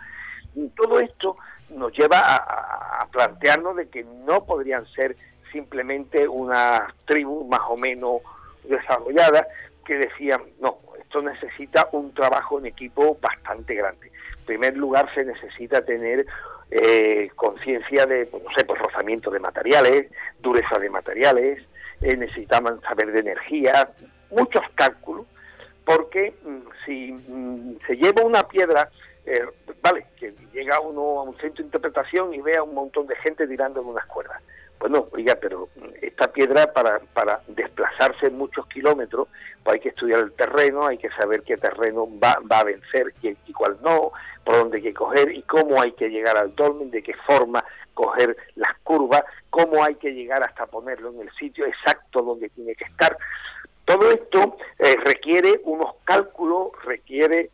todo 0.76 1.00
esto 1.00 1.36
nos 1.70 1.92
lleva 1.94 2.36
a, 2.36 3.08
plantearnos 3.12 3.76
de 3.76 3.90
que 3.90 4.04
no 4.04 4.44
podrían 4.44 4.88
ser 4.88 5.16
simplemente 5.52 6.28
una 6.28 6.94
tribu 7.06 7.48
más 7.48 7.62
o 7.70 7.78
menos 7.78 8.22
desarrollada 8.64 9.46
que 9.86 9.96
decían, 9.96 10.42
no, 10.60 10.80
esto 11.00 11.22
necesita 11.22 11.90
un 11.92 12.12
trabajo 12.14 12.58
en 12.58 12.66
equipo 12.66 13.18
bastante 13.22 13.76
grande. 13.76 14.12
En 14.40 14.46
primer 14.46 14.78
lugar, 14.78 15.14
se 15.14 15.26
necesita 15.26 15.84
tener 15.86 16.26
eh, 16.72 17.30
conciencia 17.36 18.08
de, 18.08 18.28
no 18.32 18.52
sé, 18.56 18.64
pues 18.64 18.82
rozamiento 18.82 19.30
de 19.30 19.40
materiales, 19.40 20.12
dureza 20.40 20.80
de 20.80 20.90
materiales, 20.90 21.62
eh, 22.02 22.18
necesitaban 22.18 22.82
saber 22.82 23.12
de 23.12 23.20
energía, 23.20 23.90
muchos 24.32 24.64
cálculos, 24.74 25.28
porque 25.86 26.34
mm, 26.44 26.60
si 26.86 27.12
mm, 27.12 27.78
se 27.86 27.96
lleva 27.96 28.24
una 28.24 28.48
piedra, 28.48 28.90
eh, 29.26 29.46
vale, 29.82 30.06
que 30.18 30.34
llega 30.54 30.80
uno 30.80 31.20
a 31.20 31.24
un 31.24 31.38
centro 31.38 31.64
de 31.64 31.68
interpretación 31.68 32.34
y 32.34 32.42
ve 32.42 32.58
a 32.58 32.64
un 32.64 32.74
montón 32.74 33.08
de 33.08 33.16
gente 33.18 33.48
tirando 33.48 33.82
en 33.82 33.88
unas 33.88 34.06
cuerdas. 34.08 34.42
Bueno, 34.80 35.08
oiga, 35.14 35.38
pero 35.40 35.70
esta 36.02 36.28
piedra 36.28 36.74
para, 36.74 37.00
para 37.14 37.42
desplazarse 37.48 38.30
muchos 38.30 38.68
kilómetros, 38.68 39.30
pues 39.64 39.76
hay 39.76 39.80
que 39.80 39.90
estudiar 39.90 40.20
el 40.20 40.34
terreno, 40.34 40.86
hay 40.86 40.98
que 40.98 41.10
saber 41.12 41.44
qué 41.44 41.56
terreno 41.56 42.06
va, 42.20 42.38
va 42.52 42.60
a 42.60 42.64
vencer 42.66 43.14
y, 43.22 43.30
y 43.30 43.54
cuál 43.54 43.78
no, 43.82 44.12
por 44.44 44.58
dónde 44.58 44.78
hay 44.78 44.84
que 44.84 44.94
coger 44.94 45.32
y 45.32 45.42
cómo 45.44 45.82
hay 45.82 45.94
que 45.94 46.10
llegar 46.10 46.36
al 46.36 46.54
dolmen, 46.56 46.92
de 46.92 47.02
qué 47.02 47.14
forma 47.26 47.64
coger 47.94 48.36
las 48.56 48.78
curvas, 48.80 49.24
cómo 49.50 49.84
hay 49.84 49.96
que 49.96 50.14
llegar 50.14 50.44
hasta 50.44 50.66
ponerlo 50.66 51.12
en 51.12 51.22
el 51.22 51.32
sitio 51.32 51.66
exacto 51.66 52.22
donde 52.22 52.50
tiene 52.50 52.76
que 52.76 52.84
estar. 52.84 53.16
Todo 53.86 54.12
esto 54.12 54.58
eh, 54.80 54.98
requiere 55.02 55.62
unos 55.64 55.96
cálculos, 56.04 56.72
requiere 56.84 57.52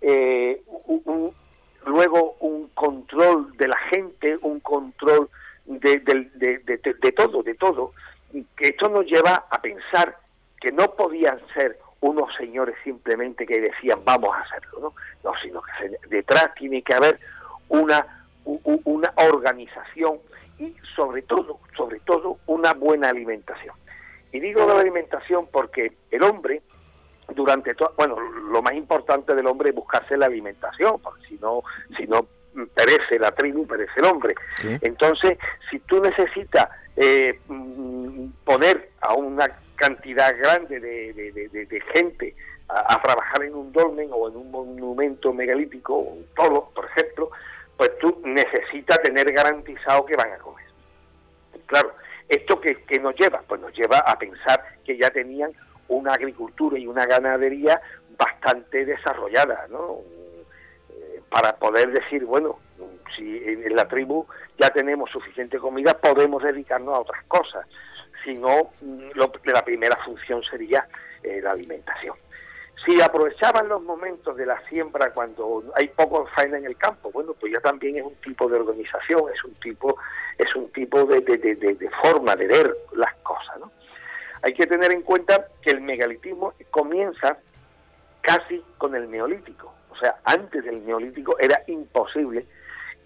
eh, 0.00 0.62
luego 1.86 2.36
un 2.40 2.68
control 2.68 3.56
de 3.56 3.68
la 3.68 3.76
gente, 3.76 4.38
un 4.42 4.60
control 4.60 5.28
de, 5.66 6.00
de, 6.00 7.12
todo, 7.12 7.42
de 7.42 7.54
todo, 7.54 7.92
que 8.56 8.68
esto 8.68 8.88
nos 8.88 9.06
lleva 9.06 9.46
a 9.50 9.60
pensar 9.60 10.16
que 10.60 10.72
no 10.72 10.92
podían 10.94 11.38
ser 11.54 11.78
unos 12.00 12.34
señores 12.36 12.76
simplemente 12.82 13.46
que 13.46 13.60
decían 13.60 14.00
vamos 14.04 14.34
a 14.34 14.40
hacerlo, 14.40 14.80
¿no? 14.80 14.94
No, 15.24 15.32
sino 15.42 15.62
que 15.62 15.96
detrás 16.08 16.54
tiene 16.54 16.82
que 16.82 16.94
haber 16.94 17.18
una, 17.68 18.24
una 18.44 19.12
organización 19.16 20.18
y 20.58 20.74
sobre 20.94 21.22
todo, 21.22 21.58
sobre 21.76 22.00
todo, 22.00 22.38
una 22.46 22.72
buena 22.74 23.10
alimentación. 23.10 23.74
Y 24.32 24.40
digo 24.40 24.66
la 24.66 24.80
alimentación 24.80 25.46
porque 25.50 25.92
el 26.10 26.22
hombre, 26.22 26.62
durante 27.34 27.74
todo, 27.74 27.92
bueno, 27.96 28.18
lo 28.20 28.62
más 28.62 28.74
importante 28.74 29.34
del 29.34 29.46
hombre 29.46 29.70
es 29.70 29.74
buscarse 29.74 30.16
la 30.16 30.26
alimentación, 30.26 31.00
porque 31.00 31.26
si 31.26 31.38
no, 31.38 31.62
si 31.96 32.06
no 32.06 32.26
perece 32.74 33.18
la 33.18 33.32
tribu, 33.32 33.66
perece 33.66 34.00
el 34.00 34.06
hombre. 34.06 34.34
Entonces, 34.80 35.38
si 35.70 35.78
tú 35.80 36.00
necesitas 36.00 36.68
eh, 36.96 37.38
mm, 37.48 38.26
poner 38.44 38.90
a 39.00 39.14
una 39.14 39.50
cantidad 39.76 40.36
grande 40.36 40.80
de, 40.80 41.82
gente 41.92 42.34
a, 42.68 43.00
trabajar 43.00 43.42
en 43.42 43.54
un 43.54 43.72
dolmen 43.72 44.08
o 44.12 44.28
en 44.28 44.36
un 44.36 44.50
monumento 44.50 45.32
megalítico, 45.32 45.94
o 45.94 46.00
un 46.00 46.26
tolo, 46.34 46.70
por 46.74 46.84
ejemplo, 46.86 47.30
pues 47.76 47.96
tú 47.98 48.20
necesitas 48.24 49.00
tener 49.00 49.32
garantizado 49.32 50.04
que 50.04 50.16
van 50.16 50.32
a 50.32 50.38
comer. 50.38 50.66
Claro, 51.66 51.92
¿esto 52.28 52.60
qué, 52.60 52.76
qué 52.86 52.98
nos 52.98 53.14
lleva? 53.16 53.42
Pues 53.46 53.60
nos 53.60 53.72
lleva 53.72 54.00
a 54.00 54.18
pensar 54.18 54.62
que 54.84 54.96
ya 54.96 55.10
tenían 55.10 55.52
una 55.90 56.14
agricultura 56.14 56.78
y 56.78 56.86
una 56.86 57.06
ganadería 57.06 57.80
bastante 58.16 58.84
desarrollada, 58.84 59.66
¿no? 59.70 59.98
para 61.30 61.54
poder 61.56 61.92
decir, 61.92 62.24
bueno, 62.24 62.58
si 63.16 63.42
en 63.44 63.74
la 63.74 63.86
tribu 63.88 64.26
ya 64.58 64.70
tenemos 64.70 65.10
suficiente 65.10 65.58
comida, 65.58 65.94
podemos 65.94 66.42
dedicarnos 66.42 66.94
a 66.94 67.00
otras 67.00 67.24
cosas. 67.24 67.66
Si 68.24 68.34
no, 68.34 68.70
mm, 68.80 69.10
la 69.44 69.64
primera 69.64 69.96
función 70.04 70.42
sería 70.42 70.86
eh, 71.22 71.40
la 71.40 71.52
alimentación. 71.52 72.16
Si 72.84 73.00
aprovechaban 73.00 73.68
los 73.68 73.82
momentos 73.82 74.36
de 74.36 74.46
la 74.46 74.60
siembra 74.68 75.12
cuando 75.12 75.62
hay 75.76 75.88
poco 75.88 76.26
faena 76.34 76.58
en 76.58 76.64
el 76.64 76.76
campo, 76.76 77.10
bueno, 77.12 77.34
pues 77.38 77.52
ya 77.52 77.60
también 77.60 77.98
es 77.98 78.04
un 78.04 78.14
tipo 78.16 78.48
de 78.48 78.58
organización, 78.58 79.22
es 79.32 79.44
un 79.44 79.54
tipo, 79.54 79.96
es 80.38 80.54
un 80.56 80.70
tipo 80.72 81.04
de, 81.04 81.20
de 81.20 81.90
forma 82.02 82.34
de 82.36 82.46
ver 82.46 82.74
las 82.92 83.14
cosas, 83.16 83.60
¿no? 83.60 83.70
Hay 84.42 84.54
que 84.54 84.66
tener 84.66 84.92
en 84.92 85.02
cuenta 85.02 85.46
que 85.62 85.70
el 85.70 85.80
megalitismo 85.80 86.54
comienza 86.70 87.38
casi 88.22 88.62
con 88.78 88.94
el 88.94 89.10
neolítico 89.10 89.74
o 89.90 89.96
sea, 89.96 90.16
antes 90.24 90.64
del 90.64 90.84
neolítico 90.86 91.38
era 91.38 91.62
imposible 91.66 92.46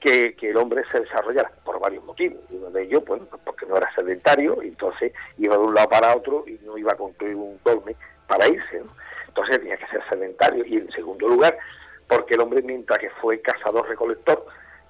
que, 0.01 0.35
el 0.41 0.57
hombre 0.59 0.83
se 0.93 1.01
desarrollara 1.01 1.51
por 1.65 1.81
varios 1.81 2.05
motivos. 2.05 2.39
Uno 2.51 2.71
de 2.71 2.83
ellos, 2.83 3.03
pues, 3.07 3.23
porque 3.45 3.67
no 3.67 3.77
era 3.77 3.93
sedentario, 3.95 4.61
entonces 4.63 5.13
iba 5.39 5.57
de 5.57 5.63
un 5.63 5.75
lado 5.75 5.89
para 5.89 6.15
otro 6.15 6.45
y 6.47 6.61
no 6.65 6.77
iba 6.77 6.93
a 6.93 6.97
construir 6.97 7.35
un 7.35 7.59
dolme 7.65 7.97
para 8.29 8.47
irse. 8.47 8.83
Entonces 9.27 9.61
tenía 9.61 9.79
que 9.79 9.87
ser 9.87 10.07
sedentario. 10.09 10.65
Y 10.67 10.77
en 10.77 10.91
segundo 10.93 11.27
lugar, 11.27 11.57
porque 12.07 12.35
el 12.35 12.43
hombre, 12.43 12.63
mientras 12.63 13.01
que 13.01 13.11
fue 13.11 13.41
cazador-recolector, 13.41 14.45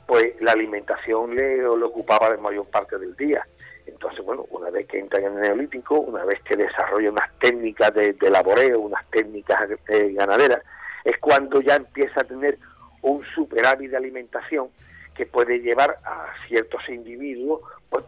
pues 0.07 0.39
la 0.43 0.53
alimentación 0.53 1.35
le, 1.37 1.65
ocupaba 1.65 2.29
la 2.29 2.37
mayor 2.37 2.67
parte 2.67 2.99
del 2.99 3.17
día. 3.17 3.47
Entonces, 3.87 4.25
bueno, 4.25 4.47
una 4.51 4.71
vez 4.71 4.87
que 4.87 4.99
entra 4.99 5.19
en 5.19 5.27
el 5.27 5.41
neolítico, 5.41 6.01
una 6.01 6.25
vez 6.25 6.41
que 6.43 6.57
desarrolla 6.57 7.11
unas 7.11 7.31
técnicas 7.39 7.95
de, 7.95 8.17
laboreo, 8.31 8.81
unas 8.81 9.05
técnicas 9.11 9.71
eh, 9.89 10.13
ganaderas, 10.13 10.63
es 11.05 11.19
cuando 11.19 11.61
ya 11.61 11.77
empieza 11.77 12.23
a 12.23 12.25
tener 12.25 12.59
un 13.03 13.25
superávit 13.35 13.91
de 13.91 13.97
alimentación 13.97 14.69
que 15.15 15.27
puede 15.27 15.61
llevar 15.61 15.99
a 16.05 16.33
ciertos 16.49 16.89
individuos 16.89 17.61
pues, 17.91 18.05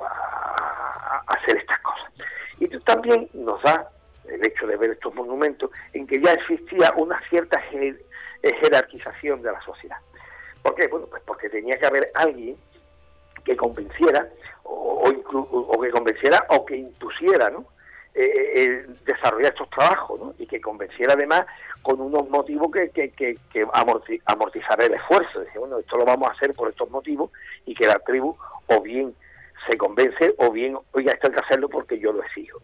a, 0.00 1.22
hacer 1.28 1.56
estas 1.58 1.78
cosas. 1.80 2.10
Y 2.58 2.64
esto 2.64 2.80
también 2.80 3.28
nos 3.34 3.62
da 3.62 3.88
el 4.28 4.44
hecho 4.44 4.66
de 4.66 4.76
ver 4.76 4.90
estos 4.90 5.14
monumentos 5.14 5.70
en 5.92 6.06
que 6.06 6.20
ya 6.20 6.32
existía 6.32 6.92
una 6.96 7.20
cierta 7.28 7.60
jerarquización 8.42 9.42
de 9.42 9.52
la 9.52 9.60
sociedad. 9.62 9.98
¿Por 10.62 10.74
qué? 10.74 10.86
Bueno, 10.88 11.06
pues 11.10 11.22
porque 11.24 11.48
tenía 11.48 11.78
que 11.78 11.86
haber 11.86 12.10
alguien 12.14 12.56
que 13.44 13.56
convenciera 13.56 14.28
o, 14.70 15.08
o, 15.08 15.80
que 15.80 15.90
convenciera 15.90 16.44
o 16.48 16.64
que 16.64 16.76
impusiera 16.76 17.50
¿no? 17.50 17.66
eh, 18.14 18.86
desarrollar 19.04 19.52
estos 19.52 19.70
trabajos 19.70 20.34
y 20.38 20.46
que 20.46 20.60
convenciera 20.60 21.14
además 21.14 21.46
con 21.82 22.00
unos 22.00 22.28
motivos 22.28 22.70
que, 22.72 22.90
que, 22.90 23.10
que, 23.10 23.36
que 23.52 23.66
amortizar 24.26 24.80
el 24.80 24.94
esfuerzo. 24.94 25.40
Dice, 25.40 25.58
bueno, 25.58 25.78
esto 25.78 25.96
lo 25.96 26.04
vamos 26.04 26.28
a 26.28 26.32
hacer 26.32 26.52
por 26.54 26.68
estos 26.68 26.90
motivos 26.90 27.30
y 27.66 27.74
que 27.74 27.86
la 27.86 27.98
tribu 28.00 28.36
o 28.66 28.80
bien 28.80 29.14
se 29.66 29.76
convence 29.76 30.34
o 30.38 30.50
bien, 30.50 30.76
oiga, 30.92 31.12
esto 31.12 31.26
hay 31.26 31.34
que 31.34 31.40
hacerlo 31.40 31.68
porque 31.68 31.98
yo 31.98 32.12
lo 32.12 32.22
exijo. 32.22 32.60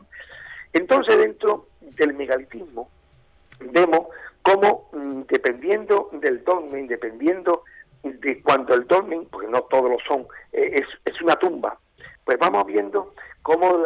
Entonces, 0.73 1.19
dentro 1.19 1.67
del 1.81 2.15
megalitismo, 2.15 2.91
vemos 3.61 4.09
cómo, 4.43 4.89
mm, 4.93 5.23
dependiendo 5.29 6.09
del 6.13 6.45
dolmen, 6.45 6.87
dependiendo 6.87 7.65
de 8.03 8.43
cuando 8.43 8.75
el 8.75 8.87
dolmen, 8.87 9.27
porque 9.31 9.49
no 9.49 9.63
todos 9.63 9.91
lo 9.91 9.99
son, 10.07 10.27
eh, 10.53 10.83
es, 10.83 10.87
es 11.05 11.21
una 11.21 11.39
tumba, 11.39 11.79
pues 12.25 12.39
vamos 12.39 12.67
viendo 12.67 13.15
cómo 13.43 13.83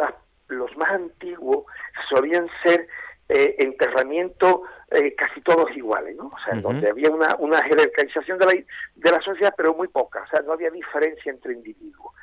los 0.47 0.77
más 0.77 0.91
antiguos 0.91 1.65
solían 2.09 2.47
ser 2.63 2.87
eh, 3.29 3.55
enterramientos 3.59 4.61
eh, 4.91 5.15
casi 5.15 5.39
todos 5.41 5.71
iguales, 5.75 6.17
¿no? 6.17 6.27
O 6.27 6.37
sea, 6.43 6.59
donde 6.59 6.89
había 6.89 7.09
una, 7.09 7.35
una 7.37 7.63
jerarquización 7.63 8.37
de 8.37 8.45
la, 8.45 8.53
de 8.95 9.11
la 9.11 9.21
sociedad, 9.21 9.53
pero 9.55 9.73
muy 9.73 9.87
poca, 9.87 10.23
o 10.23 10.27
sea, 10.27 10.41
no 10.41 10.51
había 10.51 10.69
diferencia 10.69 11.31
entre 11.31 11.53
individuos. 11.53 12.13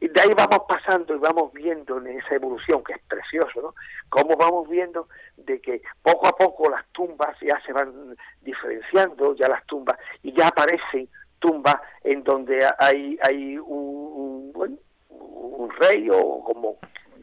Y 0.00 0.08
de 0.08 0.20
ahí 0.20 0.34
vamos 0.34 0.62
pasando 0.68 1.14
y 1.14 1.18
vamos 1.18 1.52
viendo 1.52 1.98
en 1.98 2.08
esa 2.08 2.34
evolución, 2.34 2.82
que 2.84 2.92
es 2.94 3.02
precioso, 3.08 3.62
¿no? 3.62 3.74
Cómo 4.10 4.36
vamos 4.36 4.68
viendo 4.68 5.08
de 5.36 5.60
que 5.60 5.80
poco 6.02 6.26
a 6.26 6.36
poco 6.36 6.68
las 6.68 6.86
tumbas 6.92 7.38
ya 7.40 7.58
se 7.64 7.72
van 7.72 8.16
diferenciando, 8.42 9.34
ya 9.36 9.48
las 9.48 9.64
tumbas, 9.66 9.98
y 10.22 10.32
ya 10.32 10.48
aparecen 10.48 11.08
tumbas 11.38 11.80
en 12.04 12.22
donde 12.22 12.66
hay, 12.78 13.18
hay 13.22 13.58
un, 13.58 14.52
un, 14.54 14.78
un 15.20 15.70
rey 15.70 16.08
o 16.10 16.42
como 16.44 16.78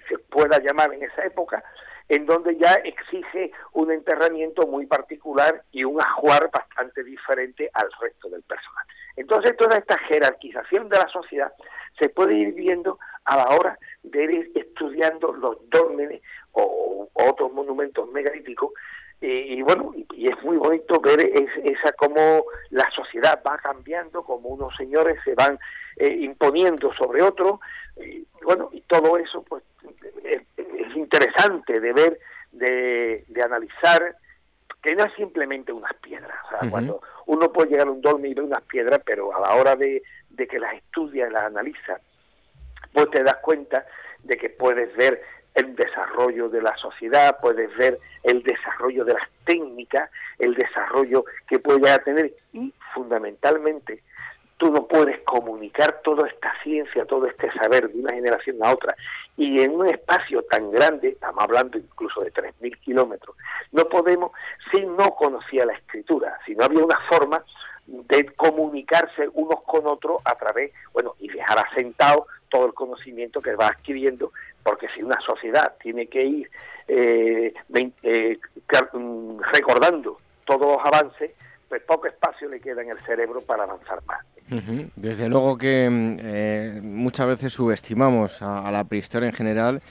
se 0.07 0.17
pueda 0.19 0.59
llamar 0.59 0.93
en 0.93 1.03
esa 1.03 1.25
época, 1.25 1.63
en 2.09 2.25
donde 2.25 2.55
ya 2.57 2.73
exige 2.83 3.51
un 3.73 3.91
enterramiento 3.91 4.65
muy 4.65 4.85
particular 4.85 5.63
y 5.71 5.83
un 5.83 5.99
ajuar 5.99 6.49
bastante 6.51 7.03
diferente 7.03 7.69
al 7.73 7.89
resto 7.99 8.29
del 8.29 8.43
personal. 8.43 8.85
Entonces 9.17 9.57
toda 9.57 9.77
esta 9.77 9.97
jerarquización 9.97 10.89
de 10.89 10.97
la 10.97 11.07
sociedad 11.09 11.51
se 11.97 12.09
puede 12.09 12.35
ir 12.35 12.53
viendo 12.53 12.99
a 13.25 13.37
la 13.37 13.49
hora 13.49 13.77
de 14.03 14.23
ir 14.23 14.51
estudiando 14.55 15.33
los 15.33 15.69
dólmenes 15.69 16.21
o, 16.53 17.09
otros 17.13 17.51
monumentos 17.51 18.09
megalíticos 18.11 18.71
y, 19.19 19.61
bueno, 19.63 19.93
y, 20.13 20.27
es 20.27 20.43
muy 20.43 20.57
bonito 20.57 20.99
ver 20.99 21.19
esa 21.19 21.91
cómo 21.93 22.43
la 22.69 22.89
sociedad 22.91 23.41
va 23.45 23.57
cambiando, 23.57 24.23
como 24.23 24.49
unos 24.49 24.75
señores 24.75 25.19
se 25.23 25.33
van 25.33 25.57
eh, 25.95 26.17
imponiendo 26.21 26.93
sobre 26.93 27.23
otros, 27.23 27.59
y, 27.95 28.27
bueno, 28.43 28.69
y 28.71 28.81
todo 28.81 29.17
eso 29.17 29.43
pues 29.43 29.63
es, 30.23 30.41
interesante 30.95 31.79
de 31.79 31.93
ver, 31.93 32.19
de, 32.51 33.23
de, 33.27 33.41
analizar, 33.41 34.15
que 34.83 34.95
no 34.95 35.05
es 35.05 35.13
simplemente 35.13 35.71
unas 35.71 35.93
piedras. 35.95 36.37
O 36.45 36.49
sea, 36.49 36.69
cuando 36.69 37.01
uno 37.25 37.51
puede 37.51 37.71
llegar 37.71 37.87
a 37.87 37.91
un 37.91 38.01
dolmen 38.01 38.31
y 38.31 38.33
ver 38.35 38.43
unas 38.43 38.63
piedras, 38.63 39.01
pero 39.05 39.35
a 39.35 39.41
la 39.41 39.55
hora 39.55 39.75
de, 39.75 40.01
de 40.29 40.47
que 40.47 40.59
las 40.59 40.75
estudia 40.75 41.27
y 41.27 41.31
las 41.31 41.45
analiza, 41.45 41.99
pues 42.93 43.09
te 43.09 43.23
das 43.23 43.37
cuenta 43.37 43.85
de 44.23 44.37
que 44.37 44.49
puedes 44.49 44.95
ver 44.95 45.21
el 45.57 45.75
desarrollo 45.75 46.49
de 46.49 46.61
la 46.61 46.77
sociedad, 46.77 47.37
puedes 47.41 47.75
ver 47.75 47.99
el 48.21 48.43
desarrollo 48.43 49.03
de 49.03 49.13
las 49.13 49.27
técnicas, 49.43 50.11
el 50.37 50.53
desarrollo 50.53 51.25
que 51.47 51.57
puede 51.57 51.97
tener 51.99 52.31
y 52.53 52.71
fundamentalmente 52.93 54.03
tú 54.57 54.71
no 54.71 54.87
puedes 54.87 55.19
comunicar 55.21 56.01
toda 56.03 56.27
esta 56.27 56.53
ciencia, 56.63 57.05
todo 57.05 57.25
este 57.25 57.51
saber 57.53 57.89
de 57.89 57.99
una 57.99 58.13
generación 58.13 58.57
a 58.63 58.73
otra. 58.73 58.95
Y 59.35 59.61
en 59.61 59.71
un 59.71 59.87
espacio 59.87 60.43
tan 60.43 60.71
grande, 60.71 61.09
estamos 61.09 61.43
hablando 61.43 61.77
incluso 61.77 62.21
de 62.21 62.31
3.000 62.31 62.79
kilómetros, 62.79 63.35
no 63.71 63.87
podemos, 63.87 64.31
si 64.71 64.81
no 64.85 65.15
conocía 65.15 65.65
la 65.65 65.73
escritura, 65.73 66.39
si 66.45 66.55
no 66.55 66.65
había 66.65 66.83
una 66.83 66.99
forma 67.07 67.43
de 67.87 68.25
comunicarse 68.35 69.29
unos 69.33 69.61
con 69.63 69.87
otros 69.87 70.21
a 70.25 70.35
través, 70.35 70.71
bueno, 70.93 71.15
y 71.19 71.29
dejar 71.29 71.59
asentado 71.59 72.27
todo 72.49 72.65
el 72.65 72.73
conocimiento 72.73 73.41
que 73.41 73.55
va 73.55 73.69
adquiriendo, 73.69 74.31
porque 74.63 74.87
si 74.95 75.01
una 75.01 75.19
sociedad 75.21 75.73
tiene 75.81 76.07
que 76.07 76.23
ir 76.23 76.51
eh, 76.87 77.53
eh, 78.03 78.39
mm, 78.93 79.39
recordando 79.51 80.19
todos 80.45 80.77
los 80.77 80.85
avances, 80.85 81.31
pues 81.67 81.81
poco 81.83 82.07
espacio 82.07 82.47
le 82.49 82.59
queda 82.59 82.81
en 82.81 82.91
el 82.91 82.99
cerebro 83.05 83.41
para 83.41 83.63
avanzar 83.63 83.99
más. 84.05 84.25
Desde 84.95 85.27
luego 85.27 85.57
que 85.57 85.89
mm, 85.89 86.17
eh, 86.21 86.79
muchas 86.81 87.27
veces 87.27 87.53
subestimamos 87.53 88.41
a, 88.41 88.71
la 88.71 88.83
prehistoria 88.85 89.27
en 89.27 89.35
general 89.35 89.81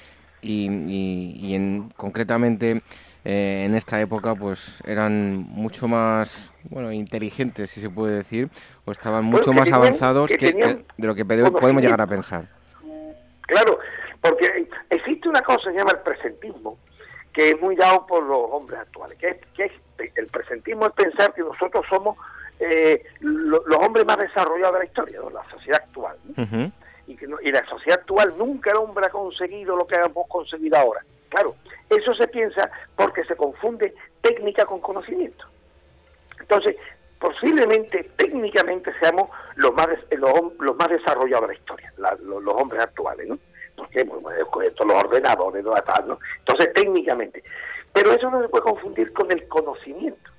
y, 0.40 1.54
en, 1.54 1.90
concretamente 1.96 2.82
eh, 3.28 3.64
en 3.66 3.74
esta 3.74 4.00
época 4.00 4.36
pues 4.36 4.80
eran 4.86 5.38
mucho 5.48 5.88
más 5.88 6.52
bueno 6.70 6.92
inteligentes 6.92 7.70
si 7.70 7.80
se 7.80 7.90
puede 7.90 8.18
decir 8.18 8.48
o 8.84 8.92
estaban 8.92 9.24
mucho 9.24 9.52
más 9.52 9.72
avanzados 9.72 10.30
que, 10.30 10.84
de 10.96 11.06
lo 11.06 11.12
que 11.16 11.24
podemos 11.24 11.82
llegar 11.82 12.00
a 12.00 12.06
pensar. 12.06 12.44
Claro, 13.40 13.80
porque 14.20 14.68
existe 14.90 15.28
una 15.28 15.42
cosa 15.42 15.64
que 15.64 15.72
se 15.72 15.78
llama 15.78 15.90
el 15.90 15.98
presentismo 15.98 16.78
que 17.32 17.50
es 17.50 17.60
muy 17.60 17.74
dado 17.74 18.06
por 18.06 18.22
los 18.22 18.48
hombres 18.52 18.78
actuales, 18.78 19.18
que 19.18 19.28
es, 19.28 19.72
que 19.96 20.12
el 20.14 20.26
presentismo 20.28 20.86
es 20.86 20.92
pensar 20.92 21.34
que 21.34 21.42
nosotros 21.42 21.84
somos 21.90 22.16
eh, 22.60 23.04
los 23.20 23.76
hombres 23.78 24.06
más 24.06 24.18
desarrollados 24.18 24.74
de 24.74 24.78
la 24.78 24.84
historia, 24.84 25.20
de 25.20 25.30
la 25.32 25.50
sociedad 25.50 25.82
actual. 25.84 26.16
y, 27.08 27.16
que 27.16 27.26
y 27.42 27.50
la 27.50 27.66
sociedad 27.66 27.98
actual 27.98 28.34
nunca 28.38 28.70
el 28.70 28.76
hombre 28.76 29.06
ha 29.06 29.10
conseguido 29.10 29.76
lo 29.76 29.84
que 29.84 29.96
hemos 29.96 30.28
conseguido 30.28 30.78
ahora. 30.78 31.02
Claro, 31.28 31.54
eso 31.90 32.14
se 32.14 32.28
piensa 32.28 32.70
porque 32.96 33.24
se 33.24 33.36
confunde 33.36 33.94
técnica 34.22 34.66
con 34.66 34.80
conocimiento. 34.80 35.44
Entonces, 36.40 36.76
posiblemente 37.18 38.10
técnicamente 38.16 38.92
seamos 38.98 39.30
los 39.56 39.74
más 39.74 39.88
los, 40.10 40.76
más 40.76 40.90
desarrollados 40.90 41.48
de 41.48 41.54
la 41.54 41.58
historia, 41.58 41.92
los, 41.96 42.54
hombres 42.54 42.82
actuales, 42.82 43.28
¿no? 43.28 43.38
Porque 43.76 44.04
bueno, 44.04 44.30
esto 44.62 44.84
los 44.84 44.96
ordenadores, 44.96 45.64
¿no? 45.64 45.74
Entonces, 46.38 46.72
técnicamente. 46.72 47.42
Pero 47.92 48.12
eso 48.12 48.30
no 48.30 48.42
se 48.42 48.48
puede 48.48 48.64
confundir 48.64 49.12
con 49.12 49.30
el 49.32 49.46
conocimiento. 49.48 50.30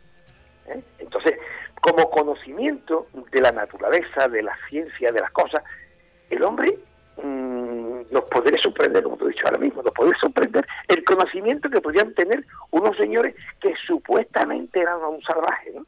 ¿eh? 0.68 0.82
Entonces, 1.00 1.40
como 1.82 2.10
conocimiento 2.10 3.08
de 3.32 3.42
la 3.42 3.52
naturaleza, 3.52 4.28
de 4.28 4.44
la 4.44 4.56
ciencia, 4.70 5.12
de 5.12 5.22
las 5.22 5.32
cosas, 5.32 5.64
el 6.30 6.44
hombre 6.44 6.78
nos 8.12 8.24
podría 8.26 8.58
sorprender, 8.60 9.04
como 9.04 9.18
te 9.18 9.26
he 9.26 9.30
dicho 9.30 9.46
ahora 9.46 9.58
mismo, 9.58 9.82
nos 9.84 9.94
podría 9.94 10.18
sorprender 10.20 10.66
el 10.88 11.04
conocimiento 11.04 11.70
que 11.70 11.82
podían 11.82 12.14
tener 12.14 12.44
unos 12.72 12.96
señores 12.98 13.36
que 13.62 13.74
supuestamente 13.86 14.80
eran 14.80 15.02
un 15.04 15.22
salvaje. 15.22 15.72
¿no? 15.74 15.86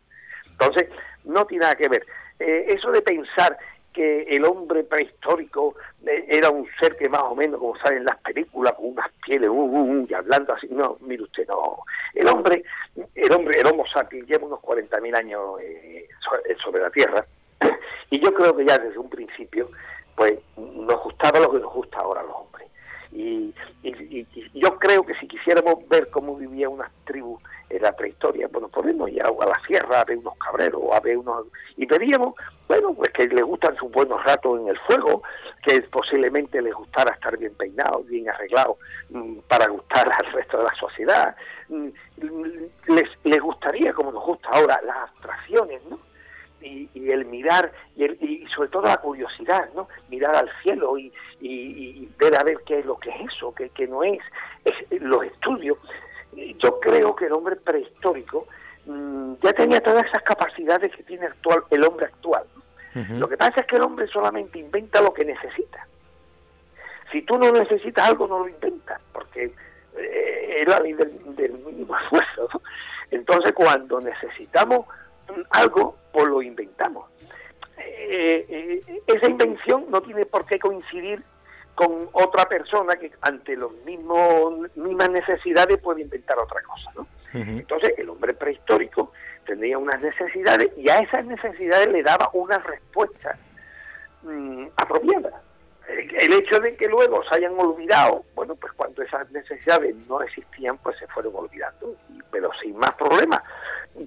Entonces, 0.52 0.90
no 1.26 1.46
tiene 1.46 1.64
nada 1.64 1.76
que 1.76 1.88
ver. 1.88 2.06
Eh, 2.40 2.66
eso 2.70 2.92
de 2.92 3.02
pensar 3.02 3.58
que 3.94 4.24
el 4.24 4.46
hombre 4.46 4.84
prehistórico 4.84 5.76
eh, 6.06 6.26
era 6.28 6.50
un 6.50 6.68
ser 6.80 6.96
que 6.96 7.10
más 7.10 7.24
o 7.24 7.36
menos, 7.36 7.60
como 7.60 7.78
sale 7.78 7.98
en 7.98 8.06
las 8.06 8.18
películas, 8.20 8.76
con 8.76 8.92
unas 8.92 9.12
pieles, 9.26 9.50
uh, 9.50 9.54
uh, 9.54 9.92
uh, 9.92 10.08
y 10.10 10.14
hablando 10.14 10.54
así, 10.54 10.68
no, 10.70 10.98
mire 11.02 11.24
usted, 11.24 11.48
no. 11.48 11.84
El 12.14 12.28
hombre, 12.28 12.64
el 13.16 13.32
hombre, 13.32 13.60
el 13.60 13.68
Homo 13.68 13.86
sapiens, 13.88 14.28
lleva 14.28 14.46
unos 14.46 14.60
40.000 14.60 15.16
años 15.16 15.42
eh, 15.62 16.08
sobre 16.62 16.82
la 16.82 16.90
Tierra, 16.92 17.26
y 18.10 18.20
yo 18.20 18.34
creo 18.34 18.56
que 18.56 18.66
ya 18.66 18.78
desde 18.78 19.00
un 19.00 19.10
principio, 19.10 19.70
pues 20.20 20.38
nos 20.58 21.02
gustaba 21.02 21.40
lo 21.40 21.50
que 21.50 21.60
nos 21.60 21.74
gusta 21.74 22.00
ahora 22.00 22.20
a 22.20 22.26
los 22.26 22.36
hombres. 22.36 22.68
Y, 23.14 23.56
yo 24.54 24.78
creo 24.78 25.06
que 25.06 25.16
si 25.16 25.30
quisiéramos 25.30 25.88
ver 25.88 26.10
cómo 26.10 26.36
vivía 26.36 26.68
una 26.68 26.92
tribu 27.06 27.40
en 27.70 27.82
la 27.82 27.94
prehistoria, 27.94 28.50
bueno, 28.52 28.68
podemos 28.68 29.10
ir 29.10 29.24
a, 29.24 29.32
la 29.32 29.62
sierra 29.66 30.02
a 30.02 30.04
ver 30.04 30.18
unos 30.18 30.36
cabreros, 30.38 30.82
a 30.92 31.00
ver 31.00 31.18
unos... 31.18 31.46
y 31.78 31.86
veríamos, 31.86 32.36
bueno, 32.68 32.94
pues 32.94 33.14
que 33.14 33.28
les 33.28 33.46
gustan 33.46 33.78
sus 33.78 33.90
buenos 33.94 34.22
ratos 34.26 34.60
en 34.60 34.68
el 34.68 34.78
fuego, 34.80 35.24
que 35.64 35.82
posiblemente 35.84 36.62
les 36.62 36.74
gustara 36.74 37.14
estar 37.14 37.38
bien 37.38 37.56
peinados, 37.56 38.06
bien 38.06 38.28
arreglados, 38.28 38.76
mm, 39.12 39.38
para 39.48 39.70
gustar 39.70 40.12
al 40.12 40.34
resto 40.34 40.58
de 40.58 40.64
la 40.66 40.76
sociedad. 40.76 41.34
Mm, 41.70 41.88
les, 42.88 43.10
les 43.24 43.42
gustaría, 43.42 43.94
como 43.94 44.12
nos 44.12 44.26
gusta 44.26 44.50
ahora, 44.50 44.82
las 44.84 44.98
abstracciones, 44.98 45.82
¿no? 45.86 46.09
Y, 46.62 47.10
el 47.10 47.26
mirar 47.26 47.72
y, 47.96 48.06
y, 48.06 48.48
sobre 48.56 48.70
todo 48.70 48.88
la 48.88 48.98
curiosidad, 48.98 49.70
¿no? 49.76 49.88
Mirar 50.10 50.36
al 50.36 50.50
cielo 50.62 50.98
y, 50.98 51.12
ver 52.18 52.36
a 52.36 52.44
ver 52.44 52.58
qué 52.66 52.80
es 52.80 52.86
lo 52.86 52.98
que 52.98 53.10
es 53.10 53.34
eso, 53.34 53.54
qué, 53.56 53.88
no 53.88 54.04
es, 54.04 54.20
los 55.00 55.24
estudios. 55.26 55.78
Yo 56.58 56.80
creo 56.80 57.16
que 57.16 57.26
el 57.26 57.34
hombre 57.34 57.56
prehistórico 57.56 58.48
mm, 58.86 59.36
ya 59.42 59.54
tenía 59.54 59.82
todas 59.82 60.06
esas 60.06 60.22
capacidades 60.24 60.96
que 60.96 61.04
tiene 61.04 61.28
actual 61.28 61.64
el 61.70 61.84
hombre 61.84 62.06
actual. 62.06 62.44
Lo 63.12 63.30
que 63.30 63.38
pasa 63.38 63.62
es 63.62 63.68
que 63.68 63.78
el 63.78 63.84
hombre 63.84 64.08
solamente 64.08 64.60
inventa 64.60 65.00
lo 65.00 65.14
que 65.14 65.24
necesita. 65.24 65.88
Si 67.12 67.22
tú 67.22 67.38
no 67.38 67.52
necesitas 67.52 68.06
algo, 68.06 68.28
no 68.28 68.40
lo 68.40 68.50
inventas, 68.50 69.00
porque 69.14 69.54
eh, 69.96 70.58
es 70.62 70.68
la 70.68 70.80
ley 70.82 70.94
del, 70.94 71.36
del 71.36 71.54
mínimo 71.54 71.96
esfuerzo. 72.04 72.62
Entonces, 73.12 73.54
cuando 73.54 74.02
necesitamos 74.02 74.86
algo, 75.50 75.96
pues 76.12 76.28
lo 76.28 76.42
inventamos. 76.42 77.06
Eh, 77.78 78.46
eh, 78.50 79.02
esa 79.08 79.28
invención 79.28 79.86
no 79.90 80.02
tiene 80.02 80.26
por 80.26 80.46
qué 80.46 80.60
coincidir 80.60 81.24
con 81.76 82.10
otra 82.12 82.48
persona 82.48 82.98
que 82.98 83.12
ante 83.22 83.56
los 83.56 83.72
mismos 83.86 84.76
mismas 84.76 85.12
necesidades 85.12 85.80
puede 85.82 86.02
inventar 86.02 86.38
otra 86.38 86.62
cosa, 86.64 86.92
¿no? 86.96 87.08
Entonces 87.32 87.94
el 87.98 88.10
hombre 88.10 88.34
prehistórico 88.34 89.14
tenía 89.46 89.78
unas 89.78 90.02
necesidades 90.02 90.76
y 90.78 90.90
a 90.90 91.00
esas 91.00 91.26
necesidades 91.26 91.90
le 91.90 92.04
daba 92.04 92.30
una 92.34 92.58
respuesta 92.58 93.38
mm, 94.24 94.66
apropiada. 94.76 95.42
El, 95.90 96.34
hecho 96.34 96.60
de 96.60 96.76
que 96.76 96.88
luego 96.88 97.24
se 97.24 97.36
hayan 97.36 97.58
olvidado, 97.58 98.24
bueno, 98.36 98.56
pues 98.56 98.72
cuando 98.74 99.02
esas 99.02 99.30
necesidades 99.32 99.96
no 100.08 100.22
existían, 100.22 100.78
pues 100.78 100.98
se 100.98 101.08
fueron 101.08 101.34
olvidando, 101.36 101.96
pero 102.32 102.52
sin 102.62 102.78
más 102.78 102.96
problemas. 102.96 103.44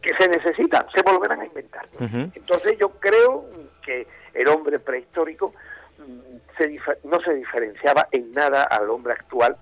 Que 0.00 0.14
se 0.14 0.28
necesitan, 0.28 0.86
se 0.92 1.02
volverán 1.02 1.40
a 1.40 1.46
inventar. 1.46 1.86
Entonces 2.34 2.78
yo 2.78 2.90
creo 3.00 3.44
que 3.84 4.06
el 4.32 4.48
hombre 4.48 4.78
prehistórico 4.78 5.52
mm, 5.98 7.08
no 7.08 7.20
se 7.20 7.34
diferenciaba 7.34 8.06
en 8.12 8.32
nada 8.32 8.64
al 8.64 8.88
hombre 8.88 9.14
actual 9.14 9.56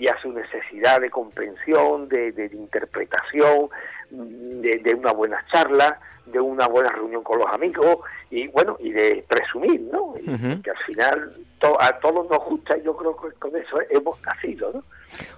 y 0.00 0.08
a 0.08 0.18
su 0.18 0.32
necesidad 0.32 0.98
de 1.02 1.10
comprensión, 1.10 2.08
de, 2.08 2.50
interpretación, 2.54 3.68
mm, 4.10 4.60
de, 4.62 4.94
una 4.94 5.12
buena 5.12 5.44
charla, 5.52 6.00
de 6.24 6.40
una 6.40 6.66
buena 6.66 6.90
reunión 6.90 7.22
con 7.22 7.38
los 7.38 7.48
amigos 7.50 7.98
y 8.30 8.48
bueno, 8.48 8.78
y 8.80 8.92
de 8.92 9.22
presumir, 9.28 9.82
¿no? 9.92 10.14
Que 10.62 10.70
al 10.70 10.78
final 10.86 11.32
a 11.78 11.98
todos 11.98 12.30
nos 12.30 12.42
gusta 12.46 12.78
y 12.78 12.82
yo 12.82 12.96
creo 12.96 13.14
que 13.14 13.32
con 13.38 13.54
eso 13.54 13.78
hemos 13.90 14.18
nacido, 14.22 14.72
¿no? 14.72 14.82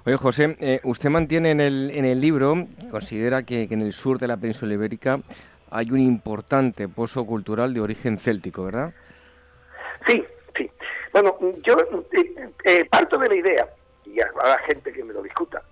Oye, 0.06 0.16
José, 0.16 0.56
eh, 0.60 0.80
usted 0.84 1.10
mantiene 1.10 1.50
en 1.50 1.60
el, 1.60 1.90
en 1.92 2.04
el 2.04 2.20
libro, 2.20 2.54
considera 2.92 3.42
que, 3.42 3.66
en 3.68 3.82
el 3.82 3.92
sur 3.92 4.20
de 4.20 4.28
la 4.28 4.36
península 4.36 4.74
ibérica 4.74 5.18
hay 5.72 5.90
un 5.90 5.98
importante 5.98 6.86
pozo 6.86 7.26
cultural 7.26 7.74
de 7.74 7.80
origen 7.80 8.18
céltico, 8.18 8.64
¿verdad? 8.64 8.92
Sí, 10.06 10.22
sí. 10.56 10.70
Bueno, 11.12 11.36
yo 11.64 11.80
eh, 11.80 12.52
eh, 12.64 12.84
parto 12.88 13.18
de 13.18 13.28
la 13.28 13.34
idea 13.34 13.68
y 14.12 14.20
habrá 14.20 14.58
gente 14.58 14.92
que 14.92 15.04
me 15.04 15.12
lo 15.12 15.22
discuta, 15.22 15.62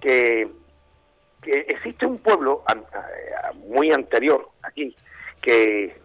que, 0.00 0.48
que 1.42 1.60
existe 1.60 2.06
un 2.06 2.18
pueblo 2.18 2.62
muy 3.54 3.90
anterior 3.90 4.48
aquí, 4.62 4.94
que, 5.40 5.96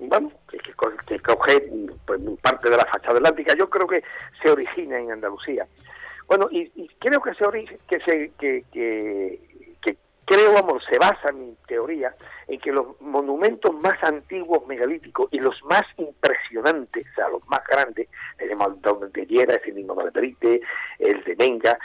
bueno, 0.00 0.32
que, 0.48 1.20
coge 1.20 1.62
pues, 2.06 2.20
parte 2.42 2.70
de 2.70 2.76
la 2.76 2.86
fachada 2.86 3.16
atlántica, 3.16 3.54
yo 3.54 3.68
creo 3.68 3.86
que 3.86 4.02
se 4.40 4.50
origina 4.50 4.98
en 4.98 5.12
Andalucía. 5.12 5.66
Bueno, 6.26 6.48
y, 6.50 6.88
creo 6.98 7.22
que 7.22 7.34
se, 7.34 7.44
que, 7.88 8.00
se 8.00 8.30
que, 8.38 8.64
que, 8.72 9.67
creo, 10.28 10.52
vamos, 10.52 10.84
se 10.84 10.98
basa 10.98 11.32
mi 11.32 11.56
teoría 11.66 12.14
en 12.48 12.60
que 12.60 12.70
los 12.70 13.00
monumentos 13.00 13.74
más 13.74 14.00
antiguos 14.04 14.66
megalíticos 14.66 15.28
y 15.32 15.40
los 15.40 15.64
más 15.64 15.86
impresionantes, 15.96 17.06
o 17.10 17.14
sea, 17.14 17.28
los 17.30 17.46
más 17.48 17.66
grandes, 17.66 18.08
tenemos 18.36 18.74
el 19.02 19.12
de 19.12 19.26
Llera, 19.26 19.58
el 19.64 19.74
mismo 19.74 19.94
de 19.94 20.12
Perite, 20.12 20.60
el 20.98 21.24
de 21.24 21.34
Menga, 21.36 21.78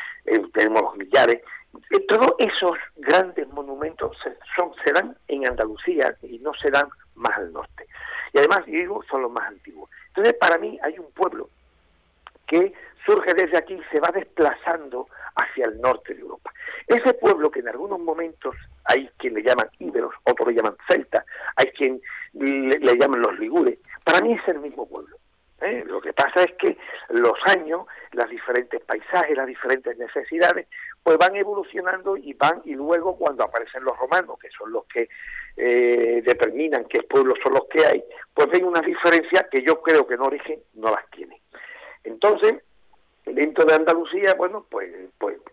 tenemos 0.53 0.83
los 0.83 0.97
millares, 0.97 1.41
eh, 1.89 1.99
todos 2.07 2.33
esos 2.37 2.77
grandes 2.97 3.47
monumentos 3.47 4.17
se, 4.21 4.35
son, 4.55 4.73
se 4.83 4.91
dan 4.91 5.15
en 5.29 5.47
Andalucía 5.47 6.13
y 6.21 6.37
no 6.39 6.53
se 6.53 6.69
dan 6.69 6.89
más 7.15 7.37
al 7.37 7.53
norte. 7.53 7.87
Y 8.33 8.39
además, 8.39 8.65
digo, 8.65 9.03
son 9.09 9.21
los 9.21 9.31
más 9.31 9.47
antiguos. 9.47 9.89
Entonces, 10.09 10.35
para 10.35 10.57
mí 10.57 10.77
hay 10.83 10.99
un 10.99 11.09
pueblo 11.13 11.49
que 12.45 12.73
surge 13.05 13.33
desde 13.33 13.57
aquí 13.57 13.79
se 13.91 13.99
va 13.99 14.11
desplazando 14.11 15.07
hacia 15.35 15.65
el 15.65 15.79
norte 15.81 16.13
de 16.13 16.21
Europa. 16.21 16.51
Ese 16.87 17.13
pueblo 17.13 17.51
que 17.51 17.59
en 17.59 17.69
algunos 17.69 17.99
momentos 17.99 18.55
hay 18.85 19.09
quien 19.17 19.35
le 19.35 19.43
llaman 19.43 19.69
íberos, 19.79 20.13
otros 20.23 20.49
le 20.49 20.55
llaman 20.55 20.75
celtas, 20.87 21.25
hay 21.55 21.67
quien 21.71 22.01
le, 22.33 22.97
llaman 22.97 23.21
los 23.21 23.37
ligures, 23.39 23.79
para 24.03 24.21
mí 24.21 24.33
es 24.33 24.47
el 24.47 24.59
mismo 24.59 24.87
pueblo. 24.87 25.17
¿eh? 25.61 25.83
Lo 25.87 26.01
que 26.01 26.13
pasa 26.13 26.43
es 26.43 26.53
que 26.55 26.77
los 27.09 27.37
años, 27.45 27.85
los 28.11 28.29
diferentes 28.29 28.81
paisajes, 28.81 29.37
las 29.37 29.47
diferentes 29.47 29.97
necesidades, 29.97 30.67
pues 31.01 31.17
van 31.17 31.35
evolucionando 31.35 32.17
y 32.17 32.33
van, 32.33 32.61
y 32.65 32.75
luego 32.75 33.17
cuando 33.17 33.43
aparecen 33.43 33.83
los 33.83 33.97
romanos, 33.97 34.37
que 34.39 34.49
son 34.49 34.71
los 34.71 34.85
que 34.85 35.09
eh, 35.57 36.21
determinan 36.23 36.85
qué 36.85 37.03
pueblos 37.03 37.37
son 37.43 37.53
los 37.53 37.67
que 37.67 37.85
hay, 37.85 38.03
pues 38.33 38.49
ven 38.49 38.65
una 38.65 38.81
diferencia 38.81 39.47
que 39.49 39.61
yo 39.61 39.81
creo 39.81 40.07
que 40.07 40.15
en 40.15 40.21
origen 40.21 40.59
no 40.75 40.91
las 40.91 41.09
tiene. 41.11 41.41
Entonces, 42.03 42.63
dentro 43.25 43.65
de 43.65 43.73
Andalucía, 43.73 44.33
bueno, 44.33 44.65
pues, 44.69 44.91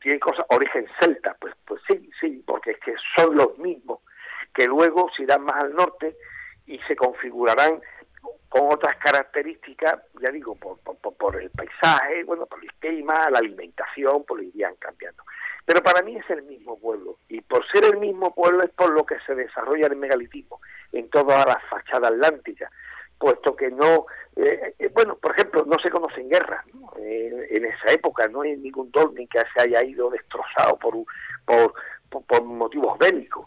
pues 0.00 0.02
tiene 0.02 0.18
cosas, 0.18 0.46
origen 0.48 0.86
celta, 0.98 1.36
pues, 1.40 1.54
pues 1.66 1.80
sí, 1.86 2.10
sí, 2.20 2.42
porque 2.46 2.72
es 2.72 2.80
que 2.80 2.94
son 3.14 3.36
los 3.36 3.58
mismos, 3.58 4.00
que 4.54 4.66
luego 4.66 5.10
se 5.14 5.24
irán 5.24 5.42
más 5.42 5.56
al 5.56 5.74
norte 5.74 6.16
y 6.66 6.78
se 6.80 6.96
configurarán 6.96 7.80
con 8.48 8.72
otras 8.72 8.96
características, 8.96 10.00
ya 10.20 10.30
digo, 10.30 10.56
por, 10.56 10.78
por, 10.80 11.40
el 11.40 11.50
paisaje, 11.50 12.24
bueno, 12.24 12.46
por 12.46 12.62
el 12.62 12.72
clima, 12.74 13.30
la 13.30 13.38
alimentación, 13.38 14.24
pues 14.26 14.42
irían 14.42 14.74
cambiando. 14.76 15.22
Pero 15.64 15.82
para 15.82 16.02
mí 16.02 16.16
es 16.16 16.28
el 16.30 16.42
mismo 16.42 16.78
pueblo, 16.78 17.18
y 17.28 17.42
por 17.42 17.64
ser 17.70 17.84
el 17.84 17.98
mismo 17.98 18.34
pueblo 18.34 18.64
es 18.64 18.70
por 18.70 18.90
lo 18.90 19.04
que 19.04 19.20
se 19.20 19.34
desarrolla 19.34 19.86
el 19.86 19.96
megalitismo 19.96 20.60
en 20.92 21.08
toda 21.10 21.44
la 21.44 21.60
fachada 21.70 22.08
atlántica, 22.08 22.70
puesto 23.20 23.54
que 23.54 23.70
no, 23.70 24.06
eh, 24.34 24.74
eh, 24.78 24.90
bueno, 24.92 25.14
por 25.16 25.32
ejemplo, 25.32 25.64
no 25.66 25.78
se 25.78 25.90
conocen 25.90 26.28
guerras 26.28 26.64
eh, 26.98 27.48
en 27.50 27.66
esa 27.66 27.92
época, 27.92 28.26
no 28.28 28.40
hay 28.40 28.56
ningún 28.56 28.90
dolmen 28.90 29.28
que 29.28 29.38
se 29.52 29.60
haya 29.60 29.84
ido 29.84 30.08
destrozado 30.10 30.76
por, 30.78 30.94
por, 31.44 31.74
por, 32.26 32.42
motivos 32.42 32.98
bélicos. 32.98 33.46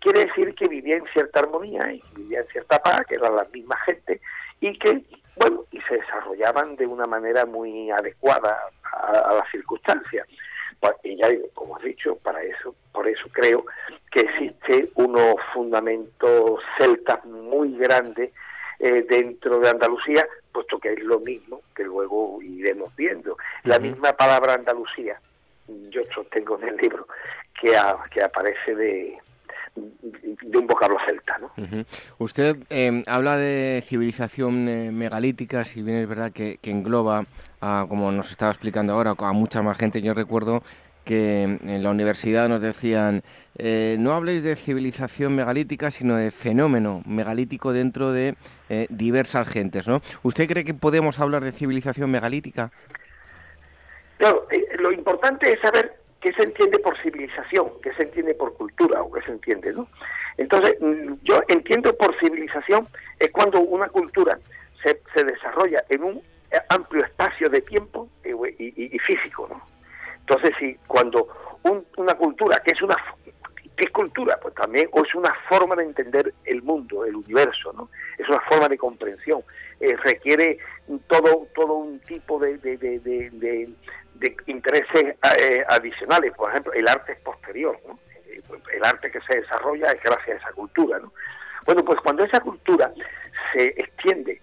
quiere 0.00 0.26
decir 0.26 0.54
que 0.54 0.68
vivía 0.68 0.98
en 0.98 1.06
cierta 1.06 1.40
armonía 1.40 1.90
y 1.92 2.02
vivía 2.14 2.40
en 2.40 2.46
cierta 2.48 2.78
paz, 2.78 3.06
que 3.06 3.14
eran 3.14 3.36
la 3.36 3.44
misma 3.44 3.76
gente 3.78 4.20
y 4.60 4.78
que, 4.78 5.02
bueno, 5.36 5.64
y 5.72 5.80
se 5.82 5.96
desarrollaban 5.96 6.76
de 6.76 6.86
una 6.86 7.06
manera 7.06 7.46
muy 7.46 7.90
adecuada 7.90 8.54
a, 8.92 9.32
las 9.32 9.50
circunstancias. 9.50 10.28
Pues, 10.78 10.94
y 11.04 11.16
ya 11.16 11.28
como 11.54 11.76
has 11.76 11.82
dicho, 11.82 12.16
para 12.16 12.42
eso, 12.42 12.74
por 12.92 13.08
eso 13.08 13.26
creo 13.32 13.64
que 14.12 14.20
existe 14.20 14.90
unos 14.96 15.36
fundamentos 15.54 16.60
celtas 16.76 17.24
muy 17.24 17.78
grandes 17.78 18.30
eh, 18.78 19.04
dentro 19.08 19.60
de 19.60 19.70
Andalucía, 19.70 20.26
puesto 20.52 20.78
que 20.78 20.92
es 20.92 21.02
lo 21.02 21.20
mismo 21.20 21.62
que 21.74 21.84
luego 21.84 22.40
iremos 22.42 22.94
viendo. 22.96 23.36
La 23.64 23.78
misma 23.78 24.12
palabra 24.12 24.54
Andalucía, 24.54 25.20
yo 25.90 26.02
sostengo 26.14 26.58
en 26.60 26.68
el 26.68 26.76
libro, 26.76 27.06
que, 27.60 27.76
que 28.10 28.22
aparece 28.22 28.74
de, 28.74 29.18
de 29.74 30.58
un 30.58 30.66
vocablo 30.66 30.98
celta. 31.04 31.38
¿no? 31.38 31.50
Usted 32.18 32.56
eh, 32.70 33.02
habla 33.06 33.36
de 33.36 33.82
civilización 33.86 34.68
eh, 34.68 34.90
megalítica, 34.90 35.64
si 35.64 35.82
bien 35.82 35.98
es 35.98 36.08
verdad 36.08 36.32
que, 36.32 36.58
que 36.58 36.70
engloba, 36.70 37.24
a, 37.60 37.86
como 37.88 38.12
nos 38.12 38.30
estaba 38.30 38.52
explicando 38.52 38.92
ahora, 38.92 39.14
a 39.18 39.32
mucha 39.32 39.62
más 39.62 39.76
gente. 39.78 40.02
Yo 40.02 40.14
recuerdo 40.14 40.62
que 41.06 41.44
en 41.44 41.82
la 41.82 41.90
universidad 41.90 42.48
nos 42.48 42.60
decían, 42.60 43.22
eh, 43.56 43.96
no 43.98 44.12
habléis 44.12 44.42
de 44.42 44.56
civilización 44.56 45.34
megalítica, 45.36 45.90
sino 45.92 46.16
de 46.16 46.32
fenómeno 46.32 47.02
megalítico 47.06 47.72
dentro 47.72 48.10
de 48.12 48.34
eh, 48.68 48.86
diversas 48.90 49.48
gentes, 49.48 49.86
¿no? 49.86 50.02
¿Usted 50.24 50.48
cree 50.48 50.64
que 50.64 50.74
podemos 50.74 51.20
hablar 51.20 51.44
de 51.44 51.52
civilización 51.52 52.10
megalítica? 52.10 52.72
Claro, 54.18 54.48
eh, 54.50 54.66
lo 54.78 54.90
importante 54.90 55.50
es 55.52 55.60
saber 55.60 55.94
qué 56.20 56.32
se 56.32 56.42
entiende 56.42 56.80
por 56.80 57.00
civilización, 57.00 57.68
qué 57.82 57.94
se 57.94 58.02
entiende 58.02 58.34
por 58.34 58.54
cultura 58.54 59.00
o 59.00 59.12
qué 59.12 59.22
se 59.22 59.30
entiende, 59.30 59.72
¿no? 59.72 59.86
Entonces, 60.38 60.76
mm, 60.80 61.14
yo 61.22 61.40
entiendo 61.46 61.96
por 61.96 62.18
civilización 62.18 62.88
es 63.20 63.30
cuando 63.30 63.60
una 63.60 63.88
cultura 63.88 64.40
se, 64.82 65.00
se 65.14 65.22
desarrolla 65.22 65.84
en 65.88 66.02
un 66.02 66.22
amplio 66.68 67.04
espacio 67.04 67.48
de 67.48 67.62
tiempo 67.62 68.08
y 68.24 68.98
físico, 68.98 69.46
¿no? 69.48 69.75
Entonces, 70.28 70.54
si 70.58 70.74
cuando 70.88 71.28
una 71.96 72.16
cultura, 72.16 72.60
que 72.60 72.72
es 72.72 72.82
una 72.82 72.96
¿qué 73.76 73.84
es 73.84 73.90
cultura? 73.90 74.36
Pues 74.42 74.54
también 74.54 74.88
o 74.90 75.04
es 75.04 75.14
una 75.14 75.32
forma 75.48 75.76
de 75.76 75.84
entender 75.84 76.34
el 76.44 76.62
mundo, 76.62 77.04
el 77.04 77.14
universo, 77.14 77.72
¿no? 77.72 77.88
Es 78.18 78.28
una 78.28 78.40
forma 78.40 78.68
de 78.68 78.76
comprensión. 78.76 79.42
Eh, 79.78 79.96
requiere 79.96 80.58
todo 81.06 81.46
todo 81.54 81.74
un 81.74 82.00
tipo 82.00 82.40
de, 82.40 82.58
de, 82.58 83.68
intereses 84.46 85.16
eh, 85.38 85.64
adicionales. 85.68 86.32
Por 86.34 86.50
ejemplo, 86.50 86.72
el 86.72 86.88
arte 86.88 87.12
es 87.12 87.20
posterior, 87.20 87.78
¿no? 87.86 87.98
Eh, 88.26 88.42
el 88.74 88.84
arte 88.84 89.12
que 89.12 89.20
se 89.20 89.36
desarrolla 89.36 89.92
es 89.92 90.02
gracias 90.02 90.38
a 90.38 90.40
esa 90.40 90.52
cultura, 90.54 90.98
¿no? 90.98 91.12
Bueno, 91.66 91.84
pues 91.84 92.00
cuando 92.00 92.24
esa 92.24 92.40
cultura 92.40 92.92
se 93.52 93.68
extiende 93.80 94.40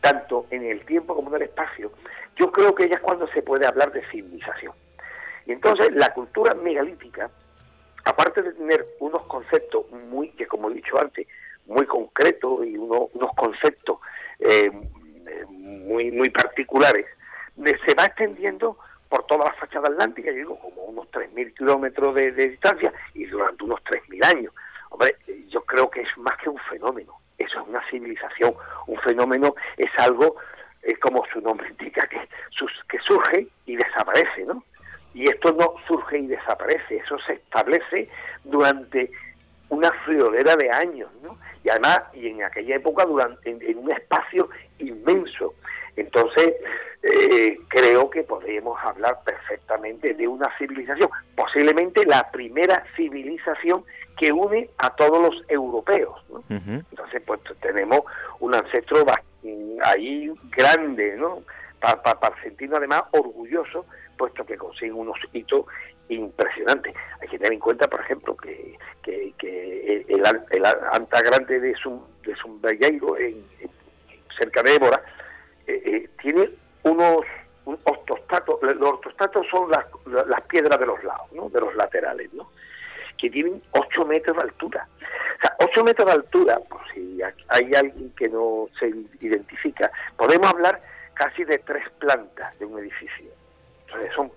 tanto 0.00 0.46
en 0.50 0.64
el 0.64 0.84
tiempo 0.84 1.16
como 1.16 1.30
en 1.30 1.42
el 1.42 1.48
espacio, 1.48 1.90
yo 2.36 2.52
creo 2.52 2.72
que 2.74 2.88
ya 2.88 2.96
es 2.96 3.00
cuando 3.00 3.26
se 3.28 3.42
puede 3.42 3.66
hablar 3.66 3.90
de 3.90 4.06
civilización. 4.10 4.72
Y 5.46 5.52
entonces 5.52 5.92
la 5.94 6.12
cultura 6.12 6.54
megalítica, 6.54 7.30
aparte 8.04 8.42
de 8.42 8.52
tener 8.52 8.86
unos 9.00 9.22
conceptos 9.24 9.90
muy, 9.90 10.30
que 10.30 10.46
como 10.46 10.70
he 10.70 10.74
dicho 10.74 10.98
antes, 10.98 11.26
muy 11.66 11.86
concretos 11.86 12.66
y 12.66 12.76
unos 12.76 13.10
conceptos 13.36 13.98
eh, 14.40 14.70
muy, 15.48 16.10
muy 16.10 16.30
particulares, 16.30 17.06
se 17.84 17.94
va 17.94 18.06
extendiendo 18.06 18.76
por 19.08 19.26
toda 19.26 19.44
la 19.44 19.52
fachada 19.52 19.88
atlántica, 19.88 20.30
yo 20.30 20.36
digo, 20.36 20.58
como 20.58 20.82
unos 20.84 21.06
3.000 21.10 21.54
kilómetros 21.54 22.14
de, 22.14 22.32
distancia 22.32 22.92
y 23.14 23.26
durante 23.26 23.64
unos 23.64 23.80
3.000 23.84 24.24
años. 24.24 24.54
Hombre, 24.90 25.16
yo 25.48 25.62
creo 25.64 25.90
que 25.90 26.00
es 26.00 26.18
más 26.18 26.36
que 26.38 26.48
un 26.48 26.58
fenómeno, 26.58 27.18
eso 27.38 27.60
es 27.60 27.68
una 27.68 27.82
civilización. 27.90 28.54
Un 28.86 28.98
fenómeno 29.00 29.54
es 29.76 29.90
algo 29.98 30.36
es 30.82 30.98
como 30.98 31.24
su 31.32 31.40
nombre 31.40 31.68
indica, 31.68 32.06
que, 32.08 32.20
que 32.88 32.98
surge 33.00 33.46
y 33.66 33.76
desaparece, 33.76 34.44
¿no? 34.44 34.64
Y 35.14 35.28
esto 35.28 35.52
no 35.52 35.74
surge 35.86 36.18
y 36.18 36.26
desaparece, 36.26 36.96
eso 36.96 37.18
se 37.26 37.34
establece 37.34 38.08
durante 38.44 39.10
una 39.68 39.90
friolera 40.04 40.54
de 40.56 40.70
años, 40.70 41.10
¿no? 41.22 41.38
Y 41.64 41.70
además, 41.70 42.02
y 42.12 42.28
en 42.28 42.42
aquella 42.42 42.76
época, 42.76 43.04
durante, 43.06 43.50
en, 43.50 43.78
un 43.78 43.90
espacio 43.90 44.50
inmenso. 44.78 45.54
Entonces, 45.96 46.54
eh, 47.02 47.58
creo 47.68 48.10
que 48.10 48.22
podemos 48.22 48.78
hablar 48.82 49.18
perfectamente 49.24 50.14
de 50.14 50.28
una 50.28 50.48
civilización, 50.58 51.08
posiblemente 51.34 52.04
la 52.04 52.30
primera 52.30 52.84
civilización 52.96 53.84
que 54.18 54.30
une 54.30 54.68
a 54.78 54.94
todos 54.94 55.22
los 55.22 55.44
europeos. 55.48 56.22
¿no? 56.30 56.42
Entonces, 56.50 57.22
pues 57.26 57.40
tenemos 57.60 58.04
un 58.40 58.54
ancestro 58.54 59.06
ahí 59.84 60.30
grande, 60.50 61.16
¿no? 61.16 61.42
Para, 61.80 62.00
para, 62.02 62.40
sentirnos 62.42 62.78
además 62.78 63.04
orgullosos, 63.10 63.86
puesto 64.22 64.46
que 64.46 64.56
consiguen 64.56 64.94
unos 64.94 65.18
hitos 65.32 65.66
impresionantes. 66.08 66.94
Hay 67.20 67.26
que 67.26 67.38
tener 67.38 67.54
en 67.54 67.58
cuenta, 67.58 67.88
por 67.88 68.02
ejemplo, 68.02 68.36
que, 68.36 68.78
que, 69.02 70.04
el, 70.08 70.24
el, 70.50 70.64
Anta 70.64 71.22
Grande 71.22 71.58
de 71.58 71.74
de 71.74 72.76
en, 73.18 73.44
cerca 74.38 74.62
de 74.62 74.76
Évora, 74.76 75.02
eh, 75.66 75.82
eh, 75.84 76.08
tiene 76.22 76.50
unos 76.84 77.24
ortostatos, 77.82 78.62
los 78.62 78.80
ortostatos 78.80 79.44
son 79.50 79.68
las, 79.68 79.86
piedras 80.48 80.78
de 80.78 80.86
los 80.86 81.02
lados, 81.02 81.32
¿no? 81.32 81.48
de 81.48 81.60
los 81.60 81.74
laterales, 81.74 82.32
¿no? 82.32 82.48
que 83.18 83.28
tienen 83.28 83.60
8 83.72 84.04
metros 84.04 84.36
de 84.36 84.42
altura. 84.42 84.86
O 85.38 85.40
sea, 85.40 85.56
8 85.58 85.82
metros 85.82 86.06
de 86.06 86.12
altura, 86.12 86.60
por 86.60 86.80
si 86.94 87.18
hay 87.48 87.74
alguien 87.74 88.12
que 88.16 88.28
no 88.28 88.68
se 88.78 88.86
identifica, 89.20 89.90
podemos 90.16 90.48
hablar 90.48 90.80
casi 91.14 91.42
de 91.42 91.58
tres 91.58 91.90
plantas 91.98 92.56
de 92.60 92.66
un 92.66 92.78
edificio. 92.78 93.41
Son, 94.14 94.30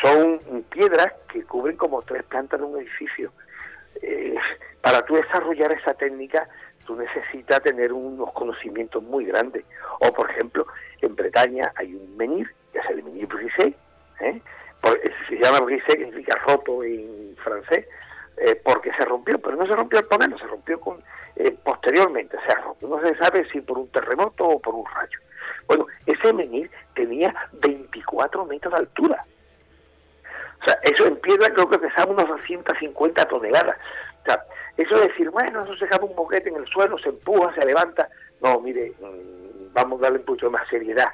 son 0.00 0.62
piedras 0.70 1.12
que 1.32 1.42
cubren 1.44 1.76
como 1.76 2.02
tres 2.02 2.22
plantas 2.24 2.60
de 2.60 2.66
un 2.66 2.80
edificio. 2.80 3.32
Eh, 4.00 4.36
para 4.80 5.04
tú 5.04 5.14
desarrollar 5.14 5.72
esa 5.72 5.94
técnica, 5.94 6.48
tú 6.86 6.96
necesitas 6.96 7.62
tener 7.62 7.92
unos 7.92 8.32
conocimientos 8.32 9.02
muy 9.02 9.26
grandes. 9.26 9.64
O, 10.00 10.12
por 10.12 10.30
ejemplo, 10.30 10.66
en 11.00 11.14
Bretaña 11.14 11.72
hay 11.76 11.94
un 11.94 12.16
menir, 12.16 12.48
que 12.72 12.78
es 12.78 12.90
el 12.90 13.02
menir 13.04 13.26
brisé, 13.26 13.74
¿eh? 14.20 14.40
se 15.28 15.38
llama 15.38 15.60
brisé, 15.60 15.96
que 15.96 16.04
significa 16.04 16.34
roto 16.36 16.82
en 16.82 17.36
francés, 17.36 17.86
eh, 18.38 18.60
porque 18.64 18.92
se 18.92 19.04
rompió, 19.04 19.38
pero 19.38 19.56
no 19.56 19.66
se 19.66 19.76
rompió 19.76 20.00
el 20.00 20.06
panel, 20.06 20.36
se 20.38 20.46
rompió 20.46 20.80
con, 20.80 20.98
eh, 21.36 21.56
posteriormente, 21.64 22.36
o 22.36 22.40
sea, 22.42 22.58
no 22.80 23.00
se 23.00 23.14
sabe 23.16 23.48
si 23.50 23.60
por 23.60 23.78
un 23.78 23.88
terremoto 23.88 24.44
o 24.44 24.60
por 24.60 24.74
un 24.74 24.84
rayo. 24.86 25.18
Bueno, 25.66 25.86
ese 26.06 26.32
menir 26.32 26.70
tenía 26.94 27.34
24 27.60 28.44
metros 28.46 28.72
de 28.72 28.78
altura. 28.78 29.24
O 30.60 30.64
sea, 30.64 30.74
eso 30.82 31.06
en 31.06 31.16
piedra 31.16 31.52
creo 31.52 31.68
que 31.68 31.78
pesaba 31.78 32.12
unos 32.12 32.28
250 32.28 33.26
toneladas. 33.26 33.76
O 34.22 34.24
sea, 34.24 34.42
eso 34.76 34.94
de 34.96 35.08
decir, 35.08 35.30
bueno, 35.30 35.64
eso 35.64 35.74
se 35.76 35.86
deja 35.86 36.02
un 36.04 36.14
boquete 36.14 36.48
en 36.48 36.56
el 36.56 36.66
suelo, 36.66 36.98
se 36.98 37.08
empuja, 37.08 37.54
se 37.54 37.64
levanta. 37.64 38.08
No, 38.40 38.60
mire, 38.60 38.92
mm, 39.00 39.72
vamos 39.72 40.00
a 40.00 40.02
darle 40.04 40.18
un 40.18 40.24
poquito 40.24 40.50
más 40.50 40.68
seriedad 40.68 41.10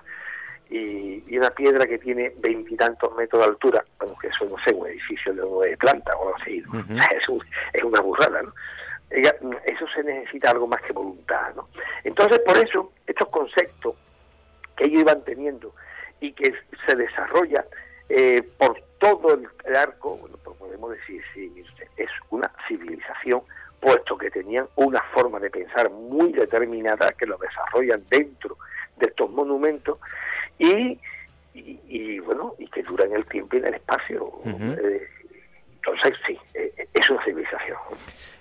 y, 0.70 1.36
una 1.36 1.50
piedra 1.50 1.86
que 1.86 1.98
tiene 1.98 2.32
veintitantos 2.38 3.14
metros 3.16 3.40
de 3.40 3.48
altura, 3.48 3.84
bueno, 3.98 4.14
que 4.20 4.28
eso 4.28 4.44
no 4.44 4.56
sé, 4.62 4.72
un 4.72 4.86
edificio 4.86 5.32
de 5.32 5.42
nueve 5.42 5.76
plantas 5.76 6.14
o 6.18 6.26
algo 6.26 6.36
así, 6.40 6.62
es, 7.72 7.84
una 7.84 8.00
burrada, 8.00 8.42
¿no? 8.42 8.52
eso 9.10 9.86
se 9.94 10.02
necesita 10.02 10.50
algo 10.50 10.66
más 10.66 10.82
que 10.82 10.92
voluntad, 10.92 11.54
¿no? 11.56 11.68
Entonces, 12.04 12.40
por 12.44 12.58
eso, 12.58 12.92
estos 13.06 13.28
conceptos 13.28 13.94
que 14.78 14.84
ellos 14.84 15.00
iban 15.02 15.22
teniendo 15.24 15.74
y 16.20 16.32
que 16.32 16.54
se 16.86 16.94
desarrolla 16.94 17.64
eh, 18.08 18.42
por 18.56 18.80
todo 18.98 19.34
el 19.34 19.76
arco, 19.76 20.16
bueno, 20.16 20.38
pues 20.42 20.56
podemos 20.56 20.90
decir, 20.92 21.22
sí, 21.34 21.52
es 21.96 22.08
una 22.30 22.50
civilización, 22.66 23.42
puesto 23.80 24.16
que 24.16 24.30
tenían 24.30 24.66
una 24.76 25.02
forma 25.12 25.38
de 25.38 25.50
pensar 25.50 25.90
muy 25.90 26.32
determinada 26.32 27.12
que 27.12 27.26
lo 27.26 27.36
desarrollan 27.36 28.02
dentro 28.08 28.56
de 28.96 29.06
estos 29.06 29.30
monumentos 29.30 29.98
y, 30.58 30.98
y, 31.54 32.18
bueno, 32.20 32.54
y 32.58 32.66
que 32.68 32.82
dura 32.82 33.04
en 33.04 33.14
el 33.14 33.26
tiempo 33.26 33.56
y 33.56 33.58
en 33.60 33.66
el 33.66 33.74
espacio. 33.74 34.32
Eh, 34.46 35.06
entonces, 35.94 36.20
sí, 36.26 36.38
eh, 36.54 36.86
es 36.94 37.10
una 37.10 37.24
civilización. 37.24 37.78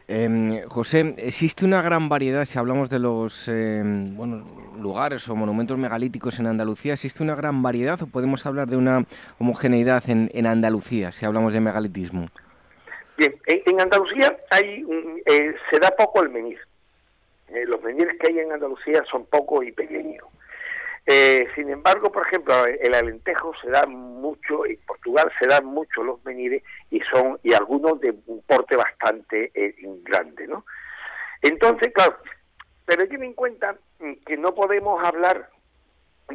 Eh, 0.09 0.63
José, 0.67 1.15
existe 1.17 1.65
una 1.65 1.81
gran 1.81 2.07
variedad, 2.07 2.45
si 2.45 2.57
hablamos 2.57 2.89
de 2.89 2.99
los 2.99 3.47
em, 3.47 4.15
bueno, 4.15 4.45
lugares 4.79 5.27
o 5.27 5.35
monumentos 5.35 5.77
megalíticos 5.77 6.39
en 6.39 6.47
Andalucía, 6.47 6.93
¿existe 6.93 7.23
una 7.23 7.35
gran 7.35 7.61
variedad 7.61 8.01
o 8.01 8.07
podemos 8.07 8.45
hablar 8.45 8.67
de 8.67 8.77
una 8.77 9.03
homogeneidad 9.37 10.09
en, 10.09 10.29
en 10.33 10.47
Andalucía, 10.47 11.11
si 11.11 11.25
hablamos 11.25 11.53
de 11.53 11.59
megalitismo? 11.59 12.27
Bien, 13.17 13.35
en, 13.47 13.81
Andalucía 13.81 14.37
hay 14.49 14.85
eh, 15.25 15.55
se 15.69 15.79
da 15.79 15.91
poco 15.91 16.21
el 16.21 16.29
menir. 16.29 16.59
los 17.65 17.81
menires 17.81 18.17
que 18.19 18.27
hay 18.27 18.39
en 18.39 18.51
Andalucía 18.51 19.03
son 19.09 19.25
pocos 19.25 19.65
y 19.65 19.71
pequeños. 19.71 20.25
Eh, 21.09 21.47
sin 21.55 21.69
embargo, 21.69 22.11
por 22.11 22.27
ejemplo, 22.27 22.65
el 22.65 22.93
Alentejo 22.93 23.53
se 23.61 23.69
da 23.69 23.85
mucho, 23.85 24.65
en 24.65 24.77
Portugal 24.85 25.31
se 25.39 25.47
dan 25.47 25.63
mucho 25.63 26.03
los 26.03 26.23
menires 26.25 26.61
y 26.91 26.99
son 27.09 27.39
y 27.43 27.53
algunos 27.53 28.01
de 28.01 28.13
un 28.25 28.41
porte 28.41 28.75
bastante 28.75 29.49
eh, 29.53 29.73
grande, 30.03 30.47
¿no? 30.47 30.65
Entonces, 31.41 31.93
claro, 31.93 32.17
pero 32.85 33.07
tienen 33.07 33.29
en 33.29 33.33
cuenta 33.35 33.77
que 34.25 34.35
no 34.35 34.53
podemos 34.53 35.01
hablar 35.01 35.49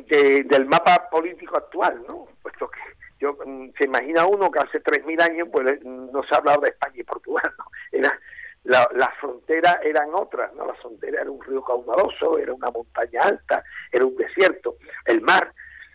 del 0.08 0.64
mapa 0.64 1.06
político 1.10 1.58
actual, 1.58 2.02
¿no? 2.08 2.28
Puesto 2.40 2.70
que 2.70 2.80
yo 3.20 3.36
mm, 3.44 3.72
se 3.76 3.84
imagina 3.84 4.26
uno 4.26 4.50
que 4.50 4.60
hace 4.60 4.82
3.000 4.82 5.20
años 5.20 5.48
pues 5.52 5.84
no 5.84 6.22
se 6.22 6.34
ha 6.34 6.38
hablado 6.38 6.62
de 6.62 6.70
España 6.70 6.94
y 6.96 7.04
Portugal, 7.04 7.52
¿no? 7.58 7.66
Era 7.92 8.18
la, 8.64 8.88
las 8.94 9.14
fronteras 9.18 9.80
eran 9.84 10.14
otras, 10.14 10.54
¿no? 10.54 10.66
La 10.66 10.74
frontera 10.74 11.22
era 11.22 11.30
un 11.30 11.42
río 11.42 11.62
caudaloso, 11.62 12.38
era 12.38 12.54
una 12.54 12.70
montaña 12.70 13.22
alta, 13.22 13.64
era 13.90 14.04
un 14.04 14.16
desierto, 14.16 14.76
el 15.06 15.20
mar. 15.20 15.52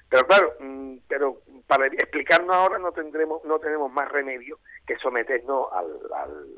Pero 0.09 0.25
claro, 0.25 0.53
mm, 0.59 0.97
pero 1.07 1.37
para 1.67 1.87
explicarnos 1.87 2.55
ahora 2.55 2.77
no 2.77 2.91
tendremos, 2.91 3.43
no 3.43 3.59
tenemos 3.59 3.91
más 3.91 4.09
remedio 4.11 4.59
que 4.85 4.97
someternos 4.97 5.67
al, 5.73 5.87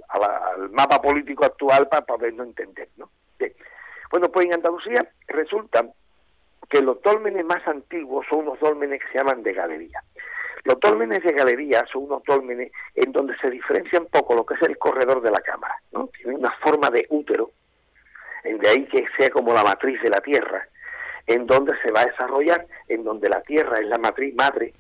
al, 0.10 0.70
mapa 0.70 1.02
político 1.02 1.46
actual 1.46 1.88
para 1.90 2.06
podernos 2.06 2.48
entender, 2.48 2.90
¿no? 2.98 3.10
Bueno, 4.12 4.32
pues 4.32 4.48
en 4.48 4.54
Andalucía 4.54 5.08
resulta 5.28 5.86
que 6.68 6.82
los 6.82 7.02
dólmenes 7.02 7.46
más 7.46 7.68
antiguos 7.68 8.26
son 8.28 8.40
unos 8.40 8.60
dólmenes 8.60 9.02
que 9.02 9.08
se 9.10 9.18
llaman 9.20 9.44
de 9.44 9.54
galería. 9.54 10.02
Los 10.70 10.80
dólmenes 10.82 11.24
de 11.24 11.32
galería 11.32 11.84
son 11.88 12.04
unos 12.04 12.24
dólmenes 12.26 12.72
en 12.94 13.12
donde 13.12 13.36
se 13.38 13.50
diferencia 13.50 14.00
un 14.00 14.06
poco 14.06 14.36
lo 14.36 14.46
que 14.46 14.54
es 14.54 14.62
el 14.62 14.78
corredor 14.78 15.20
de 15.20 15.32
la 15.32 15.42
cámara, 15.42 15.74
¿no? 15.92 16.12
Tiene 16.16 16.36
una 16.36 16.52
forma 16.62 16.92
de 16.92 17.08
útero, 17.10 17.50
de 18.44 18.70
ahí 18.70 18.86
que 18.86 19.04
sea 19.18 19.32
como 19.32 19.52
la 19.52 19.64
matriz 19.64 20.00
de 20.04 20.12
la 20.12 20.22
Tierra, 20.22 20.68
en 21.26 21.48
donde 21.48 21.74
se 21.82 21.90
va 21.90 22.02
a 22.02 22.06
desarrollar, 22.06 22.68
en 22.88 23.04
donde 23.04 23.30
la 23.30 23.42
Tierra 23.42 23.80
es 23.80 23.88
la 23.88 23.98
matriz 23.98 24.36
madre, 24.36 24.76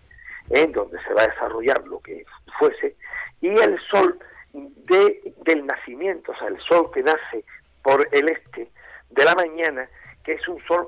en 0.51 0.71
donde 0.73 1.01
se 1.01 1.13
va 1.15 1.23
a 1.23 1.29
desarrollar 1.29 1.83
lo 1.87 1.99
que 2.01 2.23
fuese, 2.59 2.95
y 3.41 3.47
el 3.47 3.79
sol 3.89 4.19
de, 4.53 5.33
del 5.43 5.65
nacimiento, 5.65 6.33
o 6.33 6.35
sea, 6.35 6.49
el 6.49 6.59
sol 6.59 6.91
que 6.93 7.01
nace 7.01 7.43
por 7.81 8.07
el 8.11 8.29
este 8.29 8.69
de 9.09 9.25
la 9.25 9.33
mañana, 9.33 9.89
que 10.23 10.33
es 10.33 10.47
un 10.47 10.63
sol 10.67 10.87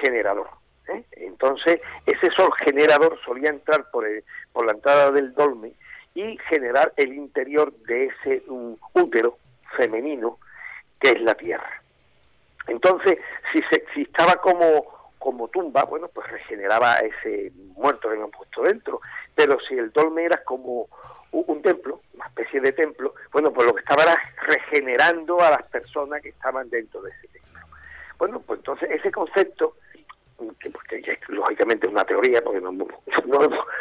generador. 0.00 0.48
¿Eh? 0.88 1.04
Entonces, 1.12 1.80
ese 2.06 2.30
sol 2.30 2.52
generador 2.54 3.18
solía 3.24 3.50
entrar 3.50 3.90
por, 3.90 4.06
por 4.52 4.66
la 4.66 4.72
entrada 4.72 5.10
del 5.12 5.34
dolme 5.34 5.72
y 6.14 6.38
generar 6.48 6.92
el 6.96 7.12
interior 7.12 7.72
de 7.86 8.06
ese 8.06 8.42
útero 8.94 9.38
femenino 9.76 10.38
que 11.00 11.12
es 11.12 11.20
la 11.20 11.34
tierra. 11.34 11.82
Entonces, 12.66 13.18
si, 13.52 13.62
se, 13.62 13.84
si 13.94 14.02
estaba 14.02 14.36
como, 14.36 15.12
como 15.18 15.48
tumba, 15.48 15.84
bueno, 15.84 16.08
pues 16.08 16.28
regeneraba 16.30 16.98
ese 16.98 17.52
muerto 17.76 18.08
que 18.08 18.14
habían 18.14 18.30
puesto 18.30 18.62
dentro. 18.62 19.00
Pero 19.34 19.58
si 19.60 19.74
el 19.74 19.90
dolme 19.92 20.24
era 20.24 20.42
como 20.44 20.88
un 21.30 21.62
templo, 21.62 22.00
una 22.14 22.26
especie 22.26 22.60
de 22.60 22.72
templo, 22.72 23.14
bueno, 23.32 23.52
pues 23.52 23.66
lo 23.66 23.74
que 23.74 23.80
estaba 23.80 24.02
era 24.02 24.18
regenerando 24.42 25.40
a 25.40 25.50
las 25.50 25.62
personas 25.64 26.22
que 26.22 26.30
estaban 26.30 26.68
dentro 26.70 27.02
de 27.02 27.10
ese 27.10 27.28
templo. 27.28 27.60
Bueno, 28.18 28.40
pues 28.40 28.58
entonces 28.58 28.90
ese 28.90 29.10
concepto 29.12 29.76
que, 30.60 31.18
lógicamente 31.28 31.86
es 31.86 31.92
una 31.92 32.04
teoría, 32.04 32.42
porque 32.42 32.60
no, 32.60 32.72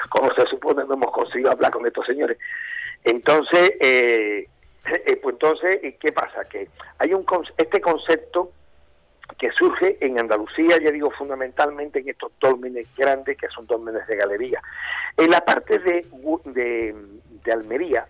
como 0.10 0.34
se 0.34 0.46
supone, 0.48 0.84
no 0.86 0.96
hemos 0.96 1.12
conseguido 1.12 1.52
hablar 1.52 1.72
con 1.72 1.86
estos 1.86 2.06
señores. 2.06 2.38
Entonces, 3.04 3.74
eh, 3.80 4.48
eh, 4.86 5.20
pues 5.22 5.34
entonces, 5.34 5.96
¿qué 6.00 6.12
pasa? 6.12 6.46
Que 6.46 6.68
hay 7.00 7.14
un 7.14 7.26
este 7.58 7.82
concepto 7.82 8.52
que 9.38 9.52
surge 9.52 9.98
en 10.02 10.18
Andalucía, 10.18 10.80
ya 10.80 10.90
digo, 10.90 11.12
fundamentalmente 11.12 12.00
en 12.00 12.10
estos 12.10 12.32
dólmenes 12.40 12.88
grandes, 12.96 13.38
que 13.38 13.48
son 13.50 13.68
dólmenes 13.68 14.08
de 14.08 14.16
galería. 14.16 14.62
En 15.18 15.30
la 15.30 15.42
parte 15.42 15.80
de, 15.80 16.06
de, 16.46 17.52
Almería 17.52 18.06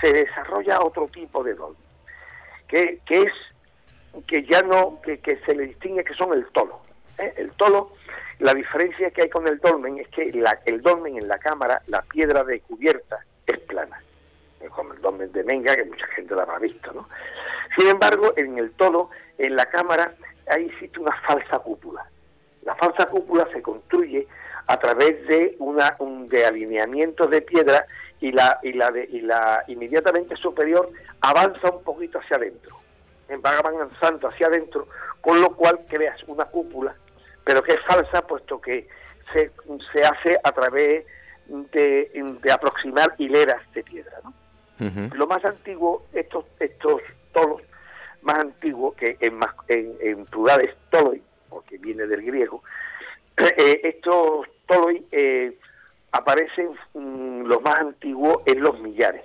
se 0.00 0.12
desarrolla 0.12 0.82
otro 0.82 1.08
tipo 1.08 1.42
de 1.44 1.54
dolmen, 1.54 1.80
que, 2.68 2.98
que 3.06 3.22
es 3.22 3.32
que 4.26 4.42
ya 4.42 4.60
no, 4.60 5.00
que, 5.02 5.18
que 5.20 5.36
se 5.38 5.54
le 5.54 5.68
distingue 5.68 6.04
que 6.04 6.12
son 6.12 6.34
el 6.34 6.44
tolo 6.48 6.80
¿eh? 7.18 7.34
El 7.36 7.50
tolo, 7.52 7.92
la 8.38 8.54
diferencia 8.54 9.10
que 9.10 9.22
hay 9.22 9.30
con 9.30 9.46
el 9.46 9.58
dolmen 9.58 9.98
es 9.98 10.08
que 10.08 10.32
el 10.66 10.82
dolmen 10.82 11.16
en 11.16 11.28
la 11.28 11.38
cámara, 11.38 11.82
la 11.86 12.02
piedra 12.02 12.44
de 12.44 12.60
cubierta 12.60 13.18
es 13.46 13.58
plana, 13.60 14.02
como 14.70 14.92
el 14.92 15.00
dolmen 15.00 15.32
de 15.32 15.44
Menga, 15.44 15.76
que 15.76 15.84
mucha 15.84 16.06
gente 16.08 16.34
lo 16.34 16.42
habrá 16.42 16.58
visto, 16.58 16.92
¿no? 16.92 17.08
Sin 17.76 17.86
embargo, 17.86 18.32
en 18.36 18.58
el 18.58 18.72
tolo, 18.72 19.10
en 19.38 19.56
la 19.56 19.66
cámara, 19.66 20.12
ahí 20.48 20.66
existe 20.66 21.00
una 21.00 21.12
falsa 21.22 21.58
cúpula. 21.58 22.04
La 22.64 22.74
falsa 22.76 23.06
cúpula 23.06 23.48
se 23.52 23.62
construye 23.62 24.26
a 24.66 24.78
través 24.78 25.26
de 25.26 25.56
una 25.58 25.96
de 26.28 26.46
alineamientos 26.46 27.30
de 27.30 27.42
piedra 27.42 27.86
y 28.20 28.30
la 28.30 28.58
y 28.62 28.72
la 28.72 28.90
de, 28.92 29.04
y 29.04 29.20
la 29.20 29.64
inmediatamente 29.66 30.36
superior 30.36 30.88
avanza 31.20 31.70
un 31.70 31.82
poquito 31.82 32.20
hacia 32.20 32.36
adentro 32.36 32.76
va 33.44 33.58
avanzando 33.58 34.28
hacia 34.28 34.46
adentro 34.46 34.86
con 35.20 35.40
lo 35.40 35.54
cual 35.54 35.80
creas 35.88 36.22
una 36.26 36.44
cúpula 36.44 36.94
pero 37.44 37.62
que 37.62 37.74
es 37.74 37.80
falsa 37.82 38.22
puesto 38.22 38.60
que 38.60 38.88
se, 39.32 39.50
se 39.92 40.04
hace 40.04 40.38
a 40.42 40.52
través 40.52 41.06
de, 41.46 42.38
de 42.42 42.52
aproximar 42.52 43.14
hileras 43.18 43.60
de 43.72 43.82
piedra 43.82 44.18
¿no? 44.24 44.32
lo 45.14 45.26
más 45.26 45.44
antiguo 45.44 46.06
estos 46.12 46.44
estos 46.58 47.02
tolos 47.32 47.62
más 48.22 48.40
antiguos 48.40 48.94
que 48.96 49.16
en, 49.20 49.40
en, 49.68 49.96
en 50.00 50.24
plural 50.26 50.60
es 50.62 50.74
toloi 50.90 51.22
porque 51.48 51.78
viene 51.78 52.06
del 52.06 52.22
griego 52.22 52.62
eh, 53.36 53.80
estos 53.84 54.46
toloi 54.66 55.04
eh, 55.12 55.56
aparecen 56.12 56.70
mm, 56.94 57.46
los 57.46 57.62
más 57.62 57.80
antiguos 57.80 58.42
en 58.46 58.62
los 58.62 58.78
millares, 58.80 59.22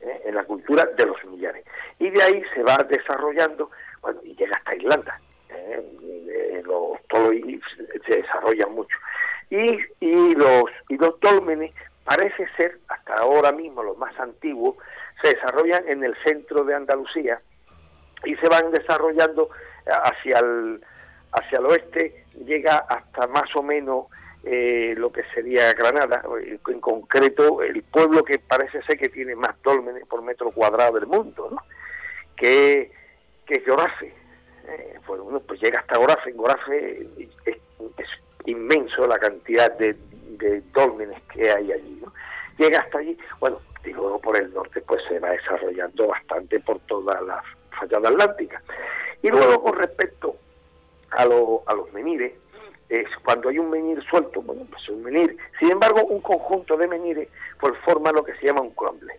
¿eh? 0.00 0.22
en 0.26 0.34
la 0.34 0.44
cultura 0.44 0.86
de 0.86 1.06
los 1.06 1.22
millares. 1.24 1.64
Y 1.98 2.10
de 2.10 2.22
ahí 2.22 2.42
se 2.54 2.62
va 2.62 2.78
desarrollando, 2.88 3.70
bueno, 4.02 4.20
y 4.22 4.36
llega 4.36 4.56
hasta 4.56 4.76
Irlanda. 4.76 5.20
¿Eh? 5.56 6.62
los 6.64 7.00
toloi 7.08 7.60
se 8.06 8.16
desarrollan 8.16 8.72
mucho. 8.74 8.96
Y, 9.50 9.78
y, 10.00 10.34
los, 10.34 10.70
y 10.88 10.96
los 10.96 11.18
tólmenes 11.20 11.72
parece 12.04 12.46
ser, 12.56 12.78
hasta 12.88 13.14
ahora 13.14 13.52
mismo 13.52 13.82
los 13.82 13.98
más 13.98 14.18
antiguos, 14.18 14.76
se 15.20 15.28
desarrollan 15.28 15.88
en 15.88 16.04
el 16.04 16.14
centro 16.22 16.64
de 16.64 16.74
Andalucía 16.74 17.40
y 18.24 18.36
se 18.36 18.48
van 18.48 18.70
desarrollando 18.70 19.50
hacia 19.86 20.38
el, 20.38 20.80
hacia 21.32 21.58
el 21.58 21.66
oeste, 21.66 22.24
llega 22.44 22.78
hasta 22.78 23.26
más 23.26 23.54
o 23.54 23.62
menos 23.62 24.06
eh, 24.44 24.94
lo 24.96 25.10
que 25.10 25.24
sería 25.34 25.72
Granada, 25.74 26.22
en 26.68 26.80
concreto 26.80 27.62
el 27.62 27.82
pueblo 27.82 28.24
que 28.24 28.38
parece 28.38 28.82
ser 28.82 28.98
que 28.98 29.08
tiene 29.08 29.34
más 29.34 29.60
dólmenes 29.62 30.06
por 30.06 30.22
metro 30.22 30.50
cuadrado 30.50 30.94
del 30.94 31.06
mundo, 31.06 31.60
que, 32.36 32.90
que 33.44 33.56
es. 33.56 34.14
Eh, 34.68 34.98
pues, 35.06 35.20
pues 35.46 35.60
llega 35.60 35.80
hasta 35.80 35.96
Gorafe, 35.96 36.30
en 36.30 36.36
Gorafe 36.36 37.06
es, 37.44 37.58
inmenso 38.44 39.06
la 39.06 39.18
cantidad 39.18 39.70
de, 39.76 39.96
de 40.38 40.60
dólmenes 40.72 41.20
que 41.32 41.50
hay 41.50 41.72
allí. 41.72 42.00
¿no? 42.00 42.12
Llega 42.58 42.80
hasta 42.80 42.98
allí, 42.98 43.16
bueno, 43.40 43.60
y 43.84 43.92
luego 43.92 44.20
por 44.20 44.36
el 44.36 44.52
norte 44.52 44.80
pues 44.82 45.02
se 45.08 45.18
va 45.18 45.30
desarrollando 45.30 46.08
bastante 46.08 46.60
por 46.60 46.78
toda 46.80 47.20
la 47.22 47.42
fachada 47.78 48.08
atlántica. 48.08 48.62
Y 49.22 49.28
luego 49.28 49.62
con 49.62 49.76
respecto 49.76 50.36
a, 51.10 51.22
a 51.22 51.74
los 51.74 51.92
menires, 51.92 52.32
es 52.88 53.08
cuando 53.24 53.48
hay 53.48 53.58
un 53.58 53.70
menir 53.70 54.02
suelto, 54.04 54.42
bueno, 54.42 54.62
pues 54.70 54.88
un 54.88 55.02
menir. 55.02 55.36
Sin 55.58 55.70
embargo, 55.70 56.04
un 56.04 56.20
conjunto 56.20 56.76
de 56.76 56.86
menires 56.86 57.28
pues 57.58 57.76
forma 57.78 58.12
lo 58.12 58.24
que 58.24 58.34
se 58.34 58.46
llama 58.46 58.60
un 58.60 58.70
cromble. 58.70 59.14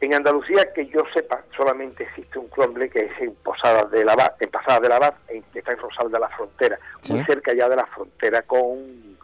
En 0.00 0.14
Andalucía, 0.14 0.72
que 0.72 0.86
yo 0.86 1.02
sepa, 1.12 1.42
solamente 1.56 2.04
existe 2.04 2.38
un 2.38 2.48
cromble 2.48 2.88
que 2.88 3.06
es 3.06 3.20
en 3.20 3.34
Posadas 3.36 3.90
de 3.90 4.04
la 4.04 4.34
en 4.38 4.50
Pasadas 4.50 4.82
de 4.82 4.88
la 4.88 5.14
que 5.28 5.58
está 5.58 5.72
en 5.72 5.78
Rosal 5.78 6.10
de 6.10 6.20
la 6.20 6.28
Frontera, 6.28 6.78
muy 7.08 7.24
cerca 7.24 7.52
ya 7.52 7.68
de 7.68 7.76
la 7.76 7.86
frontera 7.86 8.42
con, 8.42 9.16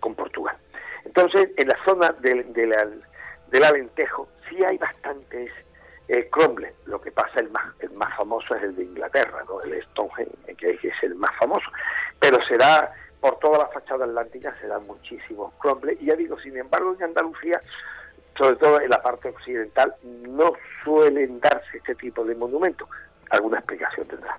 con 0.00 0.14
Portugal. 0.14 0.56
Entonces, 1.04 1.50
en 1.56 1.68
la 1.68 1.76
zona 1.84 2.12
del, 2.12 2.50
del 2.52 3.64
Alentejo 3.64 4.28
sí 4.48 4.64
hay 4.64 4.78
bastantes 4.78 5.50
eh, 6.08 6.28
Cromlech. 6.30 6.74
Lo 6.86 7.00
que 7.00 7.10
pasa, 7.10 7.40
el 7.40 7.50
más, 7.50 7.74
el 7.80 7.90
más 7.90 8.16
famoso 8.16 8.54
es 8.54 8.62
el 8.62 8.76
de 8.76 8.84
Inglaterra, 8.84 9.44
¿no? 9.48 9.60
el 9.62 9.82
Stonehenge, 9.82 10.56
que 10.56 10.70
es 10.70 11.02
el 11.02 11.14
más 11.16 11.34
famoso. 11.36 11.66
Pero 12.20 12.42
será, 12.46 12.92
por 13.20 13.38
toda 13.38 13.58
la 13.58 13.68
fachada 13.68 14.04
atlántica, 14.04 14.56
serán 14.60 14.86
muchísimos 14.86 15.52
Cromlech. 15.60 16.00
Y 16.00 16.06
ya 16.06 16.16
digo, 16.16 16.38
sin 16.40 16.56
embargo, 16.56 16.94
en 16.94 17.04
Andalucía, 17.04 17.60
sobre 18.36 18.56
todo 18.56 18.80
en 18.80 18.90
la 18.90 19.00
parte 19.00 19.28
occidental, 19.28 19.94
no 20.28 20.52
suelen 20.84 21.40
darse 21.40 21.78
este 21.78 21.94
tipo 21.94 22.24
de 22.24 22.34
monumentos. 22.34 22.88
Alguna 23.30 23.58
explicación 23.58 24.06
tendrá. 24.06 24.38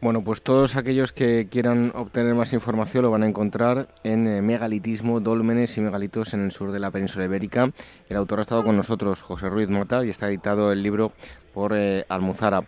Bueno, 0.00 0.24
pues 0.24 0.42
todos 0.42 0.74
aquellos 0.74 1.12
que 1.12 1.46
quieran 1.48 1.92
obtener 1.94 2.34
más 2.34 2.52
información 2.52 3.04
lo 3.04 3.10
van 3.10 3.22
a 3.22 3.28
encontrar 3.28 3.86
en 4.02 4.26
eh, 4.26 4.42
Megalitismo, 4.42 5.20
Dólmenes 5.20 5.76
y 5.78 5.80
Megalitos 5.80 6.34
en 6.34 6.44
el 6.44 6.50
sur 6.50 6.72
de 6.72 6.80
la 6.80 6.90
península 6.90 7.24
ibérica. 7.24 7.68
El 8.08 8.16
autor 8.16 8.40
ha 8.40 8.42
estado 8.42 8.64
con 8.64 8.76
nosotros, 8.76 9.22
José 9.22 9.48
Ruiz 9.48 9.68
Mota, 9.68 10.04
y 10.04 10.10
está 10.10 10.28
editado 10.28 10.72
el 10.72 10.82
libro 10.82 11.12
por 11.54 11.72
eh, 11.74 12.04
Almuzara. 12.08 12.62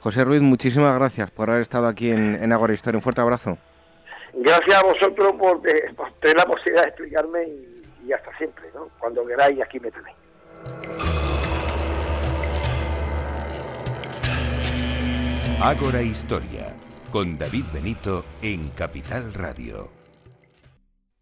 José 0.00 0.24
Ruiz, 0.24 0.40
muchísimas 0.40 0.96
gracias 0.96 1.30
por 1.30 1.50
haber 1.50 1.62
estado 1.62 1.88
aquí 1.88 2.10
en, 2.10 2.42
en 2.42 2.52
Agora 2.52 2.72
Historia. 2.72 2.98
Un 2.98 3.02
fuerte 3.02 3.20
abrazo. 3.20 3.58
Gracias 4.34 4.76
a 4.76 4.82
vosotros 4.82 5.34
por, 5.36 5.68
eh, 5.68 5.90
tener 6.20 6.36
la 6.36 6.46
posibilidad 6.46 6.82
de 6.82 6.88
explicarme 6.88 7.42
y, 7.44 7.77
hasta 8.12 8.36
siempre, 8.36 8.70
¿no? 8.74 8.88
Cuando 8.98 9.26
queráis, 9.26 9.60
aquí 9.60 9.78
me 9.80 9.90
tenéis. 9.90 10.16
Ágora 15.60 16.02
Historia, 16.02 16.72
con 17.10 17.36
David 17.36 17.64
Benito 17.72 18.24
en 18.42 18.68
Capital 18.68 19.34
Radio. 19.34 19.90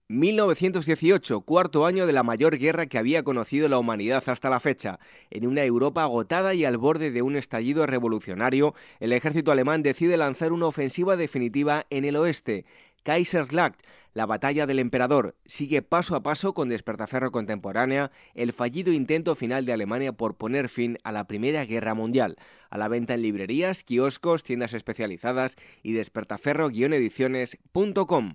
1918, 0.08 1.40
cuarto 1.40 1.84
año 1.84 2.06
de 2.06 2.12
la 2.12 2.22
mayor 2.22 2.58
guerra 2.58 2.86
que 2.86 2.96
había 2.96 3.24
conocido 3.24 3.68
la 3.68 3.78
humanidad 3.78 4.22
hasta 4.28 4.48
la 4.48 4.60
fecha. 4.60 5.00
En 5.30 5.48
una 5.48 5.64
Europa 5.64 6.04
agotada 6.04 6.54
y 6.54 6.64
al 6.64 6.76
borde 6.76 7.10
de 7.10 7.22
un 7.22 7.34
estallido 7.34 7.86
revolucionario, 7.86 8.74
el 9.00 9.12
ejército 9.12 9.50
alemán 9.50 9.82
decide 9.82 10.16
lanzar 10.16 10.52
una 10.52 10.66
ofensiva 10.66 11.16
definitiva 11.16 11.86
en 11.90 12.04
el 12.04 12.14
oeste. 12.14 12.66
Kaiserslacht, 13.06 13.80
la 14.14 14.26
batalla 14.26 14.66
del 14.66 14.80
emperador, 14.80 15.36
sigue 15.46 15.80
paso 15.80 16.16
a 16.16 16.24
paso 16.24 16.54
con 16.54 16.68
Despertaferro 16.68 17.30
contemporánea 17.30 18.10
el 18.34 18.52
fallido 18.52 18.92
intento 18.92 19.36
final 19.36 19.64
de 19.64 19.72
Alemania 19.72 20.12
por 20.12 20.36
poner 20.36 20.68
fin 20.68 20.98
a 21.04 21.12
la 21.12 21.28
Primera 21.28 21.64
Guerra 21.64 21.94
Mundial. 21.94 22.34
A 22.68 22.78
la 22.78 22.88
venta 22.88 23.14
en 23.14 23.22
librerías, 23.22 23.84
kioscos, 23.84 24.42
tiendas 24.42 24.72
especializadas 24.72 25.54
y 25.84 25.92
despertaferro-ediciones.com. 25.92 28.32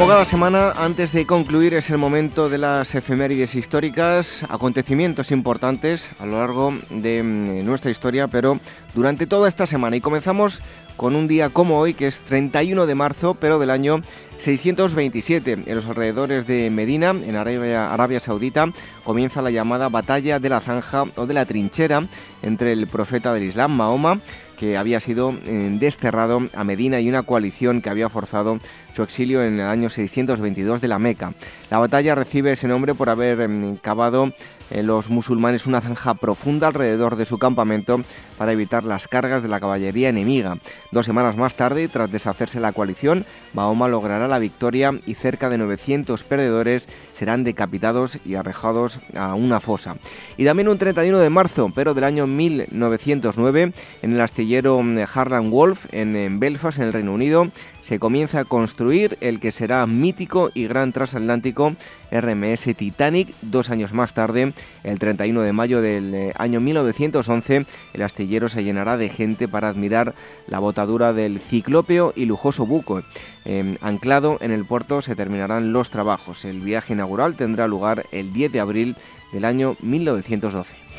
Como 0.00 0.12
cada 0.12 0.24
semana, 0.24 0.72
antes 0.78 1.12
de 1.12 1.26
concluir, 1.26 1.74
es 1.74 1.90
el 1.90 1.98
momento 1.98 2.48
de 2.48 2.56
las 2.56 2.94
efemérides 2.94 3.54
históricas, 3.54 4.42
acontecimientos 4.48 5.30
importantes 5.30 6.08
a 6.18 6.24
lo 6.24 6.38
largo 6.38 6.72
de 6.88 7.22
mm, 7.22 7.66
nuestra 7.66 7.90
historia, 7.90 8.26
pero 8.26 8.58
durante 8.94 9.26
toda 9.26 9.46
esta 9.46 9.66
semana. 9.66 9.96
Y 9.96 10.00
comenzamos 10.00 10.62
con 10.96 11.16
un 11.16 11.28
día 11.28 11.50
como 11.50 11.78
hoy, 11.78 11.92
que 11.92 12.06
es 12.06 12.20
31 12.20 12.86
de 12.86 12.94
marzo, 12.94 13.34
pero 13.34 13.58
del 13.58 13.68
año 13.68 14.00
627. 14.38 15.64
En 15.66 15.74
los 15.74 15.84
alrededores 15.84 16.46
de 16.46 16.70
Medina, 16.70 17.10
en 17.10 17.36
Arabia, 17.36 17.92
Arabia 17.92 18.20
Saudita, 18.20 18.72
comienza 19.04 19.42
la 19.42 19.50
llamada 19.50 19.90
Batalla 19.90 20.38
de 20.38 20.48
la 20.48 20.60
Zanja 20.60 21.04
o 21.16 21.26
de 21.26 21.34
la 21.34 21.44
Trinchera 21.44 22.06
entre 22.42 22.72
el 22.72 22.86
profeta 22.86 23.34
del 23.34 23.44
Islam, 23.44 23.72
Mahoma, 23.72 24.20
que 24.60 24.76
había 24.76 25.00
sido 25.00 25.34
eh, 25.46 25.76
desterrado 25.80 26.42
a 26.54 26.64
Medina 26.64 27.00
y 27.00 27.08
una 27.08 27.22
coalición 27.22 27.80
que 27.80 27.88
había 27.88 28.10
forzado 28.10 28.58
su 28.92 29.02
exilio 29.02 29.42
en 29.42 29.54
el 29.54 29.66
año 29.66 29.88
622 29.88 30.82
de 30.82 30.88
la 30.88 30.98
Meca. 30.98 31.32
La 31.70 31.78
batalla 31.78 32.14
recibe 32.14 32.52
ese 32.52 32.68
nombre 32.68 32.94
por 32.94 33.08
haber 33.08 33.40
em, 33.40 33.78
cavado 33.78 34.34
eh, 34.70 34.82
los 34.82 35.10
musulmanes 35.10 35.66
una 35.66 35.80
zanja 35.80 36.14
profunda 36.14 36.68
alrededor 36.68 37.16
de 37.16 37.26
su 37.26 37.38
campamento 37.38 38.00
para 38.38 38.52
evitar 38.52 38.84
las 38.84 39.08
cargas 39.08 39.42
de 39.42 39.48
la 39.48 39.60
caballería 39.60 40.08
enemiga. 40.08 40.58
Dos 40.92 41.06
semanas 41.06 41.36
más 41.36 41.54
tarde, 41.54 41.88
tras 41.88 42.10
deshacerse 42.10 42.60
la 42.60 42.72
coalición, 42.72 43.26
Mahoma 43.52 43.88
logrará 43.88 44.28
la 44.28 44.38
victoria 44.38 44.98
y 45.06 45.14
cerca 45.14 45.50
de 45.50 45.58
900 45.58 46.24
perdedores 46.24 46.88
serán 47.14 47.44
decapitados 47.44 48.18
y 48.24 48.34
arrejados 48.34 48.98
a 49.14 49.34
una 49.34 49.60
fosa. 49.60 49.96
Y 50.36 50.44
también 50.44 50.68
un 50.68 50.78
31 50.78 51.18
de 51.18 51.30
marzo, 51.30 51.70
pero 51.74 51.94
del 51.94 52.04
año 52.04 52.26
1909, 52.26 53.72
en 54.02 54.12
el 54.12 54.20
astillero 54.20 54.82
mm, 54.82 54.98
Harland 55.12 55.50
Wolf 55.50 55.86
en 55.92 56.40
Belfast, 56.40 56.78
en 56.78 56.84
el 56.84 56.92
Reino 56.92 57.12
Unido, 57.12 57.48
se 57.80 57.98
comienza 57.98 58.40
a 58.40 58.44
construir 58.44 59.16
el 59.20 59.40
que 59.40 59.52
será 59.52 59.86
mítico 59.86 60.50
y 60.54 60.66
gran 60.66 60.92
transatlántico 60.92 61.74
RMS 62.10 62.74
Titanic. 62.76 63.34
Dos 63.42 63.70
años 63.70 63.92
más 63.92 64.14
tarde, 64.14 64.52
El 64.82 64.98
31 64.98 65.42
de 65.42 65.52
mayo 65.52 65.80
del 65.80 66.14
eh, 66.14 66.32
año 66.36 66.60
1911, 66.60 67.66
el 67.94 68.02
astillero 68.02 68.48
se 68.48 68.64
llenará 68.64 68.96
de 68.96 69.08
gente 69.08 69.48
para 69.48 69.68
admirar 69.68 70.14
la 70.46 70.58
botadura 70.58 71.12
del 71.12 71.40
ciclópeo 71.40 72.12
y 72.16 72.26
lujoso 72.26 72.66
buco. 72.66 73.02
Em, 73.44 73.76
anclado 73.80 74.38
en 74.40 74.50
el 74.50 74.64
puerto 74.64 75.02
se 75.02 75.16
terminarán 75.16 75.72
los 75.72 75.90
trabajos. 75.90 76.44
El 76.44 76.60
viaje 76.60 76.92
inaugural 76.92 77.36
tendrá 77.36 77.66
lugar 77.68 78.06
el 78.12 78.32
10 78.32 78.52
de 78.52 78.60
abril 78.60 78.96
del 79.32 79.44
año 79.44 79.76
1912. 79.80 80.89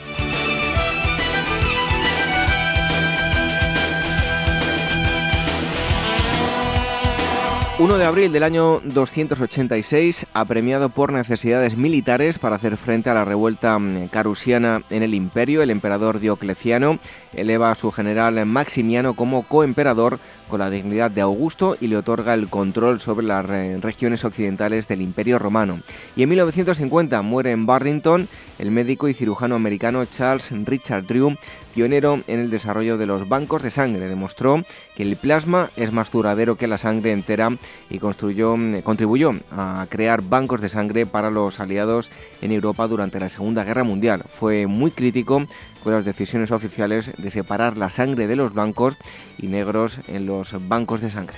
1 7.81 7.97
de 7.97 8.05
abril 8.05 8.31
del 8.31 8.43
año 8.43 8.79
286, 8.83 10.27
apremiado 10.35 10.89
por 10.89 11.11
necesidades 11.11 11.75
militares 11.75 12.37
para 12.37 12.57
hacer 12.57 12.77
frente 12.77 13.09
a 13.09 13.15
la 13.15 13.25
revuelta 13.25 13.79
mm, 13.79 14.09
carusiana 14.09 14.83
en 14.91 15.01
el 15.01 15.15
imperio, 15.15 15.63
el 15.63 15.71
emperador 15.71 16.19
Diocleciano 16.19 16.99
eleva 17.33 17.71
a 17.71 17.75
su 17.75 17.91
general 17.91 18.45
Maximiano 18.45 19.15
como 19.15 19.41
coemperador 19.41 20.19
con 20.47 20.59
la 20.59 20.69
dignidad 20.69 21.09
de 21.09 21.21
Augusto 21.21 21.75
y 21.81 21.87
le 21.87 21.97
otorga 21.97 22.35
el 22.35 22.49
control 22.49 22.99
sobre 22.99 23.25
las 23.25 23.45
regiones 23.47 24.25
occidentales 24.25 24.87
del 24.87 25.01
Imperio 25.01 25.39
Romano. 25.39 25.79
Y 26.15 26.21
en 26.21 26.29
1950 26.29 27.19
muere 27.23 27.49
en 27.49 27.65
Barrington 27.65 28.27
el 28.59 28.69
médico 28.69 29.07
y 29.07 29.15
cirujano 29.15 29.55
americano 29.55 30.05
Charles 30.05 30.51
Richard 30.65 31.07
Drew, 31.07 31.35
pionero 31.73 32.21
en 32.27 32.39
el 32.39 32.49
desarrollo 32.49 32.97
de 32.97 33.05
los 33.05 33.27
bancos 33.27 33.63
de 33.63 33.71
sangre. 33.71 34.07
Demostró 34.07 34.63
que 34.95 35.03
el 35.03 35.15
plasma 35.15 35.71
es 35.75 35.91
más 35.91 36.11
duradero 36.11 36.55
que 36.55 36.67
la 36.67 36.77
sangre 36.77 37.11
entera 37.11 37.57
y 37.89 37.99
construyó, 37.99 38.55
contribuyó 38.83 39.31
a 39.51 39.85
crear 39.89 40.21
bancos 40.21 40.61
de 40.61 40.69
sangre 40.69 41.05
para 41.05 41.31
los 41.31 41.59
aliados 41.59 42.11
en 42.41 42.51
Europa 42.51 42.87
durante 42.87 43.19
la 43.19 43.29
Segunda 43.29 43.63
Guerra 43.63 43.83
Mundial. 43.83 44.23
Fue 44.29 44.67
muy 44.67 44.91
crítico 44.91 45.45
con 45.83 45.93
las 45.93 46.05
decisiones 46.05 46.51
oficiales 46.51 47.11
de 47.17 47.31
separar 47.31 47.77
la 47.77 47.89
sangre 47.89 48.27
de 48.27 48.35
los 48.35 48.53
blancos 48.53 48.97
y 49.37 49.47
negros 49.47 49.99
en 50.07 50.25
los 50.25 50.55
bancos 50.67 51.01
de 51.01 51.11
sangre. 51.11 51.37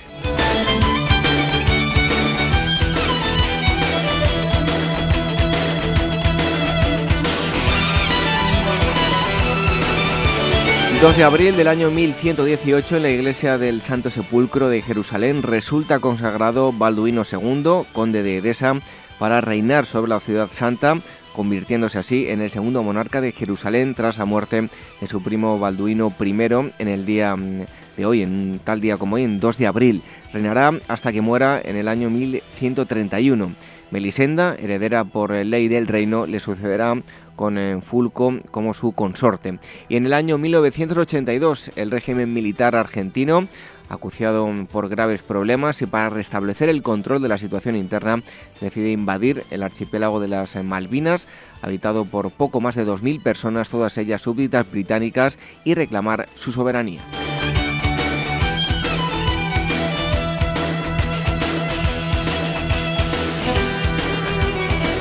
2 11.04 11.18
de 11.18 11.24
abril 11.24 11.54
del 11.54 11.68
año 11.68 11.90
1118 11.90 12.96
en 12.96 13.02
la 13.02 13.10
iglesia 13.10 13.58
del 13.58 13.82
Santo 13.82 14.08
Sepulcro 14.08 14.70
de 14.70 14.80
Jerusalén 14.80 15.42
resulta 15.42 15.98
consagrado 15.98 16.72
Balduino 16.72 17.24
II, 17.30 17.86
conde 17.92 18.22
de 18.22 18.38
Edesa, 18.38 18.80
para 19.18 19.42
reinar 19.42 19.84
sobre 19.84 20.08
la 20.08 20.20
ciudad 20.20 20.50
santa 20.50 20.96
convirtiéndose 21.34 21.98
así 21.98 22.28
en 22.28 22.40
el 22.40 22.48
segundo 22.48 22.82
monarca 22.82 23.20
de 23.20 23.32
Jerusalén 23.32 23.94
tras 23.94 24.16
la 24.16 24.24
muerte 24.24 24.70
de 25.00 25.06
su 25.06 25.22
primo 25.22 25.58
Balduino 25.58 26.10
I 26.18 26.72
en 26.78 26.88
el 26.88 27.04
día 27.04 27.36
mm, 27.36 27.66
de 27.98 28.06
hoy, 28.06 28.22
en 28.22 28.60
tal 28.64 28.80
día 28.80 28.96
como 28.96 29.16
hoy, 29.16 29.24
en 29.24 29.40
2 29.40 29.58
de 29.58 29.66
abril. 29.66 30.02
Reinará 30.32 30.72
hasta 30.88 31.12
que 31.12 31.20
muera 31.20 31.60
en 31.62 31.76
el 31.76 31.88
año 31.88 32.08
1131. 32.08 33.54
Melisenda, 33.90 34.56
heredera 34.58 35.04
por 35.04 35.32
ley 35.32 35.68
del 35.68 35.86
reino, 35.86 36.26
le 36.26 36.40
sucederá 36.40 36.96
con 37.36 37.58
eh, 37.58 37.80
Fulco 37.82 38.38
como 38.50 38.74
su 38.74 38.92
consorte. 38.92 39.58
Y 39.88 39.96
en 39.96 40.06
el 40.06 40.12
año 40.12 40.38
1982, 40.38 41.70
el 41.76 41.90
régimen 41.90 42.32
militar 42.32 42.76
argentino 42.76 43.48
acuciado 43.88 44.50
por 44.70 44.88
graves 44.88 45.22
problemas 45.22 45.82
y 45.82 45.86
para 45.86 46.10
restablecer 46.10 46.68
el 46.68 46.82
control 46.82 47.22
de 47.22 47.28
la 47.28 47.38
situación 47.38 47.76
interna 47.76 48.22
decide 48.60 48.90
invadir 48.90 49.44
el 49.50 49.62
archipiélago 49.62 50.20
de 50.20 50.28
las 50.28 50.56
Malvinas, 50.62 51.28
habitado 51.62 52.04
por 52.04 52.30
poco 52.30 52.60
más 52.60 52.74
de 52.74 52.86
2.000 52.86 53.22
personas, 53.22 53.68
todas 53.68 53.98
ellas 53.98 54.22
súbditas 54.22 54.70
británicas, 54.70 55.38
y 55.64 55.74
reclamar 55.74 56.28
su 56.34 56.52
soberanía. 56.52 57.02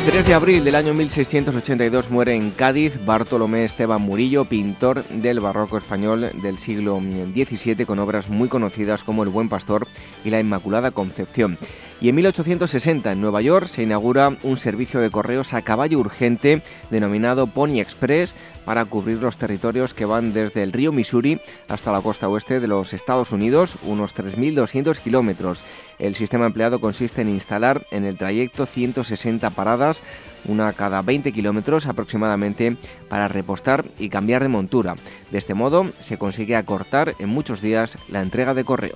3 0.06 0.26
de 0.26 0.34
abril 0.34 0.66
del 0.66 0.76
año 0.76 0.94
1682 0.94 2.10
muere 2.10 2.36
en 2.36 2.52
Cádiz 2.52 3.00
Bartolomé 3.06 3.64
Esteban 3.64 4.02
Murillo, 4.02 4.44
pintor 4.44 5.06
del 5.06 5.40
barroco 5.40 5.78
español 5.78 6.30
del 6.42 6.60
siglo 6.60 7.00
XVII 7.00 7.86
con 7.86 8.00
obras 8.00 8.28
muy 8.28 8.50
conocidas 8.50 9.06
como 9.06 9.24
El 9.24 9.30
Buen 9.30 9.48
Pastor 9.48 9.88
y 10.26 10.30
La 10.30 10.42
Inmaculada 10.42 10.92
Concepción. 10.92 11.58
Y 12.02 12.10
en 12.10 12.16
1860 12.16 13.12
en 13.12 13.22
Nueva 13.22 13.42
York 13.42 13.68
se 13.68 13.84
inaugura 13.84 14.36
un 14.44 14.58
servicio 14.58 15.00
de 15.00 15.10
correos 15.10 15.54
a 15.54 15.62
caballo 15.62 16.00
urgente 16.00 16.62
denominado 16.90 17.48
Pony 17.48 17.80
Express 17.80 18.36
para 18.66 18.86
cubrir 18.86 19.18
los 19.18 19.38
territorios 19.38 19.94
que 19.94 20.06
van 20.06 20.34
desde 20.34 20.64
el 20.64 20.74
río 20.74 20.92
Missouri 20.92 21.40
hasta 21.70 21.92
la 21.92 22.02
costa 22.02 22.28
oeste 22.28 22.60
de 22.60 22.68
los 22.68 22.94
Estados 22.94 23.32
Unidos, 23.32 23.78
unos 23.84 24.16
3.200 24.16 25.00
kilómetros. 25.00 25.64
El 26.00 26.16
sistema 26.16 26.46
empleado 26.46 26.82
consiste 26.82 27.22
en 27.22 27.30
instalar 27.30 27.86
en 27.92 28.06
el 28.06 28.18
trayecto 28.18 28.66
160 28.66 29.50
paradas, 29.52 30.02
una 30.46 30.74
cada 30.74 31.02
20 31.02 31.32
kilómetros 31.32 31.86
aproximadamente, 31.86 32.76
para 33.10 33.28
repostar 33.28 33.86
y 33.98 34.10
cambiar 34.10 34.44
de 34.44 34.50
montura. 34.50 34.96
De 35.32 35.38
este 35.38 35.54
modo 35.54 35.90
se 36.02 36.18
consigue 36.18 36.56
acortar 36.56 37.16
en 37.20 37.30
muchos 37.30 37.62
días 37.62 37.98
la 38.10 38.22
entrega 38.22 38.54
de 38.54 38.66
correo. 38.66 38.96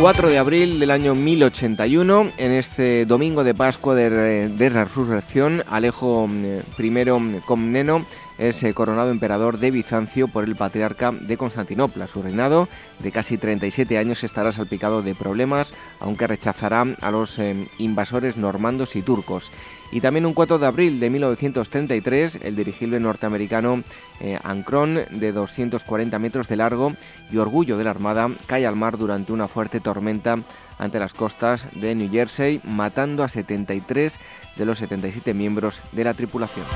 4 0.00 0.30
de 0.30 0.38
abril 0.38 0.80
del 0.80 0.92
año 0.92 1.14
1081, 1.14 2.30
en 2.38 2.52
este 2.52 3.04
domingo 3.04 3.44
de 3.44 3.54
Pascua 3.54 3.94
de, 3.94 4.48
de 4.48 4.70
Resurrección, 4.70 5.62
Alejo 5.68 6.26
I 6.26 6.90
mm, 6.90 7.40
Comneno 7.44 8.06
es 8.38 8.62
eh, 8.62 8.72
coronado 8.72 9.10
emperador 9.10 9.58
de 9.58 9.70
Bizancio 9.70 10.28
por 10.28 10.44
el 10.44 10.56
patriarca 10.56 11.12
de 11.12 11.36
Constantinopla. 11.36 12.06
Su 12.06 12.22
reinado 12.22 12.70
de 13.00 13.12
casi 13.12 13.36
37 13.36 13.98
años 13.98 14.24
estará 14.24 14.50
salpicado 14.50 15.02
de 15.02 15.14
problemas, 15.14 15.74
aunque 16.00 16.26
rechazará 16.26 16.86
a 17.02 17.10
los 17.10 17.38
eh, 17.38 17.68
invasores 17.76 18.38
normandos 18.38 18.96
y 18.96 19.02
turcos. 19.02 19.52
Y 19.92 20.00
también 20.00 20.26
un 20.26 20.34
4 20.34 20.58
de 20.58 20.66
abril 20.66 21.00
de 21.00 21.10
1933, 21.10 22.40
el 22.42 22.54
dirigible 22.54 23.00
norteamericano 23.00 23.82
eh, 24.20 24.38
Ancron, 24.42 25.00
de 25.10 25.32
240 25.32 26.18
metros 26.18 26.48
de 26.48 26.56
largo 26.56 26.92
y 27.30 27.38
orgullo 27.38 27.76
de 27.76 27.84
la 27.84 27.90
Armada, 27.90 28.30
cae 28.46 28.66
al 28.66 28.76
mar 28.76 28.98
durante 28.98 29.32
una 29.32 29.48
fuerte 29.48 29.80
tormenta 29.80 30.38
ante 30.78 30.98
las 30.98 31.12
costas 31.12 31.66
de 31.74 31.94
New 31.94 32.10
Jersey, 32.10 32.60
matando 32.64 33.24
a 33.24 33.28
73 33.28 34.18
de 34.56 34.64
los 34.64 34.78
77 34.78 35.34
miembros 35.34 35.80
de 35.92 36.04
la 36.04 36.14
tripulación. 36.14 36.66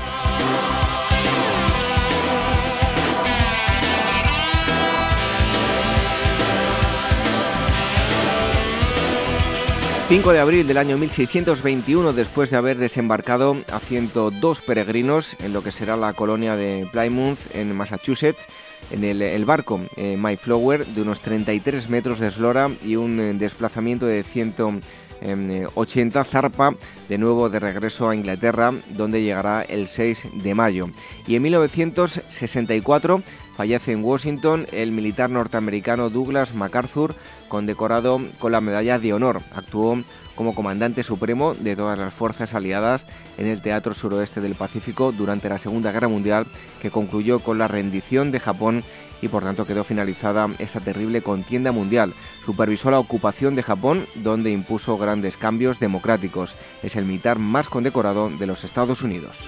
5 10.07 10.33
de 10.33 10.39
abril 10.39 10.67
del 10.67 10.77
año 10.77 10.99
1621, 10.99 12.13
después 12.13 12.51
de 12.51 12.57
haber 12.57 12.77
desembarcado 12.77 13.63
a 13.73 13.79
102 13.79 14.61
peregrinos 14.61 15.35
en 15.39 15.51
lo 15.51 15.63
que 15.63 15.71
será 15.71 15.97
la 15.97 16.13
colonia 16.13 16.55
de 16.55 16.87
Plymouth, 16.91 17.39
en 17.55 17.75
Massachusetts, 17.75 18.45
en 18.91 19.03
el, 19.03 19.45
barco 19.45 19.81
eh, 19.95 20.15
Mayflower, 20.15 20.85
de 20.85 21.01
unos 21.01 21.21
33 21.21 21.89
metros 21.89 22.19
de 22.19 22.27
eslora 22.27 22.69
y 22.83 22.97
un 22.97 23.19
eh, 23.19 23.33
desplazamiento 23.33 24.05
de 24.05 24.23
180 24.23 26.23
zarpa 26.23 26.75
de 27.09 27.17
nuevo 27.17 27.49
de 27.49 27.59
regreso 27.59 28.07
a 28.07 28.15
Inglaterra, 28.15 28.73
donde 28.89 29.23
llegará 29.23 29.63
el 29.63 29.87
6 29.87 30.27
de 30.33 30.53
mayo. 30.53 30.87
Y 31.25 31.35
en 31.35 31.41
1964 31.41 33.23
fallece 33.57 33.93
en 33.93 34.03
Washington 34.03 34.67
el 34.71 34.91
militar 34.91 35.31
norteamericano 35.31 36.11
Douglas 36.11 36.53
MacArthur, 36.53 37.15
condecorado 37.47 38.19
con 38.39 38.51
la 38.51 38.61
Medalla 38.61 38.99
de 38.99 39.13
Honor. 39.13 39.41
Actuó 39.53 40.03
como 40.35 40.53
comandante 40.53 41.03
supremo 41.03 41.55
de 41.55 41.75
todas 41.75 41.97
las 41.97 42.13
fuerzas 42.13 42.53
aliadas 42.53 43.07
en 43.37 43.47
el 43.47 43.61
Teatro 43.61 43.93
Suroeste 43.93 44.41
del 44.41 44.55
Pacífico 44.55 45.11
durante 45.11 45.49
la 45.49 45.57
Segunda 45.57 45.91
Guerra 45.91 46.07
Mundial, 46.07 46.45
que 46.81 46.91
concluyó 46.91 47.39
con 47.39 47.57
la 47.57 47.67
rendición 47.67 48.31
de 48.31 48.39
Japón 48.39 48.83
y 49.21 49.27
por 49.27 49.43
tanto 49.43 49.65
quedó 49.65 49.83
finalizada 49.83 50.49
esta 50.59 50.79
terrible 50.79 51.21
contienda 51.21 51.71
mundial. 51.71 52.13
Supervisó 52.45 52.91
la 52.91 52.99
ocupación 52.99 53.55
de 53.55 53.63
Japón, 53.63 54.07
donde 54.15 54.51
impuso 54.51 54.97
grandes 54.97 55.37
cambios 55.37 55.79
democráticos. 55.79 56.55
Es 56.83 56.95
el 56.95 57.05
militar 57.05 57.39
más 57.39 57.69
condecorado 57.69 58.29
de 58.29 58.45
los 58.45 58.63
Estados 58.63 59.01
Unidos. 59.01 59.45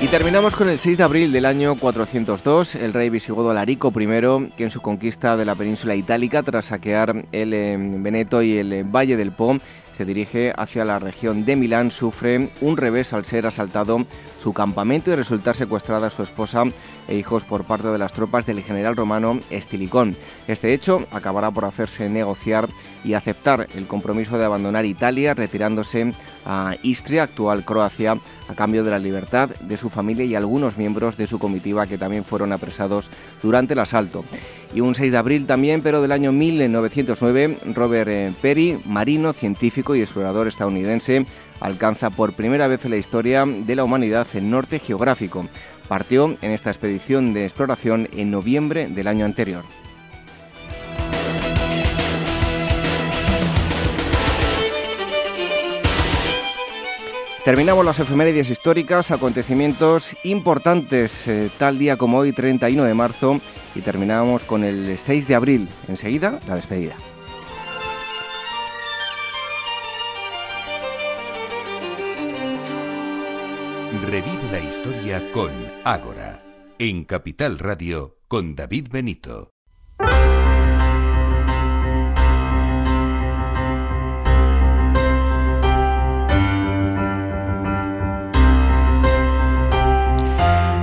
Y 0.00 0.06
terminamos 0.06 0.54
con 0.54 0.68
el 0.68 0.78
6 0.78 0.96
de 0.96 1.02
abril 1.02 1.32
del 1.32 1.44
año 1.44 1.74
402, 1.74 2.76
el 2.76 2.92
rey 2.92 3.10
visigodo 3.10 3.50
Alarico 3.50 3.88
I, 3.88 4.52
que 4.56 4.62
en 4.62 4.70
su 4.70 4.80
conquista 4.80 5.36
de 5.36 5.44
la 5.44 5.56
península 5.56 5.96
itálica, 5.96 6.44
tras 6.44 6.66
saquear 6.66 7.24
el 7.32 7.52
eh, 7.52 7.76
Veneto 7.76 8.40
y 8.40 8.58
el 8.58 8.72
eh, 8.72 8.84
Valle 8.84 9.16
del 9.16 9.32
Po, 9.32 9.58
se 9.90 10.04
dirige 10.04 10.52
hacia 10.56 10.84
la 10.84 11.00
región 11.00 11.44
de 11.44 11.56
Milán, 11.56 11.90
sufre 11.90 12.50
un 12.60 12.76
revés 12.76 13.12
al 13.12 13.24
ser 13.24 13.46
asaltado 13.46 14.06
su 14.38 14.52
campamento 14.52 15.10
y 15.10 15.16
resultar 15.16 15.56
secuestrada 15.56 16.10
su 16.10 16.22
esposa 16.22 16.62
e 17.08 17.16
hijos 17.16 17.44
por 17.44 17.64
parte 17.64 17.88
de 17.88 17.98
las 17.98 18.12
tropas 18.12 18.46
del 18.46 18.62
general 18.62 18.94
romano 18.94 19.40
Estilicón. 19.50 20.14
Este 20.46 20.72
hecho 20.72 21.06
acabará 21.10 21.50
por 21.50 21.64
hacerse 21.64 22.08
negociar 22.08 22.68
y 23.04 23.14
aceptar 23.14 23.66
el 23.74 23.86
compromiso 23.86 24.38
de 24.38 24.44
abandonar 24.44 24.84
Italia, 24.84 25.34
retirándose 25.34 26.12
a 26.44 26.76
Istria, 26.82 27.24
actual 27.24 27.64
Croacia, 27.64 28.18
a 28.48 28.54
cambio 28.54 28.84
de 28.84 28.90
la 28.90 28.98
libertad 28.98 29.48
de 29.48 29.76
su 29.76 29.90
familia 29.90 30.24
y 30.24 30.34
algunos 30.34 30.76
miembros 30.76 31.16
de 31.16 31.26
su 31.26 31.38
comitiva 31.38 31.86
que 31.86 31.98
también 31.98 32.24
fueron 32.24 32.52
apresados 32.52 33.10
durante 33.42 33.74
el 33.74 33.80
asalto. 33.80 34.24
Y 34.74 34.80
un 34.80 34.94
6 34.94 35.12
de 35.12 35.18
abril 35.18 35.46
también, 35.46 35.82
pero 35.82 36.02
del 36.02 36.12
año 36.12 36.32
1909, 36.32 37.58
Robert 37.74 38.10
eh, 38.10 38.32
Perry, 38.42 38.80
marino, 38.84 39.32
científico 39.32 39.94
y 39.94 40.02
explorador 40.02 40.48
estadounidense, 40.48 41.26
alcanza 41.60 42.10
por 42.10 42.34
primera 42.34 42.68
vez 42.68 42.84
en 42.84 42.92
la 42.92 42.96
historia 42.96 43.44
de 43.46 43.76
la 43.76 43.84
humanidad 43.84 44.26
el 44.34 44.50
norte 44.50 44.78
geográfico. 44.78 45.46
Partió 45.88 46.36
en 46.42 46.52
esta 46.52 46.70
expedición 46.70 47.32
de 47.32 47.44
exploración 47.44 48.08
en 48.12 48.30
noviembre 48.30 48.88
del 48.88 49.08
año 49.08 49.24
anterior. 49.24 49.64
Terminamos 57.48 57.82
las 57.82 57.98
efemérides 57.98 58.50
históricas, 58.50 59.10
acontecimientos 59.10 60.14
importantes, 60.22 61.26
eh, 61.26 61.50
tal 61.56 61.78
día 61.78 61.96
como 61.96 62.18
hoy, 62.18 62.32
31 62.32 62.84
de 62.84 62.92
marzo, 62.92 63.40
y 63.74 63.80
terminamos 63.80 64.44
con 64.44 64.64
el 64.64 64.98
6 64.98 65.26
de 65.26 65.34
abril. 65.34 65.68
Enseguida, 65.88 66.40
la 66.46 66.56
despedida. 66.56 66.94
Revive 74.04 74.52
la 74.52 74.60
historia 74.60 75.32
con 75.32 75.50
Ágora, 75.90 76.44
en 76.78 77.04
Capital 77.04 77.58
Radio, 77.58 78.18
con 78.28 78.54
David 78.54 78.88
Benito. 78.90 79.54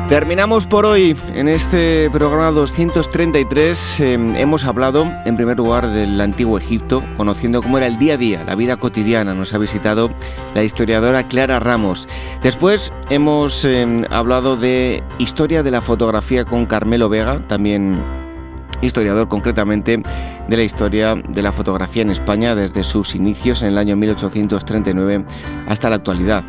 Terminamos 0.09 0.67
por 0.67 0.85
hoy 0.85 1.17
en 1.33 1.47
este 1.47 2.11
programa 2.11 2.51
233. 2.51 3.99
Em, 4.01 4.35
hemos 4.35 4.63
hablado 4.63 5.11
en 5.25 5.35
primer 5.35 5.57
lugar 5.57 5.89
del 5.89 6.21
antiguo 6.21 6.59
Egipto, 6.59 7.03
conociendo 7.17 7.63
cómo 7.63 7.79
era 7.79 7.87
el 7.87 7.97
día 7.97 8.13
a 8.13 8.17
día, 8.17 8.43
la 8.43 8.53
vida 8.53 8.77
cotidiana. 8.77 9.33
Nos 9.33 9.55
ha 9.55 9.57
visitado 9.57 10.11
la 10.53 10.63
historiadora 10.63 11.27
Clara 11.27 11.59
Ramos. 11.59 12.07
Después 12.43 12.93
hemos 13.09 13.65
em, 13.65 14.03
hablado 14.11 14.57
de 14.57 15.03
historia 15.17 15.63
de 15.63 15.71
la 15.71 15.81
fotografía 15.81 16.45
con 16.45 16.67
Carmelo 16.67 17.09
Vega, 17.09 17.41
también 17.47 17.99
historiador 18.85 19.27
concretamente 19.27 20.01
de 20.47 20.57
la 20.57 20.63
historia 20.63 21.15
de 21.15 21.41
la 21.41 21.51
fotografía 21.51 22.01
en 22.01 22.11
España 22.11 22.55
desde 22.55 22.83
sus 22.83 23.15
inicios 23.15 23.61
en 23.61 23.69
el 23.69 23.77
año 23.77 23.95
1839 23.95 25.25
hasta 25.67 25.89
la 25.89 25.97
actualidad. 25.97 26.43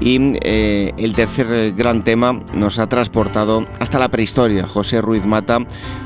Y 0.00 0.34
eh, 0.42 0.92
el 0.98 1.14
tercer 1.14 1.72
gran 1.72 2.04
tema 2.04 2.40
nos 2.52 2.78
ha 2.78 2.86
transportado 2.86 3.66
hasta 3.80 3.98
la 3.98 4.10
prehistoria. 4.10 4.66
José 4.66 5.00
Ruiz 5.00 5.24
Mata 5.24 5.60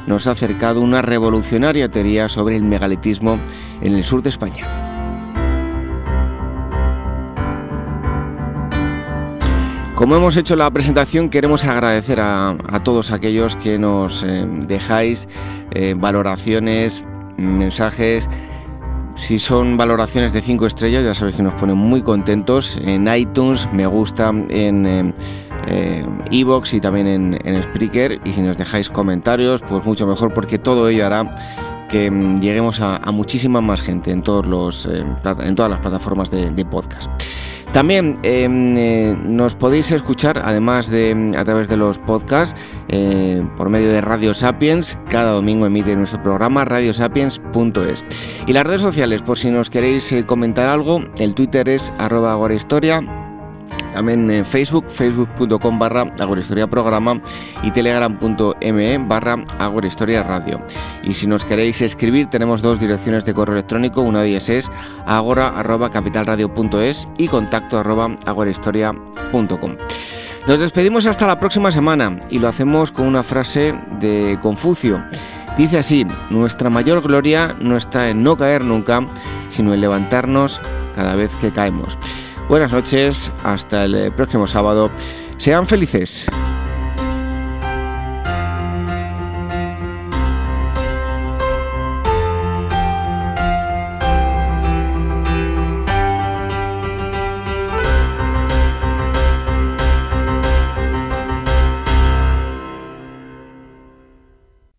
nos 0.07 0.27
ha 0.27 0.33
acercado 0.33 0.81
una 0.81 1.03
revolucionaria 1.03 1.89
teoría 1.89 2.29
sobre 2.29 2.57
el 2.57 2.63
megalitismo 2.63 3.39
en 3.81 3.95
el 3.95 4.05
sur 4.05 4.23
de 4.23 4.29
España. 4.29 5.00
Como 10.01 10.17
hemos 10.17 10.35
hecho 10.39 10.57
la 10.57 10.71
presentación, 10.71 11.29
queremos 11.29 11.63
agradecer 11.67 12.21
a, 12.23 12.57
todos 12.83 13.11
aquellos 13.11 13.55
que 13.57 13.79
nos 13.79 14.23
eh, 14.23 14.47
dejáis 14.67 15.29
eh, 15.73 15.95
valoraciones, 15.95 17.05
mensajes 17.37 18.27
si 19.15 19.39
son 19.39 19.77
valoraciones 19.77 20.33
de 20.33 20.41
5 20.41 20.67
estrellas, 20.69 21.05
ya 21.05 21.13
sabéis 21.13 21.37
que 21.37 21.43
nos 21.43 21.55
ponen 21.57 21.77
muy 21.77 22.01
contentos. 22.01 22.79
En 22.81 23.15
iTunes, 23.15 23.69
me 23.75 23.87
gusta, 23.87 24.31
en 24.31 25.15
Evox 26.31 26.73
y 26.73 26.81
también 26.81 27.07
en, 27.07 27.39
en 27.45 27.63
Spreaker. 27.63 28.23
Y 28.25 28.33
si 28.33 28.41
nos 28.41 28.57
dejáis 28.57 28.89
comentarios, 28.89 29.61
pues 29.61 29.85
mucho 29.85 30.07
mejor, 30.07 30.33
porque 30.33 30.59
todo 30.59 30.89
ello 30.89 31.05
hará 31.05 31.27
que 31.91 32.11
mm, 32.11 32.41
lleguemos 32.41 32.81
a, 32.81 32.99
muchísima 33.13 33.61
más 33.61 33.81
gente 33.81 34.11
en, 34.11 34.23
todos 34.23 34.47
los, 34.47 34.87
eh, 34.87 35.05
en 35.41 35.55
todas 35.55 35.71
las 35.71 35.81
plataformas 35.81 36.31
de, 36.31 36.65
podcast. 36.65 37.11
También 37.73 38.19
em, 38.23 38.77
eh, 38.77 39.17
nos 39.23 39.55
podéis 39.55 39.91
escuchar, 39.93 40.43
además 40.45 40.89
de 40.89 41.15
mm, 41.15 41.37
a 41.37 41.45
través 41.45 41.69
de 41.69 41.77
los 41.77 41.99
podcasts, 41.99 42.59
eh, 42.89 43.45
por 43.57 43.69
medio 43.69 43.89
de 43.89 44.01
Radio 44.01 44.35
Sapiens. 44.35 44.99
Cada 45.09 45.33
domingo 45.33 45.67
emite 45.67 45.95
nuestro 45.95 46.23
programa 46.23 46.65
radiosapiens.es. 46.65 48.05
Y 48.47 48.53
las 48.53 48.65
redes 48.65 48.81
sociales, 48.81 49.23
por 49.23 49.39
si 49.39 49.51
nos 49.51 49.71
queréis 49.71 50.15
comentar 50.27 50.69
algo, 50.69 51.05
el 51.19 51.35
Twitter 51.35 51.69
es 51.69 51.93
arroba 51.99 52.33
agorahistoria 52.33 53.20
también 53.93 54.31
en 54.31 54.45
Facebook, 54.45 54.87
facebook.com 54.89 55.79
barra 55.79 56.13
agorahistoria 56.19 56.67
programa 56.67 57.21
y 57.63 57.71
telegram.me 57.71 58.99
barra 58.99 59.45
agorahistoria 59.59 60.23
radio. 60.23 60.61
Y 61.03 61.15
si 61.15 61.27
nos 61.27 61.45
queréis 61.45 61.81
escribir, 61.83 62.29
tenemos 62.29 62.63
dos 62.63 62.79
direcciones 62.79 63.25
de 63.25 63.35
correo 63.35 63.55
electrónico, 63.55 64.03
una 64.03 64.23
de 64.23 64.29
ellas 64.29 64.49
es 64.49 64.71
agora 65.07 65.49
arroba 65.49 65.91
capitalradio.es 65.91 67.09
y 67.19 67.29
contacto 67.29 67.79
arroba. 67.79 68.17
Nos 70.47 70.59
despedimos 70.59 71.07
hasta 71.07 71.27
la 71.27 71.39
próxima 71.39 71.71
semana 71.71 72.21
y 72.31 72.39
lo 72.39 72.49
hacemos 72.49 72.93
con 72.93 73.07
una 73.07 73.23
frase 73.23 73.75
de 74.01 74.39
Confucio. 74.41 75.03
Dice 75.59 75.79
así, 75.79 76.07
nuestra 76.31 76.71
mayor 76.71 77.03
gloria 77.03 77.55
no 77.61 77.77
está 77.77 78.09
en 78.09 78.23
no 78.23 78.37
caer 78.37 78.65
nunca, 78.65 79.01
sino 79.51 79.75
en 79.75 79.81
levantarnos 79.81 80.61
cada 80.95 81.15
vez 81.15 81.31
que 81.41 81.51
caemos. 81.51 81.99
Buenas 82.51 82.73
noches, 82.73 83.31
hasta 83.45 83.85
el 83.85 84.11
próximo 84.11 84.45
sábado. 84.45 84.91
Sean 85.39 85.69
felices. 85.69 86.27